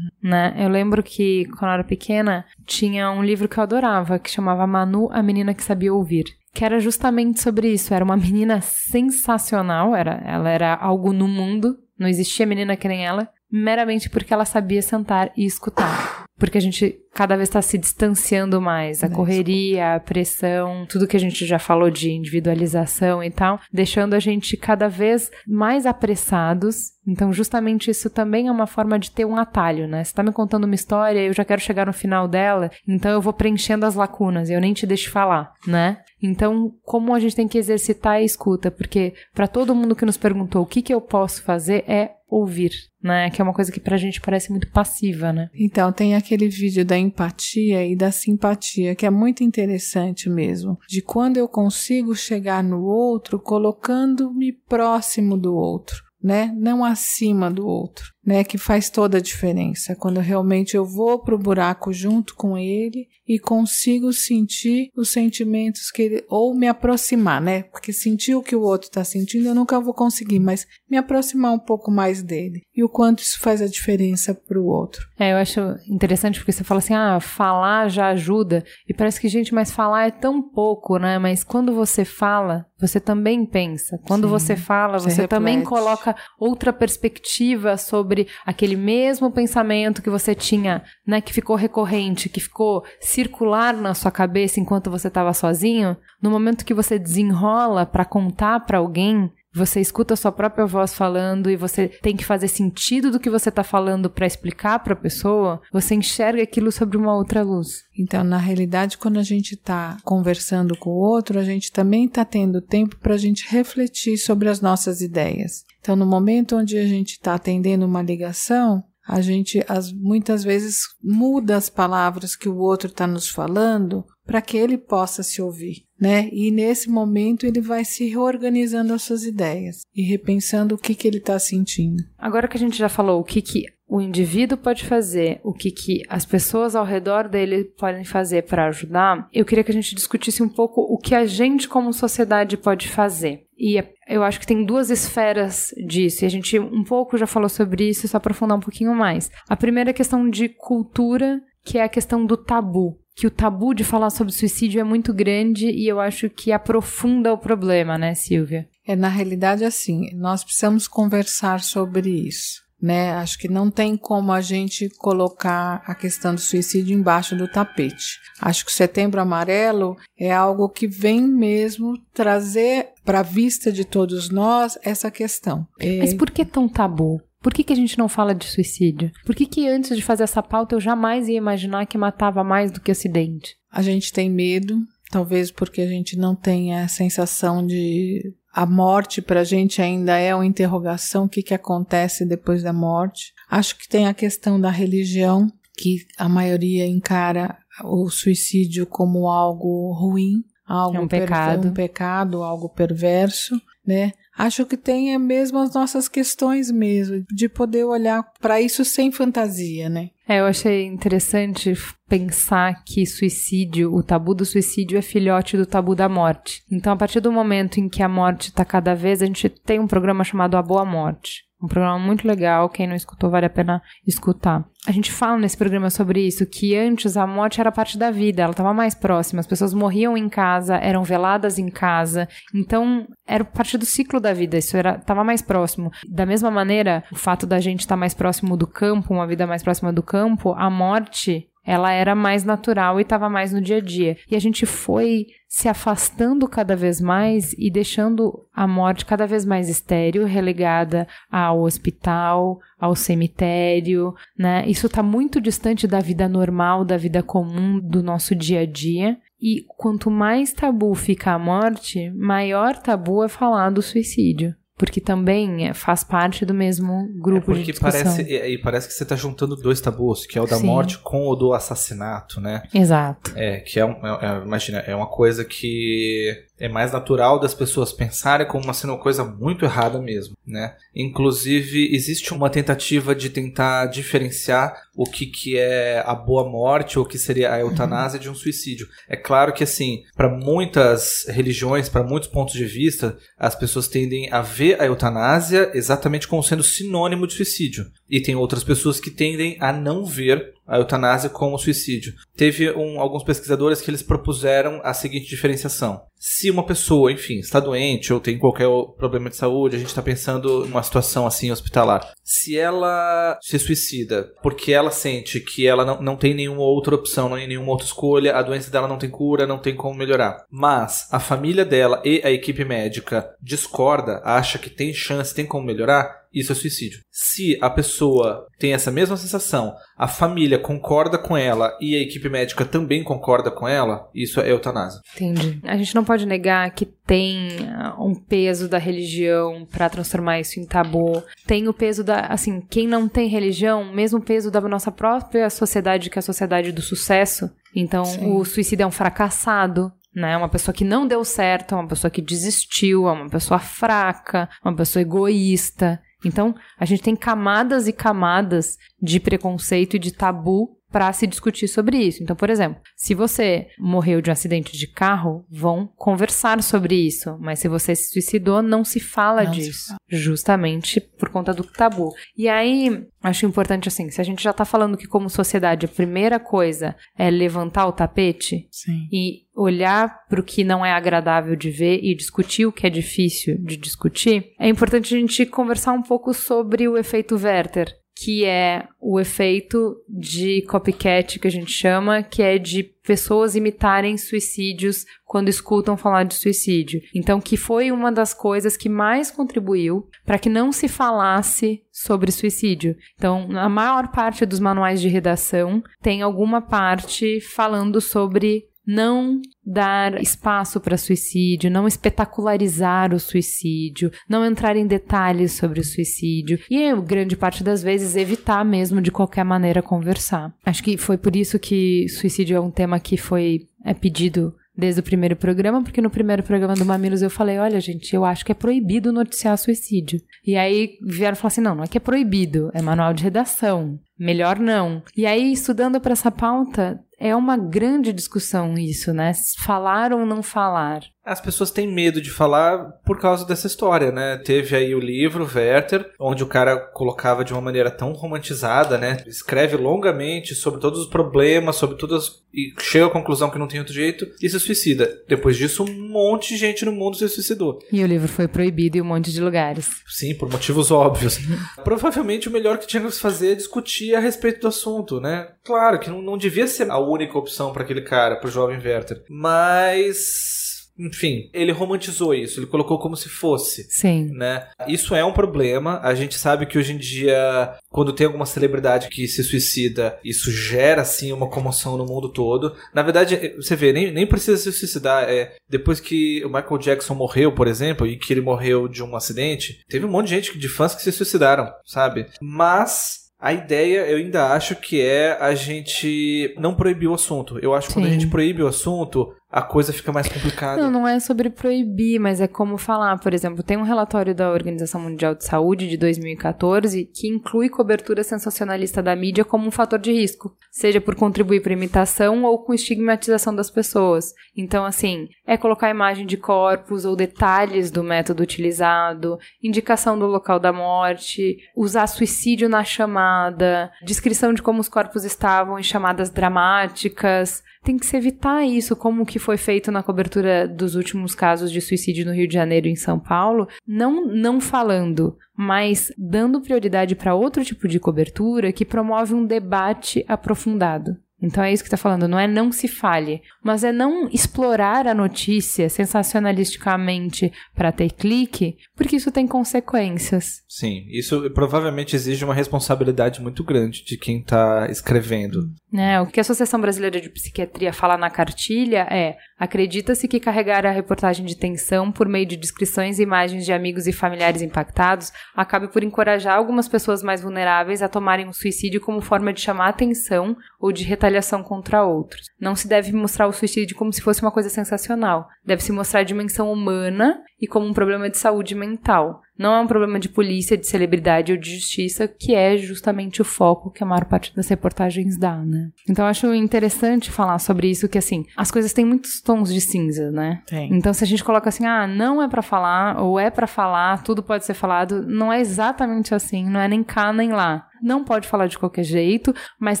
Né? 0.22 0.54
Eu 0.58 0.68
lembro 0.68 1.02
que 1.02 1.44
quando 1.58 1.70
eu 1.70 1.74
era 1.74 1.84
pequena 1.84 2.46
tinha 2.64 3.10
um 3.10 3.22
livro 3.22 3.48
que 3.48 3.58
eu 3.58 3.62
adorava 3.62 4.18
que 4.18 4.30
chamava 4.30 4.66
Manu, 4.66 5.08
a 5.12 5.22
menina 5.22 5.54
que 5.54 5.62
sabia 5.62 5.92
ouvir. 5.92 6.24
Que 6.54 6.64
era 6.64 6.80
justamente 6.80 7.40
sobre 7.40 7.70
isso. 7.70 7.92
Era 7.92 8.04
uma 8.04 8.16
menina 8.16 8.60
sensacional, 8.62 9.94
era, 9.94 10.22
ela 10.24 10.48
era 10.48 10.74
algo 10.74 11.12
no 11.12 11.28
mundo, 11.28 11.78
não 11.98 12.08
existia 12.08 12.46
menina 12.46 12.76
que 12.76 12.88
nem 12.88 13.04
ela, 13.04 13.28
meramente 13.50 14.08
porque 14.08 14.32
ela 14.32 14.44
sabia 14.44 14.82
sentar 14.82 15.30
e 15.36 15.44
escutar. 15.44 16.25
Porque 16.38 16.58
a 16.58 16.60
gente 16.60 16.98
cada 17.14 17.34
vez 17.34 17.48
está 17.48 17.62
se 17.62 17.78
distanciando 17.78 18.60
mais. 18.60 19.02
A 19.02 19.08
correria, 19.08 19.94
a 19.94 20.00
pressão, 20.00 20.86
tudo 20.86 21.06
que 21.06 21.16
a 21.16 21.20
gente 21.20 21.46
já 21.46 21.58
falou 21.58 21.90
de 21.90 22.10
individualização 22.10 23.24
e 23.24 23.30
tal, 23.30 23.58
deixando 23.72 24.12
a 24.14 24.18
gente 24.18 24.56
cada 24.56 24.86
vez 24.86 25.30
mais 25.48 25.86
apressados. 25.86 26.92
Então, 27.06 27.32
justamente 27.32 27.90
isso 27.90 28.10
também 28.10 28.48
é 28.48 28.52
uma 28.52 28.66
forma 28.66 28.98
de 28.98 29.10
ter 29.10 29.24
um 29.24 29.36
atalho, 29.36 29.88
né? 29.88 30.04
Você 30.04 30.12
tá 30.12 30.22
me 30.22 30.32
contando 30.32 30.64
uma 30.64 30.74
história, 30.74 31.20
eu 31.20 31.32
já 31.32 31.44
quero 31.44 31.60
chegar 31.60 31.86
no 31.86 31.92
final 31.92 32.28
dela, 32.28 32.70
então 32.86 33.10
eu 33.10 33.22
vou 33.22 33.32
preenchendo 33.32 33.86
as 33.86 33.94
lacunas, 33.94 34.50
eu 34.50 34.60
nem 34.60 34.74
te 34.74 34.86
deixo 34.86 35.10
falar, 35.10 35.52
né? 35.66 35.98
Então, 36.22 36.74
como 36.82 37.14
a 37.14 37.20
gente 37.20 37.36
tem 37.36 37.48
que 37.48 37.58
exercitar 37.58 38.14
a 38.14 38.22
escuta? 38.22 38.70
Porque 38.70 39.14
para 39.34 39.46
todo 39.46 39.74
mundo 39.74 39.94
que 39.94 40.06
nos 40.06 40.16
perguntou 40.16 40.62
o 40.62 40.66
que, 40.66 40.82
que 40.82 40.94
eu 40.94 41.00
posso 41.00 41.42
fazer 41.42 41.84
é 41.88 42.16
ouvir, 42.28 42.72
né? 43.02 43.30
Que 43.30 43.40
é 43.40 43.44
uma 43.44 43.52
coisa 43.52 43.70
que 43.70 43.78
pra 43.78 43.96
gente 43.96 44.20
parece 44.20 44.50
muito 44.50 44.70
passiva, 44.70 45.32
né? 45.32 45.48
Então, 45.54 45.92
tem 45.92 46.14
aquele 46.14 46.48
vídeo 46.48 46.84
da 46.84 46.98
empatia 46.98 47.86
e 47.86 47.94
da 47.94 48.10
simpatia, 48.10 48.94
que 48.94 49.06
é 49.06 49.10
muito 49.10 49.44
interessante 49.44 50.28
mesmo. 50.28 50.78
De 50.88 51.02
quando 51.02 51.36
eu 51.36 51.48
consigo 51.48 52.14
chegar 52.14 52.64
no 52.64 52.82
outro 52.82 53.38
colocando-me 53.38 54.52
próximo 54.52 55.36
do 55.36 55.54
outro. 55.54 56.04
Né? 56.22 56.52
Não 56.58 56.84
acima 56.84 57.48
do 57.48 57.64
outro, 57.64 58.06
né? 58.26 58.42
Que 58.42 58.58
faz 58.58 58.90
toda 58.90 59.18
a 59.18 59.20
diferença. 59.20 59.94
Quando 59.94 60.18
realmente 60.18 60.76
eu 60.76 60.84
vou 60.84 61.20
pro 61.20 61.38
buraco 61.38 61.92
junto 61.92 62.34
com 62.34 62.58
ele 62.58 63.06
e 63.26 63.38
consigo 63.38 64.12
sentir 64.12 64.90
os 64.96 65.10
sentimentos 65.10 65.90
que 65.90 66.02
ele, 66.02 66.24
ou 66.28 66.54
me 66.54 66.66
aproximar, 66.66 67.40
né? 67.40 67.62
Porque 67.64 67.92
sentir 67.92 68.34
o 68.34 68.42
que 68.42 68.56
o 68.56 68.62
outro 68.62 68.88
está 68.88 69.04
sentindo 69.04 69.48
eu 69.48 69.54
nunca 69.54 69.80
vou 69.80 69.94
conseguir, 69.94 70.38
mas 70.38 70.66
me 70.88 70.96
aproximar 70.96 71.52
um 71.52 71.58
pouco 71.58 71.90
mais 71.90 72.22
dele. 72.22 72.62
E 72.74 72.82
o 72.82 72.88
quanto 72.88 73.20
isso 73.20 73.38
faz 73.40 73.62
a 73.62 73.66
diferença 73.66 74.34
pro 74.34 74.64
outro. 74.64 75.06
É, 75.18 75.32
eu 75.32 75.36
acho 75.36 75.60
interessante 75.88 76.38
porque 76.38 76.52
você 76.52 76.64
fala 76.64 76.78
assim, 76.78 76.94
ah, 76.94 77.20
falar 77.20 77.88
já 77.88 78.08
ajuda. 78.08 78.64
E 78.88 78.94
parece 78.94 79.20
que, 79.20 79.28
gente, 79.28 79.54
mas 79.54 79.70
falar 79.70 80.06
é 80.06 80.10
tão 80.10 80.42
pouco, 80.42 80.98
né? 80.98 81.18
Mas 81.18 81.42
quando 81.42 81.74
você 81.74 82.04
fala, 82.04 82.66
você 82.78 83.00
também 83.00 83.44
pensa. 83.44 83.98
Quando 84.06 84.26
Sim, 84.26 84.30
você 84.30 84.56
fala, 84.56 84.98
você 84.98 85.10
você, 85.10 85.28
também 85.28 85.62
coloca 85.62 86.14
outra 86.38 86.72
perspectiva 86.72 87.76
sobre 87.76 88.15
aquele 88.44 88.76
mesmo 88.76 89.30
pensamento 89.30 90.00
que 90.00 90.10
você 90.10 90.34
tinha, 90.34 90.82
né? 91.06 91.20
Que 91.20 91.32
ficou 91.32 91.56
recorrente, 91.56 92.28
que 92.28 92.40
ficou 92.40 92.84
circular 93.00 93.74
na 93.74 93.94
sua 93.94 94.10
cabeça 94.10 94.60
enquanto 94.60 94.90
você 94.90 95.08
estava 95.08 95.32
sozinho. 95.32 95.96
No 96.22 96.30
momento 96.30 96.64
que 96.64 96.74
você 96.74 96.98
desenrola 96.98 97.84
para 97.84 98.04
contar 98.04 98.60
para 98.60 98.78
alguém, 98.78 99.30
você 99.56 99.80
escuta 99.80 100.12
a 100.12 100.16
sua 100.16 100.30
própria 100.30 100.66
voz 100.66 100.92
falando 100.92 101.50
e 101.50 101.56
você 101.56 101.88
tem 101.88 102.14
que 102.14 102.26
fazer 102.26 102.46
sentido 102.46 103.10
do 103.10 103.18
que 103.18 103.30
você 103.30 103.48
está 103.48 103.64
falando 103.64 104.10
para 104.10 104.26
explicar 104.26 104.78
para 104.80 104.92
a 104.92 104.96
pessoa, 104.96 105.62
você 105.72 105.94
enxerga 105.94 106.42
aquilo 106.42 106.70
sobre 106.70 106.98
uma 106.98 107.16
outra 107.16 107.42
luz. 107.42 107.84
Então, 107.98 108.22
na 108.22 108.36
realidade, 108.36 108.98
quando 108.98 109.18
a 109.18 109.22
gente 109.22 109.54
está 109.54 109.96
conversando 110.04 110.76
com 110.76 110.90
o 110.90 110.98
outro, 110.98 111.38
a 111.38 111.42
gente 111.42 111.72
também 111.72 112.04
está 112.04 112.22
tendo 112.22 112.60
tempo 112.60 112.98
para 112.98 113.14
a 113.14 113.18
gente 113.18 113.50
refletir 113.50 114.18
sobre 114.18 114.50
as 114.50 114.60
nossas 114.60 115.00
ideias. 115.00 115.64
Então, 115.86 115.94
no 115.94 116.04
momento 116.04 116.56
onde 116.56 116.76
a 116.76 116.84
gente 116.84 117.12
está 117.12 117.34
atendendo 117.34 117.86
uma 117.86 118.02
ligação, 118.02 118.82
a 119.06 119.20
gente 119.20 119.64
as, 119.68 119.92
muitas 119.92 120.42
vezes 120.42 120.80
muda 121.00 121.56
as 121.56 121.70
palavras 121.70 122.34
que 122.34 122.48
o 122.48 122.56
outro 122.58 122.88
está 122.88 123.06
nos 123.06 123.28
falando 123.28 124.04
para 124.24 124.42
que 124.42 124.56
ele 124.56 124.76
possa 124.76 125.22
se 125.22 125.40
ouvir, 125.40 125.84
né? 125.96 126.28
E 126.32 126.50
nesse 126.50 126.90
momento 126.90 127.46
ele 127.46 127.60
vai 127.60 127.84
se 127.84 128.08
reorganizando 128.08 128.92
as 128.92 129.02
suas 129.02 129.22
ideias 129.22 129.82
e 129.94 130.02
repensando 130.02 130.74
o 130.74 130.78
que, 130.78 130.92
que 130.92 131.06
ele 131.06 131.18
está 131.18 131.38
sentindo. 131.38 132.02
Agora 132.18 132.48
que 132.48 132.56
a 132.56 132.60
gente 132.60 132.76
já 132.76 132.88
falou 132.88 133.20
o 133.20 133.24
que, 133.24 133.40
que 133.40 133.64
o 133.88 134.00
indivíduo 134.00 134.58
pode 134.58 134.84
fazer, 134.84 135.40
o 135.44 135.52
que, 135.52 135.70
que 135.70 136.02
as 136.08 136.24
pessoas 136.24 136.74
ao 136.74 136.84
redor 136.84 137.28
dele 137.28 137.64
podem 137.64 138.04
fazer 138.04 138.42
para 138.42 138.66
ajudar, 138.66 139.28
eu 139.32 139.44
queria 139.44 139.62
que 139.62 139.70
a 139.70 139.74
gente 139.74 139.94
discutisse 139.94 140.42
um 140.42 140.48
pouco 140.48 140.80
o 140.80 140.98
que 140.98 141.14
a 141.14 141.24
gente, 141.24 141.68
como 141.68 141.92
sociedade, 141.92 142.56
pode 142.56 142.88
fazer. 142.88 143.44
E 143.56 143.82
eu 144.08 144.22
acho 144.22 144.40
que 144.40 144.46
tem 144.46 144.64
duas 144.64 144.90
esferas 144.90 145.72
disso, 145.86 146.24
e 146.24 146.26
a 146.26 146.28
gente 146.28 146.58
um 146.58 146.82
pouco 146.82 147.16
já 147.16 147.26
falou 147.26 147.48
sobre 147.48 147.88
isso, 147.88 148.08
só 148.08 148.16
aprofundar 148.16 148.58
um 148.58 148.60
pouquinho 148.60 148.94
mais. 148.94 149.30
A 149.48 149.56
primeira 149.56 149.90
é 149.90 149.92
a 149.92 149.94
questão 149.94 150.28
de 150.28 150.48
cultura, 150.48 151.40
que 151.64 151.78
é 151.78 151.84
a 151.84 151.88
questão 151.88 152.26
do 152.26 152.36
tabu. 152.36 152.98
Que 153.14 153.26
o 153.26 153.30
tabu 153.30 153.72
de 153.72 153.82
falar 153.82 154.10
sobre 154.10 154.32
suicídio 154.32 154.78
é 154.78 154.84
muito 154.84 155.14
grande 155.14 155.70
e 155.70 155.88
eu 155.88 155.98
acho 155.98 156.28
que 156.28 156.52
aprofunda 156.52 157.32
o 157.32 157.38
problema, 157.38 157.96
né, 157.96 158.14
Silvia? 158.14 158.68
É, 158.86 158.94
na 158.94 159.08
realidade, 159.08 159.64
assim, 159.64 160.10
nós 160.14 160.44
precisamos 160.44 160.86
conversar 160.86 161.60
sobre 161.60 162.10
isso 162.10 162.65
né? 162.80 163.12
Acho 163.12 163.38
que 163.38 163.48
não 163.48 163.70
tem 163.70 163.96
como 163.96 164.32
a 164.32 164.40
gente 164.40 164.88
colocar 164.98 165.82
a 165.86 165.94
questão 165.94 166.34
do 166.34 166.40
suicídio 166.40 166.96
embaixo 166.96 167.36
do 167.36 167.48
tapete. 167.48 168.18
Acho 168.40 168.64
que 168.64 168.70
o 168.70 168.74
Setembro 168.74 169.20
Amarelo 169.20 169.96
é 170.18 170.32
algo 170.32 170.68
que 170.68 170.86
vem 170.86 171.22
mesmo 171.26 171.94
trazer 172.12 172.88
para 173.04 173.20
a 173.20 173.22
vista 173.22 173.72
de 173.72 173.84
todos 173.84 174.30
nós 174.30 174.78
essa 174.82 175.10
questão. 175.10 175.66
Mas 175.98 176.14
por 176.14 176.30
que 176.30 176.44
tão 176.44 176.68
tabu? 176.68 177.20
Por 177.42 177.54
que, 177.54 177.62
que 177.62 177.72
a 177.72 177.76
gente 177.76 177.96
não 177.96 178.08
fala 178.08 178.34
de 178.34 178.44
suicídio? 178.44 179.12
Por 179.24 179.34
que, 179.34 179.46
que 179.46 179.68
antes 179.68 179.96
de 179.96 180.02
fazer 180.02 180.24
essa 180.24 180.42
pauta 180.42 180.74
eu 180.74 180.80
jamais 180.80 181.28
ia 181.28 181.36
imaginar 181.36 181.86
que 181.86 181.96
matava 181.96 182.42
mais 182.42 182.72
do 182.72 182.80
que 182.80 182.90
acidente? 182.90 183.54
A 183.70 183.82
gente 183.82 184.12
tem 184.12 184.28
medo, 184.28 184.76
talvez 185.12 185.52
porque 185.52 185.80
a 185.80 185.86
gente 185.86 186.16
não 186.18 186.34
tem 186.34 186.74
a 186.74 186.88
sensação 186.88 187.64
de 187.64 188.34
a 188.56 188.64
morte 188.64 189.20
para 189.20 189.40
a 189.40 189.44
gente 189.44 189.82
ainda 189.82 190.16
é 190.16 190.34
uma 190.34 190.46
interrogação: 190.46 191.26
o 191.26 191.28
que, 191.28 191.42
que 191.42 191.52
acontece 191.52 192.24
depois 192.24 192.62
da 192.62 192.72
morte. 192.72 193.34
Acho 193.50 193.76
que 193.76 193.86
tem 193.86 194.06
a 194.06 194.14
questão 194.14 194.58
da 194.58 194.70
religião, 194.70 195.52
que 195.76 196.06
a 196.16 196.26
maioria 196.26 196.86
encara 196.86 197.58
o 197.84 198.08
suicídio 198.08 198.86
como 198.86 199.28
algo 199.28 199.92
ruim, 199.92 200.42
algo 200.66 200.96
é 200.96 201.00
um 201.00 201.06
pecado. 201.06 201.68
um 201.68 201.74
pecado, 201.74 202.42
algo 202.42 202.70
perverso, 202.70 203.60
né? 203.86 204.12
Acho 204.36 204.66
que 204.66 204.76
tem 204.76 205.14
é 205.14 205.18
mesmo 205.18 205.58
as 205.58 205.74
nossas 205.74 206.08
questões 206.08 206.70
mesmo, 206.70 207.24
de 207.32 207.48
poder 207.48 207.84
olhar 207.84 208.22
para 208.40 208.60
isso 208.60 208.84
sem 208.84 209.10
fantasia, 209.10 209.88
né? 209.88 210.10
É, 210.28 210.40
eu 210.40 210.46
achei 210.46 210.84
interessante 210.84 211.72
pensar 212.08 212.82
que 212.84 213.06
suicídio, 213.06 213.94
o 213.94 214.02
tabu 214.02 214.34
do 214.34 214.44
suicídio 214.44 214.98
é 214.98 215.02
filhote 215.02 215.56
do 215.56 215.64
tabu 215.64 215.94
da 215.94 216.08
morte. 216.08 216.62
Então, 216.70 216.92
a 216.92 216.96
partir 216.96 217.20
do 217.20 217.32
momento 217.32 217.78
em 217.78 217.88
que 217.88 218.02
a 218.02 218.08
morte 218.08 218.48
está 218.48 218.64
cada 218.64 218.94
vez, 218.94 219.22
a 219.22 219.26
gente 219.26 219.48
tem 219.48 219.78
um 219.78 219.86
programa 219.86 220.24
chamado 220.24 220.56
A 220.56 220.62
Boa 220.62 220.84
Morte. 220.84 221.45
Um 221.62 221.66
programa 221.68 221.98
muito 221.98 222.28
legal, 222.28 222.68
quem 222.68 222.86
não 222.86 222.94
escutou 222.94 223.30
vale 223.30 223.46
a 223.46 223.50
pena 223.50 223.82
escutar. 224.06 224.64
A 224.86 224.92
gente 224.92 225.10
fala 225.10 225.38
nesse 225.38 225.56
programa 225.56 225.88
sobre 225.88 226.26
isso, 226.26 226.46
que 226.46 226.76
antes 226.76 227.16
a 227.16 227.26
morte 227.26 227.60
era 227.60 227.72
parte 227.72 227.96
da 227.96 228.10
vida, 228.10 228.42
ela 228.42 228.50
estava 228.50 228.74
mais 228.74 228.94
próxima, 228.94 229.40
as 229.40 229.46
pessoas 229.46 229.72
morriam 229.72 230.16
em 230.16 230.28
casa, 230.28 230.76
eram 230.76 231.02
veladas 231.02 231.58
em 231.58 231.70
casa, 231.70 232.28
então 232.54 233.08
era 233.26 233.42
parte 233.42 233.78
do 233.78 233.86
ciclo 233.86 234.20
da 234.20 234.34
vida, 234.34 234.58
isso 234.58 234.76
estava 234.76 235.24
mais 235.24 235.40
próximo. 235.40 235.90
Da 236.08 236.26
mesma 236.26 236.50
maneira, 236.50 237.02
o 237.10 237.16
fato 237.16 237.46
da 237.46 237.58
gente 237.58 237.80
estar 237.80 237.94
tá 237.94 238.00
mais 238.00 238.12
próximo 238.12 238.56
do 238.56 238.66
campo, 238.66 239.14
uma 239.14 239.26
vida 239.26 239.46
mais 239.46 239.62
próxima 239.62 239.92
do 239.92 240.02
campo, 240.02 240.52
a 240.52 240.68
morte 240.68 241.48
ela 241.66 241.92
era 241.92 242.14
mais 242.14 242.44
natural 242.44 242.98
e 242.98 243.02
estava 243.02 243.28
mais 243.28 243.52
no 243.52 243.60
dia 243.60 243.78
a 243.78 243.80
dia. 243.80 244.16
E 244.30 244.36
a 244.36 244.38
gente 244.38 244.64
foi 244.64 245.26
se 245.48 245.68
afastando 245.68 246.46
cada 246.46 246.76
vez 246.76 247.00
mais 247.00 247.52
e 247.58 247.70
deixando 247.70 248.46
a 248.54 248.66
morte 248.66 249.04
cada 249.04 249.26
vez 249.26 249.44
mais 249.44 249.68
estéril, 249.68 250.24
relegada 250.24 251.08
ao 251.30 251.62
hospital, 251.62 252.60
ao 252.78 252.94
cemitério, 252.94 254.14
né? 254.38 254.64
Isso 254.68 254.86
está 254.86 255.02
muito 255.02 255.40
distante 255.40 255.88
da 255.88 255.98
vida 255.98 256.28
normal, 256.28 256.84
da 256.84 256.96
vida 256.96 257.22
comum, 257.22 257.80
do 257.80 258.02
nosso 258.02 258.34
dia 258.34 258.60
a 258.60 258.66
dia. 258.66 259.18
E 259.40 259.64
quanto 259.76 260.10
mais 260.10 260.52
tabu 260.52 260.94
fica 260.94 261.32
a 261.32 261.38
morte, 261.38 262.10
maior 262.10 262.76
tabu 262.76 263.24
é 263.24 263.28
falar 263.28 263.70
do 263.70 263.82
suicídio 263.82 264.54
porque 264.76 265.00
também 265.00 265.72
faz 265.72 266.04
parte 266.04 266.44
do 266.44 266.52
mesmo 266.52 267.08
grupo 267.14 267.52
é 267.52 267.54
de 267.54 267.62
discussão. 267.64 268.02
Parece, 268.02 268.22
e, 268.22 268.58
parece 268.58 268.86
que 268.86 268.92
você 268.92 269.04
está 269.04 269.16
juntando 269.16 269.56
dois 269.56 269.80
tabus, 269.80 270.26
que 270.26 270.38
é 270.38 270.42
o 270.42 270.46
da 270.46 270.56
Sim. 270.56 270.66
morte 270.66 270.98
com 270.98 271.26
o 271.26 271.34
do 271.34 271.54
assassinato, 271.54 272.40
né? 272.40 272.62
Exato. 272.74 273.32
É, 273.34 273.60
que 273.60 273.80
é, 273.80 273.84
um, 273.86 273.92
é, 274.06 274.42
imagina, 274.44 274.78
é 274.80 274.94
uma 274.94 275.06
coisa 275.06 275.44
que 275.46 276.44
é 276.58 276.68
mais 276.68 276.92
natural 276.92 277.38
das 277.38 277.54
pessoas 277.54 277.92
pensarem 277.92 278.46
como 278.46 278.72
sendo 278.72 278.94
uma 278.94 279.02
coisa 279.02 279.24
muito 279.24 279.64
errada 279.64 280.00
mesmo, 280.00 280.36
né? 280.46 280.74
Inclusive, 280.94 281.94
existe 281.94 282.32
uma 282.32 282.48
tentativa 282.48 283.14
de 283.14 283.30
tentar 283.30 283.86
diferenciar 283.86 284.74
o 284.96 285.04
que, 285.04 285.26
que 285.26 285.58
é 285.58 286.02
a 286.06 286.14
boa 286.14 286.48
morte 286.48 286.98
ou 286.98 287.04
o 287.04 287.08
que 287.08 287.18
seria 287.18 287.52
a 287.52 287.60
eutanásia 287.60 288.16
uhum. 288.16 288.22
de 288.22 288.30
um 288.30 288.34
suicídio. 288.34 288.88
É 289.08 289.16
claro 289.16 289.52
que, 289.52 289.62
assim, 289.62 290.02
para 290.16 290.28
muitas 290.28 291.26
religiões, 291.28 291.88
para 291.88 292.02
muitos 292.02 292.28
pontos 292.28 292.54
de 292.54 292.64
vista, 292.64 293.18
as 293.38 293.54
pessoas 293.54 293.88
tendem 293.88 294.32
a 294.32 294.40
ver 294.40 294.80
a 294.80 294.86
eutanásia 294.86 295.70
exatamente 295.74 296.26
como 296.26 296.42
sendo 296.42 296.62
sinônimo 296.62 297.26
de 297.26 297.34
suicídio. 297.34 297.86
E 298.08 298.20
tem 298.20 298.36
outras 298.36 298.62
pessoas 298.62 299.00
que 299.00 299.10
tendem 299.10 299.56
a 299.60 299.72
não 299.72 300.04
ver 300.04 300.54
a 300.66 300.78
eutanásia 300.78 301.30
como 301.30 301.58
suicídio. 301.58 302.14
Teve 302.36 302.70
um, 302.72 303.00
alguns 303.00 303.22
pesquisadores 303.22 303.80
que 303.80 303.90
eles 303.90 304.02
propuseram 304.02 304.80
a 304.82 304.92
seguinte 304.92 305.28
diferenciação. 305.28 306.02
Se 306.18 306.50
uma 306.50 306.64
pessoa, 306.64 307.12
enfim, 307.12 307.38
está 307.38 307.60
doente 307.60 308.12
ou 308.12 308.18
tem 308.18 308.38
qualquer 308.38 308.66
problema 308.96 309.30
de 309.30 309.36
saúde, 309.36 309.76
a 309.76 309.78
gente 309.78 309.88
está 309.88 310.02
pensando 310.02 310.66
numa 310.66 310.82
situação 310.82 311.26
assim 311.26 311.50
hospitalar. 311.50 312.12
Se 312.24 312.58
ela 312.58 313.38
se 313.42 313.58
suicida 313.58 314.32
porque 314.42 314.72
ela 314.72 314.90
sente 314.90 315.38
que 315.38 315.66
ela 315.66 315.84
não, 315.84 316.02
não 316.02 316.16
tem 316.16 316.34
nenhuma 316.34 316.62
outra 316.62 316.94
opção, 316.94 317.28
não 317.28 317.36
tem 317.36 317.46
nenhuma 317.46 317.70
outra 317.70 317.86
escolha, 317.86 318.34
a 318.34 318.42
doença 318.42 318.70
dela 318.70 318.88
não 318.88 318.98
tem 318.98 319.10
cura, 319.10 319.46
não 319.46 319.58
tem 319.58 319.76
como 319.76 319.94
melhorar. 319.94 320.44
Mas 320.50 321.06
a 321.12 321.20
família 321.20 321.64
dela 321.64 322.02
e 322.04 322.20
a 322.24 322.30
equipe 322.30 322.64
médica 322.64 323.30
discorda, 323.40 324.20
acha 324.24 324.58
que 324.58 324.70
tem 324.70 324.92
chance, 324.92 325.34
tem 325.34 325.46
como 325.46 325.66
melhorar, 325.66 326.25
isso 326.36 326.52
é 326.52 326.54
suicídio. 326.54 327.00
Se 327.10 327.58
a 327.62 327.70
pessoa 327.70 328.46
tem 328.58 328.74
essa 328.74 328.90
mesma 328.90 329.16
sensação, 329.16 329.74
a 329.96 330.06
família 330.06 330.58
concorda 330.58 331.16
com 331.16 331.34
ela 331.34 331.74
e 331.80 331.96
a 331.96 332.00
equipe 332.00 332.28
médica 332.28 332.62
também 332.66 333.02
concorda 333.02 333.50
com 333.50 333.66
ela, 333.66 334.06
isso 334.14 334.38
é 334.38 334.50
eutanásia. 334.50 335.00
Entendi. 335.14 335.58
A 335.64 335.78
gente 335.78 335.94
não 335.94 336.04
pode 336.04 336.26
negar 336.26 336.70
que 336.72 336.84
tem 336.84 337.56
ah, 337.74 337.96
um 337.98 338.14
peso 338.14 338.68
da 338.68 338.76
religião 338.76 339.66
para 339.70 339.88
transformar 339.88 340.38
isso 340.40 340.60
em 340.60 340.66
tabu. 340.66 341.22
Tem 341.46 341.68
o 341.68 341.72
peso 341.72 342.04
da, 342.04 342.26
assim, 342.26 342.60
quem 342.60 342.86
não 342.86 343.08
tem 343.08 343.28
religião, 343.28 343.94
mesmo 343.94 344.18
o 344.18 344.22
peso 344.22 344.50
da 344.50 344.60
nossa 344.60 344.92
própria 344.92 345.48
sociedade, 345.48 346.10
que 346.10 346.18
é 346.18 346.20
a 346.20 346.22
sociedade 346.22 346.70
do 346.70 346.82
sucesso. 346.82 347.50
Então, 347.74 348.04
Sim. 348.04 348.32
o 348.32 348.44
suicídio 348.44 348.84
é 348.84 348.86
um 348.86 348.90
fracassado, 348.90 349.90
né? 350.14 350.36
Uma 350.36 350.48
pessoa 350.48 350.74
que 350.74 350.84
não 350.84 351.06
deu 351.06 351.24
certo, 351.24 351.74
uma 351.74 351.86
pessoa 351.86 352.10
que 352.10 352.22
desistiu, 352.22 353.04
uma 353.04 353.28
pessoa 353.28 353.58
fraca, 353.58 354.48
uma 354.64 354.74
pessoa 354.74 355.02
egoísta. 355.02 356.00
Então, 356.24 356.54
a 356.78 356.84
gente 356.84 357.02
tem 357.02 357.14
camadas 357.14 357.86
e 357.86 357.92
camadas 357.92 358.76
de 359.00 359.20
preconceito 359.20 359.96
e 359.96 359.98
de 359.98 360.12
tabu 360.12 360.75
para 360.90 361.12
se 361.12 361.26
discutir 361.26 361.68
sobre 361.68 361.98
isso. 361.98 362.22
Então, 362.22 362.36
por 362.36 362.50
exemplo, 362.50 362.80
se 362.96 363.14
você 363.14 363.68
morreu 363.78 364.20
de 364.20 364.30
um 364.30 364.32
acidente 364.32 364.76
de 364.76 364.86
carro, 364.86 365.44
vão 365.50 365.86
conversar 365.96 366.62
sobre 366.62 366.94
isso, 366.94 367.36
mas 367.40 367.58
se 367.58 367.68
você 367.68 367.94
se 367.94 368.12
suicidou, 368.12 368.62
não 368.62 368.84
se 368.84 369.00
fala 369.00 369.44
não 369.44 369.50
disso, 369.50 369.78
se 369.80 369.86
fala. 369.88 370.00
justamente 370.08 371.00
por 371.00 371.28
conta 371.28 371.52
do 371.52 371.64
tabu. 371.64 372.12
E 372.36 372.48
aí, 372.48 373.06
acho 373.22 373.46
importante 373.46 373.88
assim, 373.88 374.10
se 374.10 374.20
a 374.20 374.24
gente 374.24 374.42
já 374.42 374.52
tá 374.52 374.64
falando 374.64 374.96
que 374.96 375.06
como 375.06 375.28
sociedade 375.28 375.86
a 375.86 375.88
primeira 375.88 376.38
coisa 376.38 376.94
é 377.18 377.30
levantar 377.30 377.86
o 377.86 377.92
tapete 377.92 378.68
Sim. 378.70 379.08
e 379.12 379.46
olhar 379.54 380.26
para 380.28 380.40
o 380.40 380.44
que 380.44 380.62
não 380.62 380.84
é 380.84 380.92
agradável 380.92 381.56
de 381.56 381.70
ver 381.70 382.00
e 382.02 382.14
discutir 382.14 382.66
o 382.66 382.72
que 382.72 382.86
é 382.86 382.90
difícil 382.90 383.56
de 383.58 383.76
discutir, 383.76 384.52
é 384.60 384.68
importante 384.68 385.14
a 385.14 385.18
gente 385.18 385.46
conversar 385.46 385.92
um 385.92 386.02
pouco 386.02 386.32
sobre 386.32 386.86
o 386.86 386.96
efeito 386.96 387.36
Werther, 387.36 387.92
que 388.18 388.46
é 388.46 388.88
o 388.98 389.20
efeito 389.20 390.02
de 390.08 390.62
copycat 390.62 391.38
que 391.38 391.46
a 391.46 391.50
gente 391.50 391.70
chama, 391.70 392.22
que 392.22 392.42
é 392.42 392.56
de 392.56 392.82
pessoas 392.82 393.54
imitarem 393.54 394.16
suicídios 394.16 395.04
quando 395.22 395.50
escutam 395.50 395.98
falar 395.98 396.24
de 396.24 396.32
suicídio. 396.32 397.02
Então, 397.14 397.42
que 397.42 397.58
foi 397.58 397.92
uma 397.92 398.10
das 398.10 398.32
coisas 398.32 398.74
que 398.74 398.88
mais 398.88 399.30
contribuiu 399.30 400.08
para 400.24 400.38
que 400.38 400.48
não 400.48 400.72
se 400.72 400.88
falasse 400.88 401.82
sobre 401.92 402.32
suicídio. 402.32 402.96
Então, 403.16 403.48
a 403.52 403.68
maior 403.68 404.08
parte 404.08 404.46
dos 404.46 404.60
manuais 404.60 404.98
de 404.98 405.08
redação 405.08 405.82
tem 406.00 406.22
alguma 406.22 406.62
parte 406.62 407.38
falando 407.40 408.00
sobre 408.00 408.64
não 408.86 409.40
dar 409.64 410.20
espaço 410.22 410.78
para 410.80 410.96
suicídio, 410.96 411.70
não 411.70 411.88
espetacularizar 411.88 413.12
o 413.12 413.18
suicídio, 413.18 414.10
não 414.28 414.44
entrar 414.44 414.76
em 414.76 414.86
detalhes 414.86 415.52
sobre 415.52 415.80
o 415.80 415.84
suicídio 415.84 416.58
e, 416.70 416.94
grande 417.02 417.36
parte 417.36 417.64
das 417.64 417.82
vezes, 417.82 418.14
evitar 418.14 418.64
mesmo 418.64 419.00
de 419.00 419.10
qualquer 419.10 419.44
maneira 419.44 419.82
conversar. 419.82 420.54
Acho 420.64 420.82
que 420.82 420.96
foi 420.96 421.18
por 421.18 421.34
isso 421.34 421.58
que 421.58 422.08
suicídio 422.08 422.56
é 422.56 422.60
um 422.60 422.70
tema 422.70 423.00
que 423.00 423.16
foi 423.16 423.66
é 423.84 423.94
pedido 423.94 424.54
desde 424.76 425.00
o 425.00 425.02
primeiro 425.02 425.34
programa, 425.34 425.82
porque 425.82 426.02
no 426.02 426.10
primeiro 426.10 426.42
programa 426.42 426.74
do 426.74 426.84
Mamilos 426.84 427.22
eu 427.22 427.30
falei, 427.30 427.58
olha 427.58 427.80
gente, 427.80 428.14
eu 428.14 428.24
acho 428.24 428.44
que 428.44 428.52
é 428.52 428.54
proibido 428.54 429.12
noticiar 429.12 429.56
suicídio. 429.56 430.20
E 430.44 430.54
aí 430.54 430.98
vieram 431.02 431.36
falar 431.36 431.48
assim, 431.48 431.60
não, 431.62 431.74
não 431.74 431.84
é 431.84 431.86
que 431.86 431.96
é 431.96 432.00
proibido, 432.00 432.70
é 432.74 432.82
manual 432.82 433.14
de 433.14 433.22
redação, 433.22 433.98
melhor 434.18 434.58
não. 434.58 435.02
E 435.16 435.24
aí, 435.24 435.52
estudando 435.52 436.00
para 436.00 436.12
essa 436.12 436.30
pauta, 436.30 437.00
é 437.18 437.34
uma 437.34 437.56
grande 437.56 438.12
discussão 438.12 438.74
isso, 438.74 439.12
né? 439.12 439.32
Falar 439.58 440.12
ou 440.12 440.26
não 440.26 440.42
falar. 440.42 441.00
As 441.26 441.40
pessoas 441.40 441.72
têm 441.72 441.92
medo 441.92 442.20
de 442.20 442.30
falar 442.30 443.00
por 443.04 443.18
causa 443.18 443.44
dessa 443.44 443.66
história, 443.66 444.12
né? 444.12 444.36
Teve 444.36 444.76
aí 444.76 444.94
o 444.94 445.00
livro 445.00 445.48
Werther, 445.52 446.08
onde 446.20 446.44
o 446.44 446.46
cara 446.46 446.76
colocava 446.76 447.44
de 447.44 447.52
uma 447.52 447.60
maneira 447.60 447.90
tão 447.90 448.12
romantizada, 448.12 448.96
né? 448.96 449.24
Escreve 449.26 449.76
longamente 449.76 450.54
sobre 450.54 450.80
todos 450.80 451.00
os 451.00 451.08
problemas, 451.08 451.74
sobre 451.74 451.96
todas. 451.96 452.44
e 452.54 452.72
chega 452.80 453.06
à 453.06 453.10
conclusão 453.10 453.50
que 453.50 453.58
não 453.58 453.66
tem 453.66 453.80
outro 453.80 453.92
jeito 453.92 454.24
e 454.40 454.48
se 454.48 454.60
suicida. 454.60 455.20
Depois 455.26 455.56
disso, 455.56 455.82
um 455.82 456.08
monte 456.08 456.50
de 456.50 456.58
gente 456.58 456.84
no 456.84 456.92
mundo 456.92 457.16
se 457.16 457.28
suicidou. 457.28 457.80
E 457.90 458.04
o 458.04 458.06
livro 458.06 458.28
foi 458.28 458.46
proibido 458.46 458.96
em 458.96 459.00
um 459.00 459.06
monte 459.06 459.32
de 459.32 459.40
lugares. 459.40 459.88
Sim, 460.06 460.32
por 460.32 460.48
motivos 460.48 460.92
óbvios. 460.92 461.40
Provavelmente 461.82 462.48
o 462.48 462.52
melhor 462.52 462.78
que 462.78 462.86
tinha 462.86 463.02
que 463.02 463.10
fazer 463.10 463.52
é 463.52 463.54
discutir 463.56 464.14
a 464.14 464.20
respeito 464.20 464.60
do 464.60 464.68
assunto, 464.68 465.20
né? 465.20 465.48
Claro 465.64 465.98
que 465.98 466.08
não, 466.08 466.22
não 466.22 466.38
devia 466.38 466.68
ser 466.68 466.88
a 466.88 466.98
única 466.98 467.36
opção 467.36 467.72
para 467.72 467.82
aquele 467.82 468.02
cara, 468.02 468.36
para 468.36 468.46
o 468.46 468.52
jovem 468.52 468.78
Werther. 468.78 469.24
Mas 469.28 470.55
enfim, 470.98 471.50
ele 471.52 471.72
romantizou 471.72 472.34
isso, 472.34 472.58
ele 472.58 472.66
colocou 472.66 472.98
como 472.98 473.16
se 473.16 473.28
fosse. 473.28 473.86
Sim. 473.90 474.30
Né? 474.32 474.66
Isso 474.88 475.14
é 475.14 475.24
um 475.24 475.32
problema. 475.32 476.00
A 476.02 476.14
gente 476.14 476.36
sabe 476.36 476.66
que 476.66 476.78
hoje 476.78 476.92
em 476.92 476.98
dia, 476.98 477.76
quando 477.90 478.12
tem 478.12 478.26
alguma 478.26 478.46
celebridade 478.46 479.08
que 479.08 479.26
se 479.28 479.44
suicida, 479.44 480.18
isso 480.24 480.50
gera 480.50 481.02
assim 481.02 481.32
uma 481.32 481.48
comoção 481.48 481.96
no 481.96 482.06
mundo 482.06 482.32
todo. 482.32 482.74
Na 482.94 483.02
verdade, 483.02 483.54
você 483.56 483.76
vê, 483.76 483.92
nem, 483.92 484.10
nem 484.10 484.26
precisa 484.26 484.56
se 484.56 484.72
suicidar. 484.72 485.24
É, 485.28 485.54
depois 485.68 486.00
que 486.00 486.44
o 486.44 486.48
Michael 486.48 486.78
Jackson 486.78 487.14
morreu, 487.14 487.52
por 487.52 487.66
exemplo, 487.66 488.06
e 488.06 488.16
que 488.16 488.32
ele 488.32 488.40
morreu 488.40 488.88
de 488.88 489.02
um 489.02 489.14
acidente, 489.16 489.80
teve 489.88 490.04
um 490.04 490.10
monte 490.10 490.28
de 490.28 490.34
gente 490.34 490.58
de 490.58 490.68
fãs 490.68 490.94
que 490.94 491.02
se 491.02 491.12
suicidaram, 491.12 491.70
sabe? 491.84 492.26
Mas 492.40 493.26
a 493.38 493.52
ideia, 493.52 494.06
eu 494.08 494.16
ainda 494.16 494.52
acho 494.52 494.74
que 494.76 495.00
é 495.00 495.36
a 495.38 495.54
gente 495.54 496.54
não 496.58 496.74
proibir 496.74 497.06
o 497.06 497.14
assunto. 497.14 497.58
Eu 497.60 497.74
acho 497.74 497.88
que 497.88 497.94
quando 497.94 498.06
a 498.06 498.10
gente 498.10 498.26
proíbe 498.28 498.62
o 498.62 498.66
assunto, 498.66 499.34
a 499.50 499.62
coisa 499.62 499.92
fica 499.92 500.12
mais 500.12 500.28
complicada. 500.28 500.82
Não, 500.82 500.90
não 500.90 501.08
é 501.08 501.20
sobre 501.20 501.48
proibir, 501.48 502.18
mas 502.18 502.40
é 502.40 502.48
como 502.48 502.76
falar. 502.76 503.16
Por 503.18 503.32
exemplo, 503.32 503.62
tem 503.62 503.76
um 503.76 503.84
relatório 503.84 504.34
da 504.34 504.50
Organização 504.50 505.00
Mundial 505.00 505.34
de 505.34 505.44
Saúde 505.44 505.88
de 505.88 505.96
2014 505.96 507.04
que 507.06 507.28
inclui 507.28 507.68
cobertura 507.68 508.24
sensacionalista 508.24 509.00
da 509.00 509.14
mídia 509.14 509.44
como 509.44 509.68
um 509.68 509.70
fator 509.70 510.00
de 510.00 510.12
risco, 510.12 510.56
seja 510.70 511.00
por 511.00 511.14
contribuir 511.14 511.62
para 511.62 511.72
imitação 511.72 512.42
ou 512.42 512.64
com 512.64 512.74
estigmatização 512.74 513.54
das 513.54 513.70
pessoas. 513.70 514.34
Então, 514.56 514.84
assim, 514.84 515.28
é 515.46 515.56
colocar 515.56 515.90
imagem 515.90 516.26
de 516.26 516.36
corpos 516.36 517.04
ou 517.04 517.14
detalhes 517.14 517.90
do 517.90 518.02
método 518.02 518.42
utilizado, 518.42 519.38
indicação 519.62 520.18
do 520.18 520.26
local 520.26 520.58
da 520.58 520.72
morte, 520.72 521.58
usar 521.76 522.08
suicídio 522.08 522.68
na 522.68 522.82
chamada, 522.82 523.92
descrição 524.02 524.52
de 524.52 524.60
como 524.60 524.80
os 524.80 524.88
corpos 524.88 525.24
estavam 525.24 525.78
em 525.78 525.84
chamadas 525.84 526.30
dramáticas 526.30 527.62
tem 527.86 527.96
que 527.96 528.04
se 528.04 528.16
evitar 528.16 528.64
isso, 528.64 528.96
como 528.96 529.24
que 529.24 529.38
foi 529.38 529.56
feito 529.56 529.92
na 529.92 530.02
cobertura 530.02 530.66
dos 530.66 530.96
últimos 530.96 531.36
casos 531.36 531.70
de 531.70 531.80
suicídio 531.80 532.26
no 532.26 532.32
Rio 532.32 532.48
de 532.48 532.54
Janeiro 532.54 532.88
e 532.88 532.90
em 532.90 532.96
São 532.96 533.16
Paulo, 533.16 533.68
não 533.86 534.26
não 534.26 534.60
falando, 534.60 535.38
mas 535.56 536.12
dando 536.18 536.60
prioridade 536.60 537.14
para 537.14 537.36
outro 537.36 537.64
tipo 537.64 537.86
de 537.86 538.00
cobertura 538.00 538.72
que 538.72 538.84
promove 538.84 539.34
um 539.34 539.46
debate 539.46 540.24
aprofundado. 540.26 541.16
Então 541.40 541.62
é 541.62 541.72
isso 541.72 541.82
que 541.82 541.88
está 541.88 541.96
falando, 541.96 542.26
não 542.26 542.38
é 542.38 542.46
não 542.46 542.72
se 542.72 542.88
fale, 542.88 543.42
mas 543.62 543.84
é 543.84 543.92
não 543.92 544.28
explorar 544.28 545.06
a 545.06 545.14
notícia 545.14 545.88
sensacionalisticamente 545.88 547.52
para 547.74 547.92
ter 547.92 548.10
clique, 548.12 548.76
porque 548.96 549.16
isso 549.16 549.30
tem 549.30 549.46
consequências. 549.46 550.62
Sim, 550.66 551.04
isso 551.10 551.50
provavelmente 551.50 552.16
exige 552.16 552.44
uma 552.44 552.54
responsabilidade 552.54 553.42
muito 553.42 553.62
grande 553.62 554.04
de 554.04 554.16
quem 554.16 554.38
está 554.38 554.88
escrevendo. 554.90 555.68
É, 555.94 556.20
o 556.20 556.26
que 556.26 556.40
a 556.40 556.42
Associação 556.42 556.80
Brasileira 556.80 557.20
de 557.20 557.28
Psiquiatria 557.28 557.92
fala 557.92 558.16
na 558.16 558.30
cartilha 558.30 559.06
é: 559.10 559.36
acredita-se 559.58 560.28
que 560.28 560.40
carregar 560.40 560.84
a 560.84 560.90
reportagem 560.90 561.44
de 561.44 561.56
tensão 561.56 562.12
por 562.12 562.28
meio 562.28 562.46
de 562.46 562.56
descrições 562.56 563.18
e 563.18 563.22
imagens 563.22 563.64
de 563.64 563.72
amigos 563.72 564.06
e 564.06 564.12
familiares 564.12 564.62
impactados 564.62 565.32
acabe 565.54 565.88
por 565.88 566.04
encorajar 566.04 566.56
algumas 566.56 566.88
pessoas 566.88 567.22
mais 567.22 567.42
vulneráveis 567.42 568.02
a 568.02 568.08
tomarem 568.08 568.48
o 568.48 568.54
suicídio 568.54 569.00
como 569.00 569.20
forma 569.20 569.52
de 569.52 569.60
chamar 569.60 569.88
atenção 569.88 570.56
ou 570.78 570.92
de 570.92 571.04
retaliação 571.04 571.62
contra 571.62 572.04
outros. 572.04 572.50
Não 572.60 572.76
se 572.76 572.86
deve 572.86 573.12
mostrar 573.12 573.46
o 573.46 573.52
suicídio 573.52 573.96
como 573.96 574.12
se 574.12 574.20
fosse 574.22 574.42
uma 574.42 574.50
coisa 574.50 574.68
sensacional. 574.68 575.48
Deve-se 575.64 575.92
mostrar 575.92 576.20
a 576.20 576.24
dimensão 576.24 576.70
humana 576.72 577.42
e 577.60 577.66
como 577.66 577.86
um 577.86 577.94
problema 577.94 578.28
de 578.28 578.38
saúde 578.38 578.74
mental. 578.74 579.42
Não 579.58 579.72
é 579.74 579.80
um 579.80 579.86
problema 579.86 580.18
de 580.18 580.28
polícia, 580.28 580.76
de 580.76 580.86
celebridade 580.86 581.52
ou 581.52 581.58
de 581.58 581.74
justiça, 581.74 582.28
que 582.28 582.54
é 582.54 582.76
justamente 582.76 583.40
o 583.40 583.44
foco 583.44 583.90
que 583.90 584.02
a 584.02 584.06
maior 584.06 584.24
parte 584.24 584.54
das 584.54 584.68
reportagens 584.68 585.38
dá, 585.38 585.56
né? 585.56 585.90
Então 586.08 586.24
eu 586.24 586.30
acho 586.30 586.54
interessante 586.54 587.30
falar 587.30 587.58
sobre 587.58 587.90
isso, 587.90 588.08
que 588.08 588.18
assim, 588.18 588.44
as 588.56 588.70
coisas 588.70 588.92
têm 588.92 589.04
muitos 589.04 589.40
tons 589.40 589.72
de 589.72 589.80
cinza, 589.80 590.30
né? 590.30 590.62
Tem. 590.66 590.92
Então 590.92 591.12
se 591.12 591.24
a 591.24 591.26
gente 591.26 591.44
coloca 591.44 591.68
assim, 591.68 591.86
ah, 591.86 592.06
não 592.06 592.42
é 592.42 592.48
para 592.48 592.62
falar, 592.62 593.20
ou 593.20 593.38
é 593.38 593.50
para 593.50 593.66
falar, 593.66 594.22
tudo 594.22 594.42
pode 594.42 594.64
ser 594.64 594.74
falado, 594.74 595.22
não 595.26 595.52
é 595.52 595.60
exatamente 595.60 596.34
assim, 596.34 596.68
não 596.68 596.80
é 596.80 596.88
nem 596.88 597.02
cá 597.02 597.32
nem 597.32 597.52
lá 597.52 597.86
não 598.02 598.24
pode 598.24 598.48
falar 598.48 598.66
de 598.66 598.78
qualquer 598.78 599.02
jeito, 599.02 599.54
mas 599.78 600.00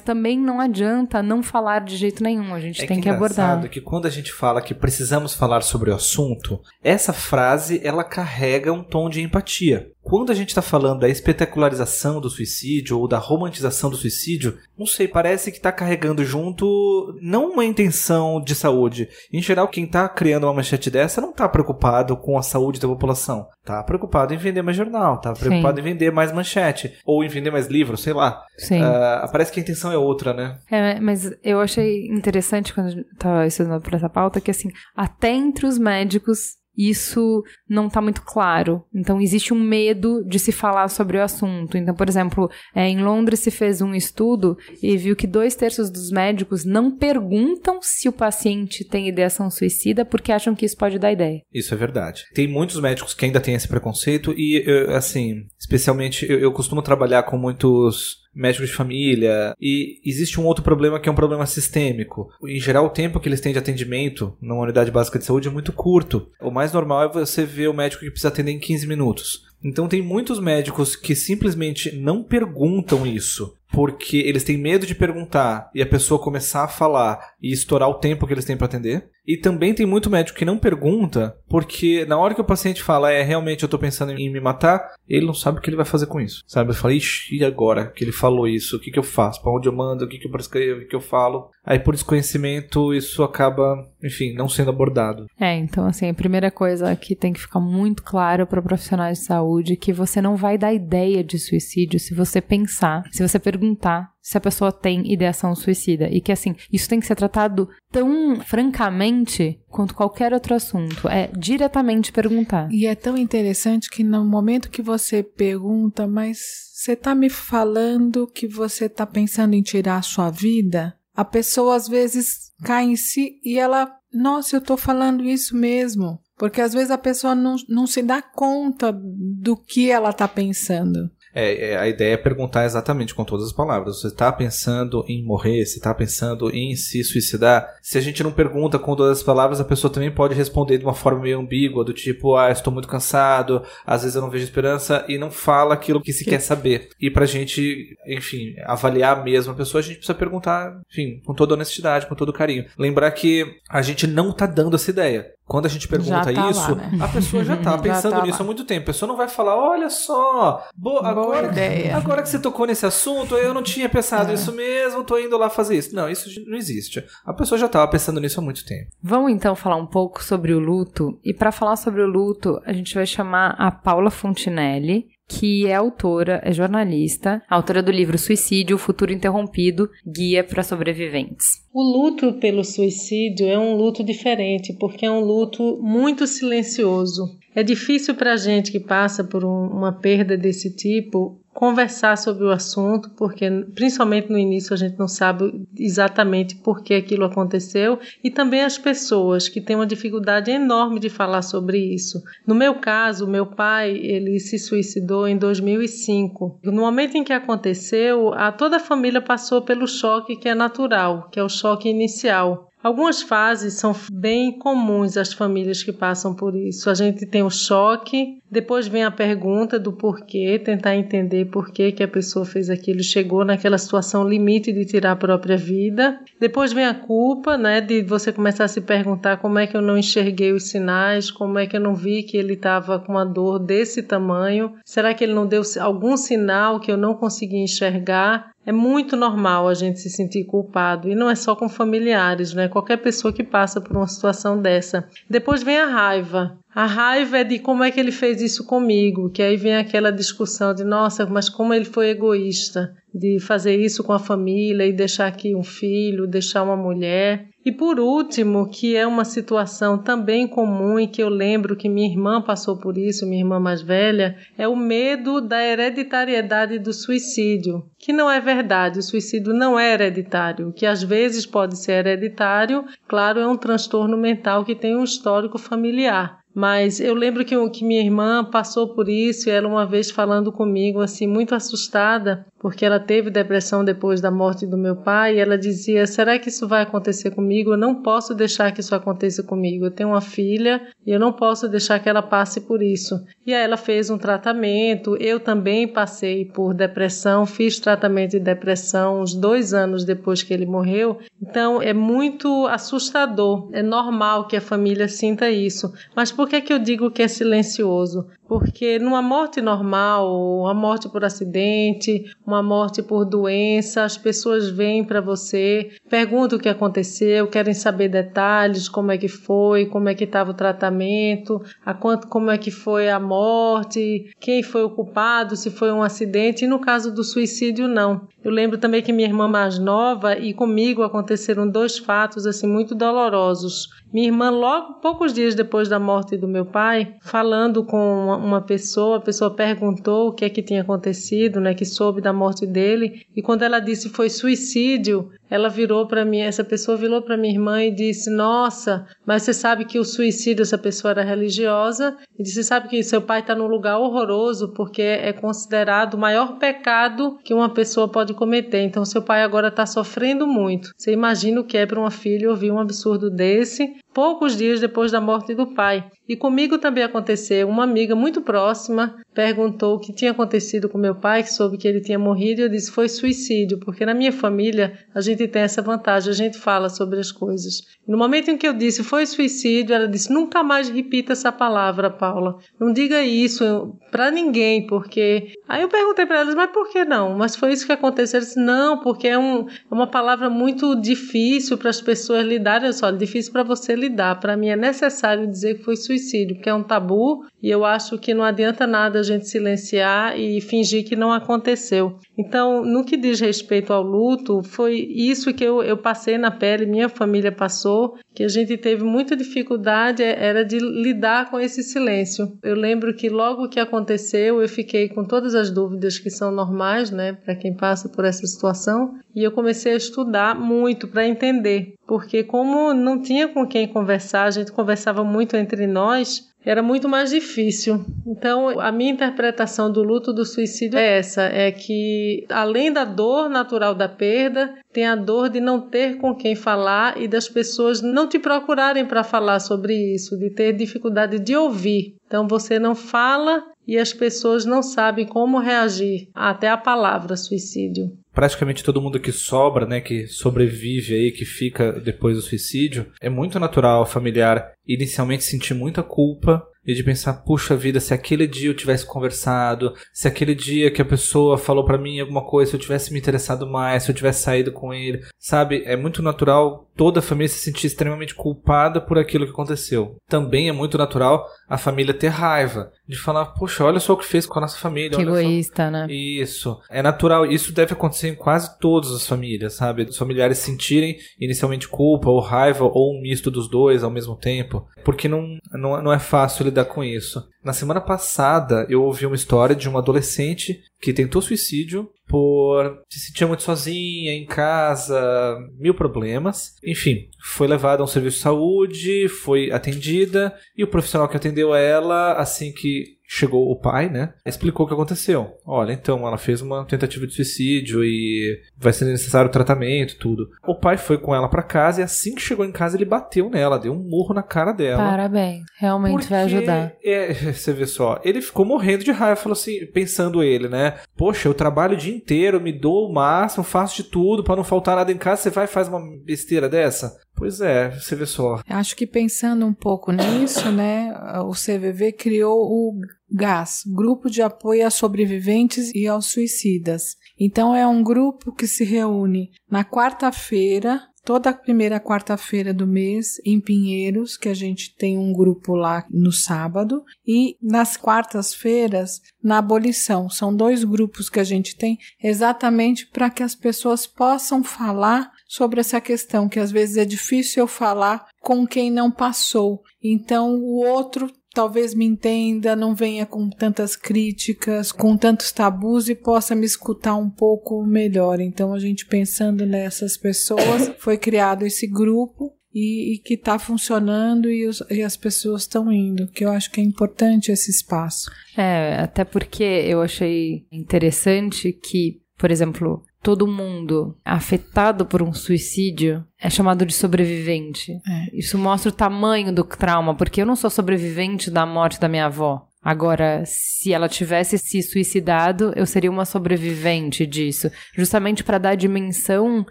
também 0.00 0.38
não 0.38 0.60
adianta 0.60 1.22
não 1.22 1.42
falar 1.42 1.80
de 1.80 1.96
jeito 1.96 2.22
nenhum. 2.22 2.54
A 2.54 2.60
gente 2.60 2.82
é 2.82 2.86
tem 2.86 2.96
que, 2.98 3.04
que 3.04 3.08
abordar. 3.08 3.68
que 3.68 3.80
quando 3.80 4.06
a 4.06 4.10
gente 4.10 4.32
fala 4.32 4.62
que 4.62 4.74
precisamos 4.74 5.34
falar 5.34 5.62
sobre 5.62 5.90
o 5.90 5.94
assunto, 5.94 6.60
essa 6.82 7.12
frase 7.12 7.80
ela 7.82 8.04
carrega 8.04 8.72
um 8.72 8.82
tom 8.82 9.08
de 9.08 9.22
empatia. 9.22 9.90
Quando 10.08 10.30
a 10.30 10.34
gente 10.36 10.50
está 10.50 10.62
falando 10.62 11.00
da 11.00 11.08
espetacularização 11.08 12.20
do 12.20 12.30
suicídio 12.30 12.96
ou 12.96 13.08
da 13.08 13.18
romantização 13.18 13.90
do 13.90 13.96
suicídio, 13.96 14.56
não 14.78 14.86
sei, 14.86 15.08
parece 15.08 15.50
que 15.50 15.56
está 15.56 15.72
carregando 15.72 16.24
junto 16.24 17.12
não 17.20 17.50
uma 17.50 17.64
intenção 17.64 18.40
de 18.40 18.54
saúde. 18.54 19.08
Em 19.32 19.42
geral, 19.42 19.66
quem 19.66 19.82
está 19.82 20.08
criando 20.08 20.44
uma 20.44 20.54
manchete 20.54 20.90
dessa 20.90 21.20
não 21.20 21.30
está 21.30 21.48
preocupado 21.48 22.16
com 22.16 22.38
a 22.38 22.42
saúde 22.42 22.78
da 22.78 22.86
população. 22.86 23.48
Está 23.66 23.82
preocupado 23.82 24.32
em 24.32 24.36
vender 24.36 24.62
mais 24.62 24.76
jornal, 24.76 25.16
está 25.16 25.32
preocupado 25.32 25.74
Sim. 25.74 25.80
em 25.80 25.92
vender 25.92 26.12
mais 26.12 26.30
manchete 26.30 26.96
ou 27.04 27.24
em 27.24 27.28
vender 27.28 27.50
mais 27.50 27.66
livros, 27.66 28.00
sei 28.00 28.12
lá. 28.12 28.44
Sim. 28.56 28.80
Uh, 28.80 29.32
parece 29.32 29.50
que 29.50 29.58
a 29.58 29.62
intenção 29.64 29.90
é 29.90 29.98
outra, 29.98 30.32
né? 30.32 30.56
É, 30.70 31.00
mas 31.00 31.32
eu 31.42 31.60
achei 31.60 32.06
interessante 32.06 32.72
quando 32.72 33.00
estava 33.00 33.44
estudando 33.44 33.82
por 33.82 33.92
essa 33.92 34.08
pauta 34.08 34.40
que 34.40 34.52
assim, 34.52 34.70
até 34.94 35.32
entre 35.32 35.66
os 35.66 35.78
médicos 35.78 36.38
isso 36.76 37.42
não 37.68 37.86
está 37.86 38.00
muito 38.00 38.22
claro. 38.22 38.84
Então, 38.94 39.20
existe 39.20 39.54
um 39.54 39.60
medo 39.60 40.24
de 40.24 40.38
se 40.38 40.52
falar 40.52 40.88
sobre 40.88 41.18
o 41.18 41.22
assunto. 41.22 41.76
Então, 41.76 41.94
por 41.94 42.08
exemplo, 42.08 42.50
é, 42.74 42.88
em 42.88 43.02
Londres 43.02 43.40
se 43.40 43.50
fez 43.50 43.80
um 43.80 43.94
estudo 43.94 44.56
e 44.82 44.96
viu 44.96 45.16
que 45.16 45.26
dois 45.26 45.54
terços 45.54 45.90
dos 45.90 46.10
médicos 46.10 46.64
não 46.64 46.96
perguntam 46.96 47.78
se 47.80 48.08
o 48.08 48.12
paciente 48.12 48.84
tem 48.84 49.08
ideação 49.08 49.50
suicida 49.50 50.04
porque 50.04 50.32
acham 50.32 50.54
que 50.54 50.66
isso 50.66 50.76
pode 50.76 50.98
dar 50.98 51.12
ideia. 51.12 51.40
Isso 51.52 51.72
é 51.72 51.76
verdade. 51.76 52.24
Tem 52.34 52.48
muitos 52.48 52.80
médicos 52.80 53.14
que 53.14 53.24
ainda 53.24 53.40
têm 53.40 53.54
esse 53.54 53.68
preconceito 53.68 54.34
e, 54.36 54.64
assim, 54.88 55.46
especialmente 55.58 56.30
eu, 56.30 56.38
eu 56.38 56.52
costumo 56.52 56.82
trabalhar 56.82 57.22
com 57.24 57.38
muitos 57.38 58.25
médicos 58.36 58.68
de 58.68 58.74
família. 58.74 59.56
E 59.60 60.00
existe 60.04 60.38
um 60.38 60.44
outro 60.44 60.62
problema 60.62 61.00
que 61.00 61.08
é 61.08 61.12
um 61.12 61.16
problema 61.16 61.46
sistêmico. 61.46 62.28
Em 62.46 62.60
geral, 62.60 62.86
o 62.86 62.90
tempo 62.90 63.18
que 63.18 63.28
eles 63.28 63.40
têm 63.40 63.52
de 63.52 63.58
atendimento 63.58 64.36
numa 64.40 64.62
unidade 64.62 64.90
básica 64.90 65.18
de 65.18 65.24
saúde 65.24 65.48
é 65.48 65.50
muito 65.50 65.72
curto. 65.72 66.28
O 66.40 66.50
mais 66.50 66.72
normal 66.72 67.04
é 67.04 67.08
você 67.08 67.44
ver 67.44 67.68
o 67.68 67.74
médico 67.74 68.04
que 68.04 68.10
precisa 68.10 68.28
atender 68.28 68.52
em 68.52 68.58
15 68.58 68.86
minutos. 68.86 69.46
Então 69.64 69.88
tem 69.88 70.02
muitos 70.02 70.38
médicos 70.38 70.94
que 70.94 71.14
simplesmente 71.14 71.96
não 71.96 72.22
perguntam 72.22 73.06
isso. 73.06 73.56
porque 73.72 74.18
eles 74.18 74.44
têm 74.44 74.56
medo 74.56 74.86
de 74.86 74.94
perguntar 74.94 75.70
e 75.74 75.82
a 75.82 75.86
pessoa 75.86 76.22
começar 76.22 76.64
a 76.64 76.68
falar 76.68 77.34
e 77.42 77.52
estourar 77.52 77.88
o 77.88 77.94
tempo 77.98 78.26
que 78.26 78.32
eles 78.32 78.44
têm 78.44 78.56
para 78.56 78.66
atender. 78.66 79.08
E 79.26 79.36
também 79.36 79.74
tem 79.74 79.84
muito 79.84 80.08
médico 80.08 80.38
que 80.38 80.44
não 80.44 80.58
pergunta, 80.58 81.36
porque 81.48 82.04
na 82.06 82.16
hora 82.16 82.34
que 82.34 82.40
o 82.40 82.44
paciente 82.44 82.82
fala, 82.82 83.10
é 83.10 83.22
realmente 83.22 83.62
eu 83.62 83.68
tô 83.68 83.78
pensando 83.78 84.12
em 84.12 84.30
me 84.30 84.40
matar, 84.40 84.94
ele 85.08 85.26
não 85.26 85.34
sabe 85.34 85.58
o 85.58 85.60
que 85.60 85.68
ele 85.68 85.76
vai 85.76 85.84
fazer 85.84 86.06
com 86.06 86.20
isso. 86.20 86.44
Sabe? 86.46 86.70
Ele 86.70 86.78
fala, 86.78 86.94
ixi, 86.94 87.36
e 87.36 87.44
agora 87.44 87.86
que 87.86 88.04
ele 88.04 88.12
falou 88.12 88.46
isso? 88.46 88.76
O 88.76 88.80
que, 88.80 88.90
que 88.90 88.98
eu 88.98 89.02
faço? 89.02 89.42
Pra 89.42 89.52
onde 89.52 89.68
eu 89.68 89.72
mando? 89.72 90.04
O 90.04 90.08
que, 90.08 90.18
que 90.18 90.26
eu 90.26 90.30
prescrevo? 90.30 90.78
O 90.78 90.82
que, 90.82 90.90
que 90.90 90.96
eu 90.96 91.00
falo? 91.00 91.50
Aí 91.64 91.80
por 91.80 91.94
desconhecimento 91.94 92.94
isso 92.94 93.24
acaba, 93.24 93.84
enfim, 94.02 94.32
não 94.34 94.48
sendo 94.48 94.70
abordado. 94.70 95.26
É, 95.38 95.56
então 95.56 95.84
assim, 95.86 96.08
a 96.08 96.14
primeira 96.14 96.50
coisa 96.50 96.94
que 96.94 97.16
tem 97.16 97.32
que 97.32 97.40
ficar 97.40 97.58
muito 97.58 98.04
claro 98.04 98.46
para 98.46 98.62
profissionais 98.62 99.18
de 99.18 99.24
saúde 99.24 99.72
é 99.72 99.76
que 99.76 99.92
você 99.92 100.20
não 100.20 100.36
vai 100.36 100.56
dar 100.56 100.72
ideia 100.72 101.24
de 101.24 101.38
suicídio 101.38 101.98
se 101.98 102.14
você 102.14 102.40
pensar, 102.40 103.02
se 103.10 103.26
você 103.26 103.38
perguntar 103.38 104.10
se 104.26 104.36
a 104.36 104.40
pessoa 104.40 104.72
tem 104.72 105.12
ideação 105.12 105.54
suicida. 105.54 106.08
E 106.10 106.20
que, 106.20 106.32
assim, 106.32 106.56
isso 106.72 106.88
tem 106.88 106.98
que 106.98 107.06
ser 107.06 107.14
tratado 107.14 107.68
tão 107.92 108.40
francamente 108.40 109.60
quanto 109.68 109.94
qualquer 109.94 110.32
outro 110.32 110.52
assunto. 110.52 111.08
É 111.08 111.28
diretamente 111.28 112.10
perguntar. 112.10 112.68
E 112.72 112.86
é 112.86 112.96
tão 112.96 113.16
interessante 113.16 113.88
que 113.88 114.02
no 114.02 114.24
momento 114.24 114.68
que 114.68 114.82
você 114.82 115.22
pergunta, 115.22 116.08
mas 116.08 116.38
você 116.74 116.96
tá 116.96 117.14
me 117.14 117.30
falando 117.30 118.26
que 118.26 118.48
você 118.48 118.88
tá 118.88 119.06
pensando 119.06 119.54
em 119.54 119.62
tirar 119.62 119.98
a 119.98 120.02
sua 120.02 120.28
vida? 120.28 120.98
A 121.14 121.24
pessoa 121.24 121.76
às 121.76 121.86
vezes 121.86 122.50
cai 122.64 122.84
em 122.84 122.96
si 122.96 123.40
e 123.44 123.56
ela, 123.56 123.96
nossa, 124.12 124.56
eu 124.56 124.60
tô 124.60 124.76
falando 124.76 125.22
isso 125.22 125.56
mesmo. 125.56 126.18
Porque 126.36 126.60
às 126.60 126.74
vezes 126.74 126.90
a 126.90 126.98
pessoa 126.98 127.36
não, 127.36 127.54
não 127.68 127.86
se 127.86 128.02
dá 128.02 128.20
conta 128.20 128.92
do 128.92 129.56
que 129.56 129.88
ela 129.88 130.12
tá 130.12 130.26
pensando. 130.26 131.10
É, 131.36 131.72
é, 131.72 131.76
a 131.76 131.86
ideia 131.86 132.14
é 132.14 132.16
perguntar 132.16 132.64
exatamente 132.64 133.14
com 133.14 133.22
todas 133.22 133.44
as 133.44 133.52
palavras. 133.52 134.00
Você 134.00 134.06
está 134.06 134.32
pensando 134.32 135.04
em 135.06 135.22
morrer? 135.22 135.66
Você 135.66 135.76
está 135.76 135.92
pensando 135.92 136.48
em 136.48 136.74
se 136.74 137.04
suicidar? 137.04 137.76
Se 137.82 137.98
a 137.98 138.00
gente 138.00 138.22
não 138.22 138.32
pergunta 138.32 138.78
com 138.78 138.96
todas 138.96 139.18
as 139.18 139.22
palavras, 139.22 139.60
a 139.60 139.64
pessoa 139.64 139.92
também 139.92 140.10
pode 140.10 140.34
responder 140.34 140.78
de 140.78 140.84
uma 140.84 140.94
forma 140.94 141.20
meio 141.20 141.38
ambígua, 141.38 141.84
do 141.84 141.92
tipo, 141.92 142.36
ah, 142.36 142.50
estou 142.50 142.72
muito 142.72 142.88
cansado, 142.88 143.62
às 143.84 144.00
vezes 144.00 144.16
eu 144.16 144.22
não 144.22 144.30
vejo 144.30 144.44
esperança, 144.44 145.04
e 145.08 145.18
não 145.18 145.30
fala 145.30 145.74
aquilo 145.74 146.00
que 146.00 146.12
se 146.12 146.24
quer 146.24 146.40
saber. 146.40 146.88
E 146.98 147.10
pra 147.10 147.26
gente, 147.26 147.94
enfim, 148.06 148.54
avaliar 148.64 149.22
mesmo 149.22 149.52
a 149.52 149.56
pessoa, 149.56 149.80
a 149.80 149.84
gente 149.84 149.98
precisa 149.98 150.16
perguntar, 150.16 150.80
enfim, 150.90 151.20
com 151.26 151.34
toda 151.34 151.52
honestidade, 151.52 152.06
com 152.06 152.14
todo 152.14 152.32
carinho. 152.32 152.64
Lembrar 152.78 153.10
que 153.10 153.44
a 153.68 153.82
gente 153.82 154.06
não 154.06 154.30
está 154.30 154.46
dando 154.46 154.76
essa 154.76 154.90
ideia. 154.90 155.35
Quando 155.46 155.66
a 155.66 155.68
gente 155.68 155.86
pergunta 155.86 156.32
tá 156.32 156.50
isso, 156.50 156.74
lá, 156.74 156.74
né? 156.74 156.98
a 157.00 157.08
pessoa 157.08 157.44
já 157.44 157.54
está 157.56 157.78
pensando 157.78 158.12
já 158.12 158.18
tá 158.18 158.26
nisso 158.26 158.38
lá. 158.38 158.44
há 158.44 158.46
muito 158.46 158.64
tempo. 158.64 158.82
A 158.82 158.86
pessoa 158.86 159.08
não 159.08 159.16
vai 159.16 159.28
falar, 159.28 159.56
olha 159.56 159.88
só, 159.88 160.66
boa, 160.76 161.00
boa 161.00 161.08
agora, 161.08 161.46
ideia. 161.46 161.96
agora 161.96 162.22
que 162.22 162.28
você 162.28 162.38
tocou 162.38 162.66
nesse 162.66 162.84
assunto, 162.84 163.36
eu 163.36 163.54
não 163.54 163.62
tinha 163.62 163.88
pensado 163.88 164.32
é. 164.32 164.34
isso 164.34 164.52
mesmo, 164.52 165.04
tô 165.04 165.18
indo 165.18 165.38
lá 165.38 165.48
fazer 165.48 165.76
isso. 165.76 165.94
Não, 165.94 166.10
isso 166.10 166.28
não 166.46 166.56
existe. 166.56 167.04
A 167.24 167.32
pessoa 167.32 167.58
já 167.58 167.66
estava 167.66 167.88
pensando 167.88 168.20
nisso 168.20 168.40
há 168.40 168.42
muito 168.42 168.64
tempo. 168.66 168.90
Vamos 169.00 169.30
então 169.30 169.54
falar 169.54 169.76
um 169.76 169.86
pouco 169.86 170.22
sobre 170.22 170.52
o 170.52 170.58
luto. 170.58 171.18
E 171.24 171.32
para 171.32 171.52
falar 171.52 171.76
sobre 171.76 172.02
o 172.02 172.06
luto, 172.06 172.60
a 172.66 172.72
gente 172.72 172.94
vai 172.94 173.06
chamar 173.06 173.50
a 173.58 173.70
Paula 173.70 174.10
Fontinelli, 174.10 175.06
que 175.28 175.66
é 175.66 175.74
autora, 175.74 176.40
é 176.44 176.52
jornalista, 176.52 177.42
autora 177.48 177.82
do 177.82 177.90
livro 177.90 178.16
Suicídio, 178.16 178.78
Futuro 178.78 179.12
Interrompido, 179.12 179.90
Guia 180.06 180.44
para 180.44 180.62
Sobreviventes. 180.62 181.64
O 181.72 181.82
luto 181.82 182.34
pelo 182.34 182.64
suicídio 182.64 183.46
é 183.46 183.58
um 183.58 183.76
luto 183.76 184.02
diferente, 184.04 184.72
porque 184.72 185.04
é 185.04 185.10
um 185.10 185.20
luto 185.20 185.78
muito 185.82 186.26
silencioso. 186.26 187.36
É 187.54 187.62
difícil 187.62 188.14
para 188.14 188.34
a 188.34 188.36
gente 188.36 188.70
que 188.70 188.80
passa 188.80 189.24
por 189.24 189.44
um, 189.44 189.66
uma 189.66 189.92
perda 189.92 190.36
desse 190.36 190.74
tipo 190.74 191.40
conversar 191.56 192.18
sobre 192.18 192.44
o 192.44 192.50
assunto, 192.50 193.08
porque 193.16 193.50
principalmente 193.74 194.30
no 194.30 194.38
início 194.38 194.74
a 194.74 194.76
gente 194.76 194.98
não 194.98 195.08
sabe 195.08 195.66
exatamente 195.74 196.54
por 196.56 196.82
que 196.82 196.92
aquilo 196.92 197.24
aconteceu, 197.24 197.98
e 198.22 198.30
também 198.30 198.62
as 198.62 198.76
pessoas 198.76 199.48
que 199.48 199.62
têm 199.62 199.74
uma 199.74 199.86
dificuldade 199.86 200.50
enorme 200.50 201.00
de 201.00 201.08
falar 201.08 201.40
sobre 201.40 201.78
isso. 201.78 202.22
No 202.46 202.54
meu 202.54 202.74
caso, 202.74 203.26
meu 203.26 203.46
pai, 203.46 203.96
ele 203.96 204.38
se 204.38 204.58
suicidou 204.58 205.26
em 205.26 205.38
2005. 205.38 206.60
No 206.62 206.72
momento 206.72 207.16
em 207.16 207.24
que 207.24 207.32
aconteceu, 207.32 208.34
a 208.34 208.52
toda 208.52 208.76
a 208.76 208.80
família 208.80 209.22
passou 209.22 209.62
pelo 209.62 209.86
choque 209.86 210.36
que 210.36 210.50
é 210.50 210.54
natural, 210.54 211.30
que 211.32 211.40
é 211.40 211.42
o 211.42 211.48
choque 211.48 211.88
inicial. 211.88 212.66
Algumas 212.86 213.20
fases 213.20 213.74
são 213.74 213.92
bem 214.12 214.56
comuns 214.58 215.16
às 215.16 215.32
famílias 215.32 215.82
que 215.82 215.92
passam 215.92 216.36
por 216.36 216.54
isso. 216.54 216.88
A 216.88 216.94
gente 216.94 217.26
tem 217.26 217.42
o 217.42 217.50
choque, 217.50 218.40
depois 218.50 218.86
vem 218.86 219.04
a 219.04 219.10
pergunta 219.10 219.78
do 219.78 219.92
porquê, 219.92 220.58
tentar 220.58 220.94
entender 220.94 221.46
por 221.46 221.70
que, 221.72 221.90
que 221.90 222.02
a 222.02 222.08
pessoa 222.08 222.44
fez 222.44 222.70
aquilo, 222.70 223.02
chegou 223.02 223.44
naquela 223.44 223.76
situação 223.76 224.26
limite 224.26 224.72
de 224.72 224.84
tirar 224.84 225.12
a 225.12 225.16
própria 225.16 225.56
vida. 225.56 226.20
Depois 226.38 226.72
vem 226.72 226.86
a 226.86 226.94
culpa, 226.94 227.58
né, 227.58 227.80
de 227.80 228.02
você 228.02 228.32
começar 228.32 228.64
a 228.64 228.68
se 228.68 228.80
perguntar 228.80 229.38
como 229.38 229.58
é 229.58 229.66
que 229.66 229.76
eu 229.76 229.82
não 229.82 229.98
enxerguei 229.98 230.52
os 230.52 230.68
sinais, 230.68 231.30
como 231.30 231.58
é 231.58 231.66
que 231.66 231.76
eu 231.76 231.80
não 231.80 231.94
vi 231.94 232.22
que 232.22 232.36
ele 232.36 232.54
estava 232.54 233.00
com 233.00 233.12
uma 233.12 233.24
dor 233.24 233.58
desse 233.58 234.02
tamanho. 234.02 234.74
Será 234.84 235.12
que 235.12 235.24
ele 235.24 235.34
não 235.34 235.46
deu 235.46 235.62
algum 235.80 236.16
sinal 236.16 236.78
que 236.78 236.90
eu 236.90 236.96
não 236.96 237.14
consegui 237.14 237.56
enxergar? 237.56 238.54
É 238.64 238.72
muito 238.72 239.16
normal 239.16 239.68
a 239.68 239.74
gente 239.74 240.00
se 240.00 240.10
sentir 240.10 240.44
culpado 240.44 241.08
e 241.08 241.14
não 241.14 241.30
é 241.30 241.36
só 241.36 241.54
com 241.54 241.68
familiares, 241.68 242.52
né? 242.52 242.66
Qualquer 242.66 242.96
pessoa 242.96 243.32
que 243.32 243.44
passa 243.44 243.80
por 243.80 243.96
uma 243.96 244.08
situação 244.08 244.60
dessa. 244.60 245.08
Depois 245.30 245.62
vem 245.62 245.78
a 245.78 245.86
raiva. 245.86 246.58
A 246.76 246.84
raiva 246.84 247.38
é 247.38 247.44
de 247.44 247.58
como 247.58 247.82
é 247.82 247.90
que 247.90 247.98
ele 247.98 248.12
fez 248.12 248.38
isso 248.42 248.62
comigo, 248.66 249.30
que 249.30 249.42
aí 249.42 249.56
vem 249.56 249.76
aquela 249.76 250.12
discussão 250.12 250.74
de 250.74 250.84
nossa, 250.84 251.24
mas 251.24 251.48
como 251.48 251.72
ele 251.72 251.86
foi 251.86 252.10
egoísta 252.10 252.92
de 253.14 253.40
fazer 253.40 253.76
isso 253.76 254.04
com 254.04 254.12
a 254.12 254.18
família 254.18 254.84
e 254.84 254.92
deixar 254.92 255.26
aqui 255.26 255.56
um 255.56 255.62
filho, 255.62 256.26
deixar 256.26 256.62
uma 256.62 256.76
mulher. 256.76 257.48
E 257.64 257.72
por 257.72 257.98
último, 257.98 258.68
que 258.68 258.94
é 258.94 259.06
uma 259.06 259.24
situação 259.24 259.96
também 259.96 260.46
comum 260.46 261.00
e 261.00 261.06
que 261.06 261.22
eu 261.22 261.30
lembro 261.30 261.76
que 261.76 261.88
minha 261.88 262.10
irmã 262.10 262.42
passou 262.42 262.76
por 262.76 262.98
isso, 262.98 263.26
minha 263.26 263.40
irmã 263.40 263.58
mais 263.58 263.80
velha, 263.80 264.36
é 264.58 264.68
o 264.68 264.76
medo 264.76 265.40
da 265.40 265.64
hereditariedade 265.64 266.78
do 266.78 266.92
suicídio, 266.92 267.86
que 267.98 268.12
não 268.12 268.30
é 268.30 268.38
verdade, 268.38 268.98
o 268.98 269.02
suicídio 269.02 269.54
não 269.54 269.80
é 269.80 269.94
hereditário, 269.94 270.74
que 270.74 270.84
às 270.84 271.02
vezes 271.02 271.46
pode 271.46 271.78
ser 271.78 272.04
hereditário, 272.06 272.84
claro, 273.08 273.40
é 273.40 273.46
um 273.46 273.56
transtorno 273.56 274.18
mental 274.18 274.62
que 274.62 274.74
tem 274.74 274.94
um 274.94 275.04
histórico 275.04 275.56
familiar. 275.56 276.44
Mas 276.56 277.00
eu 277.00 277.12
lembro 277.14 277.44
que, 277.44 277.54
que 277.68 277.84
minha 277.84 278.00
irmã 278.00 278.42
passou 278.42 278.94
por 278.94 279.10
isso 279.10 279.46
e 279.46 279.52
ela 279.52 279.68
uma 279.68 279.84
vez 279.84 280.10
falando 280.10 280.50
comigo, 280.50 281.02
assim, 281.02 281.26
muito 281.26 281.54
assustada, 281.54 282.46
porque 282.58 282.84
ela 282.84 282.98
teve 282.98 283.30
depressão 283.30 283.84
depois 283.84 284.20
da 284.20 284.30
morte 284.30 284.66
do 284.66 284.76
meu 284.76 284.96
pai, 284.96 285.36
e 285.36 285.38
ela 285.38 285.58
dizia: 285.58 286.06
será 286.06 286.38
que 286.38 286.48
isso 286.48 286.66
vai 286.66 286.82
acontecer 286.82 287.30
comigo? 287.30 287.72
Eu 287.72 287.76
não 287.76 288.02
posso 288.02 288.34
deixar 288.34 288.72
que 288.72 288.80
isso 288.80 288.94
aconteça 288.94 289.42
comigo. 289.42 289.84
Eu 289.84 289.90
tenho 289.90 290.10
uma 290.10 290.20
filha 290.20 290.80
e 291.06 291.10
eu 291.10 291.20
não 291.20 291.32
posso 291.32 291.68
deixar 291.68 291.98
que 291.98 292.08
ela 292.08 292.22
passe 292.22 292.62
por 292.62 292.82
isso. 292.82 293.22
E 293.46 293.54
aí 293.54 293.62
ela 293.62 293.76
fez 293.76 294.10
um 294.10 294.18
tratamento. 294.18 295.16
Eu 295.16 295.38
também 295.38 295.86
passei 295.86 296.44
por 296.44 296.74
depressão, 296.74 297.46
fiz 297.46 297.78
tratamento 297.78 298.32
de 298.32 298.40
depressão 298.40 299.20
uns 299.20 299.34
dois 299.34 299.74
anos 299.74 300.04
depois 300.04 300.42
que 300.42 300.52
ele 300.52 300.66
morreu. 300.66 301.18
Então 301.40 301.80
é 301.82 301.92
muito 301.92 302.66
assustador. 302.66 303.68
É 303.72 303.82
normal 303.82 304.46
que 304.46 304.56
a 304.56 304.60
família 304.60 305.08
sinta 305.08 305.50
isso. 305.50 305.92
Mas 306.14 306.32
por 306.32 306.48
que, 306.48 306.60
que 306.60 306.72
eu 306.72 306.78
digo 306.78 307.10
que 307.10 307.22
é 307.22 307.28
silencioso? 307.28 308.26
Porque 308.48 308.98
numa 308.98 309.20
morte 309.20 309.60
normal, 309.60 310.60
uma 310.60 310.74
morte 310.74 311.08
por 311.08 311.24
acidente, 311.24 312.24
uma 312.46 312.62
morte 312.62 313.02
por 313.02 313.24
doença, 313.24 314.04
as 314.04 314.16
pessoas 314.16 314.70
vêm 314.70 315.04
para 315.04 315.20
você, 315.20 315.90
perguntam 316.08 316.58
o 316.58 316.62
que 316.62 316.68
aconteceu, 316.68 317.48
querem 317.48 317.74
saber 317.74 318.08
detalhes, 318.08 318.88
como 318.88 319.10
é 319.10 319.18
que 319.18 319.28
foi, 319.28 319.86
como 319.86 320.08
é 320.08 320.14
que 320.14 320.24
estava 320.24 320.52
o 320.52 320.54
tratamento, 320.54 321.60
a 321.84 321.92
quanto, 321.92 322.28
como 322.28 322.50
é 322.50 322.56
que 322.56 322.70
foi 322.70 323.10
a 323.10 323.18
morte, 323.18 324.30
quem 324.38 324.62
foi 324.62 324.84
o 324.84 324.90
culpado, 324.90 325.56
se 325.56 325.70
foi 325.70 325.90
um 325.90 326.02
acidente. 326.02 326.64
E 326.64 326.68
no 326.68 326.78
caso 326.78 327.12
do 327.12 327.24
suicídio, 327.24 327.88
não. 327.88 328.28
Eu 328.44 328.52
lembro 328.52 328.78
também 328.78 329.02
que 329.02 329.12
minha 329.12 329.28
irmã 329.28 329.48
mais 329.48 329.76
nova 329.76 330.38
e 330.38 330.54
comigo 330.54 331.02
aconteceram 331.02 331.68
dois 331.68 331.98
fatos 331.98 332.46
assim 332.46 332.68
muito 332.68 332.94
dolorosos. 332.94 333.88
Minha 334.12 334.28
irmã, 334.28 334.50
logo 334.50 334.94
poucos 334.94 335.32
dias 335.32 335.54
depois 335.54 335.88
da 335.88 335.98
morte 335.98 336.36
do 336.36 336.46
meu 336.46 336.64
pai, 336.64 337.16
falando 337.22 337.84
com 337.84 338.26
uma, 338.26 338.60
pessoa, 338.60 339.16
a 339.16 339.20
pessoa 339.20 339.50
perguntou 339.50 340.28
o 340.28 340.32
que 340.32 340.44
é 340.44 340.48
que 340.48 340.62
tinha 340.62 340.82
acontecido, 340.82 341.60
né, 341.60 341.74
que 341.74 341.84
soube 341.84 342.20
da 342.20 342.32
morte 342.32 342.64
dele, 342.66 343.26
e 343.34 343.42
quando 343.42 343.62
ela 343.62 343.80
disse 343.80 344.08
foi 344.08 344.30
suicídio, 344.30 345.30
ela 345.50 345.68
virou 345.68 346.06
para 346.06 346.24
mim, 346.24 346.40
essa 346.40 346.64
pessoa 346.64 346.96
virou 346.96 347.22
para 347.22 347.36
minha 347.36 347.52
irmã 347.52 347.82
e 347.82 347.90
disse: 347.90 348.30
"Nossa, 348.30 349.06
mas 349.24 349.42
você 349.42 349.52
sabe 349.52 349.84
que 349.84 349.98
o 349.98 350.04
suicídio 350.04 350.62
essa 350.62 350.78
pessoa 350.78 351.12
era 351.12 351.22
religiosa 351.22 352.16
e 352.38 352.42
disse: 352.42 352.64
"Sabe 352.64 352.88
que 352.88 353.02
seu 353.02 353.22
pai 353.22 353.40
está 353.40 353.54
num 353.54 353.66
lugar 353.66 353.98
horroroso 353.98 354.72
porque 354.72 355.02
é 355.02 355.32
considerado 355.32 356.14
o 356.14 356.18
maior 356.18 356.58
pecado 356.58 357.38
que 357.44 357.54
uma 357.54 357.68
pessoa 357.68 358.08
pode 358.08 358.34
cometer. 358.34 358.82
Então 358.82 359.04
seu 359.04 359.22
pai 359.22 359.42
agora 359.42 359.68
está 359.68 359.86
sofrendo 359.86 360.46
muito. 360.46 360.90
Você 360.96 361.12
imagina 361.12 361.60
o 361.60 361.64
que 361.64 361.76
é 361.76 361.86
para 361.86 362.00
uma 362.00 362.10
filha 362.10 362.50
ouvir 362.50 362.70
um 362.70 362.78
absurdo 362.78 363.30
desse 363.30 363.94
poucos 364.16 364.56
dias 364.56 364.80
depois 364.80 365.12
da 365.12 365.20
morte 365.20 365.54
do 365.54 365.74
pai. 365.74 366.02
E 366.26 366.34
comigo 366.34 366.78
também 366.78 367.04
aconteceu. 367.04 367.68
Uma 367.68 367.84
amiga 367.84 368.16
muito 368.16 368.40
próxima 368.40 369.14
perguntou 369.34 369.96
o 369.96 370.00
que 370.00 370.14
tinha 370.14 370.30
acontecido 370.30 370.88
com 370.88 370.96
meu 370.96 371.14
pai, 371.14 371.42
que 371.42 371.52
soube 371.52 371.76
que 371.76 371.86
ele 371.86 372.00
tinha 372.00 372.18
morrido, 372.18 372.62
e 372.62 372.64
eu 372.64 372.68
disse 372.70 372.90
foi 372.90 373.06
suicídio, 373.06 373.78
porque 373.78 374.06
na 374.06 374.14
minha 374.14 374.32
família 374.32 374.98
a 375.14 375.20
gente 375.20 375.46
tem 375.46 375.60
essa 375.60 375.82
vantagem, 375.82 376.30
a 376.30 376.34
gente 376.34 376.56
fala 376.56 376.88
sobre 376.88 377.20
as 377.20 377.30
coisas. 377.30 377.82
No 378.08 378.16
momento 378.16 378.50
em 378.50 378.56
que 378.56 378.66
eu 378.66 378.72
disse 378.72 379.04
foi 379.04 379.26
suicídio, 379.26 379.94
ela 379.94 380.08
disse 380.08 380.32
nunca 380.32 380.62
mais 380.62 380.88
repita 380.88 381.34
essa 381.34 381.52
palavra, 381.52 382.08
Paula. 382.08 382.56
Não 382.80 382.94
diga 382.94 383.22
isso 383.22 383.98
para 384.10 384.30
ninguém, 384.30 384.86
porque 384.86 385.52
aí 385.68 385.82
eu 385.82 385.88
perguntei 385.88 386.24
para 386.24 386.40
ela, 386.40 386.54
mas 386.56 386.70
por 386.70 386.88
que 386.88 387.04
não? 387.04 387.36
Mas 387.36 387.54
foi 387.54 387.72
isso 387.72 387.84
que 387.84 387.92
aconteceu. 387.92 388.38
Ela 388.38 388.46
disse 388.46 388.58
não, 388.58 388.98
porque 389.00 389.28
é, 389.28 389.38
um, 389.38 389.66
é 389.68 389.94
uma 389.94 390.06
palavra 390.06 390.48
muito 390.48 390.98
difícil 390.98 391.76
para 391.76 391.90
as 391.90 392.00
pessoas 392.00 392.46
lidarem. 392.46 392.90
Só 392.92 393.10
difícil 393.10 393.52
para 393.52 393.62
você 393.62 393.94
lidar. 393.94 394.05
Para 394.40 394.56
mim 394.56 394.68
é 394.68 394.76
necessário 394.76 395.46
dizer 395.46 395.78
que 395.78 395.84
foi 395.84 395.96
suicídio, 395.96 396.56
porque 396.56 396.68
é 396.68 396.74
um 396.74 396.82
tabu 396.82 397.44
e 397.62 397.70
eu 397.70 397.84
acho 397.84 398.18
que 398.18 398.34
não 398.34 398.44
adianta 398.44 398.86
nada 398.86 399.22
gente 399.22 399.48
silenciar 399.48 400.38
e 400.38 400.60
fingir 400.60 401.04
que 401.04 401.16
não 401.16 401.32
aconteceu. 401.32 402.18
Então, 402.38 402.84
no 402.84 403.04
que 403.04 403.16
diz 403.16 403.40
respeito 403.40 403.92
ao 403.92 404.02
luto, 404.02 404.62
foi 404.62 404.94
isso 404.94 405.52
que 405.54 405.64
eu, 405.64 405.82
eu 405.82 405.96
passei 405.96 406.36
na 406.36 406.50
pele, 406.50 406.86
minha 406.86 407.08
família 407.08 407.50
passou, 407.50 408.18
que 408.34 408.44
a 408.44 408.48
gente 408.48 408.76
teve 408.76 409.02
muita 409.02 409.34
dificuldade, 409.34 410.22
é, 410.22 410.46
era 410.46 410.64
de 410.64 410.78
lidar 410.78 411.50
com 411.50 411.58
esse 411.58 411.82
silêncio. 411.82 412.52
Eu 412.62 412.76
lembro 412.76 413.14
que 413.14 413.28
logo 413.28 413.68
que 413.68 413.80
aconteceu, 413.80 414.60
eu 414.60 414.68
fiquei 414.68 415.08
com 415.08 415.24
todas 415.24 415.54
as 415.54 415.70
dúvidas 415.70 416.18
que 416.18 416.30
são 416.30 416.50
normais, 416.50 417.10
né, 417.10 417.32
para 417.32 417.56
quem 417.56 417.74
passa 417.74 418.08
por 418.08 418.24
essa 418.24 418.46
situação, 418.46 419.14
e 419.34 419.42
eu 419.42 419.50
comecei 419.50 419.92
a 419.92 419.96
estudar 419.96 420.54
muito 420.58 421.08
para 421.08 421.26
entender, 421.26 421.94
porque 422.06 422.44
como 422.44 422.92
não 422.92 423.20
tinha 423.20 423.48
com 423.48 423.66
quem 423.66 423.88
conversar, 423.88 424.44
a 424.44 424.50
gente 424.50 424.72
conversava 424.72 425.24
muito 425.24 425.56
entre 425.56 425.86
nós, 425.86 426.54
era 426.66 426.82
muito 426.82 427.08
mais 427.08 427.30
difícil. 427.30 428.04
Então, 428.26 428.80
a 428.80 428.90
minha 428.90 429.12
interpretação 429.12 429.90
do 429.90 430.02
luto 430.02 430.32
do 430.32 430.44
suicídio 430.44 430.98
é 430.98 431.18
essa: 431.18 431.42
é 431.42 431.70
que 431.70 432.44
além 432.50 432.92
da 432.92 433.04
dor 433.04 433.48
natural 433.48 433.94
da 433.94 434.08
perda, 434.08 434.74
tem 434.92 435.06
a 435.06 435.14
dor 435.14 435.48
de 435.48 435.60
não 435.60 435.80
ter 435.80 436.16
com 436.16 436.34
quem 436.34 436.56
falar 436.56 437.22
e 437.22 437.28
das 437.28 437.48
pessoas 437.48 438.02
não 438.02 438.28
te 438.28 438.40
procurarem 438.40 439.06
para 439.06 439.22
falar 439.22 439.60
sobre 439.60 439.94
isso, 439.94 440.36
de 440.36 440.50
ter 440.50 440.72
dificuldade 440.72 441.38
de 441.38 441.54
ouvir. 441.56 442.16
Então, 442.26 442.48
você 442.48 442.80
não 442.80 442.96
fala 442.96 443.62
e 443.86 443.96
as 443.96 444.12
pessoas 444.12 444.64
não 444.64 444.82
sabem 444.82 445.24
como 445.24 445.60
reagir 445.60 446.28
até 446.34 446.68
a 446.68 446.76
palavra 446.76 447.36
suicídio 447.36 448.10
praticamente 448.36 448.84
todo 448.84 449.00
mundo 449.00 449.18
que 449.18 449.32
sobra, 449.32 449.86
né, 449.86 449.98
que 449.98 450.26
sobrevive 450.26 451.14
aí, 451.14 451.32
que 451.32 451.46
fica 451.46 451.90
depois 451.90 452.36
do 452.36 452.42
suicídio, 452.42 453.10
é 453.18 453.30
muito 453.30 453.58
natural 453.58 454.04
familiar 454.04 454.72
inicialmente 454.86 455.42
sentir 455.42 455.72
muita 455.72 456.02
culpa 456.02 456.62
e 456.86 456.94
de 456.94 457.02
pensar, 457.02 457.34
puxa 457.44 457.76
vida, 457.76 457.98
se 457.98 458.14
aquele 458.14 458.46
dia 458.46 458.68
eu 458.68 458.76
tivesse 458.76 459.04
conversado, 459.04 459.94
se 460.12 460.28
aquele 460.28 460.54
dia 460.54 460.90
que 460.90 461.02
a 461.02 461.04
pessoa 461.04 461.58
falou 461.58 461.84
para 461.84 461.98
mim 461.98 462.20
alguma 462.20 462.44
coisa, 462.44 462.70
se 462.70 462.76
eu 462.76 462.80
tivesse 462.80 463.12
me 463.12 463.18
interessado 463.18 463.66
mais, 463.66 464.04
se 464.04 464.10
eu 464.10 464.14
tivesse 464.14 464.42
saído 464.42 464.72
com 464.72 464.94
ele, 464.94 465.22
sabe? 465.38 465.82
É 465.84 465.96
muito 465.96 466.22
natural 466.22 466.88
toda 466.96 467.18
a 467.20 467.22
família 467.22 467.48
se 467.48 467.58
sentir 467.58 467.86
extremamente 467.86 468.34
culpada 468.34 469.00
por 469.00 469.18
aquilo 469.18 469.44
que 469.44 469.52
aconteceu. 469.52 470.16
Também 470.28 470.68
é 470.68 470.72
muito 470.72 470.96
natural 470.96 471.46
a 471.68 471.76
família 471.76 472.14
ter 472.14 472.28
raiva, 472.28 472.90
de 473.06 473.16
falar, 473.16 473.46
poxa, 473.46 473.84
olha 473.84 474.00
só 474.00 474.14
o 474.14 474.16
que 474.16 474.24
fez 474.24 474.46
com 474.46 474.58
a 474.58 474.62
nossa 474.62 474.78
família. 474.78 475.10
Que 475.16 475.22
egoísta, 475.22 475.84
só... 475.84 475.90
né? 475.90 476.06
Isso. 476.08 476.80
É 476.90 477.02
natural, 477.02 477.44
isso 477.46 477.72
deve 477.72 477.92
acontecer 477.92 478.28
em 478.28 478.34
quase 478.34 478.78
todas 478.78 479.10
as 479.10 479.26
famílias, 479.26 479.74
sabe? 479.74 480.04
Os 480.04 480.16
familiares 480.16 480.58
sentirem 480.58 481.16
inicialmente 481.38 481.88
culpa 481.88 482.30
ou 482.30 482.40
raiva 482.40 482.84
ou 482.84 483.14
um 483.14 483.20
misto 483.20 483.50
dos 483.50 483.68
dois 483.68 484.02
ao 484.02 484.10
mesmo 484.10 484.36
tempo, 484.36 484.86
porque 485.04 485.28
não, 485.28 485.58
não, 485.72 486.02
não 486.02 486.12
é 486.12 486.18
fácil 486.18 486.64
lidar 486.64 486.75
com 486.84 487.02
isso. 487.02 487.48
Na 487.64 487.72
semana 487.72 488.00
passada, 488.00 488.86
eu 488.88 489.02
ouvi 489.02 489.26
uma 489.26 489.34
história 489.34 489.74
de 489.74 489.88
uma 489.88 489.98
adolescente 489.98 490.82
que 491.00 491.12
tentou 491.12 491.42
suicídio 491.42 492.08
por 492.28 493.02
se 493.08 493.20
sentir 493.20 493.46
muito 493.46 493.62
sozinha 493.62 494.32
em 494.32 494.44
casa, 494.44 495.58
mil 495.78 495.94
problemas. 495.94 496.74
Enfim, 496.84 497.28
foi 497.42 497.68
levada 497.68 498.02
a 498.02 498.04
um 498.04 498.08
serviço 498.08 498.38
de 498.38 498.42
saúde, 498.42 499.28
foi 499.28 499.70
atendida 499.70 500.54
e 500.76 500.82
o 500.82 500.88
profissional 500.88 501.28
que 501.28 501.36
atendeu 501.36 501.74
ela, 501.74 502.34
assim 502.34 502.72
que 502.72 503.15
chegou 503.26 503.70
o 503.70 503.76
pai, 503.76 504.08
né? 504.08 504.32
Explicou 504.44 504.84
o 504.86 504.88
que 504.88 504.94
aconteceu. 504.94 505.56
Olha, 505.66 505.92
então 505.92 506.26
ela 506.26 506.38
fez 506.38 506.62
uma 506.62 506.84
tentativa 506.84 507.26
de 507.26 507.34
suicídio 507.34 508.04
e 508.04 508.60
vai 508.76 508.92
ser 508.92 509.04
necessário 509.06 509.50
tratamento, 509.50 510.16
tudo. 510.18 510.48
O 510.66 510.74
pai 510.74 510.96
foi 510.96 511.18
com 511.18 511.34
ela 511.34 511.48
para 511.48 511.62
casa 511.62 512.00
e 512.00 512.04
assim 512.04 512.34
que 512.34 512.42
chegou 512.42 512.64
em 512.64 512.72
casa 512.72 512.96
ele 512.96 513.04
bateu 513.04 513.50
nela, 513.50 513.78
deu 513.78 513.92
um 513.92 514.08
murro 514.08 514.34
na 514.34 514.42
cara 514.42 514.72
dela. 514.72 515.02
Parabéns, 515.02 515.64
realmente 515.76 516.28
vai 516.28 516.42
ajudar. 516.44 516.92
É, 517.04 517.32
você 517.52 517.72
vê 517.72 517.86
só, 517.86 518.20
ele 518.24 518.40
ficou 518.40 518.64
morrendo 518.64 519.04
de 519.04 519.10
raiva, 519.10 519.36
falou 519.36 519.54
assim, 519.54 519.84
pensando 519.86 520.42
ele, 520.42 520.68
né? 520.68 520.98
Poxa, 521.16 521.48
eu 521.48 521.54
trabalho 521.54 521.94
o 521.94 521.98
dia 521.98 522.14
inteiro, 522.14 522.60
me 522.60 522.72
dou 522.72 523.08
o 523.08 523.12
máximo, 523.12 523.64
faço 523.64 523.96
de 524.02 524.04
tudo 524.04 524.44
para 524.44 524.56
não 524.56 524.64
faltar 524.64 524.96
nada 524.96 525.10
em 525.10 525.18
casa, 525.18 525.42
você 525.42 525.50
vai 525.50 525.64
e 525.64 525.68
faz 525.68 525.88
uma 525.88 526.00
besteira 526.24 526.68
dessa? 526.68 527.16
Pois 527.36 527.60
é, 527.60 527.90
você 527.90 528.16
vê 528.16 528.24
só. 528.24 528.62
Acho 528.66 528.96
que 528.96 529.06
pensando 529.06 529.66
um 529.66 529.74
pouco 529.74 530.10
nisso, 530.10 530.72
né, 530.72 531.12
o 531.44 531.52
CVV 531.52 532.12
criou 532.12 532.58
o 532.60 532.98
GAS, 533.30 533.82
Grupo 533.86 534.30
de 534.30 534.40
Apoio 534.40 534.86
a 534.86 534.90
Sobreviventes 534.90 535.94
e 535.94 536.06
aos 536.06 536.26
Suicidas. 536.26 537.16
Então 537.38 537.74
é 537.74 537.86
um 537.86 538.02
grupo 538.02 538.52
que 538.52 538.66
se 538.66 538.84
reúne 538.84 539.50
na 539.70 539.84
quarta-feira, 539.84 541.02
toda 541.24 541.50
a 541.50 541.54
primeira 541.54 542.00
quarta-feira 542.00 542.72
do 542.72 542.86
mês 542.86 543.40
em 543.44 543.60
Pinheiros, 543.60 544.36
que 544.36 544.48
a 544.48 544.54
gente 544.54 544.94
tem 544.96 545.18
um 545.18 545.32
grupo 545.32 545.74
lá 545.74 546.06
no 546.08 546.30
sábado, 546.30 547.02
e 547.26 547.56
nas 547.60 547.96
quartas-feiras 547.96 549.20
na 549.42 549.58
abolição. 549.58 550.30
São 550.30 550.54
dois 550.54 550.84
grupos 550.84 551.28
que 551.28 551.40
a 551.40 551.44
gente 551.44 551.76
tem 551.76 551.98
exatamente 552.22 553.06
para 553.08 553.28
que 553.28 553.42
as 553.42 553.56
pessoas 553.56 554.06
possam 554.06 554.62
falar 554.62 555.30
sobre 555.46 555.80
essa 555.80 556.00
questão, 556.00 556.48
que 556.48 556.58
às 556.58 556.70
vezes 556.72 556.96
é 556.96 557.04
difícil 557.04 557.62
eu 557.62 557.68
falar 557.68 558.26
com 558.40 558.66
quem 558.66 558.90
não 558.90 559.10
passou. 559.10 559.82
Então 560.02 560.54
o 560.54 560.84
outro 560.84 561.30
talvez 561.56 561.94
me 561.94 562.04
entenda, 562.04 562.76
não 562.76 562.94
venha 562.94 563.24
com 563.24 563.48
tantas 563.48 563.96
críticas, 563.96 564.92
com 564.92 565.16
tantos 565.16 565.50
tabus 565.50 566.06
e 566.06 566.14
possa 566.14 566.54
me 566.54 566.66
escutar 566.66 567.16
um 567.16 567.30
pouco 567.30 567.82
melhor. 567.82 568.40
Então 568.40 568.74
a 568.74 568.78
gente 568.78 569.06
pensando 569.06 569.64
nessas 569.64 570.18
pessoas, 570.18 570.92
foi 571.00 571.16
criado 571.16 571.64
esse 571.64 571.86
grupo 571.86 572.52
e, 572.74 573.14
e 573.14 573.18
que 573.18 573.34
está 573.34 573.58
funcionando 573.58 574.50
e, 574.50 574.66
os, 574.66 574.82
e, 574.90 575.02
as 575.02 575.16
pessoas 575.16 575.62
estão 575.62 575.90
indo, 575.90 576.28
que 576.28 576.44
eu 576.44 576.50
acho 576.50 576.70
que 576.70 576.78
é 576.78 576.84
importante 576.84 577.50
esse 577.50 577.70
espaço. 577.70 578.30
É, 578.54 578.98
até 579.00 579.24
porque 579.24 579.64
eu 579.64 580.02
achei 580.02 580.66
interessante 580.70 581.72
que, 581.72 582.20
por 582.36 582.50
exemplo, 582.50 583.02
todo 583.26 583.44
mundo 583.44 584.16
afetado 584.24 585.04
por 585.04 585.20
um 585.20 585.32
suicídio 585.32 586.24
é 586.40 586.48
chamado 586.48 586.86
de 586.86 586.94
sobrevivente. 586.94 587.90
É. 587.90 588.30
Isso 588.32 588.56
mostra 588.56 588.88
o 588.88 588.94
tamanho 588.94 589.52
do 589.52 589.64
trauma, 589.64 590.14
porque 590.14 590.42
eu 590.42 590.46
não 590.46 590.54
sou 590.54 590.70
sobrevivente 590.70 591.50
da 591.50 591.66
morte 591.66 591.98
da 591.98 592.08
minha 592.08 592.26
avó. 592.26 592.68
Agora, 592.80 593.42
se 593.44 593.92
ela 593.92 594.08
tivesse 594.08 594.56
se 594.58 594.80
suicidado, 594.80 595.72
eu 595.74 595.84
seria 595.84 596.08
uma 596.08 596.24
sobrevivente 596.24 597.26
disso. 597.26 597.68
Justamente 597.96 598.44
para 598.44 598.58
dar 598.58 598.70
a 598.70 598.76
dimensão 598.76 599.66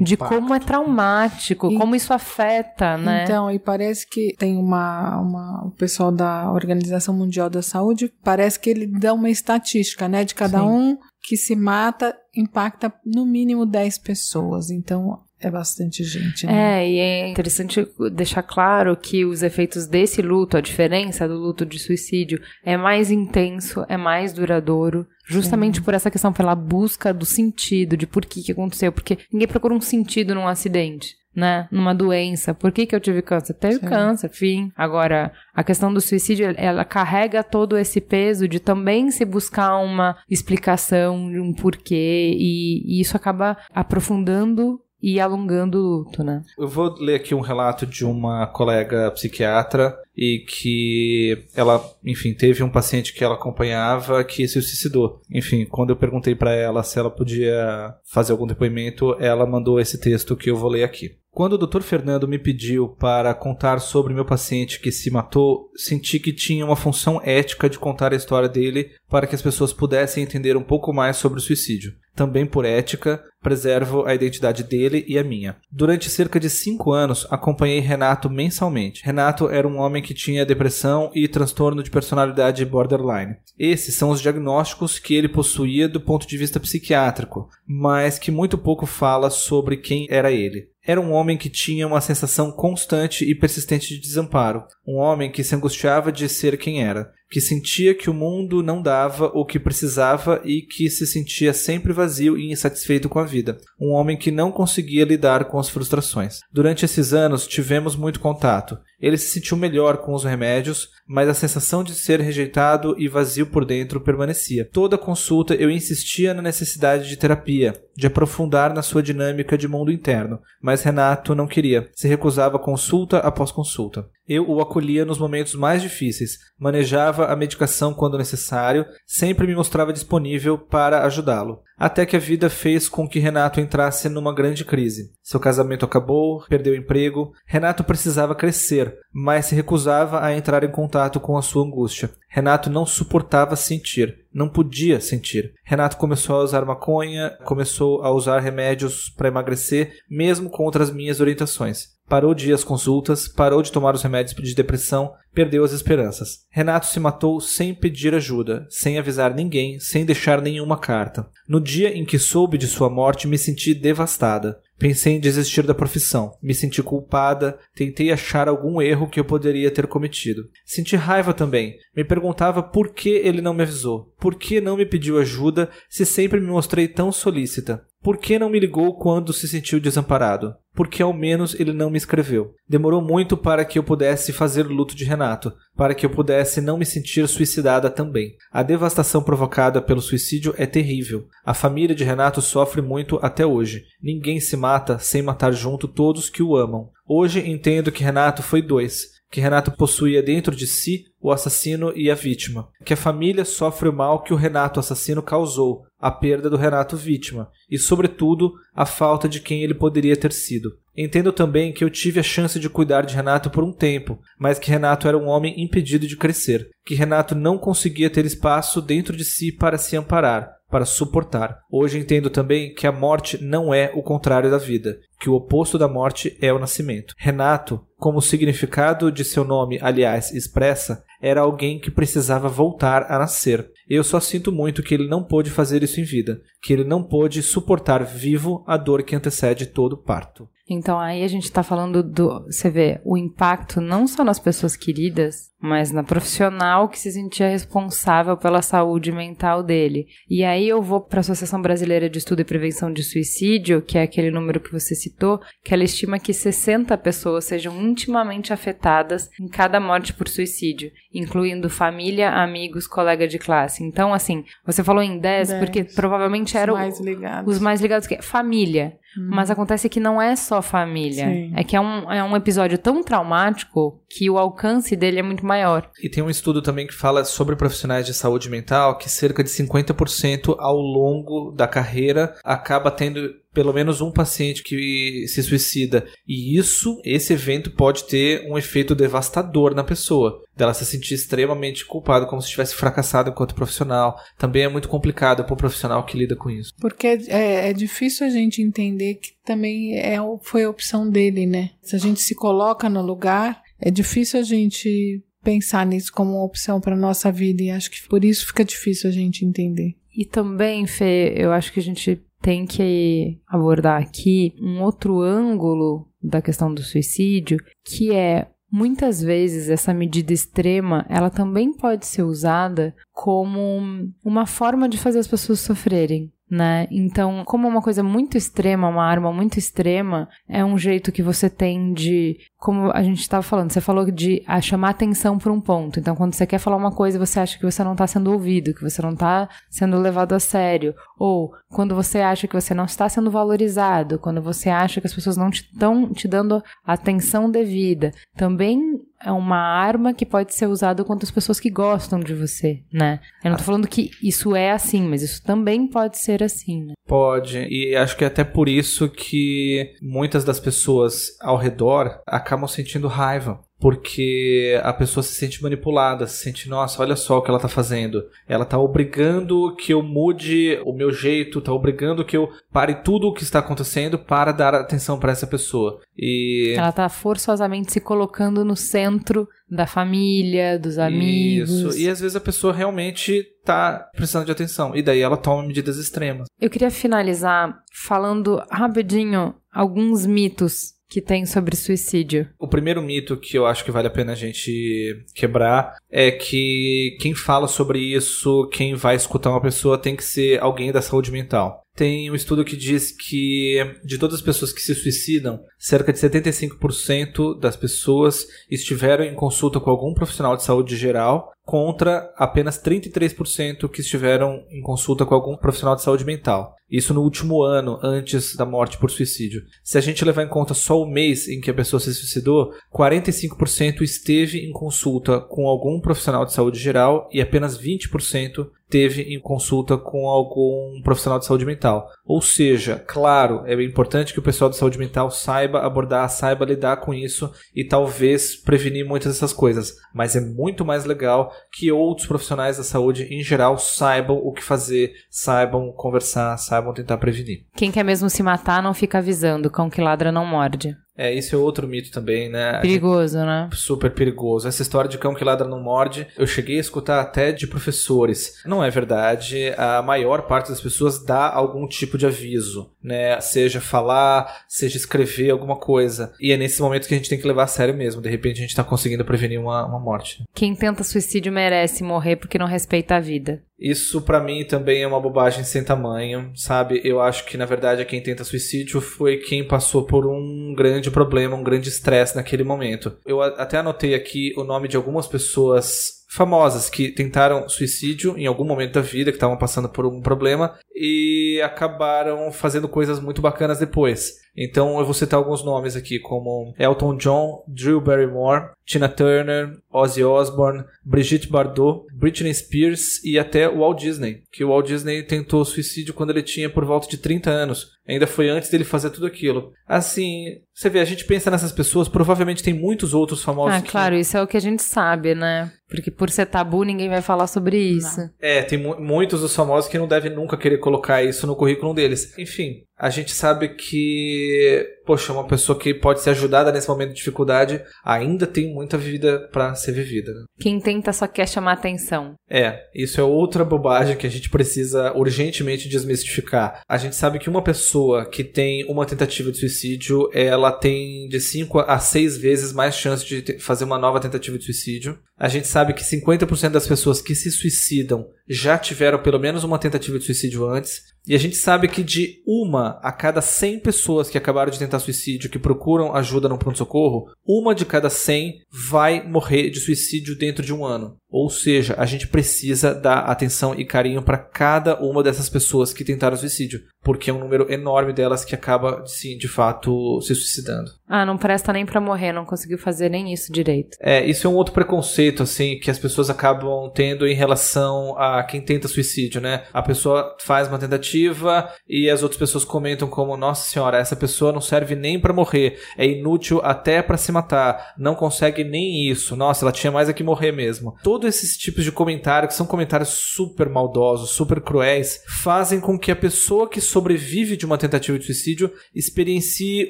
de 0.00 0.16
como 0.16 0.54
é 0.54 0.58
traumático, 0.58 1.70
e, 1.70 1.76
como 1.76 1.94
isso 1.94 2.14
afeta, 2.14 2.96
né? 2.96 3.24
Então, 3.24 3.50
e 3.50 3.58
parece 3.58 4.08
que 4.08 4.34
tem 4.38 4.56
uma, 4.56 5.20
uma. 5.20 5.66
O 5.66 5.70
pessoal 5.72 6.10
da 6.10 6.50
Organização 6.50 7.14
Mundial 7.14 7.50
da 7.50 7.60
Saúde, 7.60 8.10
parece 8.24 8.58
que 8.58 8.70
ele 8.70 8.86
dá 8.86 9.12
uma 9.12 9.28
estatística, 9.28 10.08
né? 10.08 10.24
De 10.24 10.34
cada 10.34 10.60
Sim. 10.60 10.64
um 10.64 10.98
que 11.28 11.36
se 11.36 11.54
mata 11.54 12.16
impacta 12.40 12.92
no 13.04 13.26
mínimo 13.26 13.66
10 13.66 13.98
pessoas. 13.98 14.70
Então, 14.70 15.20
é 15.40 15.50
bastante 15.50 16.02
gente, 16.02 16.46
né? 16.46 16.82
É, 16.82 16.90
e 16.90 16.98
é 16.98 17.28
interessante 17.30 17.86
deixar 18.12 18.42
claro 18.42 18.96
que 18.96 19.24
os 19.24 19.42
efeitos 19.42 19.86
desse 19.86 20.20
luto, 20.20 20.56
a 20.56 20.60
diferença 20.60 21.28
do 21.28 21.34
luto 21.34 21.64
de 21.64 21.78
suicídio, 21.78 22.40
é 22.64 22.76
mais 22.76 23.10
intenso, 23.10 23.84
é 23.88 23.96
mais 23.96 24.32
duradouro, 24.32 25.06
justamente 25.26 25.78
Sim. 25.78 25.84
por 25.84 25.94
essa 25.94 26.10
questão, 26.10 26.32
pela 26.32 26.56
busca 26.56 27.14
do 27.14 27.24
sentido, 27.24 27.96
de 27.96 28.06
por 28.06 28.24
que, 28.24 28.42
que 28.42 28.52
aconteceu. 28.52 28.90
Porque 28.90 29.18
ninguém 29.32 29.46
procura 29.46 29.74
um 29.74 29.80
sentido 29.80 30.34
num 30.34 30.48
acidente 30.48 31.17
né? 31.34 31.68
Numa 31.70 31.94
doença. 31.94 32.52
Por 32.52 32.72
que, 32.72 32.86
que 32.86 32.94
eu 32.94 33.00
tive 33.00 33.22
câncer? 33.22 33.54
Teve 33.54 33.80
Sim. 33.80 33.86
câncer, 33.86 34.28
fim. 34.28 34.72
Agora, 34.76 35.32
a 35.54 35.62
questão 35.62 35.92
do 35.92 36.00
suicídio, 36.00 36.54
ela 36.56 36.84
carrega 36.84 37.44
todo 37.44 37.76
esse 37.76 38.00
peso 38.00 38.48
de 38.48 38.58
também 38.58 39.10
se 39.10 39.24
buscar 39.24 39.76
uma 39.78 40.16
explicação, 40.28 41.16
um 41.16 41.52
porquê, 41.52 42.34
e, 42.36 42.98
e 42.98 43.00
isso 43.00 43.16
acaba 43.16 43.56
aprofundando 43.72 44.80
e 45.02 45.20
alongando 45.20 45.78
o 45.78 45.96
luto, 45.98 46.24
né? 46.24 46.42
Eu 46.58 46.68
vou 46.68 46.94
ler 46.98 47.16
aqui 47.16 47.34
um 47.34 47.40
relato 47.40 47.86
de 47.86 48.04
uma 48.04 48.46
colega 48.46 49.10
psiquiatra 49.12 49.96
e 50.16 50.44
que 50.46 51.46
ela, 51.54 51.80
enfim, 52.04 52.34
teve 52.34 52.62
um 52.62 52.70
paciente 52.70 53.14
que 53.14 53.22
ela 53.22 53.34
acompanhava 53.34 54.24
que 54.24 54.46
se 54.48 54.60
suicidou. 54.60 55.20
Enfim, 55.32 55.64
quando 55.64 55.90
eu 55.90 55.96
perguntei 55.96 56.34
para 56.34 56.52
ela 56.52 56.82
se 56.82 56.98
ela 56.98 57.10
podia 57.10 57.94
fazer 58.12 58.32
algum 58.32 58.46
depoimento, 58.46 59.14
ela 59.20 59.46
mandou 59.46 59.78
esse 59.78 60.00
texto 60.00 60.36
que 60.36 60.50
eu 60.50 60.56
vou 60.56 60.70
ler 60.70 60.82
aqui. 60.82 61.16
Quando 61.38 61.52
o 61.52 61.56
Dr. 61.56 61.82
Fernando 61.82 62.26
me 62.26 62.36
pediu 62.36 62.88
para 62.88 63.32
contar 63.32 63.78
sobre 63.78 64.12
meu 64.12 64.24
paciente 64.24 64.80
que 64.80 64.90
se 64.90 65.08
matou, 65.08 65.70
senti 65.76 66.18
que 66.18 66.32
tinha 66.32 66.66
uma 66.66 66.74
função 66.74 67.20
ética 67.22 67.70
de 67.70 67.78
contar 67.78 68.12
a 68.12 68.16
história 68.16 68.48
dele 68.48 68.90
para 69.08 69.24
que 69.24 69.36
as 69.36 69.40
pessoas 69.40 69.72
pudessem 69.72 70.24
entender 70.24 70.56
um 70.56 70.64
pouco 70.64 70.92
mais 70.92 71.16
sobre 71.16 71.38
o 71.38 71.40
suicídio. 71.40 71.94
Também 72.12 72.44
por 72.44 72.64
ética, 72.64 73.22
preservo 73.40 74.04
a 74.04 74.12
identidade 74.12 74.64
dele 74.64 75.04
e 75.06 75.16
a 75.16 75.22
minha. 75.22 75.56
Durante 75.70 76.10
cerca 76.10 76.40
de 76.40 76.50
cinco 76.50 76.90
anos, 76.90 77.24
acompanhei 77.30 77.78
Renato 77.78 78.28
mensalmente. 78.28 79.04
Renato 79.04 79.48
era 79.48 79.68
um 79.68 79.78
homem 79.78 80.02
que 80.02 80.12
tinha 80.12 80.44
depressão 80.44 81.12
e 81.14 81.28
transtorno 81.28 81.80
de 81.80 81.90
personalidade 81.92 82.64
borderline. 82.64 83.36
Esses 83.56 83.94
são 83.94 84.10
os 84.10 84.20
diagnósticos 84.20 84.98
que 84.98 85.14
ele 85.14 85.28
possuía 85.28 85.88
do 85.88 86.00
ponto 86.00 86.26
de 86.26 86.36
vista 86.36 86.58
psiquiátrico, 86.58 87.48
mas 87.64 88.18
que 88.18 88.32
muito 88.32 88.58
pouco 88.58 88.84
fala 88.84 89.30
sobre 89.30 89.76
quem 89.76 90.08
era 90.10 90.32
ele. 90.32 90.70
Era 90.88 91.02
um 91.02 91.12
homem 91.12 91.36
que 91.36 91.50
tinha 91.50 91.86
uma 91.86 92.00
sensação 92.00 92.50
constante 92.50 93.22
e 93.22 93.34
persistente 93.34 93.88
de 93.88 94.00
desamparo, 94.00 94.64
um 94.86 94.96
homem 94.96 95.30
que 95.30 95.44
se 95.44 95.54
angustiava 95.54 96.10
de 96.10 96.26
ser 96.30 96.56
quem 96.56 96.82
era, 96.82 97.12
que 97.30 97.40
sentia 97.40 97.94
que 97.94 98.08
o 98.08 98.14
mundo 98.14 98.62
não 98.62 98.80
dava 98.80 99.26
o 99.34 99.44
que 99.44 99.58
precisava 99.58 100.40
e 100.44 100.62
que 100.62 100.88
se 100.88 101.06
sentia 101.06 101.52
sempre 101.52 101.92
vazio 101.92 102.38
e 102.38 102.50
insatisfeito 102.50 103.08
com 103.08 103.18
a 103.18 103.24
vida. 103.24 103.58
Um 103.80 103.92
homem 103.92 104.16
que 104.16 104.30
não 104.30 104.50
conseguia 104.50 105.04
lidar 105.04 105.44
com 105.44 105.58
as 105.58 105.68
frustrações. 105.68 106.40
Durante 106.52 106.84
esses 106.84 107.12
anos 107.12 107.46
tivemos 107.46 107.96
muito 107.96 108.20
contato. 108.20 108.78
Ele 109.00 109.16
se 109.16 109.28
sentiu 109.28 109.56
melhor 109.56 109.98
com 109.98 110.12
os 110.12 110.24
remédios, 110.24 110.88
mas 111.06 111.28
a 111.28 111.34
sensação 111.34 111.84
de 111.84 111.94
ser 111.94 112.20
rejeitado 112.20 112.96
e 112.98 113.06
vazio 113.06 113.46
por 113.46 113.64
dentro 113.64 114.00
permanecia. 114.00 114.68
Toda 114.72 114.98
consulta 114.98 115.54
eu 115.54 115.70
insistia 115.70 116.34
na 116.34 116.42
necessidade 116.42 117.08
de 117.08 117.16
terapia, 117.16 117.74
de 117.96 118.06
aprofundar 118.06 118.74
na 118.74 118.82
sua 118.82 119.02
dinâmica 119.02 119.56
de 119.56 119.68
mundo 119.68 119.92
interno, 119.92 120.40
mas 120.60 120.82
Renato 120.82 121.34
não 121.34 121.46
queria, 121.46 121.88
se 121.94 122.08
recusava 122.08 122.58
consulta 122.58 123.18
após 123.18 123.52
consulta. 123.52 124.08
Eu 124.28 124.48
o 124.48 124.60
acolhia 124.60 125.04
nos 125.04 125.18
momentos 125.18 125.54
mais 125.54 125.80
difíceis, 125.80 126.38
manejava 126.58 127.26
a 127.26 127.36
medicação 127.36 127.94
quando 127.94 128.18
necessário, 128.18 128.84
sempre 129.06 129.46
me 129.46 129.54
mostrava 129.54 129.92
disponível 129.92 130.58
para 130.58 131.04
ajudá-lo. 131.04 131.62
Até 131.78 132.04
que 132.04 132.16
a 132.16 132.18
vida 132.18 132.50
fez 132.50 132.88
com 132.88 133.08
que 133.08 133.20
Renato 133.20 133.60
entrasse 133.60 134.08
numa 134.08 134.34
grande 134.34 134.64
crise. 134.64 135.12
Seu 135.22 135.38
casamento 135.38 135.84
acabou, 135.84 136.44
perdeu 136.48 136.74
o 136.74 136.76
emprego. 136.76 137.32
Renato 137.46 137.84
precisava 137.84 138.34
crescer, 138.34 138.94
mas 139.20 139.46
se 139.46 139.54
recusava 139.56 140.24
a 140.24 140.32
entrar 140.32 140.62
em 140.62 140.70
contato 140.70 141.18
com 141.18 141.36
a 141.36 141.42
sua 141.42 141.64
angústia. 141.64 142.10
Renato 142.28 142.70
não 142.70 142.86
suportava 142.86 143.56
sentir, 143.56 144.26
não 144.32 144.48
podia 144.48 145.00
sentir. 145.00 145.54
Renato 145.64 145.96
começou 145.96 146.36
a 146.36 146.44
usar 146.44 146.64
maconha, 146.64 147.36
começou 147.44 148.02
a 148.02 148.12
usar 148.12 148.38
remédios 148.38 149.10
para 149.10 149.26
emagrecer, 149.26 149.98
mesmo 150.08 150.48
contra 150.48 150.84
as 150.84 150.90
minhas 150.92 151.20
orientações 151.20 151.98
parou 152.08 152.32
de 152.32 152.48
ir 152.48 152.54
às 152.54 152.64
consultas, 152.64 153.28
parou 153.28 153.60
de 153.60 153.70
tomar 153.70 153.94
os 153.94 154.02
remédios 154.02 154.34
de 154.34 154.54
depressão, 154.54 155.12
perdeu 155.34 155.62
as 155.62 155.72
esperanças. 155.72 156.38
Renato 156.50 156.86
se 156.86 156.98
matou 156.98 157.38
sem 157.40 157.74
pedir 157.74 158.14
ajuda, 158.14 158.66
sem 158.70 158.98
avisar 158.98 159.34
ninguém, 159.34 159.78
sem 159.78 160.06
deixar 160.06 160.40
nenhuma 160.40 160.78
carta. 160.78 161.28
No 161.46 161.60
dia 161.60 161.94
em 161.96 162.04
que 162.04 162.18
soube 162.18 162.56
de 162.56 162.66
sua 162.66 162.88
morte, 162.88 163.28
me 163.28 163.36
senti 163.36 163.74
devastada. 163.74 164.58
Pensei 164.78 165.14
em 165.14 165.20
desistir 165.20 165.62
da 165.66 165.74
profissão, 165.74 166.36
me 166.40 166.54
senti 166.54 166.82
culpada, 166.82 167.58
tentei 167.74 168.12
achar 168.12 168.48
algum 168.48 168.80
erro 168.80 169.08
que 169.08 169.18
eu 169.18 169.24
poderia 169.24 169.70
ter 169.72 169.88
cometido. 169.88 170.48
Senti 170.64 170.94
raiva 170.94 171.34
também, 171.34 171.76
me 171.96 172.04
perguntava 172.04 172.62
por 172.62 172.94
que 172.94 173.10
ele 173.10 173.42
não 173.42 173.52
me 173.52 173.64
avisou, 173.64 174.14
por 174.18 174.34
que 174.34 174.60
não 174.60 174.76
me 174.76 174.84
pediu 174.84 175.18
ajuda 175.18 175.70
se 175.88 176.04
sempre 176.04 176.40
me 176.40 176.46
mostrei 176.46 176.88
tão 176.88 177.12
solícita. 177.12 177.84
Por 178.00 178.16
que 178.16 178.38
não 178.38 178.48
me 178.48 178.60
ligou 178.60 178.96
quando 178.96 179.32
se 179.32 179.48
sentiu 179.48 179.80
desamparado? 179.80 180.54
Porque 180.72 181.02
ao 181.02 181.12
menos 181.12 181.58
ele 181.58 181.72
não 181.72 181.90
me 181.90 181.98
escreveu. 181.98 182.54
Demorou 182.68 183.02
muito 183.02 183.36
para 183.36 183.64
que 183.64 183.76
eu 183.76 183.82
pudesse 183.82 184.32
fazer 184.32 184.66
o 184.66 184.72
luto 184.72 184.94
de 184.94 185.04
Renato, 185.04 185.52
para 185.76 185.94
que 185.94 186.06
eu 186.06 186.10
pudesse 186.10 186.60
não 186.60 186.78
me 186.78 186.86
sentir 186.86 187.26
suicidada 187.26 187.90
também. 187.90 188.36
A 188.52 188.62
devastação 188.62 189.20
provocada 189.20 189.82
pelo 189.82 190.00
suicídio 190.00 190.54
é 190.56 190.64
terrível. 190.64 191.26
A 191.44 191.52
família 191.52 191.94
de 191.94 192.04
Renato 192.04 192.40
sofre 192.40 192.80
muito 192.80 193.18
até 193.20 193.44
hoje. 193.44 193.84
Ninguém 194.00 194.38
se 194.38 194.56
mata 194.56 194.98
sem 195.00 195.20
matar 195.20 195.52
junto 195.52 195.88
todos 195.88 196.30
que 196.30 196.42
o 196.42 196.56
amam. 196.56 196.90
Hoje 197.06 197.48
entendo 197.48 197.90
que 197.90 198.04
Renato 198.04 198.44
foi 198.44 198.62
dois 198.62 199.17
que 199.30 199.40
Renato 199.40 199.70
possuía 199.72 200.22
dentro 200.22 200.54
de 200.54 200.66
si 200.66 201.04
o 201.20 201.30
assassino 201.30 201.92
e 201.94 202.10
a 202.10 202.14
vítima, 202.14 202.68
que 202.84 202.94
a 202.94 202.96
família 202.96 203.44
sofre 203.44 203.88
o 203.88 203.92
mal 203.92 204.22
que 204.22 204.32
o 204.32 204.36
Renato 204.36 204.80
assassino 204.80 205.22
causou, 205.22 205.84
a 205.98 206.10
perda 206.10 206.48
do 206.48 206.56
Renato 206.56 206.96
vítima 206.96 207.50
e, 207.68 207.78
sobretudo, 207.78 208.52
a 208.74 208.86
falta 208.86 209.28
de 209.28 209.40
quem 209.40 209.62
ele 209.62 209.74
poderia 209.74 210.16
ter 210.16 210.32
sido. 210.32 210.70
Entendo 210.96 211.32
também 211.32 211.72
que 211.72 211.84
eu 211.84 211.90
tive 211.90 212.20
a 212.20 212.22
chance 212.22 212.58
de 212.58 212.68
cuidar 212.68 213.02
de 213.02 213.14
Renato 213.14 213.50
por 213.50 213.62
um 213.62 213.72
tempo, 213.72 214.18
mas 214.38 214.58
que 214.58 214.70
Renato 214.70 215.06
era 215.06 215.18
um 215.18 215.26
homem 215.26 215.62
impedido 215.62 216.06
de 216.06 216.16
crescer, 216.16 216.68
que 216.84 216.94
Renato 216.94 217.34
não 217.34 217.58
conseguia 217.58 218.10
ter 218.10 218.24
espaço 218.24 218.80
dentro 218.80 219.16
de 219.16 219.24
si 219.24 219.52
para 219.52 219.78
se 219.78 219.96
amparar, 219.96 220.57
para 220.70 220.84
suportar. 220.84 221.60
Hoje 221.70 221.98
entendo 221.98 222.30
também 222.30 222.74
que 222.74 222.86
a 222.86 222.92
morte 222.92 223.42
não 223.42 223.72
é 223.72 223.90
o 223.94 224.02
contrário 224.02 224.50
da 224.50 224.58
vida, 224.58 224.98
que 225.20 225.30
o 225.30 225.34
oposto 225.34 225.78
da 225.78 225.88
morte 225.88 226.36
é 226.40 226.52
o 226.52 226.58
nascimento. 226.58 227.14
Renato, 227.18 227.80
como 227.96 228.18
o 228.18 228.22
significado 228.22 229.10
de 229.10 229.24
seu 229.24 229.44
nome, 229.44 229.78
aliás, 229.82 230.32
expressa, 230.32 231.02
era 231.20 231.40
alguém 231.40 231.80
que 231.80 231.90
precisava 231.90 232.48
voltar 232.48 233.10
a 233.10 233.18
nascer. 233.18 233.70
Eu 233.88 234.04
só 234.04 234.20
sinto 234.20 234.52
muito 234.52 234.82
que 234.82 234.94
ele 234.94 235.08
não 235.08 235.24
pôde 235.24 235.50
fazer 235.50 235.82
isso 235.82 236.00
em 236.00 236.04
vida, 236.04 236.40
que 236.62 236.72
ele 236.72 236.84
não 236.84 237.02
pôde 237.02 237.42
suportar 237.42 238.04
vivo 238.04 238.62
a 238.66 238.76
dor 238.76 239.02
que 239.02 239.16
antecede 239.16 239.66
todo 239.66 239.96
parto. 239.96 240.48
Então 240.68 240.98
aí 240.98 241.24
a 241.24 241.28
gente 241.28 241.44
está 241.44 241.62
falando 241.62 242.02
do. 242.02 242.44
Você 242.44 242.70
vê 242.70 243.00
o 243.04 243.16
impacto 243.16 243.80
não 243.80 244.06
só 244.06 244.22
nas 244.22 244.38
pessoas 244.38 244.76
queridas, 244.76 245.50
mas 245.60 245.90
na 245.90 246.04
profissional 246.04 246.88
que 246.88 246.98
se 246.98 247.10
sentia 247.10 247.48
responsável 247.48 248.36
pela 248.36 248.62
saúde 248.62 249.10
mental 249.10 249.62
dele. 249.62 250.06
E 250.28 250.44
aí 250.44 250.68
eu 250.68 250.80
vou 250.80 251.00
para 251.00 251.18
a 251.18 251.20
Associação 251.20 251.60
Brasileira 251.60 252.08
de 252.08 252.18
Estudo 252.18 252.40
e 252.40 252.44
Prevenção 252.44 252.92
de 252.92 253.02
Suicídio, 253.02 253.82
que 253.82 253.98
é 253.98 254.02
aquele 254.02 254.30
número 254.30 254.60
que 254.60 254.72
você 254.72 254.94
citou, 254.94 255.40
que 255.64 255.74
ela 255.74 255.82
estima 255.82 256.18
que 256.18 256.32
60 256.32 256.96
pessoas 256.98 257.44
sejam 257.44 257.76
intimamente 257.82 258.52
afetadas 258.52 259.30
em 259.40 259.48
cada 259.48 259.80
morte 259.80 260.12
por 260.12 260.28
suicídio, 260.28 260.92
incluindo 261.12 261.68
família, 261.68 262.30
amigos, 262.30 262.86
colega 262.86 263.26
de 263.26 263.38
classe. 263.38 263.82
Então, 263.82 264.14
assim, 264.14 264.44
você 264.64 264.84
falou 264.84 265.02
em 265.02 265.18
10, 265.18 265.48
10. 265.48 265.60
porque 265.60 265.84
provavelmente 265.84 266.56
eram 266.56 266.74
os 266.74 266.80
mais 266.80 267.00
ligados. 267.00 267.54
Os 267.54 267.60
mais 267.60 267.80
ligados 267.80 268.06
que 268.06 268.14
é 268.14 268.22
família. 268.22 268.96
Hum. 269.16 269.30
Mas 269.30 269.50
acontece 269.50 269.88
que 269.88 269.98
não 269.98 270.20
é 270.20 270.36
só 270.36 270.60
família. 270.60 271.26
Sim. 271.26 271.52
É 271.56 271.64
que 271.64 271.74
é 271.74 271.80
um, 271.80 272.12
é 272.12 272.22
um 272.22 272.36
episódio 272.36 272.78
tão 272.78 273.02
traumático 273.02 274.00
que 274.08 274.28
o 274.28 274.38
alcance 274.38 274.94
dele 274.94 275.18
é 275.18 275.22
muito 275.22 275.44
maior. 275.48 275.90
E 276.02 276.08
tem 276.08 276.22
um 276.22 276.30
estudo 276.30 276.62
também 276.62 276.86
que 276.86 276.94
fala 276.94 277.24
sobre 277.24 277.56
profissionais 277.56 278.06
de 278.06 278.14
saúde 278.14 278.48
mental 278.48 278.98
que 278.98 279.10
cerca 279.10 279.42
de 279.42 279.50
50% 279.50 280.54
ao 280.58 280.76
longo 280.76 281.50
da 281.50 281.66
carreira 281.66 282.36
acaba 282.44 282.90
tendo 282.90 283.34
pelo 283.52 283.72
menos 283.72 284.00
um 284.00 284.12
paciente 284.12 284.62
que 284.62 285.24
se 285.26 285.42
suicida. 285.42 286.06
E 286.26 286.56
isso, 286.56 287.00
esse 287.04 287.32
evento 287.32 287.72
pode 287.72 288.04
ter 288.04 288.48
um 288.48 288.56
efeito 288.56 288.94
devastador 288.94 289.74
na 289.74 289.82
pessoa, 289.82 290.40
dela 290.56 290.72
se 290.72 290.86
sentir 290.86 291.14
extremamente 291.14 291.84
culpada, 291.84 292.26
como 292.26 292.40
se 292.40 292.50
tivesse 292.50 292.76
fracassado 292.76 293.30
enquanto 293.30 293.56
profissional. 293.56 294.16
Também 294.36 294.62
é 294.62 294.68
muito 294.68 294.88
complicado 294.88 295.42
para 295.44 295.54
o 295.54 295.56
profissional 295.56 296.04
que 296.04 296.16
lida 296.16 296.36
com 296.36 296.48
isso. 296.50 296.72
Porque 296.80 297.06
é, 297.06 297.70
é 297.70 297.72
difícil 297.72 298.26
a 298.26 298.30
gente 298.30 298.62
entender 298.62 299.14
que 299.14 299.30
também 299.44 299.98
é, 299.98 300.18
foi 300.42 300.62
a 300.62 300.70
opção 300.70 301.10
dele, 301.10 301.44
né? 301.44 301.70
Se 301.82 301.96
a 301.96 301.98
gente 301.98 302.20
se 302.20 302.36
coloca 302.36 302.88
no 302.88 303.02
lugar, 303.02 303.60
é 303.80 303.90
difícil 303.90 304.38
a 304.38 304.42
gente 304.42 305.22
pensar 305.48 305.86
nisso 305.86 306.12
como 306.12 306.32
uma 306.32 306.44
opção 306.44 306.78
para 306.78 306.94
nossa 306.94 307.32
vida 307.32 307.62
e 307.62 307.70
acho 307.70 307.90
que 307.90 308.06
por 308.06 308.22
isso 308.22 308.46
fica 308.46 308.62
difícil 308.62 309.08
a 309.08 309.12
gente 309.12 309.46
entender. 309.46 309.96
E 310.14 310.26
também, 310.26 310.86
Fê, 310.86 311.32
eu 311.34 311.50
acho 311.52 311.72
que 311.72 311.80
a 311.80 311.82
gente 311.82 312.22
tem 312.42 312.66
que 312.66 313.40
abordar 313.46 314.02
aqui 314.02 314.54
um 314.60 314.82
outro 314.82 315.22
ângulo 315.22 316.06
da 316.22 316.42
questão 316.42 316.74
do 316.74 316.82
suicídio, 316.82 317.56
que 317.82 318.14
é 318.14 318.48
muitas 318.70 319.22
vezes 319.22 319.70
essa 319.70 319.94
medida 319.94 320.34
extrema, 320.34 321.06
ela 321.08 321.30
também 321.30 321.72
pode 321.72 322.04
ser 322.04 322.24
usada 322.24 322.94
como 323.10 324.12
uma 324.22 324.44
forma 324.44 324.86
de 324.86 324.98
fazer 324.98 325.18
as 325.18 325.26
pessoas 325.26 325.60
sofrerem 325.60 326.30
né? 326.50 326.86
Então, 326.90 327.44
como 327.44 327.68
uma 327.68 327.82
coisa 327.82 328.02
muito 328.02 328.36
extrema, 328.36 328.88
uma 328.88 329.04
arma 329.04 329.32
muito 329.32 329.58
extrema, 329.58 330.28
é 330.48 330.64
um 330.64 330.78
jeito 330.78 331.12
que 331.12 331.22
você 331.22 331.50
tem 331.50 331.92
de, 331.92 332.38
como 332.56 332.90
a 332.92 333.02
gente 333.02 333.20
estava 333.20 333.42
falando, 333.42 333.70
você 333.70 333.80
falou 333.80 334.10
de 334.10 334.42
a 334.46 334.60
chamar 334.60 334.90
atenção 334.90 335.38
para 335.38 335.52
um 335.52 335.60
ponto. 335.60 336.00
Então, 336.00 336.16
quando 336.16 336.34
você 336.34 336.46
quer 336.46 336.58
falar 336.58 336.76
uma 336.76 336.92
coisa, 336.92 337.18
você 337.18 337.40
acha 337.40 337.58
que 337.58 337.64
você 337.64 337.84
não 337.84 337.92
está 337.92 338.06
sendo 338.06 338.32
ouvido, 338.32 338.74
que 338.74 338.82
você 338.82 339.02
não 339.02 339.12
está 339.12 339.48
sendo 339.68 339.98
levado 339.98 340.34
a 340.34 340.40
sério, 340.40 340.94
ou 341.18 341.52
quando 341.70 341.94
você 341.94 342.20
acha 342.20 342.48
que 342.48 342.54
você 342.54 342.72
não 342.72 342.86
está 342.86 343.08
sendo 343.08 343.30
valorizado, 343.30 344.18
quando 344.18 344.40
você 344.40 344.70
acha 344.70 345.00
que 345.00 345.06
as 345.06 345.14
pessoas 345.14 345.36
não 345.36 345.50
estão 345.50 346.08
te, 346.08 346.22
te 346.22 346.28
dando 346.28 346.62
atenção 346.84 347.50
devida, 347.50 348.12
também 348.36 349.00
é 349.22 349.32
uma 349.32 349.58
arma 349.58 350.14
que 350.14 350.24
pode 350.24 350.54
ser 350.54 350.66
usada 350.66 351.04
contra 351.04 351.24
as 351.24 351.30
pessoas 351.30 351.58
que 351.58 351.70
gostam 351.70 352.20
de 352.20 352.34
você, 352.34 352.82
né? 352.92 353.20
Eu 353.42 353.50
não 353.50 353.58
tô 353.58 353.64
falando 353.64 353.88
que 353.88 354.10
isso 354.22 354.54
é 354.54 354.70
assim, 354.70 355.02
mas 355.02 355.22
isso 355.22 355.42
também 355.42 355.86
pode 355.86 356.18
ser 356.18 356.42
assim, 356.42 356.84
né? 356.84 356.92
Pode, 357.06 357.66
e 357.68 357.96
acho 357.96 358.16
que 358.16 358.24
é 358.24 358.26
até 358.26 358.44
por 358.44 358.68
isso 358.68 359.08
que 359.08 359.94
muitas 360.00 360.44
das 360.44 360.60
pessoas 360.60 361.36
ao 361.40 361.56
redor 361.56 362.20
acabam 362.26 362.68
sentindo 362.68 363.08
raiva 363.08 363.60
porque 363.78 364.78
a 364.82 364.92
pessoa 364.92 365.22
se 365.22 365.34
sente 365.34 365.62
manipulada, 365.62 366.26
se 366.26 366.42
sente, 366.42 366.68
nossa, 366.68 367.00
olha 367.00 367.14
só 367.14 367.38
o 367.38 367.42
que 367.42 367.48
ela 367.48 367.60
tá 367.60 367.68
fazendo. 367.68 368.24
Ela 368.46 368.64
tá 368.64 368.78
obrigando 368.78 369.74
que 369.76 369.92
eu 369.92 370.02
mude 370.02 370.80
o 370.84 370.92
meu 370.92 371.12
jeito, 371.12 371.60
tá 371.60 371.72
obrigando 371.72 372.24
que 372.24 372.36
eu 372.36 372.50
pare 372.72 372.96
tudo 372.96 373.28
o 373.28 373.32
que 373.32 373.44
está 373.44 373.60
acontecendo 373.60 374.18
para 374.18 374.50
dar 374.50 374.74
atenção 374.74 375.18
para 375.18 375.32
essa 375.32 375.46
pessoa. 375.46 376.00
E 376.16 376.74
ela 376.76 376.90
tá 376.90 377.08
forçosamente 377.08 377.92
se 377.92 378.00
colocando 378.00 378.64
no 378.64 378.74
centro 378.74 379.48
da 379.70 379.86
família, 379.86 380.78
dos 380.78 380.98
amigos. 380.98 381.70
Isso. 381.70 381.98
E 381.98 382.08
às 382.08 382.20
vezes 382.20 382.34
a 382.34 382.40
pessoa 382.40 382.72
realmente 382.72 383.44
tá 383.64 384.08
precisando 384.16 384.46
de 384.46 384.52
atenção 384.52 384.96
e 384.96 385.02
daí 385.02 385.20
ela 385.20 385.36
toma 385.36 385.62
medidas 385.62 385.98
extremas. 385.98 386.48
Eu 386.60 386.70
queria 386.70 386.90
finalizar 386.90 387.78
falando 387.92 388.60
rapidinho 388.70 389.54
alguns 389.72 390.26
mitos 390.26 390.97
que 391.08 391.20
tem 391.20 391.46
sobre 391.46 391.74
suicídio? 391.74 392.48
O 392.58 392.68
primeiro 392.68 393.02
mito 393.02 393.36
que 393.36 393.56
eu 393.56 393.66
acho 393.66 393.84
que 393.84 393.90
vale 393.90 394.08
a 394.08 394.10
pena 394.10 394.32
a 394.32 394.36
gente 394.36 395.24
quebrar 395.34 395.96
é 396.10 396.30
que 396.30 397.16
quem 397.20 397.34
fala 397.34 397.66
sobre 397.66 397.98
isso, 397.98 398.68
quem 398.72 398.94
vai 398.94 399.16
escutar 399.16 399.50
uma 399.50 399.60
pessoa, 399.60 399.98
tem 399.98 400.14
que 400.14 400.24
ser 400.24 400.60
alguém 400.60 400.92
da 400.92 401.00
saúde 401.00 401.32
mental. 401.32 401.82
Tem 401.98 402.30
um 402.30 402.34
estudo 402.36 402.64
que 402.64 402.76
diz 402.76 403.10
que 403.10 403.76
de 404.04 404.18
todas 404.18 404.36
as 404.36 404.40
pessoas 404.40 404.72
que 404.72 404.80
se 404.80 404.94
suicidam, 404.94 405.58
cerca 405.76 406.12
de 406.12 406.18
75% 406.20 407.58
das 407.58 407.74
pessoas 407.74 408.46
estiveram 408.70 409.24
em 409.24 409.34
consulta 409.34 409.80
com 409.80 409.90
algum 409.90 410.14
profissional 410.14 410.56
de 410.56 410.62
saúde 410.62 410.96
geral, 410.96 411.50
contra 411.64 412.32
apenas 412.36 412.80
33% 412.80 413.90
que 413.90 414.00
estiveram 414.00 414.64
em 414.70 414.80
consulta 414.80 415.26
com 415.26 415.34
algum 415.34 415.56
profissional 415.56 415.96
de 415.96 416.02
saúde 416.02 416.24
mental. 416.24 416.76
Isso 416.88 417.12
no 417.12 417.20
último 417.20 417.64
ano, 417.64 417.98
antes 418.00 418.54
da 418.54 418.64
morte 418.64 418.96
por 418.96 419.10
suicídio. 419.10 419.64
Se 419.82 419.98
a 419.98 420.00
gente 420.00 420.24
levar 420.24 420.44
em 420.44 420.48
conta 420.48 420.74
só 420.74 421.02
o 421.02 421.10
mês 421.10 421.48
em 421.48 421.60
que 421.60 421.70
a 421.70 421.74
pessoa 421.74 421.98
se 421.98 422.14
suicidou, 422.14 422.72
45% 422.94 424.02
esteve 424.02 424.60
em 424.60 424.70
consulta 424.70 425.40
com 425.40 425.66
algum 425.66 426.00
profissional 426.00 426.46
de 426.46 426.52
saúde 426.52 426.78
geral 426.78 427.28
e 427.32 427.40
apenas 427.40 427.76
20% 427.76 428.68
teve 428.88 429.22
em 429.22 429.40
consulta 429.40 429.96
com 429.96 430.26
algum 430.26 431.00
profissional 431.02 431.38
de 431.38 431.46
saúde 431.46 431.64
mental. 431.64 432.08
Ou 432.24 432.40
seja, 432.40 433.02
claro, 433.06 433.62
é 433.66 433.74
importante 433.82 434.32
que 434.32 434.38
o 434.38 434.42
pessoal 434.42 434.70
de 434.70 434.76
saúde 434.76 434.98
mental 434.98 435.30
saiba 435.30 435.80
abordar, 435.80 436.28
saiba 436.30 436.64
lidar 436.64 436.98
com 436.98 437.12
isso 437.12 437.52
e 437.74 437.84
talvez 437.84 438.56
prevenir 438.56 439.06
muitas 439.06 439.34
dessas 439.34 439.52
coisas. 439.52 439.94
Mas 440.14 440.36
é 440.36 440.40
muito 440.40 440.84
mais 440.84 441.04
legal 441.04 441.52
que 441.72 441.92
outros 441.92 442.26
profissionais 442.26 442.76
da 442.76 442.82
saúde 442.82 443.24
em 443.24 443.42
geral 443.42 443.78
saibam 443.78 444.36
o 444.36 444.52
que 444.52 444.62
fazer, 444.62 445.12
saibam 445.30 445.92
conversar, 445.92 446.56
saibam 446.56 446.92
tentar 446.92 447.18
prevenir. 447.18 447.66
Quem 447.76 447.92
quer 447.92 448.04
mesmo 448.04 448.28
se 448.28 448.42
matar 448.42 448.82
não 448.82 448.94
fica 448.94 449.18
avisando, 449.18 449.70
cão 449.70 449.90
que 449.90 450.00
ladra 450.00 450.32
não 450.32 450.44
morde. 450.44 450.96
É, 451.18 451.34
isso 451.34 451.54
é 451.56 451.58
outro 451.58 451.88
mito 451.88 452.12
também, 452.12 452.48
né? 452.48 452.80
Perigoso, 452.80 453.38
né? 453.38 453.68
Super 453.72 454.12
perigoso. 454.12 454.68
Essa 454.68 454.82
história 454.82 455.10
de 455.10 455.18
cão 455.18 455.34
que 455.34 455.42
ladra 455.42 455.66
não 455.66 455.82
morde, 455.82 456.28
eu 456.38 456.46
cheguei 456.46 456.76
a 456.76 456.80
escutar 456.80 457.20
até 457.20 457.50
de 457.50 457.66
professores. 457.66 458.62
Não 458.64 458.84
é 458.84 458.88
verdade. 458.88 459.74
A 459.76 460.00
maior 460.00 460.42
parte 460.42 460.68
das 460.68 460.80
pessoas 460.80 461.24
dá 461.24 461.52
algum 461.52 461.88
tipo 461.88 462.16
de 462.16 462.24
aviso, 462.24 462.92
né? 463.02 463.40
Seja 463.40 463.80
falar, 463.80 464.62
seja 464.68 464.96
escrever 464.96 465.50
alguma 465.50 465.74
coisa. 465.76 466.32
E 466.40 466.52
é 466.52 466.56
nesse 466.56 466.80
momento 466.80 467.08
que 467.08 467.14
a 467.14 467.16
gente 467.16 467.28
tem 467.28 467.40
que 467.40 467.48
levar 467.48 467.64
a 467.64 467.68
sério 467.68 467.94
mesmo. 467.94 468.22
De 468.22 468.30
repente 468.30 468.58
a 468.58 468.62
gente 468.62 468.76
tá 468.76 468.84
conseguindo 468.84 469.24
prevenir 469.24 469.60
uma, 469.60 469.84
uma 469.84 469.98
morte. 469.98 470.44
Quem 470.54 470.74
tenta 470.74 471.02
suicídio 471.02 471.52
merece 471.52 472.04
morrer 472.04 472.36
porque 472.36 472.58
não 472.58 472.66
respeita 472.66 473.16
a 473.16 473.20
vida. 473.20 473.60
Isso 473.78 474.20
para 474.22 474.40
mim 474.40 474.64
também 474.64 475.02
é 475.02 475.06
uma 475.06 475.20
bobagem 475.20 475.62
sem 475.62 475.84
tamanho, 475.84 476.50
sabe? 476.54 477.00
Eu 477.04 477.20
acho 477.20 477.44
que 477.44 477.56
na 477.56 477.64
verdade 477.64 478.04
quem 478.04 478.22
tenta 478.22 478.42
suicídio 478.42 479.00
foi 479.00 479.36
quem 479.36 479.66
passou 479.66 480.04
por 480.04 480.26
um 480.26 480.74
grande 480.74 481.10
problema, 481.10 481.56
um 481.56 481.62
grande 481.62 481.88
estresse 481.88 482.34
naquele 482.34 482.64
momento. 482.64 483.16
Eu 483.24 483.40
até 483.40 483.78
anotei 483.78 484.14
aqui 484.14 484.52
o 484.56 484.64
nome 484.64 484.88
de 484.88 484.96
algumas 484.96 485.26
pessoas 485.26 486.17
famosas 486.28 486.90
que 486.90 487.08
tentaram 487.08 487.68
suicídio 487.68 488.36
em 488.36 488.46
algum 488.46 488.64
momento 488.64 488.94
da 488.94 489.00
vida, 489.00 489.30
que 489.30 489.36
estavam 489.36 489.56
passando 489.56 489.88
por 489.88 490.04
um 490.04 490.20
problema 490.20 490.78
e 490.94 491.60
acabaram 491.64 492.52
fazendo 492.52 492.88
coisas 492.88 493.18
muito 493.18 493.40
bacanas 493.40 493.78
depois. 493.78 494.34
Então 494.56 494.98
eu 494.98 495.04
vou 495.04 495.14
citar 495.14 495.38
alguns 495.38 495.64
nomes 495.64 495.96
aqui, 495.96 496.18
como 496.18 496.74
Elton 496.78 497.16
John, 497.16 497.64
Drew 497.68 498.00
Barrymore, 498.00 498.70
Tina 498.84 499.08
Turner, 499.08 499.70
Ozzy 499.90 500.24
Osbourne, 500.24 500.84
Brigitte 501.04 501.48
Bardot, 501.48 502.04
Britney 502.12 502.52
Spears 502.52 503.22
e 503.24 503.38
até 503.38 503.68
Walt 503.68 504.00
Disney. 504.00 504.42
Que 504.50 504.64
o 504.64 504.68
Walt 504.68 504.86
Disney 504.86 505.22
tentou 505.22 505.64
suicídio 505.64 506.12
quando 506.12 506.30
ele 506.30 506.42
tinha 506.42 506.68
por 506.68 506.84
volta 506.84 507.08
de 507.08 507.18
30 507.18 507.48
anos. 507.48 507.98
Ainda 508.06 508.26
foi 508.26 508.48
antes 508.48 508.68
dele 508.68 508.84
fazer 508.84 509.10
tudo 509.10 509.26
aquilo. 509.26 509.72
Assim, 509.86 510.60
você 510.74 510.90
vê, 510.90 510.98
a 511.00 511.04
gente 511.04 511.24
pensa 511.24 511.50
nessas 511.50 511.72
pessoas, 511.72 512.08
provavelmente 512.08 512.62
tem 512.62 512.74
muitos 512.74 513.14
outros 513.14 513.42
famosos. 513.42 513.78
Ah, 513.78 513.82
que... 513.82 513.90
claro, 513.90 514.16
isso 514.16 514.36
é 514.36 514.42
o 514.42 514.46
que 514.46 514.56
a 514.56 514.60
gente 514.60 514.82
sabe, 514.82 515.34
né? 515.34 515.70
Porque 515.88 516.10
por 516.10 516.30
ser 516.30 516.46
tabu, 516.46 516.84
ninguém 516.84 517.08
vai 517.08 517.22
falar 517.22 517.46
sobre 517.46 517.78
isso. 517.78 518.20
Não. 518.20 518.30
É, 518.40 518.62
tem 518.62 518.78
mu 518.78 518.98
muitos 519.00 519.40
dos 519.40 519.54
famosos 519.54 519.90
que 519.90 519.98
não 519.98 520.06
devem 520.06 520.34
nunca 520.34 520.56
querer 520.56 520.78
colocar 520.78 521.22
isso 521.22 521.46
no 521.46 521.56
currículo 521.56 521.94
deles. 521.94 522.36
Enfim, 522.38 522.82
a 522.98 523.10
gente 523.10 523.32
sabe 523.32 523.68
que, 523.70 524.86
poxa, 525.06 525.32
uma 525.32 525.46
pessoa 525.46 525.78
que 525.78 525.94
pode 525.94 526.20
ser 526.20 526.30
ajudada 526.30 526.72
nesse 526.72 526.88
momento 526.88 527.10
de 527.10 527.16
dificuldade 527.16 527.80
ainda 528.04 528.46
tem 528.46 528.74
muita 528.74 528.98
vida 528.98 529.48
para 529.52 529.74
ser 529.76 529.92
vivida. 529.92 530.32
Né? 530.32 530.44
Quem 530.58 530.80
tenta 530.80 531.12
só 531.12 531.26
quer 531.26 531.48
chamar 531.48 531.72
atenção. 531.72 532.34
É, 532.50 532.80
isso 532.92 533.20
é 533.20 533.24
outra 533.24 533.64
bobagem 533.64 534.16
que 534.16 534.26
a 534.26 534.30
gente 534.30 534.50
precisa 534.50 535.12
urgentemente 535.16 535.88
desmistificar. 535.88 536.82
A 536.88 536.98
gente 536.98 537.14
sabe 537.14 537.38
que 537.38 537.48
uma 537.48 537.62
pessoa 537.62 538.26
que 538.26 538.42
tem 538.42 538.84
uma 538.90 539.06
tentativa 539.06 539.52
de 539.52 539.58
suicídio, 539.58 540.28
ela 540.34 540.72
tem 540.72 541.28
de 541.28 541.40
5 541.40 541.78
a 541.80 541.98
6 541.98 542.36
vezes 542.36 542.72
mais 542.72 542.96
chance 542.96 543.24
de 543.24 543.58
fazer 543.60 543.84
uma 543.84 543.98
nova 543.98 544.20
tentativa 544.20 544.58
de 544.58 544.64
suicídio. 544.64 545.18
A 545.38 545.46
gente 545.46 545.68
sabe 545.68 545.94
que 545.94 546.02
50% 546.02 546.70
das 546.70 546.86
pessoas 546.86 547.22
que 547.22 547.34
se 547.34 547.50
suicidam 547.50 548.26
já 548.48 548.76
tiveram 548.76 549.22
pelo 549.22 549.38
menos 549.38 549.62
uma 549.62 549.78
tentativa 549.78 550.18
de 550.18 550.24
suicídio 550.24 550.66
antes. 550.66 551.02
E 551.26 551.34
a 551.34 551.38
gente 551.38 551.54
sabe 551.54 551.86
que 551.86 552.02
de 552.02 552.42
uma 552.46 552.98
a 553.02 553.12
cada 553.12 553.40
100 553.40 553.80
pessoas 553.80 554.28
que 554.28 554.38
acabaram 554.38 554.72
de 554.72 554.78
tentar 554.78 554.98
suicídio, 554.98 555.50
que 555.50 555.58
procuram 555.58 556.14
ajuda 556.14 556.48
no 556.48 556.58
pronto-socorro, 556.58 557.26
uma 557.46 557.74
de 557.74 557.84
cada 557.84 558.10
100 558.10 558.62
vai 558.90 559.24
morrer 559.28 559.70
de 559.70 559.78
suicídio 559.78 560.36
dentro 560.36 560.64
de 560.64 560.72
um 560.72 560.84
ano. 560.84 561.16
Ou 561.30 561.50
seja, 561.50 561.94
a 561.98 562.06
gente 562.06 562.26
precisa 562.26 562.94
dar 562.94 563.20
atenção 563.20 563.74
e 563.74 563.84
carinho 563.84 564.22
para 564.22 564.38
cada 564.38 564.98
uma 564.98 565.22
dessas 565.22 565.48
pessoas 565.48 565.92
que 565.92 566.04
tentaram 566.04 566.36
suicídio, 566.36 566.80
porque 567.02 567.30
é 567.30 567.34
um 567.34 567.38
número 567.38 567.70
enorme 567.70 568.12
delas 568.12 568.44
que 568.44 568.54
acaba, 568.54 569.04
sim, 569.06 569.36
de 569.36 569.48
fato, 569.48 570.20
se 570.22 570.34
suicidando. 570.34 570.90
Ah, 571.06 571.24
não 571.24 571.38
presta 571.38 571.72
nem 571.72 571.86
para 571.86 572.00
morrer, 572.00 572.32
não 572.32 572.44
conseguiu 572.44 572.78
fazer 572.78 573.08
nem 573.08 573.32
isso 573.32 573.52
direito. 573.52 573.96
É, 574.00 574.24
isso 574.24 574.46
é 574.46 574.50
um 574.50 574.54
outro 574.54 574.74
preconceito, 574.74 575.42
assim, 575.42 575.78
que 575.78 575.90
as 575.90 575.98
pessoas 575.98 576.28
acabam 576.30 576.90
tendo 576.94 577.26
em 577.26 577.34
relação 577.34 578.16
a 578.18 578.42
quem 578.42 578.60
tenta 578.60 578.88
suicídio, 578.88 579.40
né? 579.40 579.64
A 579.72 579.82
pessoa 579.82 580.36
faz 580.40 580.68
uma 580.68 580.78
tentativa 580.78 581.70
e 581.88 582.10
as 582.10 582.22
outras 582.22 582.38
pessoas 582.38 582.64
comentam 582.64 583.08
como, 583.08 583.36
nossa 583.36 583.70
senhora, 583.70 583.98
essa 583.98 584.16
pessoa 584.16 584.52
não 584.52 584.60
serve 584.60 584.94
nem 584.94 585.18
para 585.18 585.32
morrer, 585.32 585.78
é 585.96 586.06
inútil 586.06 586.60
até 586.62 587.02
para 587.02 587.16
se 587.16 587.32
matar, 587.32 587.94
não 587.98 588.14
consegue 588.14 588.62
nem 588.64 589.08
isso, 589.08 589.34
nossa, 589.34 589.64
ela 589.64 589.72
tinha 589.72 589.90
mais 589.90 590.08
é 590.08 590.12
que 590.12 590.22
morrer 590.22 590.52
mesmo. 590.52 590.94
Todo 591.02 591.17
todos 591.18 591.34
esses 591.34 591.56
tipos 591.56 591.82
de 591.82 591.90
comentário, 591.90 592.48
que 592.48 592.54
são 592.54 592.64
comentários 592.64 593.08
super 593.08 593.68
maldosos, 593.68 594.30
super 594.30 594.60
cruéis, 594.60 595.20
fazem 595.26 595.80
com 595.80 595.98
que 595.98 596.12
a 596.12 596.16
pessoa 596.16 596.68
que 596.68 596.80
sobrevive 596.80 597.56
de 597.56 597.66
uma 597.66 597.76
tentativa 597.76 598.16
de 598.16 598.24
suicídio 598.24 598.72
experiencie 598.94 599.88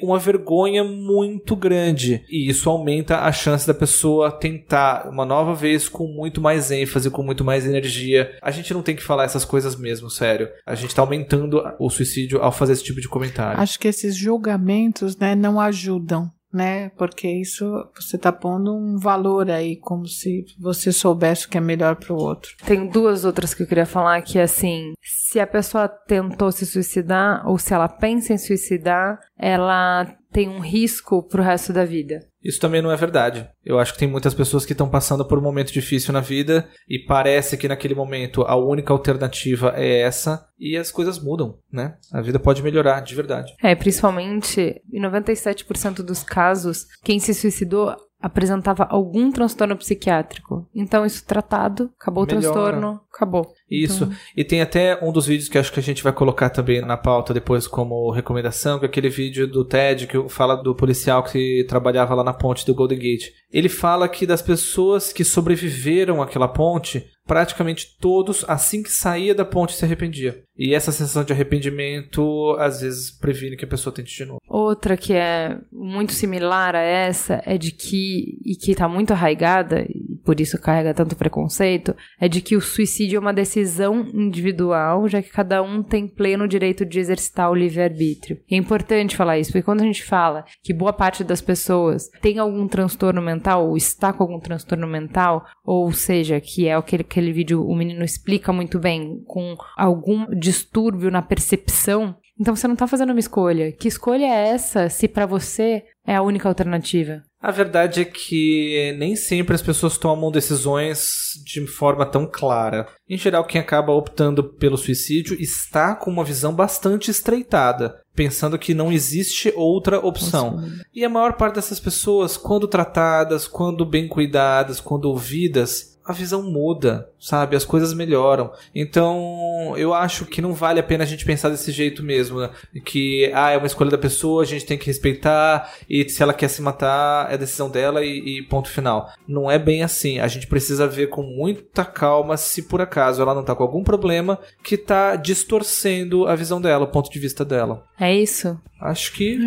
uma 0.01 0.17
vergonha 0.17 0.83
muito 0.83 1.55
grande. 1.55 2.23
E 2.27 2.49
isso 2.49 2.67
aumenta 2.67 3.19
a 3.19 3.31
chance 3.31 3.67
da 3.67 3.75
pessoa 3.75 4.31
tentar 4.31 5.07
uma 5.07 5.23
nova 5.23 5.53
vez 5.53 5.87
com 5.87 6.07
muito 6.07 6.41
mais 6.41 6.71
ênfase, 6.71 7.11
com 7.11 7.21
muito 7.21 7.45
mais 7.45 7.63
energia. 7.63 8.35
A 8.41 8.49
gente 8.49 8.73
não 8.73 8.81
tem 8.81 8.95
que 8.95 9.03
falar 9.03 9.25
essas 9.25 9.45
coisas 9.45 9.75
mesmo, 9.75 10.09
sério. 10.09 10.49
A 10.65 10.73
gente 10.73 10.95
tá 10.95 11.03
aumentando 11.03 11.61
o 11.79 11.89
suicídio 11.91 12.41
ao 12.41 12.51
fazer 12.51 12.73
esse 12.73 12.83
tipo 12.83 12.99
de 12.99 13.07
comentário. 13.07 13.61
Acho 13.61 13.79
que 13.79 13.87
esses 13.87 14.15
julgamentos, 14.15 15.15
né, 15.15 15.35
não 15.35 15.59
ajudam 15.59 16.31
né? 16.53 16.89
Porque 16.89 17.27
isso 17.27 17.65
você 17.95 18.15
está 18.15 18.31
pondo 18.31 18.75
um 18.75 18.97
valor 18.97 19.49
aí, 19.49 19.75
como 19.77 20.07
se 20.07 20.45
você 20.59 20.91
soubesse 20.91 21.45
o 21.45 21.49
que 21.49 21.57
é 21.57 21.61
melhor 21.61 21.95
para 21.95 22.13
o 22.13 22.17
outro. 22.17 22.55
Tem 22.65 22.87
duas 22.87 23.25
outras 23.25 23.53
que 23.53 23.63
eu 23.63 23.67
queria 23.67 23.85
falar 23.85 24.21
que 24.21 24.39
assim, 24.39 24.93
se 25.01 25.39
a 25.39 25.47
pessoa 25.47 25.87
tentou 25.87 26.51
se 26.51 26.65
suicidar 26.65 27.47
ou 27.47 27.57
se 27.57 27.73
ela 27.73 27.87
pensa 27.87 28.33
em 28.33 28.37
suicidar, 28.37 29.19
ela 29.37 30.05
tem 30.31 30.47
um 30.47 30.59
risco 30.59 31.23
pro 31.23 31.43
resto 31.43 31.73
da 31.73 31.85
vida. 31.85 32.28
Isso 32.43 32.59
também 32.59 32.81
não 32.81 32.91
é 32.91 32.95
verdade. 32.95 33.47
Eu 33.65 33.79
acho 33.79 33.93
que 33.93 33.99
tem 33.99 34.07
muitas 34.07 34.33
pessoas 34.33 34.65
que 34.65 34.71
estão 34.71 34.89
passando 34.89 35.25
por 35.25 35.37
um 35.37 35.41
momento 35.41 35.71
difícil 35.71 36.13
na 36.13 36.21
vida 36.21 36.67
e 36.87 36.99
parece 36.99 37.57
que 37.57 37.67
naquele 37.67 37.95
momento 37.95 38.43
a 38.43 38.55
única 38.55 38.93
alternativa 38.93 39.73
é 39.75 40.01
essa 40.01 40.47
e 40.59 40.77
as 40.77 40.91
coisas 40.91 41.19
mudam, 41.19 41.57
né? 41.71 41.97
A 42.13 42.21
vida 42.21 42.39
pode 42.39 42.63
melhorar 42.63 43.01
de 43.01 43.15
verdade. 43.15 43.53
É, 43.61 43.75
principalmente 43.75 44.81
em 44.91 45.01
97% 45.01 46.01
dos 46.01 46.23
casos, 46.23 46.85
quem 47.03 47.19
se 47.19 47.33
suicidou 47.33 47.95
apresentava 48.21 48.85
algum 48.89 49.31
transtorno 49.31 49.77
psiquiátrico. 49.77 50.67
Então, 50.75 51.05
isso 51.05 51.25
tratado, 51.25 51.89
acabou 51.99 52.25
Melhora. 52.25 52.39
o 52.39 52.41
transtorno, 52.41 53.01
acabou. 53.13 53.53
Isso. 53.69 54.03
Então, 54.03 54.17
E 54.35 54.43
tem 54.43 54.61
até 54.61 54.99
um 55.01 55.11
dos 55.11 55.27
vídeos 55.27 55.47
que 55.47 55.57
acho 55.57 55.71
que 55.71 55.79
a 55.79 55.83
gente 55.83 56.03
vai 56.03 56.11
colocar 56.11 56.49
também 56.49 56.81
na 56.81 56.97
pauta 56.97 57.33
depois 57.33 57.67
como 57.67 58.11
recomendação, 58.11 58.77
que 58.77 58.85
é 58.85 58.89
aquele 58.89 59.09
vídeo 59.09 59.47
do 59.47 59.63
TED 59.63 60.07
que 60.07 60.29
fala 60.29 60.55
do 60.55 60.75
policial 60.75 61.23
que 61.23 61.65
trabalhava 61.69 62.13
lá 62.13 62.23
na 62.23 62.33
ponte 62.33 62.65
do 62.65 62.75
Golden 62.75 62.99
Gate. 62.99 63.27
Ele 63.51 63.69
fala 63.69 64.09
que 64.09 64.25
das 64.25 64.41
pessoas 64.41 65.13
que 65.13 65.23
sobreviveram 65.23 66.21
àquela 66.21 66.47
ponte, 66.47 67.05
praticamente 67.29 67.95
todos, 68.01 68.43
assim 68.47 68.81
que 68.81 68.91
saía 68.91 69.35
da 69.35 69.45
ponte, 69.45 69.75
se 69.75 69.85
arrependia. 69.85 70.41
E 70.57 70.73
essa 70.73 70.91
sensação 70.91 71.23
de 71.23 71.31
arrependimento, 71.31 72.55
às 72.57 72.81
vezes, 72.81 73.11
previne 73.11 73.55
que 73.55 73.63
a 73.63 73.67
pessoa 73.67 73.93
tente 73.93 74.15
de 74.15 74.25
novo. 74.25 74.41
Outra 74.47 74.97
que 74.97 75.13
é 75.13 75.55
muito 75.71 76.11
similar 76.11 76.75
a 76.75 76.81
essa 76.81 77.39
é 77.45 77.55
de 77.55 77.71
que, 77.71 78.39
e 78.43 78.55
que 78.55 78.73
tá 78.73 78.89
muito 78.89 79.11
arraigada, 79.11 79.85
por 80.23 80.39
isso 80.39 80.59
carrega 80.59 80.93
tanto 80.93 81.15
preconceito, 81.15 81.95
é 82.19 82.27
de 82.27 82.41
que 82.41 82.55
o 82.55 82.61
suicídio 82.61 83.17
é 83.17 83.19
uma 83.19 83.33
decisão 83.33 84.05
individual, 84.13 85.07
já 85.07 85.21
que 85.21 85.29
cada 85.29 85.61
um 85.61 85.81
tem 85.83 86.07
pleno 86.07 86.47
direito 86.47 86.85
de 86.85 86.99
exercitar 86.99 87.49
o 87.51 87.55
livre-arbítrio. 87.55 88.39
É 88.49 88.55
importante 88.55 89.15
falar 89.15 89.39
isso, 89.39 89.51
porque 89.51 89.63
quando 89.65 89.81
a 89.81 89.85
gente 89.85 90.03
fala 90.03 90.45
que 90.63 90.73
boa 90.73 90.93
parte 90.93 91.23
das 91.23 91.41
pessoas 91.41 92.09
tem 92.21 92.39
algum 92.39 92.67
transtorno 92.67 93.21
mental, 93.21 93.67
ou 93.67 93.77
está 93.77 94.13
com 94.13 94.23
algum 94.23 94.39
transtorno 94.39 94.87
mental, 94.87 95.45
ou 95.65 95.91
seja, 95.91 96.39
que 96.39 96.67
é 96.67 96.75
aquele, 96.75 97.03
aquele 97.03 97.31
vídeo 97.31 97.65
o 97.65 97.75
menino 97.75 98.03
explica 98.03 98.51
muito 98.51 98.79
bem, 98.79 99.23
com 99.27 99.55
algum 99.77 100.25
distúrbio 100.35 101.11
na 101.11 101.21
percepção, 101.21 102.15
então 102.39 102.55
você 102.55 102.67
não 102.67 102.75
tá 102.75 102.87
fazendo 102.87 103.09
uma 103.09 103.19
escolha. 103.19 103.71
Que 103.71 103.87
escolha 103.87 104.25
é 104.25 104.49
essa 104.49 104.89
se 104.89 105.07
para 105.07 105.25
você 105.25 105.83
é 106.07 106.15
a 106.15 106.21
única 106.21 106.47
alternativa? 106.47 107.21
A 107.41 107.51
verdade 107.51 108.01
é 108.01 108.05
que 108.05 108.93
nem 108.97 109.15
sempre 109.15 109.55
as 109.55 109.61
pessoas 109.61 109.97
tomam 109.97 110.29
decisões 110.29 111.31
de 111.45 111.65
forma 111.67 112.05
tão 112.05 112.29
clara. 112.29 112.87
Em 113.07 113.17
geral, 113.17 113.45
quem 113.45 113.61
acaba 113.61 113.93
optando 113.93 114.43
pelo 114.43 114.77
suicídio 114.77 115.39
está 115.39 115.95
com 115.95 116.11
uma 116.11 116.23
visão 116.23 116.53
bastante 116.53 117.09
estreitada, 117.09 117.95
pensando 118.13 118.59
que 118.59 118.73
não 118.73 118.91
existe 118.91 119.53
outra 119.55 120.05
opção. 120.05 120.61
E 120.93 121.05
a 121.05 121.09
maior 121.09 121.33
parte 121.33 121.55
dessas 121.55 121.79
pessoas, 121.79 122.35
quando 122.35 122.67
tratadas, 122.67 123.47
quando 123.47 123.85
bem 123.85 124.07
cuidadas, 124.07 124.81
quando 124.81 125.05
ouvidas, 125.05 125.88
a 126.09 126.11
visão 126.11 126.41
muda, 126.41 127.07
sabe? 127.19 127.55
As 127.55 127.63
coisas 127.63 127.93
melhoram. 127.93 128.51
Então, 128.73 129.75
eu 129.77 129.93
acho 129.93 130.25
que 130.25 130.41
não 130.41 130.53
vale 130.53 130.79
a 130.79 130.83
pena 130.83 131.03
a 131.03 131.07
gente 131.07 131.23
pensar 131.23 131.49
desse 131.49 131.71
jeito 131.71 132.01
mesmo, 132.01 132.39
né? 132.39 132.49
Que, 132.83 133.31
ah, 133.31 133.51
é 133.51 133.57
uma 133.57 133.67
escolha 133.67 133.91
da 133.91 133.97
pessoa, 133.97 134.41
a 134.41 134.45
gente 134.45 134.65
tem 134.65 134.75
que 134.75 134.87
respeitar, 134.87 135.71
e 135.87 136.09
se 136.09 136.23
ela 136.23 136.33
quer 136.33 136.47
se 136.47 136.63
matar, 136.63 137.31
é 137.31 137.37
decisão 137.37 137.69
dela 137.69 138.03
e, 138.03 138.39
e 138.39 138.41
ponto 138.41 138.69
final. 138.69 139.07
Não 139.27 139.51
é 139.51 139.59
bem 139.59 139.83
assim. 139.83 140.19
A 140.19 140.27
gente 140.27 140.47
precisa 140.47 140.87
ver 140.87 141.09
com 141.09 141.21
muita 141.21 141.85
calma 141.85 142.37
se 142.37 142.63
por 142.63 142.81
acaso 142.81 143.21
ela 143.21 143.35
não 143.35 143.43
tá 143.43 143.53
com 143.55 143.61
algum 143.61 143.83
problema 143.83 144.39
que 144.63 144.75
tá 144.77 145.15
distorcendo 145.15 146.25
a 146.27 146.35
visão 146.35 146.59
dela, 146.59 146.85
o 146.85 146.91
ponto 146.91 147.11
de 147.11 147.19
vista 147.19 147.45
dela. 147.45 147.83
É 147.99 148.11
isso? 148.15 148.59
Acho 148.81 149.13
que 149.13 149.37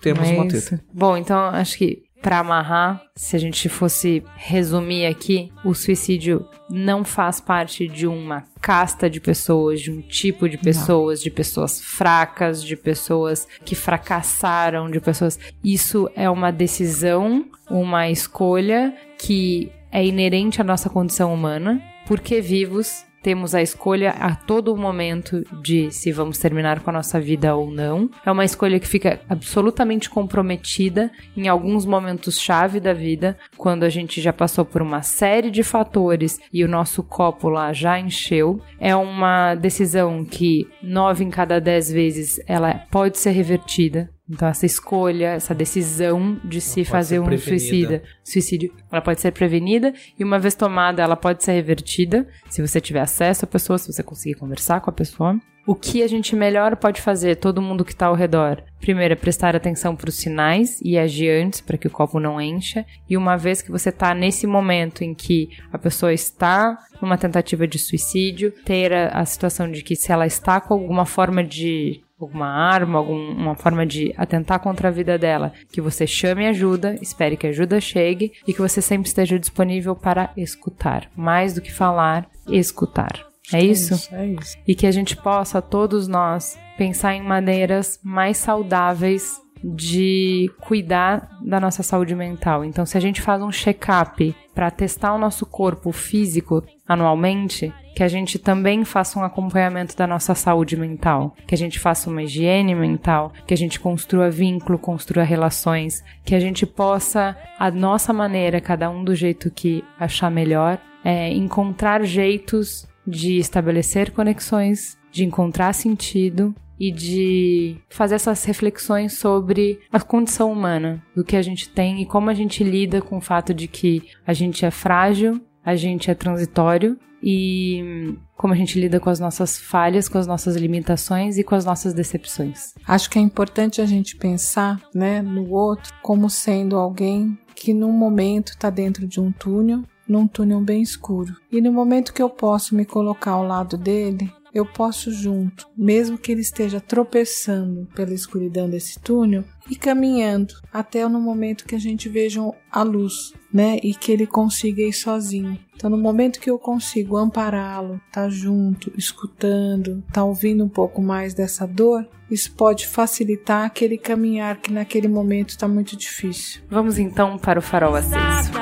temos 0.00 0.28
É 0.28 0.34
uma 0.34 0.46
isso. 0.46 0.70
teta. 0.70 0.84
Bom, 0.92 1.16
então 1.16 1.36
acho 1.36 1.76
que 1.76 2.04
para 2.22 2.38
amarrar, 2.38 3.02
se 3.16 3.34
a 3.34 3.38
gente 3.38 3.68
fosse 3.68 4.22
resumir 4.36 5.06
aqui, 5.06 5.52
o 5.64 5.74
suicídio 5.74 6.48
não 6.70 7.04
faz 7.04 7.40
parte 7.40 7.88
de 7.88 8.06
uma 8.06 8.44
casta 8.60 9.10
de 9.10 9.20
pessoas, 9.20 9.80
de 9.80 9.90
um 9.90 10.00
tipo 10.00 10.48
de 10.48 10.56
pessoas, 10.56 11.20
de 11.20 11.30
pessoas 11.30 11.80
fracas, 11.80 12.62
de 12.62 12.76
pessoas 12.76 13.46
que 13.64 13.74
fracassaram, 13.74 14.88
de 14.88 15.00
pessoas. 15.00 15.38
Isso 15.64 16.08
é 16.14 16.30
uma 16.30 16.52
decisão, 16.52 17.44
uma 17.68 18.08
escolha 18.08 18.94
que 19.18 19.72
é 19.90 20.04
inerente 20.04 20.60
à 20.60 20.64
nossa 20.64 20.88
condição 20.88 21.34
humana, 21.34 21.82
porque 22.06 22.40
vivos 22.40 23.04
temos 23.22 23.54
a 23.54 23.62
escolha 23.62 24.10
a 24.10 24.34
todo 24.34 24.76
momento 24.76 25.44
de 25.62 25.90
se 25.90 26.10
vamos 26.12 26.38
terminar 26.38 26.80
com 26.80 26.90
a 26.90 26.92
nossa 26.92 27.20
vida 27.20 27.54
ou 27.54 27.70
não. 27.70 28.10
É 28.24 28.30
uma 28.30 28.44
escolha 28.44 28.80
que 28.80 28.88
fica 28.88 29.20
absolutamente 29.28 30.10
comprometida 30.10 31.10
em 31.36 31.48
alguns 31.48 31.86
momentos 31.86 32.40
chave 32.40 32.80
da 32.80 32.92
vida, 32.92 33.38
quando 33.56 33.84
a 33.84 33.88
gente 33.88 34.20
já 34.20 34.32
passou 34.32 34.64
por 34.64 34.82
uma 34.82 35.02
série 35.02 35.50
de 35.50 35.62
fatores 35.62 36.40
e 36.52 36.64
o 36.64 36.68
nosso 36.68 37.02
copo 37.02 37.48
lá 37.48 37.72
já 37.72 37.98
encheu. 37.98 38.60
É 38.80 38.94
uma 38.94 39.54
decisão 39.54 40.24
que 40.24 40.68
nove 40.82 41.24
em 41.24 41.30
cada 41.30 41.60
dez 41.60 41.90
vezes 41.90 42.40
ela 42.46 42.74
pode 42.90 43.18
ser 43.18 43.30
revertida. 43.30 44.10
Então 44.32 44.48
essa 44.48 44.64
escolha, 44.64 45.34
essa 45.34 45.54
decisão 45.54 46.40
de 46.42 46.58
se 46.58 46.86
fazer 46.86 47.18
um 47.18 47.24
prevenida. 47.24 47.58
suicida, 47.58 48.02
suicídio, 48.24 48.74
ela 48.90 49.02
pode 49.02 49.20
ser 49.20 49.30
prevenida 49.30 49.92
e 50.18 50.24
uma 50.24 50.38
vez 50.38 50.54
tomada, 50.54 51.02
ela 51.02 51.16
pode 51.16 51.44
ser 51.44 51.52
revertida, 51.52 52.26
se 52.48 52.66
você 52.66 52.80
tiver 52.80 53.00
acesso 53.00 53.44
à 53.44 53.48
pessoa, 53.48 53.76
se 53.76 53.92
você 53.92 54.02
conseguir 54.02 54.36
conversar 54.36 54.80
com 54.80 54.88
a 54.88 54.92
pessoa. 54.92 55.38
O 55.64 55.76
que 55.76 56.02
a 56.02 56.08
gente 56.08 56.34
melhor 56.34 56.74
pode 56.76 57.00
fazer, 57.00 57.36
todo 57.36 57.62
mundo 57.62 57.84
que 57.84 57.92
está 57.92 58.06
ao 58.06 58.16
redor? 58.16 58.64
Primeiro 58.80 59.12
é 59.12 59.16
prestar 59.16 59.54
atenção 59.54 59.94
para 59.94 60.08
os 60.08 60.16
sinais 60.16 60.80
e 60.82 60.98
agir 60.98 61.30
antes 61.30 61.60
para 61.60 61.78
que 61.78 61.86
o 61.86 61.90
copo 61.90 62.18
não 62.18 62.40
encha. 62.40 62.84
E 63.08 63.16
uma 63.16 63.36
vez 63.36 63.62
que 63.62 63.70
você 63.70 63.90
está 63.90 64.12
nesse 64.12 64.44
momento 64.44 65.04
em 65.04 65.14
que 65.14 65.50
a 65.72 65.78
pessoa 65.78 66.12
está 66.12 66.76
numa 67.00 67.16
tentativa 67.16 67.64
de 67.64 67.78
suicídio, 67.78 68.50
ter 68.64 68.92
a, 68.92 69.08
a 69.10 69.24
situação 69.24 69.70
de 69.70 69.84
que 69.84 69.94
se 69.94 70.10
ela 70.10 70.26
está 70.26 70.60
com 70.60 70.74
alguma 70.74 71.06
forma 71.06 71.44
de 71.44 72.02
alguma 72.24 72.46
arma, 72.46 72.98
alguma 72.98 73.54
forma 73.54 73.86
de 73.86 74.14
atentar 74.16 74.60
contra 74.60 74.88
a 74.88 74.92
vida 74.92 75.18
dela, 75.18 75.52
que 75.72 75.80
você 75.80 76.06
chame 76.06 76.46
ajuda, 76.46 76.96
espere 77.00 77.36
que 77.36 77.46
a 77.46 77.50
ajuda 77.50 77.80
chegue 77.80 78.32
e 78.46 78.52
que 78.52 78.60
você 78.60 78.80
sempre 78.80 79.08
esteja 79.08 79.38
disponível 79.38 79.94
para 79.94 80.30
escutar. 80.36 81.10
Mais 81.16 81.54
do 81.54 81.60
que 81.60 81.72
falar, 81.72 82.26
escutar. 82.48 83.32
É 83.52 83.62
isso? 83.62 84.08
É 84.14 84.26
isso. 84.26 84.56
E 84.66 84.74
que 84.74 84.86
a 84.86 84.92
gente 84.92 85.16
possa, 85.16 85.60
todos 85.60 86.08
nós, 86.08 86.58
pensar 86.76 87.14
em 87.14 87.22
maneiras 87.22 87.98
mais 88.02 88.38
saudáveis 88.38 89.40
de 89.64 90.50
cuidar 90.60 91.28
da 91.40 91.60
nossa 91.60 91.82
saúde 91.82 92.14
mental. 92.14 92.64
Então, 92.64 92.84
se 92.84 92.96
a 92.96 93.00
gente 93.00 93.20
faz 93.20 93.40
um 93.42 93.52
check-up 93.52 94.34
para 94.54 94.70
testar 94.70 95.14
o 95.14 95.18
nosso 95.18 95.46
corpo 95.46 95.92
físico 95.92 96.64
anualmente, 96.86 97.72
que 97.94 98.02
a 98.02 98.08
gente 98.08 98.38
também 98.38 98.84
faça 98.84 99.18
um 99.18 99.24
acompanhamento 99.24 99.96
da 99.96 100.06
nossa 100.06 100.34
saúde 100.34 100.76
mental, 100.76 101.34
que 101.46 101.54
a 101.54 101.58
gente 101.58 101.78
faça 101.78 102.08
uma 102.08 102.22
higiene 102.22 102.74
mental, 102.74 103.32
que 103.46 103.54
a 103.54 103.56
gente 103.56 103.78
construa 103.78 104.30
vínculo, 104.30 104.78
construa 104.78 105.24
relações, 105.24 106.02
que 106.24 106.34
a 106.34 106.40
gente 106.40 106.66
possa, 106.66 107.36
a 107.58 107.70
nossa 107.70 108.12
maneira, 108.12 108.60
cada 108.60 108.90
um 108.90 109.04
do 109.04 109.14
jeito 109.14 109.50
que 109.50 109.84
achar 109.98 110.30
melhor, 110.30 110.78
é, 111.04 111.30
encontrar 111.32 112.04
jeitos 112.04 112.86
de 113.06 113.38
estabelecer 113.38 114.12
conexões, 114.12 114.96
de 115.10 115.24
encontrar 115.24 115.72
sentido 115.72 116.54
e 116.78 116.90
de 116.90 117.76
fazer 117.88 118.16
essas 118.16 118.44
reflexões 118.44 119.18
sobre 119.18 119.78
a 119.92 120.00
condição 120.00 120.50
humana, 120.50 121.00
do 121.14 121.22
que 121.22 121.36
a 121.36 121.42
gente 121.42 121.68
tem 121.68 122.00
e 122.00 122.06
como 122.06 122.30
a 122.30 122.34
gente 122.34 122.64
lida 122.64 123.00
com 123.00 123.18
o 123.18 123.20
fato 123.20 123.52
de 123.52 123.68
que 123.68 124.02
a 124.26 124.32
gente 124.32 124.64
é 124.64 124.70
frágil, 124.70 125.40
a 125.64 125.76
gente 125.76 126.10
é 126.10 126.14
transitório 126.14 126.98
e 127.22 128.16
como 128.36 128.52
a 128.52 128.56
gente 128.56 128.80
lida 128.80 128.98
com 128.98 129.08
as 129.08 129.20
nossas 129.20 129.56
falhas, 129.56 130.08
com 130.08 130.18
as 130.18 130.26
nossas 130.26 130.56
limitações 130.56 131.38
e 131.38 131.44
com 131.44 131.54
as 131.54 131.64
nossas 131.64 131.94
decepções. 131.94 132.74
Acho 132.86 133.08
que 133.08 133.18
é 133.18 133.22
importante 133.22 133.80
a 133.80 133.86
gente 133.86 134.16
pensar, 134.16 134.80
né, 134.92 135.22
no 135.22 135.50
outro 135.50 135.92
como 136.02 136.28
sendo 136.28 136.76
alguém 136.76 137.38
que 137.54 137.72
num 137.72 137.92
momento 137.92 138.48
está 138.48 138.70
dentro 138.70 139.06
de 139.06 139.20
um 139.20 139.30
túnel, 139.30 139.84
num 140.08 140.26
túnel 140.26 140.60
bem 140.60 140.82
escuro. 140.82 141.36
E 141.50 141.60
no 141.60 141.72
momento 141.72 142.12
que 142.12 142.22
eu 142.22 142.28
posso 142.28 142.74
me 142.74 142.84
colocar 142.84 143.32
ao 143.32 143.46
lado 143.46 143.76
dele, 143.76 144.32
eu 144.54 144.66
posso 144.66 145.10
junto, 145.10 145.68
mesmo 145.76 146.18
que 146.18 146.30
ele 146.30 146.42
esteja 146.42 146.80
tropeçando 146.80 147.88
pela 147.94 148.12
escuridão 148.12 148.68
desse 148.68 148.98
túnel 149.00 149.44
e 149.70 149.76
caminhando 149.76 150.54
até 150.72 151.06
no 151.08 151.20
momento 151.20 151.64
que 151.64 151.74
a 151.74 151.78
gente 151.78 152.08
veja 152.08 152.40
a 152.70 152.82
luz, 152.82 153.32
né? 153.52 153.78
E 153.82 153.94
que 153.94 154.12
ele 154.12 154.26
consiga 154.26 154.82
ir 154.82 154.92
sozinho. 154.92 155.58
Então, 155.74 155.88
no 155.88 155.98
momento 155.98 156.40
que 156.40 156.50
eu 156.50 156.58
consigo 156.58 157.16
ampará-lo, 157.16 158.00
tá 158.12 158.28
junto, 158.28 158.92
escutando, 158.96 160.02
tá 160.12 160.22
ouvindo 160.24 160.64
um 160.64 160.68
pouco 160.68 161.00
mais 161.00 161.34
dessa 161.34 161.66
dor, 161.66 162.06
isso 162.30 162.52
pode 162.54 162.86
facilitar 162.86 163.64
aquele 163.64 163.96
caminhar 163.96 164.60
que 164.60 164.72
naquele 164.72 165.08
momento 165.08 165.50
está 165.50 165.66
muito 165.66 165.96
difícil. 165.96 166.62
Vamos 166.68 166.98
então 166.98 167.38
para 167.38 167.58
o 167.58 167.62
farol 167.62 167.94
aceso. 167.94 168.52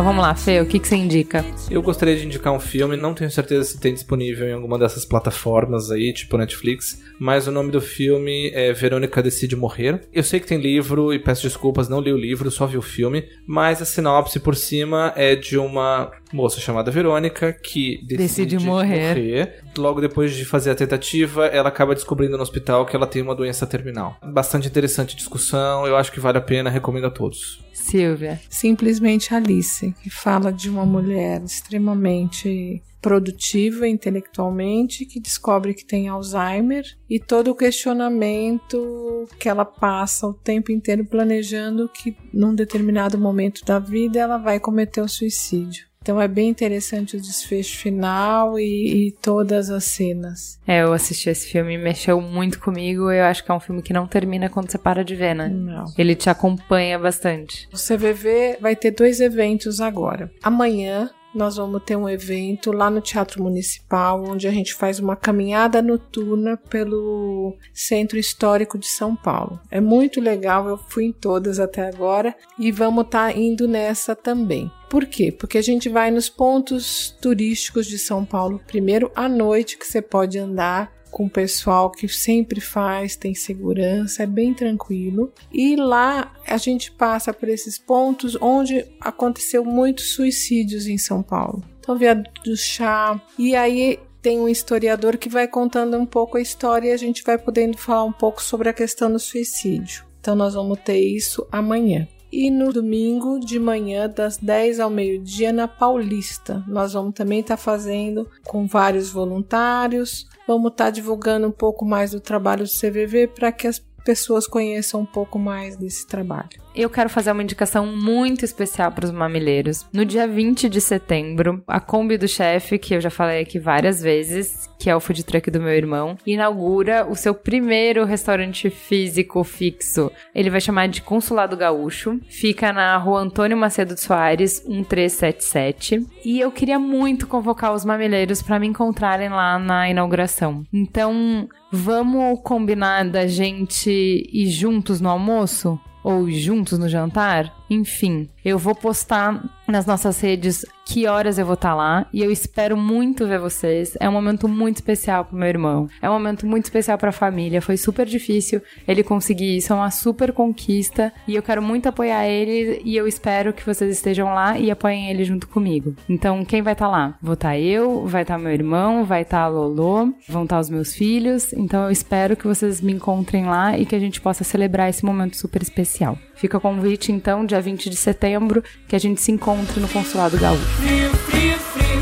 Então 0.00 0.08
vamos 0.08 0.22
lá, 0.22 0.34
Fê, 0.34 0.62
o 0.62 0.64
que, 0.64 0.78
que 0.78 0.88
você 0.88 0.96
indica? 0.96 1.44
Eu 1.70 1.82
gostaria 1.82 2.16
de 2.16 2.24
indicar 2.24 2.54
um 2.54 2.58
filme, 2.58 2.96
não 2.96 3.12
tenho 3.12 3.30
certeza 3.30 3.64
se 3.64 3.78
tem 3.78 3.92
disponível 3.92 4.48
em 4.48 4.54
alguma 4.54 4.78
dessas 4.78 5.04
plataformas 5.04 5.90
aí, 5.90 6.10
tipo 6.14 6.38
Netflix, 6.38 7.02
mas 7.18 7.46
o 7.46 7.52
nome 7.52 7.70
do 7.70 7.82
filme 7.82 8.50
é 8.54 8.72
Verônica 8.72 9.22
Decide 9.22 9.54
Morrer. 9.54 10.00
Eu 10.10 10.22
sei 10.22 10.40
que 10.40 10.46
tem 10.46 10.58
livro 10.58 11.12
e 11.12 11.18
peço 11.18 11.42
desculpas, 11.42 11.86
não 11.86 12.00
li 12.00 12.14
o 12.14 12.16
livro, 12.16 12.50
só 12.50 12.66
vi 12.66 12.78
o 12.78 12.82
filme, 12.82 13.28
mas 13.46 13.82
a 13.82 13.84
sinopse 13.84 14.40
por 14.40 14.56
cima 14.56 15.12
é 15.16 15.36
de 15.36 15.58
uma 15.58 16.10
moça 16.32 16.60
chamada 16.60 16.90
Verônica 16.90 17.52
que 17.52 17.98
decide, 18.02 18.16
Decide 18.16 18.58
morrer. 18.58 19.08
morrer. 19.08 19.64
Logo 19.76 20.00
depois 20.00 20.34
de 20.34 20.44
fazer 20.44 20.70
a 20.70 20.74
tentativa, 20.74 21.46
ela 21.46 21.68
acaba 21.68 21.94
descobrindo 21.94 22.36
no 22.36 22.42
hospital 22.42 22.86
que 22.86 22.94
ela 22.94 23.06
tem 23.06 23.22
uma 23.22 23.34
doença 23.34 23.66
terminal. 23.66 24.16
Bastante 24.22 24.68
interessante 24.68 25.16
discussão, 25.16 25.86
eu 25.86 25.96
acho 25.96 26.12
que 26.12 26.20
vale 26.20 26.38
a 26.38 26.42
pena, 26.42 26.70
recomendo 26.70 27.06
a 27.06 27.10
todos. 27.10 27.60
Silvia. 27.72 28.40
Simplesmente 28.48 29.34
Alice, 29.34 29.94
que 30.02 30.10
fala 30.10 30.52
de 30.52 30.68
uma 30.68 30.84
mulher 30.84 31.42
extremamente 31.42 32.82
produtiva 33.00 33.88
intelectualmente, 33.88 35.06
que 35.06 35.18
descobre 35.18 35.74
que 35.74 35.84
tem 35.84 36.08
Alzheimer 36.08 36.84
e 37.08 37.18
todo 37.18 37.50
o 37.50 37.54
questionamento 37.54 39.26
que 39.38 39.48
ela 39.48 39.64
passa 39.64 40.26
o 40.26 40.34
tempo 40.34 40.70
inteiro 40.70 41.04
planejando 41.04 41.88
que 41.88 42.14
num 42.32 42.54
determinado 42.54 43.16
momento 43.16 43.64
da 43.64 43.78
vida 43.78 44.20
ela 44.20 44.36
vai 44.36 44.60
cometer 44.60 45.00
o 45.00 45.08
suicídio. 45.08 45.89
Então 46.02 46.18
é 46.18 46.26
bem 46.26 46.48
interessante 46.48 47.14
o 47.16 47.20
desfecho 47.20 47.76
final 47.76 48.58
e, 48.58 49.08
e, 49.08 49.12
todas 49.12 49.68
as 49.68 49.84
cenas. 49.84 50.58
É, 50.66 50.82
eu 50.82 50.94
assisti 50.94 51.28
esse 51.28 51.46
filme 51.46 51.74
e 51.74 51.78
mexeu 51.78 52.18
muito 52.22 52.58
comigo. 52.58 53.10
Eu 53.10 53.24
acho 53.24 53.44
que 53.44 53.50
é 53.50 53.54
um 53.54 53.60
filme 53.60 53.82
que 53.82 53.92
não 53.92 54.06
termina 54.06 54.48
quando 54.48 54.70
você 54.70 54.78
para 54.78 55.04
de 55.04 55.14
ver, 55.14 55.34
né? 55.34 55.48
Não. 55.48 55.84
Ele 55.98 56.14
te 56.14 56.30
acompanha 56.30 56.98
bastante. 56.98 57.68
O 57.70 57.76
CVV 57.76 58.56
vai 58.62 58.74
ter 58.74 58.92
dois 58.92 59.20
eventos 59.20 59.78
agora. 59.78 60.32
Amanhã 60.42 61.10
nós 61.34 61.56
vamos 61.56 61.82
ter 61.84 61.96
um 61.96 62.08
evento 62.08 62.72
lá 62.72 62.90
no 62.90 63.00
Teatro 63.00 63.42
Municipal, 63.42 64.24
onde 64.24 64.48
a 64.48 64.50
gente 64.50 64.74
faz 64.74 64.98
uma 64.98 65.14
caminhada 65.14 65.80
noturna 65.80 66.56
pelo 66.56 67.56
Centro 67.72 68.18
Histórico 68.18 68.78
de 68.78 68.86
São 68.86 69.14
Paulo. 69.14 69.60
É 69.70 69.80
muito 69.80 70.20
legal, 70.20 70.66
eu 70.66 70.76
fui 70.76 71.04
em 71.04 71.12
todas 71.12 71.60
até 71.60 71.86
agora 71.86 72.34
e 72.58 72.72
vamos 72.72 73.04
estar 73.04 73.32
tá 73.32 73.38
indo 73.38 73.68
nessa 73.68 74.16
também. 74.16 74.70
Por 74.90 75.06
quê? 75.06 75.30
Porque 75.30 75.56
a 75.56 75.62
gente 75.62 75.88
vai 75.88 76.10
nos 76.10 76.28
pontos 76.28 77.16
turísticos 77.22 77.86
de 77.86 77.96
São 77.96 78.24
Paulo 78.24 78.60
primeiro 78.66 79.12
à 79.14 79.28
noite 79.28 79.78
que 79.78 79.86
você 79.86 80.02
pode 80.02 80.36
andar 80.36 80.92
com 81.12 81.26
o 81.26 81.30
pessoal 81.30 81.90
que 81.90 82.08
sempre 82.08 82.60
faz, 82.60 83.14
tem 83.14 83.32
segurança, 83.32 84.24
é 84.24 84.26
bem 84.26 84.52
tranquilo. 84.52 85.32
E 85.52 85.76
lá 85.76 86.34
a 86.44 86.56
gente 86.56 86.90
passa 86.90 87.32
por 87.32 87.48
esses 87.48 87.78
pontos 87.78 88.36
onde 88.40 88.84
aconteceu 89.00 89.64
muitos 89.64 90.12
suicídios 90.14 90.88
em 90.88 90.98
São 90.98 91.22
Paulo. 91.22 91.62
Então, 91.78 91.96
Viaduto 91.96 92.42
do 92.42 92.56
Chá. 92.56 93.20
E 93.38 93.54
aí 93.54 93.98
tem 94.20 94.40
um 94.40 94.48
historiador 94.48 95.16
que 95.16 95.28
vai 95.28 95.46
contando 95.46 95.96
um 95.96 96.06
pouco 96.06 96.36
a 96.36 96.40
história 96.40 96.88
e 96.88 96.92
a 96.92 96.96
gente 96.96 97.22
vai 97.22 97.38
podendo 97.38 97.78
falar 97.78 98.04
um 98.04 98.12
pouco 98.12 98.42
sobre 98.42 98.68
a 98.68 98.72
questão 98.72 99.10
do 99.12 99.20
suicídio. 99.20 100.04
Então, 100.20 100.34
nós 100.34 100.54
vamos 100.54 100.80
ter 100.80 100.98
isso 100.98 101.46
amanhã. 101.50 102.08
E 102.32 102.50
no 102.50 102.72
domingo 102.72 103.40
de 103.40 103.58
manhã, 103.58 104.08
das 104.08 104.36
10 104.36 104.80
ao 104.80 104.90
meio-dia, 104.90 105.52
na 105.52 105.66
Paulista. 105.66 106.62
Nós 106.66 106.92
vamos 106.92 107.14
também 107.14 107.40
estar 107.40 107.56
tá 107.56 107.62
fazendo 107.62 108.28
com 108.44 108.66
vários 108.66 109.10
voluntários. 109.10 110.28
Vamos 110.46 110.70
estar 110.72 110.86
tá 110.86 110.90
divulgando 110.90 111.48
um 111.48 111.52
pouco 111.52 111.84
mais 111.84 112.12
do 112.12 112.20
trabalho 112.20 112.64
do 112.64 112.70
CVV 112.70 113.28
para 113.28 113.50
que 113.50 113.66
as 113.66 113.82
pessoas 114.04 114.46
conheçam 114.46 115.00
um 115.00 115.06
pouco 115.06 115.38
mais 115.38 115.76
desse 115.76 116.06
trabalho. 116.06 116.50
Eu 116.74 116.88
quero 116.88 117.10
fazer 117.10 117.32
uma 117.32 117.42
indicação 117.42 117.84
muito 117.84 118.44
especial 118.44 118.92
para 118.92 119.04
os 119.04 119.10
mamileiros. 119.10 119.86
No 119.92 120.04
dia 120.04 120.26
20 120.26 120.68
de 120.68 120.80
setembro, 120.80 121.62
a 121.66 121.80
Kombi 121.80 122.16
do 122.16 122.28
Chefe, 122.28 122.78
que 122.78 122.94
eu 122.94 123.00
já 123.00 123.10
falei 123.10 123.42
aqui 123.42 123.58
várias 123.58 124.00
vezes, 124.00 124.70
que 124.78 124.88
é 124.88 124.94
o 124.94 125.00
food 125.00 125.24
truck 125.24 125.50
do 125.50 125.60
meu 125.60 125.74
irmão, 125.74 126.16
inaugura 126.24 127.06
o 127.08 127.16
seu 127.16 127.34
primeiro 127.34 128.04
restaurante 128.04 128.70
físico 128.70 129.42
fixo. 129.42 130.12
Ele 130.32 130.48
vai 130.48 130.60
chamar 130.60 130.86
de 130.86 131.02
Consulado 131.02 131.56
Gaúcho. 131.56 132.20
Fica 132.28 132.72
na 132.72 132.96
rua 132.96 133.20
Antônio 133.20 133.56
Macedo 133.56 133.94
de 133.94 134.00
Soares, 134.00 134.64
1377. 134.66 136.06
E 136.24 136.40
eu 136.40 136.52
queria 136.52 136.78
muito 136.78 137.26
convocar 137.26 137.74
os 137.74 137.84
mamileiros 137.84 138.42
para 138.42 138.60
me 138.60 138.68
encontrarem 138.68 139.28
lá 139.28 139.58
na 139.58 139.90
inauguração. 139.90 140.64
Então, 140.72 141.48
vamos 141.72 142.40
combinar 142.42 143.04
da 143.08 143.26
gente 143.26 143.90
ir 143.90 144.50
juntos 144.50 145.00
no 145.00 145.08
almoço? 145.08 145.78
Ou 146.02 146.30
juntos 146.30 146.78
no 146.78 146.88
jantar? 146.88 147.54
Enfim, 147.68 148.28
eu 148.44 148.58
vou 148.58 148.74
postar 148.74 149.42
nas 149.70 149.86
nossas 149.86 150.20
redes 150.20 150.64
que 150.84 151.06
horas 151.06 151.38
eu 151.38 151.46
vou 151.46 151.54
estar 151.54 151.74
lá 151.74 152.06
e 152.12 152.22
eu 152.22 152.30
espero 152.32 152.76
muito 152.76 153.26
ver 153.26 153.38
vocês. 153.38 153.96
É 154.00 154.08
um 154.08 154.12
momento 154.12 154.48
muito 154.48 154.76
especial 154.76 155.24
pro 155.24 155.36
meu 155.36 155.48
irmão. 155.48 155.88
É 156.02 156.10
um 156.10 156.12
momento 156.12 156.46
muito 156.46 156.64
especial 156.64 156.98
para 156.98 157.10
a 157.10 157.12
família. 157.12 157.62
Foi 157.62 157.76
super 157.76 158.06
difícil 158.06 158.60
ele 158.88 159.04
conseguir 159.04 159.56
isso, 159.56 159.72
é 159.72 159.76
uma 159.76 159.90
super 159.90 160.32
conquista 160.32 161.12
e 161.28 161.36
eu 161.36 161.42
quero 161.42 161.62
muito 161.62 161.88
apoiar 161.88 162.26
ele 162.26 162.82
e 162.84 162.96
eu 162.96 163.06
espero 163.06 163.52
que 163.52 163.64
vocês 163.64 163.90
estejam 163.90 164.34
lá 164.34 164.58
e 164.58 164.70
apoiem 164.70 165.10
ele 165.10 165.24
junto 165.24 165.46
comigo. 165.48 165.94
Então, 166.08 166.44
quem 166.44 166.62
vai 166.62 166.72
estar 166.72 166.88
lá? 166.88 167.16
Vou 167.22 167.34
estar 167.34 167.56
eu, 167.56 168.06
vai 168.06 168.22
estar 168.22 168.38
meu 168.38 168.52
irmão, 168.52 169.04
vai 169.04 169.22
estar 169.22 169.42
a 169.42 169.48
Lolo, 169.48 170.12
vão 170.28 170.44
estar 170.44 170.58
os 170.58 170.68
meus 170.68 170.94
filhos. 170.94 171.52
Então, 171.52 171.84
eu 171.84 171.90
espero 171.90 172.36
que 172.36 172.46
vocês 172.46 172.80
me 172.80 172.92
encontrem 172.92 173.44
lá 173.44 173.78
e 173.78 173.86
que 173.86 173.94
a 173.94 174.00
gente 174.00 174.20
possa 174.20 174.42
celebrar 174.42 174.90
esse 174.90 175.04
momento 175.04 175.36
super 175.36 175.62
especial. 175.62 176.18
Fica 176.40 176.56
o 176.56 176.60
convite, 176.60 177.12
então, 177.12 177.44
dia 177.44 177.60
20 177.60 177.90
de 177.90 177.96
setembro, 177.96 178.64
que 178.88 178.96
a 178.96 178.98
gente 178.98 179.20
se 179.20 179.30
encontre 179.30 179.78
no 179.78 179.86
Consulado 179.86 180.38
Gaúcho. 180.38 180.64
Frio, 180.64 181.10
frio, 181.10 181.58
frio, 181.58 182.00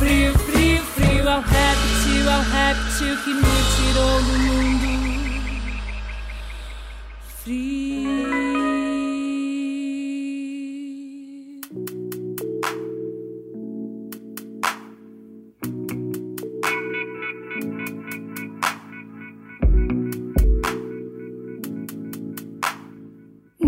frio, 0.00 0.38
frio, 0.40 0.82
frio, 0.82 1.28
ao 1.28 1.40
réptil, 1.40 2.28
ao 2.28 2.42
réptil 2.42 3.16
que 3.22 3.32
me 3.32 3.42
tirou 3.76 4.22
do 4.24 4.38
mundo. 4.40 4.90
Frio. 7.44 7.99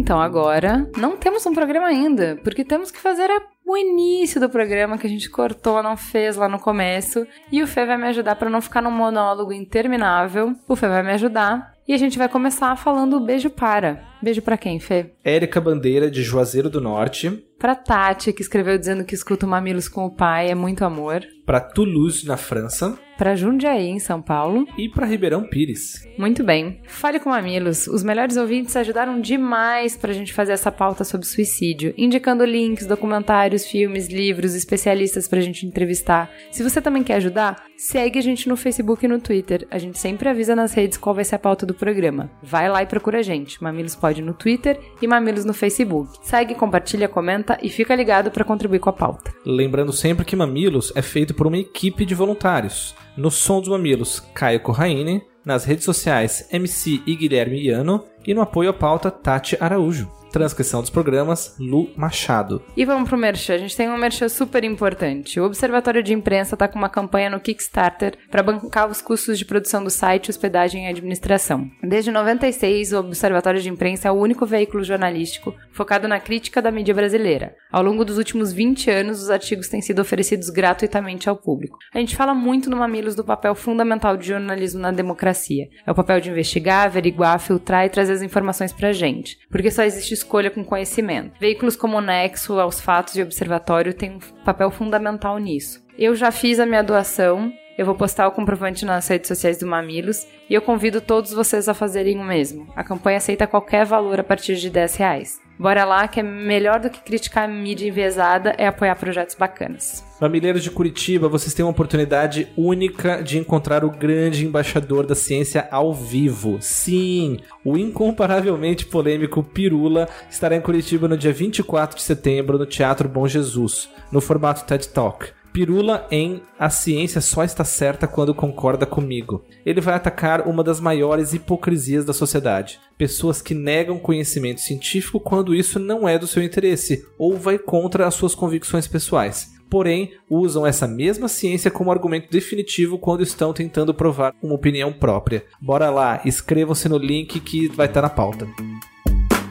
Então 0.02 0.20
agora 0.20 0.90
não 0.98 1.16
temos 1.16 1.46
um 1.46 1.54
programa 1.54 1.86
ainda, 1.86 2.36
porque 2.42 2.64
temos 2.64 2.90
que 2.90 2.98
fazer 2.98 3.30
a, 3.30 3.40
o 3.64 3.76
início 3.76 4.40
do 4.40 4.50
programa 4.50 4.98
que 4.98 5.06
a 5.06 5.08
gente 5.08 5.30
cortou, 5.30 5.80
não 5.80 5.96
fez 5.96 6.34
lá 6.34 6.48
no 6.48 6.58
começo. 6.58 7.24
E 7.52 7.62
o 7.62 7.68
Fê 7.68 7.86
vai 7.86 7.96
me 7.96 8.08
ajudar 8.08 8.34
para 8.34 8.50
não 8.50 8.60
ficar 8.60 8.82
num 8.82 8.90
monólogo 8.90 9.52
interminável. 9.52 10.56
O 10.66 10.74
Fê 10.74 10.88
vai 10.88 11.04
me 11.04 11.12
ajudar 11.12 11.72
e 11.86 11.92
a 11.92 11.96
gente 11.96 12.18
vai 12.18 12.28
começar 12.28 12.74
falando 12.74 13.20
beijo 13.20 13.48
para. 13.48 14.02
Beijo 14.20 14.42
para 14.42 14.56
quem, 14.56 14.80
Fê? 14.80 15.12
Érica 15.22 15.60
Bandeira, 15.60 16.10
de 16.10 16.24
Juazeiro 16.24 16.68
do 16.68 16.80
Norte. 16.80 17.40
Pra 17.62 17.76
Tati, 17.76 18.32
que 18.32 18.42
escreveu 18.42 18.76
dizendo 18.76 19.04
que 19.04 19.14
escuta 19.14 19.46
o 19.46 19.48
Mamilos 19.48 19.88
com 19.88 20.04
o 20.04 20.10
pai, 20.10 20.50
é 20.50 20.54
muito 20.54 20.84
amor. 20.84 21.24
Pra 21.46 21.60
Toulouse, 21.60 22.26
na 22.26 22.36
França. 22.36 22.98
Pra 23.18 23.36
Jundiaí, 23.36 23.88
em 23.88 23.98
São 24.00 24.20
Paulo. 24.20 24.66
E 24.76 24.88
pra 24.88 25.06
Ribeirão 25.06 25.44
Pires. 25.44 26.08
Muito 26.18 26.42
bem. 26.42 26.80
Fale 26.86 27.20
com 27.20 27.30
Mamilos. 27.30 27.86
Os 27.86 28.02
melhores 28.02 28.36
ouvintes 28.36 28.74
ajudaram 28.74 29.20
demais 29.20 29.96
pra 29.96 30.12
gente 30.12 30.32
fazer 30.32 30.52
essa 30.52 30.72
pauta 30.72 31.04
sobre 31.04 31.26
suicídio, 31.26 31.94
indicando 31.96 32.44
links, 32.44 32.86
documentários, 32.86 33.66
filmes, 33.66 34.08
livros, 34.08 34.54
especialistas 34.54 35.28
pra 35.28 35.40
gente 35.40 35.66
entrevistar. 35.66 36.30
Se 36.50 36.62
você 36.62 36.80
também 36.80 37.04
quer 37.04 37.16
ajudar, 37.16 37.62
segue 37.76 38.18
a 38.18 38.22
gente 38.22 38.48
no 38.48 38.56
Facebook 38.56 39.04
e 39.04 39.08
no 39.08 39.20
Twitter. 39.20 39.66
A 39.70 39.78
gente 39.78 39.98
sempre 39.98 40.28
avisa 40.28 40.56
nas 40.56 40.72
redes 40.72 40.98
qual 40.98 41.14
vai 41.14 41.24
ser 41.24 41.36
a 41.36 41.40
pauta 41.40 41.66
do 41.66 41.74
programa. 41.74 42.30
Vai 42.42 42.68
lá 42.68 42.82
e 42.82 42.86
procura 42.86 43.18
a 43.18 43.22
gente. 43.22 43.62
Mamilos 43.62 43.94
pode 43.94 44.22
no 44.22 44.34
Twitter 44.34 44.80
e 45.00 45.06
Mamilos 45.06 45.44
no 45.44 45.54
Facebook. 45.54 46.18
Segue, 46.22 46.54
compartilha, 46.54 47.08
comenta 47.08 47.51
e 47.62 47.68
fica 47.68 47.94
ligado 47.94 48.30
para 48.30 48.44
contribuir 48.44 48.78
com 48.78 48.90
a 48.90 48.92
pauta. 48.92 49.32
Lembrando 49.44 49.92
sempre 49.92 50.24
que 50.24 50.36
Mamilos 50.36 50.92
é 50.94 51.02
feito 51.02 51.34
por 51.34 51.46
uma 51.46 51.58
equipe 51.58 52.06
de 52.06 52.14
voluntários. 52.14 52.94
No 53.16 53.30
Som 53.30 53.60
dos 53.60 53.68
Mamilos, 53.68 54.20
Caio 54.34 54.60
Corraine. 54.60 55.22
Nas 55.44 55.64
redes 55.64 55.84
sociais, 55.84 56.48
MC 56.52 57.02
e 57.04 57.16
Guilherme 57.16 57.60
Iano. 57.60 58.04
E 58.26 58.34
no 58.34 58.40
apoio 58.40 58.70
à 58.70 58.72
pauta, 58.72 59.10
Tati 59.10 59.56
Araújo. 59.60 60.22
Transcrição 60.32 60.80
dos 60.80 60.88
programas, 60.88 61.54
Lu 61.60 61.90
Machado. 61.94 62.62
E 62.74 62.86
vamos 62.86 63.06
pro 63.06 63.18
merchan. 63.18 63.54
A 63.54 63.58
gente 63.58 63.76
tem 63.76 63.90
um 63.90 63.98
merchan 63.98 64.30
super 64.30 64.64
importante. 64.64 65.38
O 65.38 65.44
Observatório 65.44 66.02
de 66.02 66.14
Imprensa 66.14 66.54
está 66.54 66.66
com 66.66 66.78
uma 66.78 66.88
campanha 66.88 67.28
no 67.28 67.38
Kickstarter 67.38 68.14
para 68.30 68.42
bancar 68.42 68.88
os 68.90 69.02
custos 69.02 69.38
de 69.38 69.44
produção 69.44 69.84
do 69.84 69.90
site, 69.90 70.30
hospedagem 70.30 70.86
e 70.86 70.88
administração. 70.88 71.70
Desde 71.82 72.10
96, 72.10 72.94
o 72.94 73.00
Observatório 73.00 73.60
de 73.60 73.68
Imprensa 73.68 74.08
é 74.08 74.10
o 74.10 74.14
único 74.14 74.46
veículo 74.46 74.82
jornalístico 74.82 75.54
focado 75.70 76.08
na 76.08 76.18
crítica 76.18 76.62
da 76.62 76.70
mídia 76.70 76.94
brasileira. 76.94 77.54
Ao 77.70 77.82
longo 77.82 78.02
dos 78.02 78.16
últimos 78.16 78.54
20 78.54 78.90
anos, 78.90 79.22
os 79.22 79.28
artigos 79.28 79.68
têm 79.68 79.82
sido 79.82 80.00
oferecidos 80.00 80.48
gratuitamente 80.48 81.28
ao 81.28 81.36
público. 81.36 81.76
A 81.94 81.98
gente 81.98 82.16
fala 82.16 82.32
muito 82.32 82.70
no 82.70 82.76
Mamilos 82.78 83.14
do 83.14 83.24
papel 83.24 83.54
fundamental 83.54 84.16
de 84.16 84.28
jornalismo 84.28 84.80
na 84.80 84.90
democracia. 84.90 85.68
É 85.86 85.90
o 85.90 85.94
papel 85.94 86.22
de 86.22 86.30
investigar, 86.30 86.86
averiguar, 86.86 87.38
filtrar 87.38 87.84
e 87.84 87.90
trazer 87.90 88.11
as 88.12 88.22
informações 88.22 88.72
pra 88.72 88.92
gente. 88.92 89.38
Porque 89.50 89.70
só 89.70 89.82
existe 89.82 90.14
escolha 90.14 90.50
com 90.50 90.64
conhecimento. 90.64 91.38
Veículos 91.40 91.76
como 91.76 91.96
o 91.96 92.00
Nexo, 92.00 92.58
aos 92.60 92.80
fatos 92.80 93.16
e 93.16 93.22
Observatório 93.22 93.94
têm 93.94 94.12
um 94.12 94.44
papel 94.44 94.70
fundamental 94.70 95.38
nisso. 95.38 95.82
Eu 95.98 96.14
já 96.14 96.30
fiz 96.30 96.58
a 96.58 96.66
minha 96.66 96.82
doação, 96.82 97.52
eu 97.76 97.86
vou 97.86 97.94
postar 97.94 98.28
o 98.28 98.32
comprovante 98.32 98.84
nas 98.84 99.08
redes 99.08 99.28
sociais 99.28 99.58
do 99.58 99.66
Mamilos 99.66 100.26
e 100.48 100.54
eu 100.54 100.62
convido 100.62 101.00
todos 101.00 101.32
vocês 101.32 101.68
a 101.68 101.74
fazerem 101.74 102.18
o 102.18 102.24
mesmo. 102.24 102.66
A 102.76 102.84
campanha 102.84 103.16
aceita 103.16 103.46
qualquer 103.46 103.86
valor 103.86 104.20
a 104.20 104.24
partir 104.24 104.56
de 104.56 104.68
10 104.68 104.96
reais. 104.96 105.40
Bora 105.62 105.84
lá, 105.84 106.08
que 106.08 106.18
é 106.18 106.24
melhor 106.24 106.80
do 106.80 106.90
que 106.90 107.00
criticar 107.00 107.44
a 107.44 107.46
mídia 107.46 107.86
enviesada 107.86 108.52
é 108.58 108.66
apoiar 108.66 108.96
projetos 108.96 109.36
bacanas. 109.36 110.04
Mamileiros 110.20 110.60
de 110.60 110.72
Curitiba, 110.72 111.28
vocês 111.28 111.54
têm 111.54 111.64
uma 111.64 111.70
oportunidade 111.70 112.48
única 112.56 113.22
de 113.22 113.38
encontrar 113.38 113.84
o 113.84 113.90
grande 113.90 114.44
embaixador 114.44 115.06
da 115.06 115.14
ciência 115.14 115.68
ao 115.70 115.94
vivo. 115.94 116.58
Sim, 116.60 117.38
o 117.64 117.78
incomparavelmente 117.78 118.86
polêmico 118.86 119.40
Pirula 119.40 120.08
estará 120.28 120.56
em 120.56 120.60
Curitiba 120.60 121.06
no 121.06 121.16
dia 121.16 121.32
24 121.32 121.96
de 121.96 122.02
setembro 122.02 122.58
no 122.58 122.66
Teatro 122.66 123.08
Bom 123.08 123.28
Jesus, 123.28 123.88
no 124.10 124.20
formato 124.20 124.64
TED 124.64 124.88
Talk. 124.88 125.30
Pirula 125.52 126.06
em 126.10 126.40
A 126.58 126.70
Ciência 126.70 127.20
Só 127.20 127.44
Está 127.44 127.62
Certa 127.62 128.06
Quando 128.06 128.34
Concorda 128.34 128.86
Comigo. 128.86 129.44
Ele 129.66 129.80
vai 129.80 129.94
atacar 129.94 130.48
uma 130.48 130.64
das 130.64 130.80
maiores 130.80 131.34
hipocrisias 131.34 132.04
da 132.04 132.14
sociedade. 132.14 132.80
Pessoas 132.96 133.42
que 133.42 133.54
negam 133.54 133.98
conhecimento 133.98 134.62
científico 134.62 135.20
quando 135.20 135.54
isso 135.54 135.78
não 135.78 136.08
é 136.08 136.18
do 136.18 136.26
seu 136.26 136.42
interesse 136.42 137.06
ou 137.18 137.36
vai 137.36 137.58
contra 137.58 138.06
as 138.06 138.14
suas 138.14 138.34
convicções 138.34 138.88
pessoais. 138.88 139.52
Porém, 139.68 140.12
usam 140.28 140.66
essa 140.66 140.86
mesma 140.86 141.28
ciência 141.28 141.70
como 141.70 141.90
argumento 141.90 142.30
definitivo 142.30 142.98
quando 142.98 143.22
estão 143.22 143.52
tentando 143.52 143.94
provar 143.94 144.34
uma 144.42 144.54
opinião 144.54 144.92
própria. 144.92 145.44
Bora 145.60 145.90
lá, 145.90 146.20
inscrevam-se 146.24 146.88
no 146.88 146.98
link 146.98 147.40
que 147.40 147.68
vai 147.68 147.86
estar 147.86 148.02
na 148.02 148.10
pauta. 148.10 148.46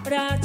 Pra 0.04 0.38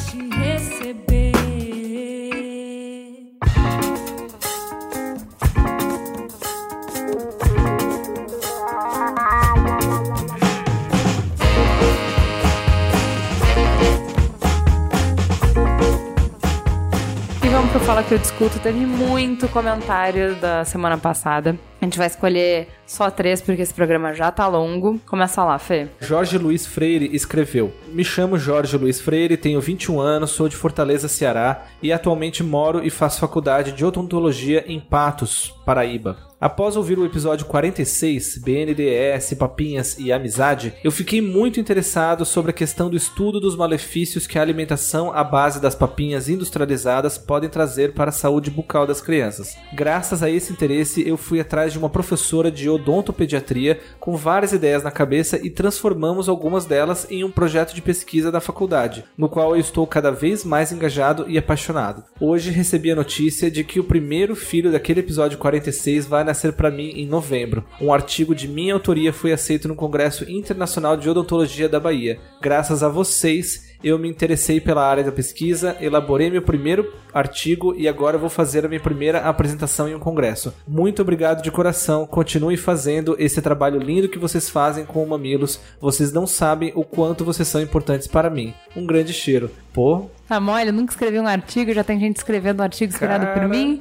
E 17.77 17.79
vamos 17.79 17.87
pro 17.87 17.95
Fala 17.95 18.03
Que 18.03 18.15
Eu 18.15 18.19
Discuto. 18.19 18.59
Teve 18.59 18.87
muito 18.87 19.49
comentário 19.51 20.35
da 20.37 20.65
semana 20.65 20.97
passada. 20.97 21.59
A 21.79 21.85
gente 21.85 21.99
vai 21.99 22.07
escolher 22.07 22.69
só 22.87 23.11
três 23.11 23.41
porque 23.41 23.63
esse 23.63 23.75
programa 23.75 24.15
já 24.15 24.31
tá 24.31 24.47
longo. 24.47 24.99
Começa 25.07 25.45
lá, 25.45 25.59
Fê. 25.59 25.89
Jorge 26.01 26.39
Luiz 26.39 26.67
Freire 26.67 27.11
escreveu: 27.13 27.73
Me 27.89 28.05
chamo 28.05 28.39
Jorge 28.39 28.77
Luiz 28.77 29.01
Freire, 29.01 29.37
tenho 29.37 29.61
21 29.61 30.01
anos, 30.01 30.31
sou 30.31 30.49
de 30.49 30.57
Fortaleza, 30.57 31.09
Ceará 31.09 31.67
e 31.83 31.93
atualmente 31.93 32.43
moro 32.43 32.85
e 32.85 32.91
faço 32.91 33.21
faculdade 33.21 33.73
de 33.73 33.85
odontologia 33.85 34.65
em 34.67 34.81
Patos, 34.81 35.53
Paraíba. 35.65 36.27
Após 36.39 36.77
ouvir 36.77 36.99
o 36.99 37.07
episódio 37.07 37.47
46, 37.47 38.43
BNDES, 38.45 39.33
Papinhas 39.39 39.99
e 39.99 40.13
Amizade, 40.13 40.75
eu 40.85 40.93
fiquei 40.93 41.23
muito 41.23 41.59
interessado 41.59 42.27
sobre 42.27 42.51
a 42.51 42.55
questão 42.55 42.91
do 42.91 42.97
estudo 42.97 43.41
dos 43.41 43.57
malefícios 43.57 44.27
que 44.27 44.39
a 44.39 44.43
alimentação 44.43 45.11
à 45.11 45.25
base 45.25 45.63
das 45.63 45.75
papinhas 45.75 46.29
industrializadas 46.29 47.17
podem 47.17 47.49
trazer 47.49 47.95
para 47.95 48.11
a 48.11 48.13
saúde 48.13 48.51
bucal 48.51 48.87
das 48.87 49.01
crianças. 49.01 49.57
Graças 49.73 50.23
a 50.23 50.29
esse 50.29 50.53
interesse, 50.53 51.09
eu 51.09 51.17
fui 51.17 51.41
atrás 51.41 51.73
de 51.73 51.79
uma 51.79 51.89
professora 51.89 52.51
de 52.51 52.69
odontopediatria 52.77 53.81
com 53.99 54.17
várias 54.17 54.53
ideias 54.53 54.83
na 54.83 54.91
cabeça 54.91 55.39
e 55.45 55.51
transformamos 55.51 56.29
algumas 56.29 56.65
delas 56.65 57.07
em 57.11 57.25
um 57.25 57.31
projeto 57.31 57.75
de 57.75 57.83
pesquisa 57.83 58.31
da 58.31 58.41
faculdade, 58.41 59.05
no 59.19 59.29
qual 59.29 59.55
eu 59.55 59.61
estou 59.61 59.87
cada 59.87 60.11
vez 60.11 60.45
mais 60.45 60.73
engajado 60.73 61.27
e 61.29 61.37
apaixonado. 61.37 62.05
Hoje 62.21 62.51
recebi 62.51 62.91
a 62.91 62.97
notícia 62.97 63.51
de 63.51 63.65
que 63.65 63.81
o 63.81 63.85
primeiro 63.85 64.37
filho 64.37 64.71
daquele 64.71 65.01
episódio 65.01 65.39
46 65.39 66.07
vai 66.07 66.25
nascer 66.25 66.53
para 66.53 66.71
mim 66.71 66.91
em 66.91 67.07
novembro. 67.07 67.65
Um 67.81 67.93
artigo 67.93 68.35
de 68.35 68.49
minha 68.49 68.75
autoria 68.75 69.13
foi 69.13 69.33
aceito 69.33 69.69
no 69.69 69.75
Congresso 69.75 70.31
Internacional 70.31 70.97
de 70.97 71.09
Odontologia 71.09 71.69
da 71.69 71.81
Bahia. 71.81 72.19
Graças 72.41 72.83
a 72.83 72.89
vocês, 72.89 73.66
eu 73.83 73.99
me 73.99 74.09
interessei 74.09 74.61
pela 74.61 74.87
área 74.87 75.05
da 75.05 75.13
pesquisa, 75.13 75.77
elaborei 75.81 76.31
meu 76.31 76.43
primeiro 76.43 76.93
artigo 77.13 77.75
e 77.77 77.89
agora 77.89 78.19
vou 78.19 78.29
fazer 78.29 78.65
a 78.65 78.69
minha 78.69 78.81
primeira 78.81 79.21
apresentação 79.21 79.89
em 79.89 79.95
um 79.95 80.01
congresso. 80.01 80.55
Muito 80.67 81.03
obrigado 81.03 81.43
de 81.43 81.51
coração, 81.51 82.07
continue 82.07 82.57
fazendo 82.57 83.17
esse 83.19 83.41
trabalho 83.41 83.79
lindo 83.79 84.09
que 84.09 84.19
vocês 84.19 84.51
fazem 84.51 84.85
com 84.85 85.03
o 85.03 85.09
Mamilos. 85.09 85.61
Vocês 85.81 86.13
não 86.13 86.27
sabem 86.27 86.73
o 86.75 86.85
quanto 86.85 87.25
vocês 87.25 87.49
são 87.49 87.61
importantes 87.61 88.07
para 88.07 88.31
mim. 88.31 88.55
Um 88.75 88.87
grande 88.87 89.13
cheiro. 89.13 89.51
Pô, 89.73 90.09
Tá 90.29 90.41
mole, 90.41 90.69
eu 90.69 90.73
nunca 90.73 90.93
escrevi 90.93 91.21
um 91.21 91.27
artigo, 91.27 91.73
já 91.73 91.85
tem 91.85 92.01
gente 92.01 92.17
escrevendo 92.17 92.59
um 92.61 92.63
artigo 92.65 92.93
inspirado 92.93 93.27
por 93.27 93.35
Cara. 93.35 93.49
mim. 93.49 93.81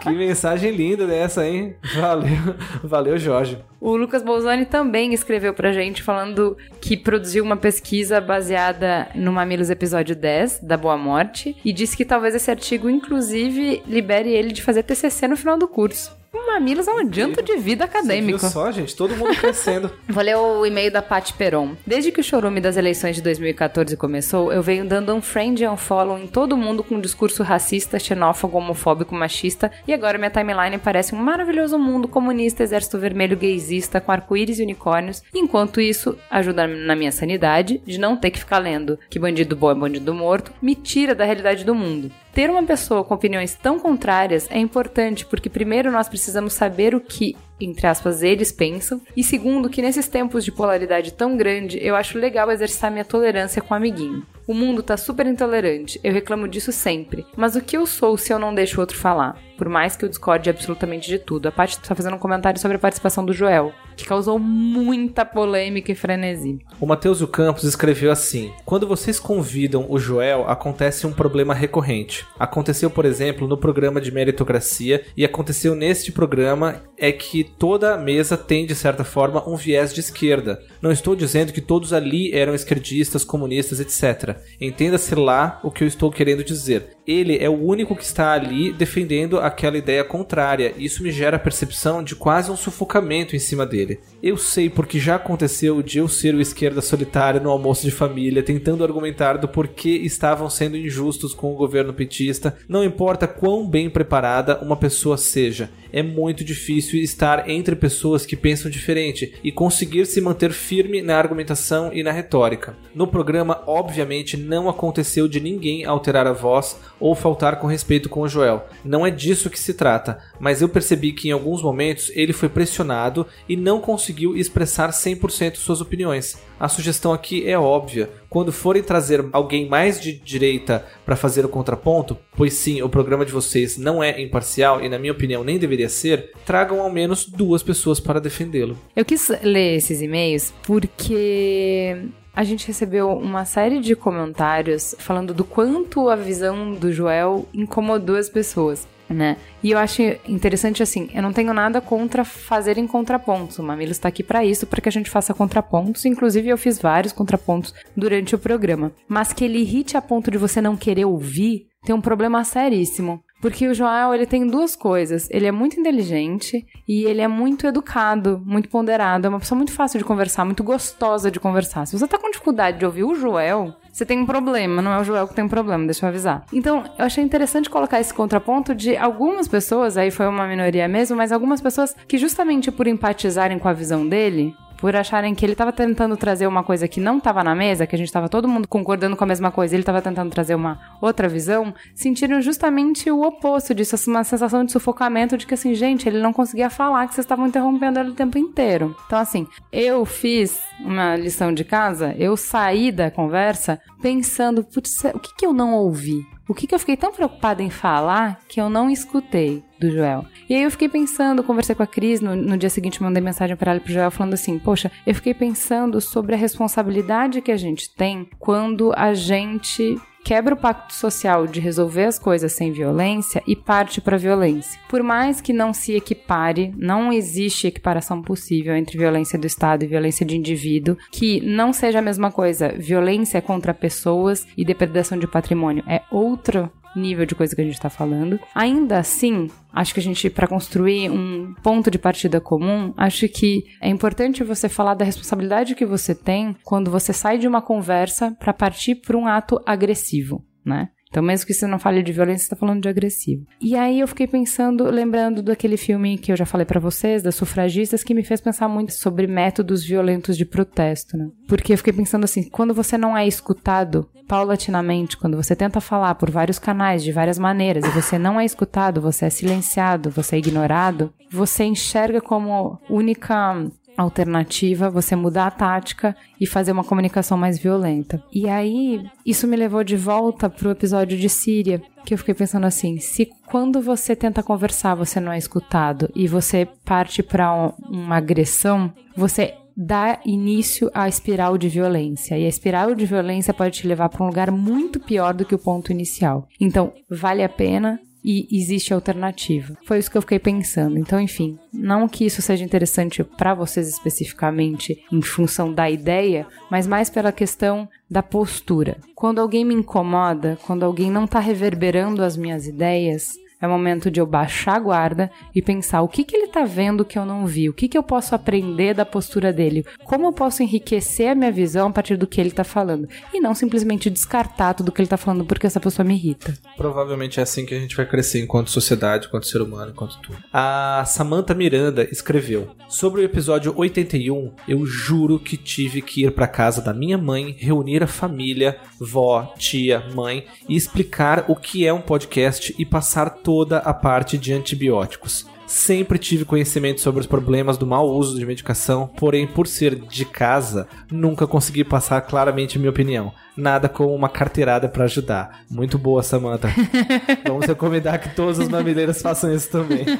que 0.00 0.10
mensagem 0.10 0.70
linda 0.70 1.06
dessa, 1.08 1.44
hein? 1.44 1.74
Valeu, 1.96 2.54
valeu, 2.84 3.18
Jorge. 3.18 3.58
O 3.80 3.96
Lucas 3.96 4.22
Bolzani 4.22 4.64
também 4.64 5.12
escreveu 5.12 5.52
pra 5.52 5.72
gente 5.72 6.02
falando 6.04 6.56
que 6.80 6.96
produziu 6.96 7.42
uma 7.44 7.56
pesquisa 7.56 8.20
baseada 8.20 9.08
no 9.14 9.32
Mamilos 9.32 9.70
episódio 9.70 10.14
10, 10.14 10.60
da 10.62 10.76
Boa 10.76 10.96
Morte, 10.96 11.56
e 11.64 11.72
disse 11.72 11.96
que 11.96 12.04
talvez 12.04 12.34
esse 12.34 12.50
artigo, 12.50 12.88
inclusive, 12.88 13.82
libere 13.86 14.30
ele 14.30 14.52
de 14.52 14.62
fazer 14.62 14.82
TCC 14.84 15.26
no 15.26 15.36
final 15.36 15.58
do 15.58 15.66
curso. 15.66 16.17
Mamilos 16.32 16.88
é 16.88 16.92
um 16.92 16.98
adianto 16.98 17.42
de 17.42 17.56
vida 17.56 17.84
acadêmico. 17.84 18.38
Viu 18.38 18.50
só, 18.50 18.70
gente? 18.72 18.94
Todo 18.94 19.16
mundo 19.16 19.34
crescendo. 19.36 19.90
Vou 20.08 20.22
ler 20.22 20.36
o 20.36 20.66
e-mail 20.66 20.90
da 20.90 21.00
Paty 21.00 21.32
Peron. 21.34 21.76
Desde 21.86 22.10
que 22.10 22.20
o 22.20 22.24
chorume 22.24 22.60
das 22.60 22.76
eleições 22.76 23.16
de 23.16 23.22
2014 23.22 23.96
começou, 23.96 24.52
eu 24.52 24.62
venho 24.62 24.84
dando 24.84 25.14
um 25.14 25.22
friend 25.22 25.62
e 25.62 25.68
um 25.68 25.76
follow 25.76 26.18
em 26.18 26.26
todo 26.26 26.56
mundo 26.56 26.82
com 26.82 26.96
um 26.96 27.00
discurso 27.00 27.42
racista, 27.42 27.98
xenófobo, 27.98 28.58
homofóbico, 28.58 29.14
machista, 29.14 29.70
e 29.86 29.92
agora 29.92 30.18
minha 30.18 30.30
timeline 30.30 30.78
parece 30.78 31.14
um 31.14 31.18
maravilhoso 31.18 31.78
mundo 31.78 32.08
comunista, 32.08 32.62
exército 32.62 32.98
vermelho 32.98 33.36
gaysista, 33.36 34.00
com 34.00 34.12
arco-íris 34.12 34.58
e 34.58 34.62
unicórnios. 34.62 35.22
Enquanto 35.32 35.80
isso, 35.80 36.18
ajuda 36.30 36.66
na 36.66 36.96
minha 36.96 37.12
sanidade, 37.12 37.80
de 37.86 37.98
não 37.98 38.16
ter 38.16 38.30
que 38.30 38.40
ficar 38.40 38.58
lendo 38.58 38.98
que 39.08 39.18
bandido 39.18 39.56
bom 39.56 39.70
é 39.70 39.74
bandido 39.74 40.12
morto, 40.12 40.52
me 40.60 40.74
tira 40.74 41.14
da 41.14 41.24
realidade 41.24 41.64
do 41.64 41.74
mundo. 41.74 42.10
Ter 42.38 42.50
uma 42.50 42.62
pessoa 42.62 43.02
com 43.02 43.12
opiniões 43.14 43.56
tão 43.56 43.80
contrárias 43.80 44.48
é 44.48 44.60
importante 44.60 45.26
porque, 45.26 45.50
primeiro, 45.50 45.90
nós 45.90 46.08
precisamos 46.08 46.52
saber 46.52 46.94
o 46.94 47.00
que, 47.00 47.36
entre 47.60 47.86
aspas, 47.86 48.22
eles 48.22 48.52
pensam, 48.52 49.00
e 49.16 49.22
segundo, 49.22 49.68
que 49.68 49.82
nesses 49.82 50.08
tempos 50.08 50.44
de 50.44 50.52
polaridade 50.52 51.12
tão 51.12 51.36
grande, 51.36 51.78
eu 51.82 51.96
acho 51.96 52.18
legal 52.18 52.50
exercitar 52.50 52.90
minha 52.90 53.04
tolerância 53.04 53.62
com 53.62 53.74
o 53.74 53.76
amiguinho. 53.76 54.24
O 54.48 54.54
mundo 54.54 54.82
tá 54.82 54.96
super 54.96 55.26
intolerante, 55.26 56.00
eu 56.02 56.10
reclamo 56.10 56.48
disso 56.48 56.72
sempre. 56.72 57.26
Mas 57.36 57.54
o 57.54 57.60
que 57.60 57.76
eu 57.76 57.84
sou 57.84 58.16
se 58.16 58.32
eu 58.32 58.38
não 58.38 58.54
deixo 58.54 58.78
o 58.78 58.80
outro 58.80 58.96
falar? 58.96 59.36
Por 59.58 59.68
mais 59.68 59.94
que 59.94 60.06
eu 60.06 60.08
discorde 60.08 60.48
absolutamente 60.48 61.06
de 61.06 61.18
tudo. 61.18 61.48
A 61.48 61.52
Paty 61.52 61.78
tá 61.80 61.94
fazendo 61.94 62.14
um 62.14 62.18
comentário 62.18 62.58
sobre 62.58 62.78
a 62.78 62.80
participação 62.80 63.26
do 63.26 63.34
Joel, 63.34 63.74
que 63.94 64.06
causou 64.06 64.38
muita 64.38 65.24
polêmica 65.24 65.92
e 65.92 65.94
frenesi. 65.94 66.60
O 66.80 66.86
Matheus 66.86 67.22
Campos 67.26 67.64
escreveu 67.64 68.10
assim: 68.10 68.50
Quando 68.64 68.86
vocês 68.86 69.20
convidam 69.20 69.84
o 69.86 69.98
Joel, 69.98 70.48
acontece 70.48 71.06
um 71.06 71.12
problema 71.12 71.52
recorrente. 71.52 72.24
Aconteceu, 72.38 72.88
por 72.88 73.04
exemplo, 73.04 73.46
no 73.46 73.58
programa 73.58 74.00
de 74.00 74.10
meritocracia 74.10 75.04
e 75.14 75.26
aconteceu 75.26 75.74
neste 75.74 76.10
programa 76.10 76.82
é 76.96 77.12
que 77.12 77.47
toda 77.48 77.96
mesa 77.96 78.36
tem, 78.36 78.66
de 78.66 78.74
certa 78.74 79.02
forma, 79.02 79.48
um 79.48 79.56
viés 79.56 79.94
de 79.94 80.00
esquerda. 80.00 80.62
Não 80.80 80.92
estou 80.92 81.16
dizendo 81.16 81.52
que 81.52 81.60
todos 81.60 81.92
ali 81.92 82.32
eram 82.32 82.54
esquerdistas, 82.54 83.24
comunistas, 83.24 83.80
etc. 83.80 84.36
Entenda-se 84.60 85.14
lá 85.14 85.60
o 85.64 85.70
que 85.70 85.82
eu 85.82 85.88
estou 85.88 86.10
querendo 86.10 86.44
dizer. 86.44 86.97
Ele 87.08 87.38
é 87.38 87.48
o 87.48 87.58
único 87.58 87.96
que 87.96 88.04
está 88.04 88.32
ali 88.32 88.70
defendendo 88.70 89.38
aquela 89.38 89.78
ideia 89.78 90.04
contrária. 90.04 90.74
Isso 90.76 91.02
me 91.02 91.10
gera 91.10 91.36
a 91.36 91.40
percepção 91.40 92.04
de 92.04 92.14
quase 92.14 92.50
um 92.50 92.56
sufocamento 92.56 93.34
em 93.34 93.38
cima 93.38 93.64
dele. 93.64 93.98
Eu 94.22 94.36
sei 94.36 94.68
porque 94.68 95.00
já 95.00 95.14
aconteceu 95.14 95.82
de 95.82 95.96
eu 95.96 96.06
ser 96.06 96.34
o 96.34 96.40
esquerda 96.40 96.82
solitário 96.82 97.40
no 97.40 97.48
almoço 97.48 97.82
de 97.82 97.90
família, 97.90 98.42
tentando 98.42 98.84
argumentar 98.84 99.38
do 99.38 99.48
porquê 99.48 99.88
estavam 99.88 100.50
sendo 100.50 100.76
injustos 100.76 101.32
com 101.32 101.50
o 101.50 101.56
governo 101.56 101.94
petista. 101.94 102.54
Não 102.68 102.84
importa 102.84 103.26
quão 103.26 103.66
bem 103.66 103.88
preparada 103.88 104.58
uma 104.60 104.76
pessoa 104.76 105.16
seja, 105.16 105.70
é 105.92 106.02
muito 106.02 106.44
difícil 106.44 107.00
estar 107.00 107.48
entre 107.48 107.74
pessoas 107.74 108.26
que 108.26 108.36
pensam 108.36 108.70
diferente 108.70 109.34
e 109.42 109.50
conseguir 109.50 110.06
se 110.06 110.20
manter 110.20 110.52
firme 110.52 111.00
na 111.00 111.16
argumentação 111.16 111.90
e 111.92 112.02
na 112.02 112.12
retórica. 112.12 112.76
No 112.94 113.06
programa, 113.06 113.62
obviamente, 113.66 114.36
não 114.36 114.68
aconteceu 114.68 115.26
de 115.26 115.40
ninguém 115.40 115.84
alterar 115.84 116.26
a 116.26 116.32
voz 116.32 116.78
ou 117.00 117.14
faltar 117.14 117.58
com 117.58 117.66
respeito 117.66 118.08
com 118.08 118.20
o 118.20 118.28
Joel. 118.28 118.66
Não 118.84 119.06
é 119.06 119.10
disso 119.10 119.50
que 119.50 119.58
se 119.58 119.74
trata, 119.74 120.18
mas 120.38 120.60
eu 120.60 120.68
percebi 120.68 121.12
que 121.12 121.28
em 121.28 121.32
alguns 121.32 121.62
momentos 121.62 122.10
ele 122.14 122.32
foi 122.32 122.48
pressionado 122.48 123.26
e 123.48 123.56
não 123.56 123.80
conseguiu 123.80 124.36
expressar 124.36 124.90
100% 124.90 125.56
suas 125.56 125.80
opiniões. 125.80 126.36
A 126.60 126.68
sugestão 126.68 127.12
aqui 127.12 127.48
é 127.48 127.58
óbvia. 127.58 128.10
Quando 128.28 128.52
forem 128.52 128.82
trazer 128.82 129.24
alguém 129.32 129.68
mais 129.68 130.00
de 130.00 130.12
direita 130.12 130.84
para 131.04 131.16
fazer 131.16 131.44
o 131.44 131.48
contraponto, 131.48 132.16
pois 132.36 132.54
sim, 132.54 132.82
o 132.82 132.88
programa 132.88 133.24
de 133.24 133.32
vocês 133.32 133.78
não 133.78 134.02
é 134.02 134.20
imparcial 134.20 134.82
e, 134.82 134.88
na 134.88 134.98
minha 134.98 135.12
opinião, 135.12 135.44
nem 135.44 135.58
deveria 135.58 135.88
ser, 135.88 136.32
tragam 136.44 136.80
ao 136.80 136.90
menos 136.90 137.26
duas 137.26 137.62
pessoas 137.62 138.00
para 138.00 138.20
defendê-lo. 138.20 138.76
Eu 138.96 139.04
quis 139.04 139.28
ler 139.42 139.76
esses 139.76 140.02
e-mails 140.02 140.52
porque 140.62 141.96
a 142.34 142.44
gente 142.44 142.66
recebeu 142.66 143.10
uma 143.10 143.44
série 143.44 143.80
de 143.80 143.96
comentários 143.96 144.94
falando 144.98 145.32
do 145.32 145.44
quanto 145.44 146.08
a 146.08 146.16
visão 146.16 146.72
do 146.72 146.92
Joel 146.92 147.48
incomodou 147.54 148.16
as 148.16 148.28
pessoas. 148.28 148.86
Né? 149.08 149.38
E 149.62 149.70
eu 149.70 149.78
acho 149.78 150.02
interessante 150.26 150.82
assim, 150.82 151.08
eu 151.14 151.22
não 151.22 151.32
tenho 151.32 151.54
nada 151.54 151.80
contra 151.80 152.24
fazerem 152.24 152.86
contrapontos. 152.86 153.58
O 153.58 153.62
Mamilo 153.62 153.90
está 153.90 154.08
aqui 154.08 154.22
para 154.22 154.44
isso, 154.44 154.66
para 154.66 154.82
que 154.82 154.88
a 154.88 154.92
gente 154.92 155.08
faça 155.08 155.32
contrapontos. 155.32 156.04
Inclusive, 156.04 156.48
eu 156.48 156.58
fiz 156.58 156.78
vários 156.78 157.12
contrapontos 157.12 157.74
durante 157.96 158.34
o 158.34 158.38
programa. 158.38 158.92
Mas 159.08 159.32
que 159.32 159.44
ele 159.44 159.60
irrite 159.60 159.96
a 159.96 160.02
ponto 160.02 160.30
de 160.30 160.36
você 160.36 160.60
não 160.60 160.76
querer 160.76 161.06
ouvir, 161.06 161.66
tem 161.84 161.94
um 161.94 162.00
problema 162.00 162.44
seríssimo. 162.44 163.22
Porque 163.40 163.68
o 163.68 163.74
Joel, 163.74 164.12
ele 164.12 164.26
tem 164.26 164.46
duas 164.46 164.74
coisas. 164.74 165.28
Ele 165.30 165.46
é 165.46 165.52
muito 165.52 165.78
inteligente 165.78 166.66
e 166.88 167.04
ele 167.04 167.20
é 167.20 167.28
muito 167.28 167.66
educado, 167.66 168.42
muito 168.44 168.68
ponderado. 168.68 169.26
É 169.26 169.30
uma 169.30 169.38
pessoa 169.38 169.56
muito 169.56 169.72
fácil 169.72 169.98
de 169.98 170.04
conversar, 170.04 170.44
muito 170.44 170.64
gostosa 170.64 171.30
de 171.30 171.38
conversar. 171.38 171.86
Se 171.86 171.96
você 171.96 172.06
tá 172.06 172.18
com 172.18 172.30
dificuldade 172.30 172.78
de 172.78 172.84
ouvir 172.84 173.04
o 173.04 173.14
Joel, 173.14 173.76
você 173.98 174.06
tem 174.06 174.20
um 174.20 174.26
problema, 174.26 174.80
não 174.80 174.92
é 174.92 175.00
o 175.00 175.02
Joel 175.02 175.26
que 175.26 175.34
tem 175.34 175.44
um 175.44 175.48
problema, 175.48 175.84
deixa 175.84 176.06
eu 176.06 176.08
avisar. 176.08 176.44
Então, 176.52 176.84
eu 176.96 177.04
achei 177.04 177.22
interessante 177.24 177.68
colocar 177.68 177.98
esse 177.98 178.14
contraponto 178.14 178.72
de 178.72 178.96
algumas 178.96 179.48
pessoas, 179.48 179.96
aí 179.96 180.12
foi 180.12 180.28
uma 180.28 180.46
minoria 180.46 180.86
mesmo, 180.86 181.16
mas 181.16 181.32
algumas 181.32 181.60
pessoas 181.60 181.96
que 182.06 182.16
justamente 182.16 182.70
por 182.70 182.86
empatizarem 182.86 183.58
com 183.58 183.66
a 183.66 183.72
visão 183.72 184.08
dele, 184.08 184.54
por 184.78 184.96
acharem 184.96 185.34
que 185.34 185.44
ele 185.44 185.52
estava 185.52 185.72
tentando 185.72 186.16
trazer 186.16 186.46
uma 186.46 186.62
coisa 186.62 186.88
que 186.88 187.00
não 187.00 187.18
estava 187.18 187.44
na 187.44 187.54
mesa, 187.54 187.86
que 187.86 187.94
a 187.94 187.98
gente 187.98 188.08
estava 188.08 188.28
todo 188.28 188.48
mundo 188.48 188.66
concordando 188.66 189.16
com 189.16 189.24
a 189.24 189.26
mesma 189.26 189.50
coisa, 189.50 189.74
ele 189.74 189.82
estava 189.82 190.00
tentando 190.00 190.30
trazer 190.30 190.54
uma 190.54 190.80
outra 191.00 191.28
visão, 191.28 191.74
sentiram 191.94 192.40
justamente 192.40 193.10
o 193.10 193.22
oposto 193.22 193.74
disso, 193.74 193.96
uma 194.08 194.24
sensação 194.24 194.64
de 194.64 194.72
sufocamento 194.72 195.36
de 195.36 195.46
que 195.46 195.54
assim, 195.54 195.74
gente, 195.74 196.08
ele 196.08 196.20
não 196.20 196.32
conseguia 196.32 196.70
falar, 196.70 197.06
que 197.06 197.14
vocês 197.14 197.24
estavam 197.24 197.46
interrompendo 197.46 197.98
ele 197.98 198.10
o 198.10 198.14
tempo 198.14 198.38
inteiro. 198.38 198.96
Então 199.06 199.18
assim, 199.18 199.46
eu 199.72 200.04
fiz 200.04 200.60
uma 200.80 201.16
lição 201.16 201.52
de 201.52 201.64
casa, 201.64 202.14
eu 202.18 202.36
saí 202.36 202.92
da 202.92 203.10
conversa 203.10 203.80
pensando, 204.00 204.62
putz, 204.62 205.04
o 205.14 205.18
que 205.18 205.34
que 205.36 205.46
eu 205.46 205.52
não 205.52 205.74
ouvi? 205.74 206.24
O 206.48 206.54
que, 206.54 206.66
que 206.66 206.74
eu 206.74 206.78
fiquei 206.78 206.96
tão 206.96 207.12
preocupada 207.12 207.62
em 207.62 207.68
falar 207.68 208.40
que 208.48 208.58
eu 208.58 208.70
não 208.70 208.88
escutei 208.88 209.62
do 209.78 209.90
Joel? 209.90 210.24
E 210.48 210.54
aí 210.54 210.62
eu 210.62 210.70
fiquei 210.70 210.88
pensando, 210.88 211.42
conversei 211.44 211.74
com 211.74 211.82
a 211.82 211.86
Cris, 211.86 212.22
no, 212.22 212.34
no 212.34 212.56
dia 212.56 212.70
seguinte 212.70 213.02
mandei 213.02 213.22
mensagem 213.22 213.54
para 213.54 213.72
ela 213.72 213.80
e 213.80 213.82
pro 213.82 213.92
Joel 213.92 214.10
falando 214.10 214.32
assim: 214.32 214.58
Poxa, 214.58 214.90
eu 215.06 215.14
fiquei 215.14 215.34
pensando 215.34 216.00
sobre 216.00 216.34
a 216.34 216.38
responsabilidade 216.38 217.42
que 217.42 217.52
a 217.52 217.56
gente 217.56 217.94
tem 217.94 218.26
quando 218.38 218.94
a 218.96 219.12
gente 219.12 219.94
quebra 220.28 220.54
o 220.54 220.58
pacto 220.58 220.92
social 220.92 221.46
de 221.46 221.58
resolver 221.58 222.04
as 222.04 222.18
coisas 222.18 222.52
sem 222.52 222.70
violência 222.70 223.42
e 223.46 223.56
parte 223.56 223.98
para 223.98 224.18
violência. 224.18 224.78
Por 224.86 225.02
mais 225.02 225.40
que 225.40 225.54
não 225.54 225.72
se 225.72 225.94
equipare, 225.94 226.70
não 226.76 227.10
existe 227.10 227.66
equiparação 227.66 228.20
possível 228.20 228.76
entre 228.76 228.98
violência 228.98 229.38
do 229.38 229.46
Estado 229.46 229.84
e 229.84 229.88
violência 229.88 230.26
de 230.26 230.36
indivíduo, 230.36 230.98
que 231.10 231.40
não 231.40 231.72
seja 231.72 232.00
a 232.00 232.02
mesma 232.02 232.30
coisa. 232.30 232.74
Violência 232.76 233.40
contra 233.40 233.72
pessoas 233.72 234.46
e 234.54 234.66
depredação 234.66 235.18
de 235.18 235.26
patrimônio 235.26 235.82
é 235.88 236.02
outro 236.10 236.70
nível 236.96 237.26
de 237.26 237.34
coisa 237.34 237.54
que 237.54 237.60
a 237.60 237.64
gente 237.64 237.74
está 237.74 237.90
falando. 237.90 238.38
Ainda 238.54 238.98
assim, 238.98 239.48
acho 239.72 239.94
que 239.94 240.00
a 240.00 240.02
gente, 240.02 240.28
para 240.30 240.46
construir 240.46 241.10
um 241.10 241.54
ponto 241.62 241.90
de 241.90 241.98
partida 241.98 242.40
comum, 242.40 242.92
acho 242.96 243.28
que 243.28 243.64
é 243.80 243.88
importante 243.88 244.44
você 244.44 244.68
falar 244.68 244.94
da 244.94 245.04
responsabilidade 245.04 245.74
que 245.74 245.86
você 245.86 246.14
tem 246.14 246.56
quando 246.64 246.90
você 246.90 247.12
sai 247.12 247.38
de 247.38 247.46
uma 247.46 247.62
conversa 247.62 248.36
para 248.38 248.52
partir 248.52 248.96
para 248.96 249.16
um 249.16 249.26
ato 249.26 249.60
agressivo, 249.66 250.44
né? 250.64 250.90
Então, 251.08 251.22
mesmo 251.22 251.46
que 251.46 251.54
você 251.54 251.66
não 251.66 251.78
fale 251.78 252.02
de 252.02 252.12
violência, 252.12 252.44
você 252.44 252.50
tá 252.50 252.56
falando 252.56 252.82
de 252.82 252.88
agressivo. 252.88 253.46
E 253.60 253.74
aí 253.74 254.00
eu 254.00 254.08
fiquei 254.08 254.26
pensando, 254.26 254.84
lembrando 254.90 255.42
daquele 255.42 255.76
filme 255.76 256.18
que 256.18 256.30
eu 256.30 256.36
já 256.36 256.44
falei 256.44 256.66
para 256.66 256.80
vocês, 256.80 257.22
das 257.22 257.34
sufragistas, 257.34 258.02
que 258.02 258.14
me 258.14 258.24
fez 258.24 258.40
pensar 258.40 258.68
muito 258.68 258.92
sobre 258.92 259.26
métodos 259.26 259.84
violentos 259.84 260.36
de 260.36 260.44
protesto, 260.44 261.16
né? 261.16 261.28
Porque 261.48 261.72
eu 261.72 261.78
fiquei 261.78 261.92
pensando 261.92 262.24
assim, 262.24 262.48
quando 262.48 262.74
você 262.74 262.98
não 262.98 263.16
é 263.16 263.26
escutado 263.26 264.08
paulatinamente, 264.28 265.16
quando 265.16 265.36
você 265.36 265.56
tenta 265.56 265.80
falar 265.80 266.14
por 266.16 266.30
vários 266.30 266.58
canais, 266.58 267.02
de 267.02 267.10
várias 267.10 267.38
maneiras, 267.38 267.84
e 267.84 267.90
você 267.90 268.18
não 268.18 268.38
é 268.38 268.44
escutado, 268.44 269.00
você 269.00 269.24
é 269.24 269.30
silenciado, 269.30 270.10
você 270.10 270.36
é 270.36 270.38
ignorado, 270.38 271.12
você 271.30 271.64
enxerga 271.64 272.20
como 272.20 272.78
única 272.90 273.66
alternativa, 274.02 274.88
você 274.88 275.16
mudar 275.16 275.46
a 275.46 275.50
tática 275.50 276.16
e 276.40 276.46
fazer 276.46 276.72
uma 276.72 276.84
comunicação 276.84 277.36
mais 277.36 277.58
violenta. 277.58 278.22
E 278.32 278.48
aí, 278.48 279.04
isso 279.26 279.46
me 279.46 279.56
levou 279.56 279.82
de 279.82 279.96
volta 279.96 280.48
pro 280.48 280.70
episódio 280.70 281.18
de 281.18 281.28
Síria, 281.28 281.82
que 282.04 282.14
eu 282.14 282.18
fiquei 282.18 282.34
pensando 282.34 282.64
assim, 282.64 282.98
se 282.98 283.28
quando 283.46 283.80
você 283.80 284.14
tenta 284.14 284.42
conversar, 284.42 284.94
você 284.94 285.20
não 285.20 285.32
é 285.32 285.38
escutado 285.38 286.10
e 286.14 286.26
você 286.28 286.66
parte 286.84 287.22
para 287.22 287.52
um, 287.52 287.72
uma 287.90 288.16
agressão, 288.16 288.92
você 289.16 289.54
dá 289.76 290.18
início 290.26 290.90
à 290.92 291.08
espiral 291.08 291.56
de 291.56 291.68
violência. 291.68 292.36
E 292.36 292.44
a 292.44 292.48
espiral 292.48 292.96
de 292.96 293.06
violência 293.06 293.54
pode 293.54 293.78
te 293.78 293.86
levar 293.86 294.08
para 294.08 294.24
um 294.24 294.26
lugar 294.26 294.50
muito 294.50 294.98
pior 294.98 295.32
do 295.32 295.44
que 295.44 295.54
o 295.54 295.58
ponto 295.58 295.92
inicial. 295.92 296.48
Então, 296.60 296.92
vale 297.08 297.44
a 297.44 297.48
pena 297.48 298.00
e 298.30 298.46
existe 298.52 298.92
alternativa. 298.92 299.74
Foi 299.86 299.98
isso 299.98 300.10
que 300.10 300.18
eu 300.18 300.20
fiquei 300.20 300.38
pensando. 300.38 300.98
Então, 300.98 301.18
enfim, 301.18 301.58
não 301.72 302.06
que 302.06 302.26
isso 302.26 302.42
seja 302.42 302.62
interessante 302.62 303.24
para 303.24 303.54
vocês 303.54 303.88
especificamente 303.88 305.02
em 305.10 305.22
função 305.22 305.72
da 305.72 305.90
ideia, 305.90 306.46
mas 306.70 306.86
mais 306.86 307.08
pela 307.08 307.32
questão 307.32 307.88
da 308.10 308.22
postura. 308.22 308.98
Quando 309.14 309.40
alguém 309.40 309.64
me 309.64 309.72
incomoda, 309.72 310.58
quando 310.66 310.82
alguém 310.82 311.10
não 311.10 311.24
está 311.24 311.40
reverberando 311.40 312.22
as 312.22 312.36
minhas 312.36 312.66
ideias, 312.66 313.32
é 313.60 313.66
momento 313.66 314.10
de 314.10 314.20
eu 314.20 314.26
baixar 314.26 314.76
a 314.76 314.80
guarda 314.80 315.30
e 315.54 315.60
pensar 315.60 316.02
o 316.02 316.08
que, 316.08 316.24
que 316.24 316.36
ele 316.36 316.46
está 316.46 316.64
vendo 316.64 317.04
que 317.04 317.18
eu 317.18 317.24
não 317.24 317.46
vi, 317.46 317.68
o 317.68 317.74
que, 317.74 317.88
que 317.88 317.98
eu 317.98 318.02
posso 318.02 318.34
aprender 318.34 318.94
da 318.94 319.04
postura 319.04 319.52
dele, 319.52 319.84
como 320.04 320.26
eu 320.26 320.32
posso 320.32 320.62
enriquecer 320.62 321.30
a 321.30 321.34
minha 321.34 321.50
visão 321.50 321.88
a 321.88 321.92
partir 321.92 322.16
do 322.16 322.26
que 322.26 322.40
ele 322.40 322.50
está 322.50 322.64
falando. 322.64 323.08
E 323.32 323.40
não 323.40 323.54
simplesmente 323.54 324.10
descartar 324.10 324.74
tudo 324.74 324.92
que 324.92 325.00
ele 325.00 325.06
está 325.06 325.16
falando 325.16 325.44
porque 325.44 325.66
essa 325.66 325.80
pessoa 325.80 326.06
me 326.06 326.14
irrita. 326.14 326.56
Provavelmente 326.76 327.40
é 327.40 327.42
assim 327.42 327.66
que 327.66 327.74
a 327.74 327.80
gente 327.80 327.96
vai 327.96 328.06
crescer 328.06 328.40
enquanto 328.40 328.70
sociedade, 328.70 329.26
enquanto 329.26 329.46
ser 329.46 329.60
humano, 329.60 329.90
enquanto 329.90 330.18
tudo. 330.20 330.38
A 330.52 331.04
Samantha 331.06 331.54
Miranda 331.54 332.08
escreveu: 332.10 332.68
Sobre 332.88 333.20
o 333.20 333.24
episódio 333.24 333.72
81, 333.76 334.52
eu 334.68 334.86
juro 334.86 335.38
que 335.38 335.56
tive 335.56 336.00
que 336.00 336.24
ir 336.24 336.30
para 336.32 336.46
casa 336.46 336.80
da 336.80 336.94
minha 336.94 337.18
mãe, 337.18 337.56
reunir 337.58 338.02
a 338.02 338.06
família, 338.06 338.78
vó, 339.00 339.54
tia, 339.58 340.04
mãe 340.14 340.46
e 340.68 340.76
explicar 340.76 341.44
o 341.48 341.56
que 341.56 341.86
é 341.86 341.92
um 341.92 342.00
podcast 342.00 342.74
e 342.78 342.84
passar 342.84 343.30
toda 343.48 343.78
a 343.78 343.94
parte 343.94 344.36
de 344.36 344.52
antibióticos. 344.52 345.46
Sempre 345.66 346.18
tive 346.18 346.44
conhecimento 346.44 347.00
sobre 347.00 347.22
os 347.22 347.26
problemas 347.26 347.78
do 347.78 347.86
mau 347.86 348.06
uso 348.06 348.38
de 348.38 348.44
medicação, 348.44 349.06
porém, 349.16 349.46
por 349.46 349.66
ser 349.66 349.94
de 349.94 350.26
casa, 350.26 350.86
nunca 351.10 351.46
consegui 351.46 351.82
passar 351.82 352.20
claramente 352.20 352.78
minha 352.78 352.90
opinião. 352.90 353.32
Nada 353.58 353.88
como 353.88 354.14
uma 354.14 354.28
carteirada 354.28 354.88
para 354.88 355.02
ajudar. 355.02 355.64
Muito 355.68 355.98
boa, 355.98 356.22
Samantha. 356.22 356.68
Vamos 357.44 357.66
recomendar 357.66 358.20
que 358.20 358.28
todos 358.28 358.56
os 358.56 358.68
mamileiros 358.68 359.20
façam 359.20 359.52
isso 359.52 359.68
também. 359.68 360.06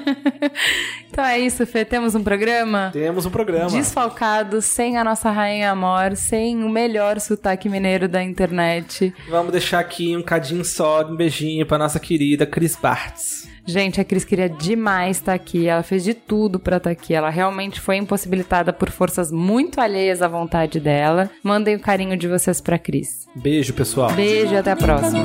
Então 1.11 1.25
é 1.27 1.41
isso, 1.41 1.67
Fê. 1.67 1.85
Temos 1.85 2.15
um 2.15 2.23
programa? 2.23 2.91
Temos 2.93 3.27
um 3.27 3.31
programa. 3.31 3.71
Desfalcado, 3.71 4.63
sem 4.63 4.97
a 4.97 5.03
nossa 5.03 5.33
rainha 5.33 5.73
amor, 5.73 6.15
sem 6.15 6.63
o 6.63 6.69
melhor 6.69 7.19
sotaque 7.19 7.69
mineiro 7.69 8.07
da 8.07 8.23
internet. 8.23 9.13
Vamos 9.29 9.51
deixar 9.51 9.81
aqui 9.81 10.17
um 10.17 10.23
cadinho 10.23 10.65
só, 10.65 11.05
um 11.05 11.17
beijinho 11.17 11.67
pra 11.67 11.77
nossa 11.77 11.99
querida 11.99 12.47
Cris 12.47 12.77
Bartz. 12.77 13.49
Gente, 13.69 14.01
a 14.01 14.05
Cris 14.05 14.25
queria 14.25 14.49
demais 14.49 15.19
estar 15.19 15.35
aqui. 15.35 15.67
Ela 15.67 15.83
fez 15.83 16.03
de 16.03 16.15
tudo 16.15 16.59
para 16.59 16.79
estar 16.79 16.91
aqui. 16.91 17.13
Ela 17.13 17.29
realmente 17.29 17.81
foi 17.81 17.97
impossibilitada 17.97 18.73
por 18.73 18.89
forças 18.89 19.31
muito 19.31 19.79
alheias 19.79 20.23
à 20.23 20.29
vontade 20.29 20.81
dela. 20.81 21.29
Mandem 21.43 21.77
o 21.77 21.81
carinho 21.81 22.17
de 22.17 22.27
vocês 22.27 22.63
pra 22.63 22.79
Cris. 22.79 23.28
Beijo, 23.35 23.73
pessoal. 23.73 24.13
Beijo 24.13 24.53
e 24.53 24.57
até 24.57 24.73
a 24.73 24.77
próxima. 24.77 25.23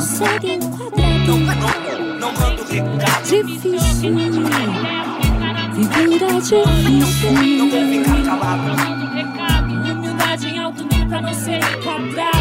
Difícil. 3.23 4.15
Viver 5.73 6.03
é 6.03 6.17
difícil. 6.17 6.63
Não 7.57 7.69
vou 7.69 7.81
ficar 7.87 8.23
calado. 8.23 8.71
Humildade 9.91 10.47
em 10.47 10.59
alto 10.59 10.83
nível 10.83 11.07
pra 11.07 11.21
não 11.21 11.33
ser 11.33 11.57
enquadrado. 11.57 12.32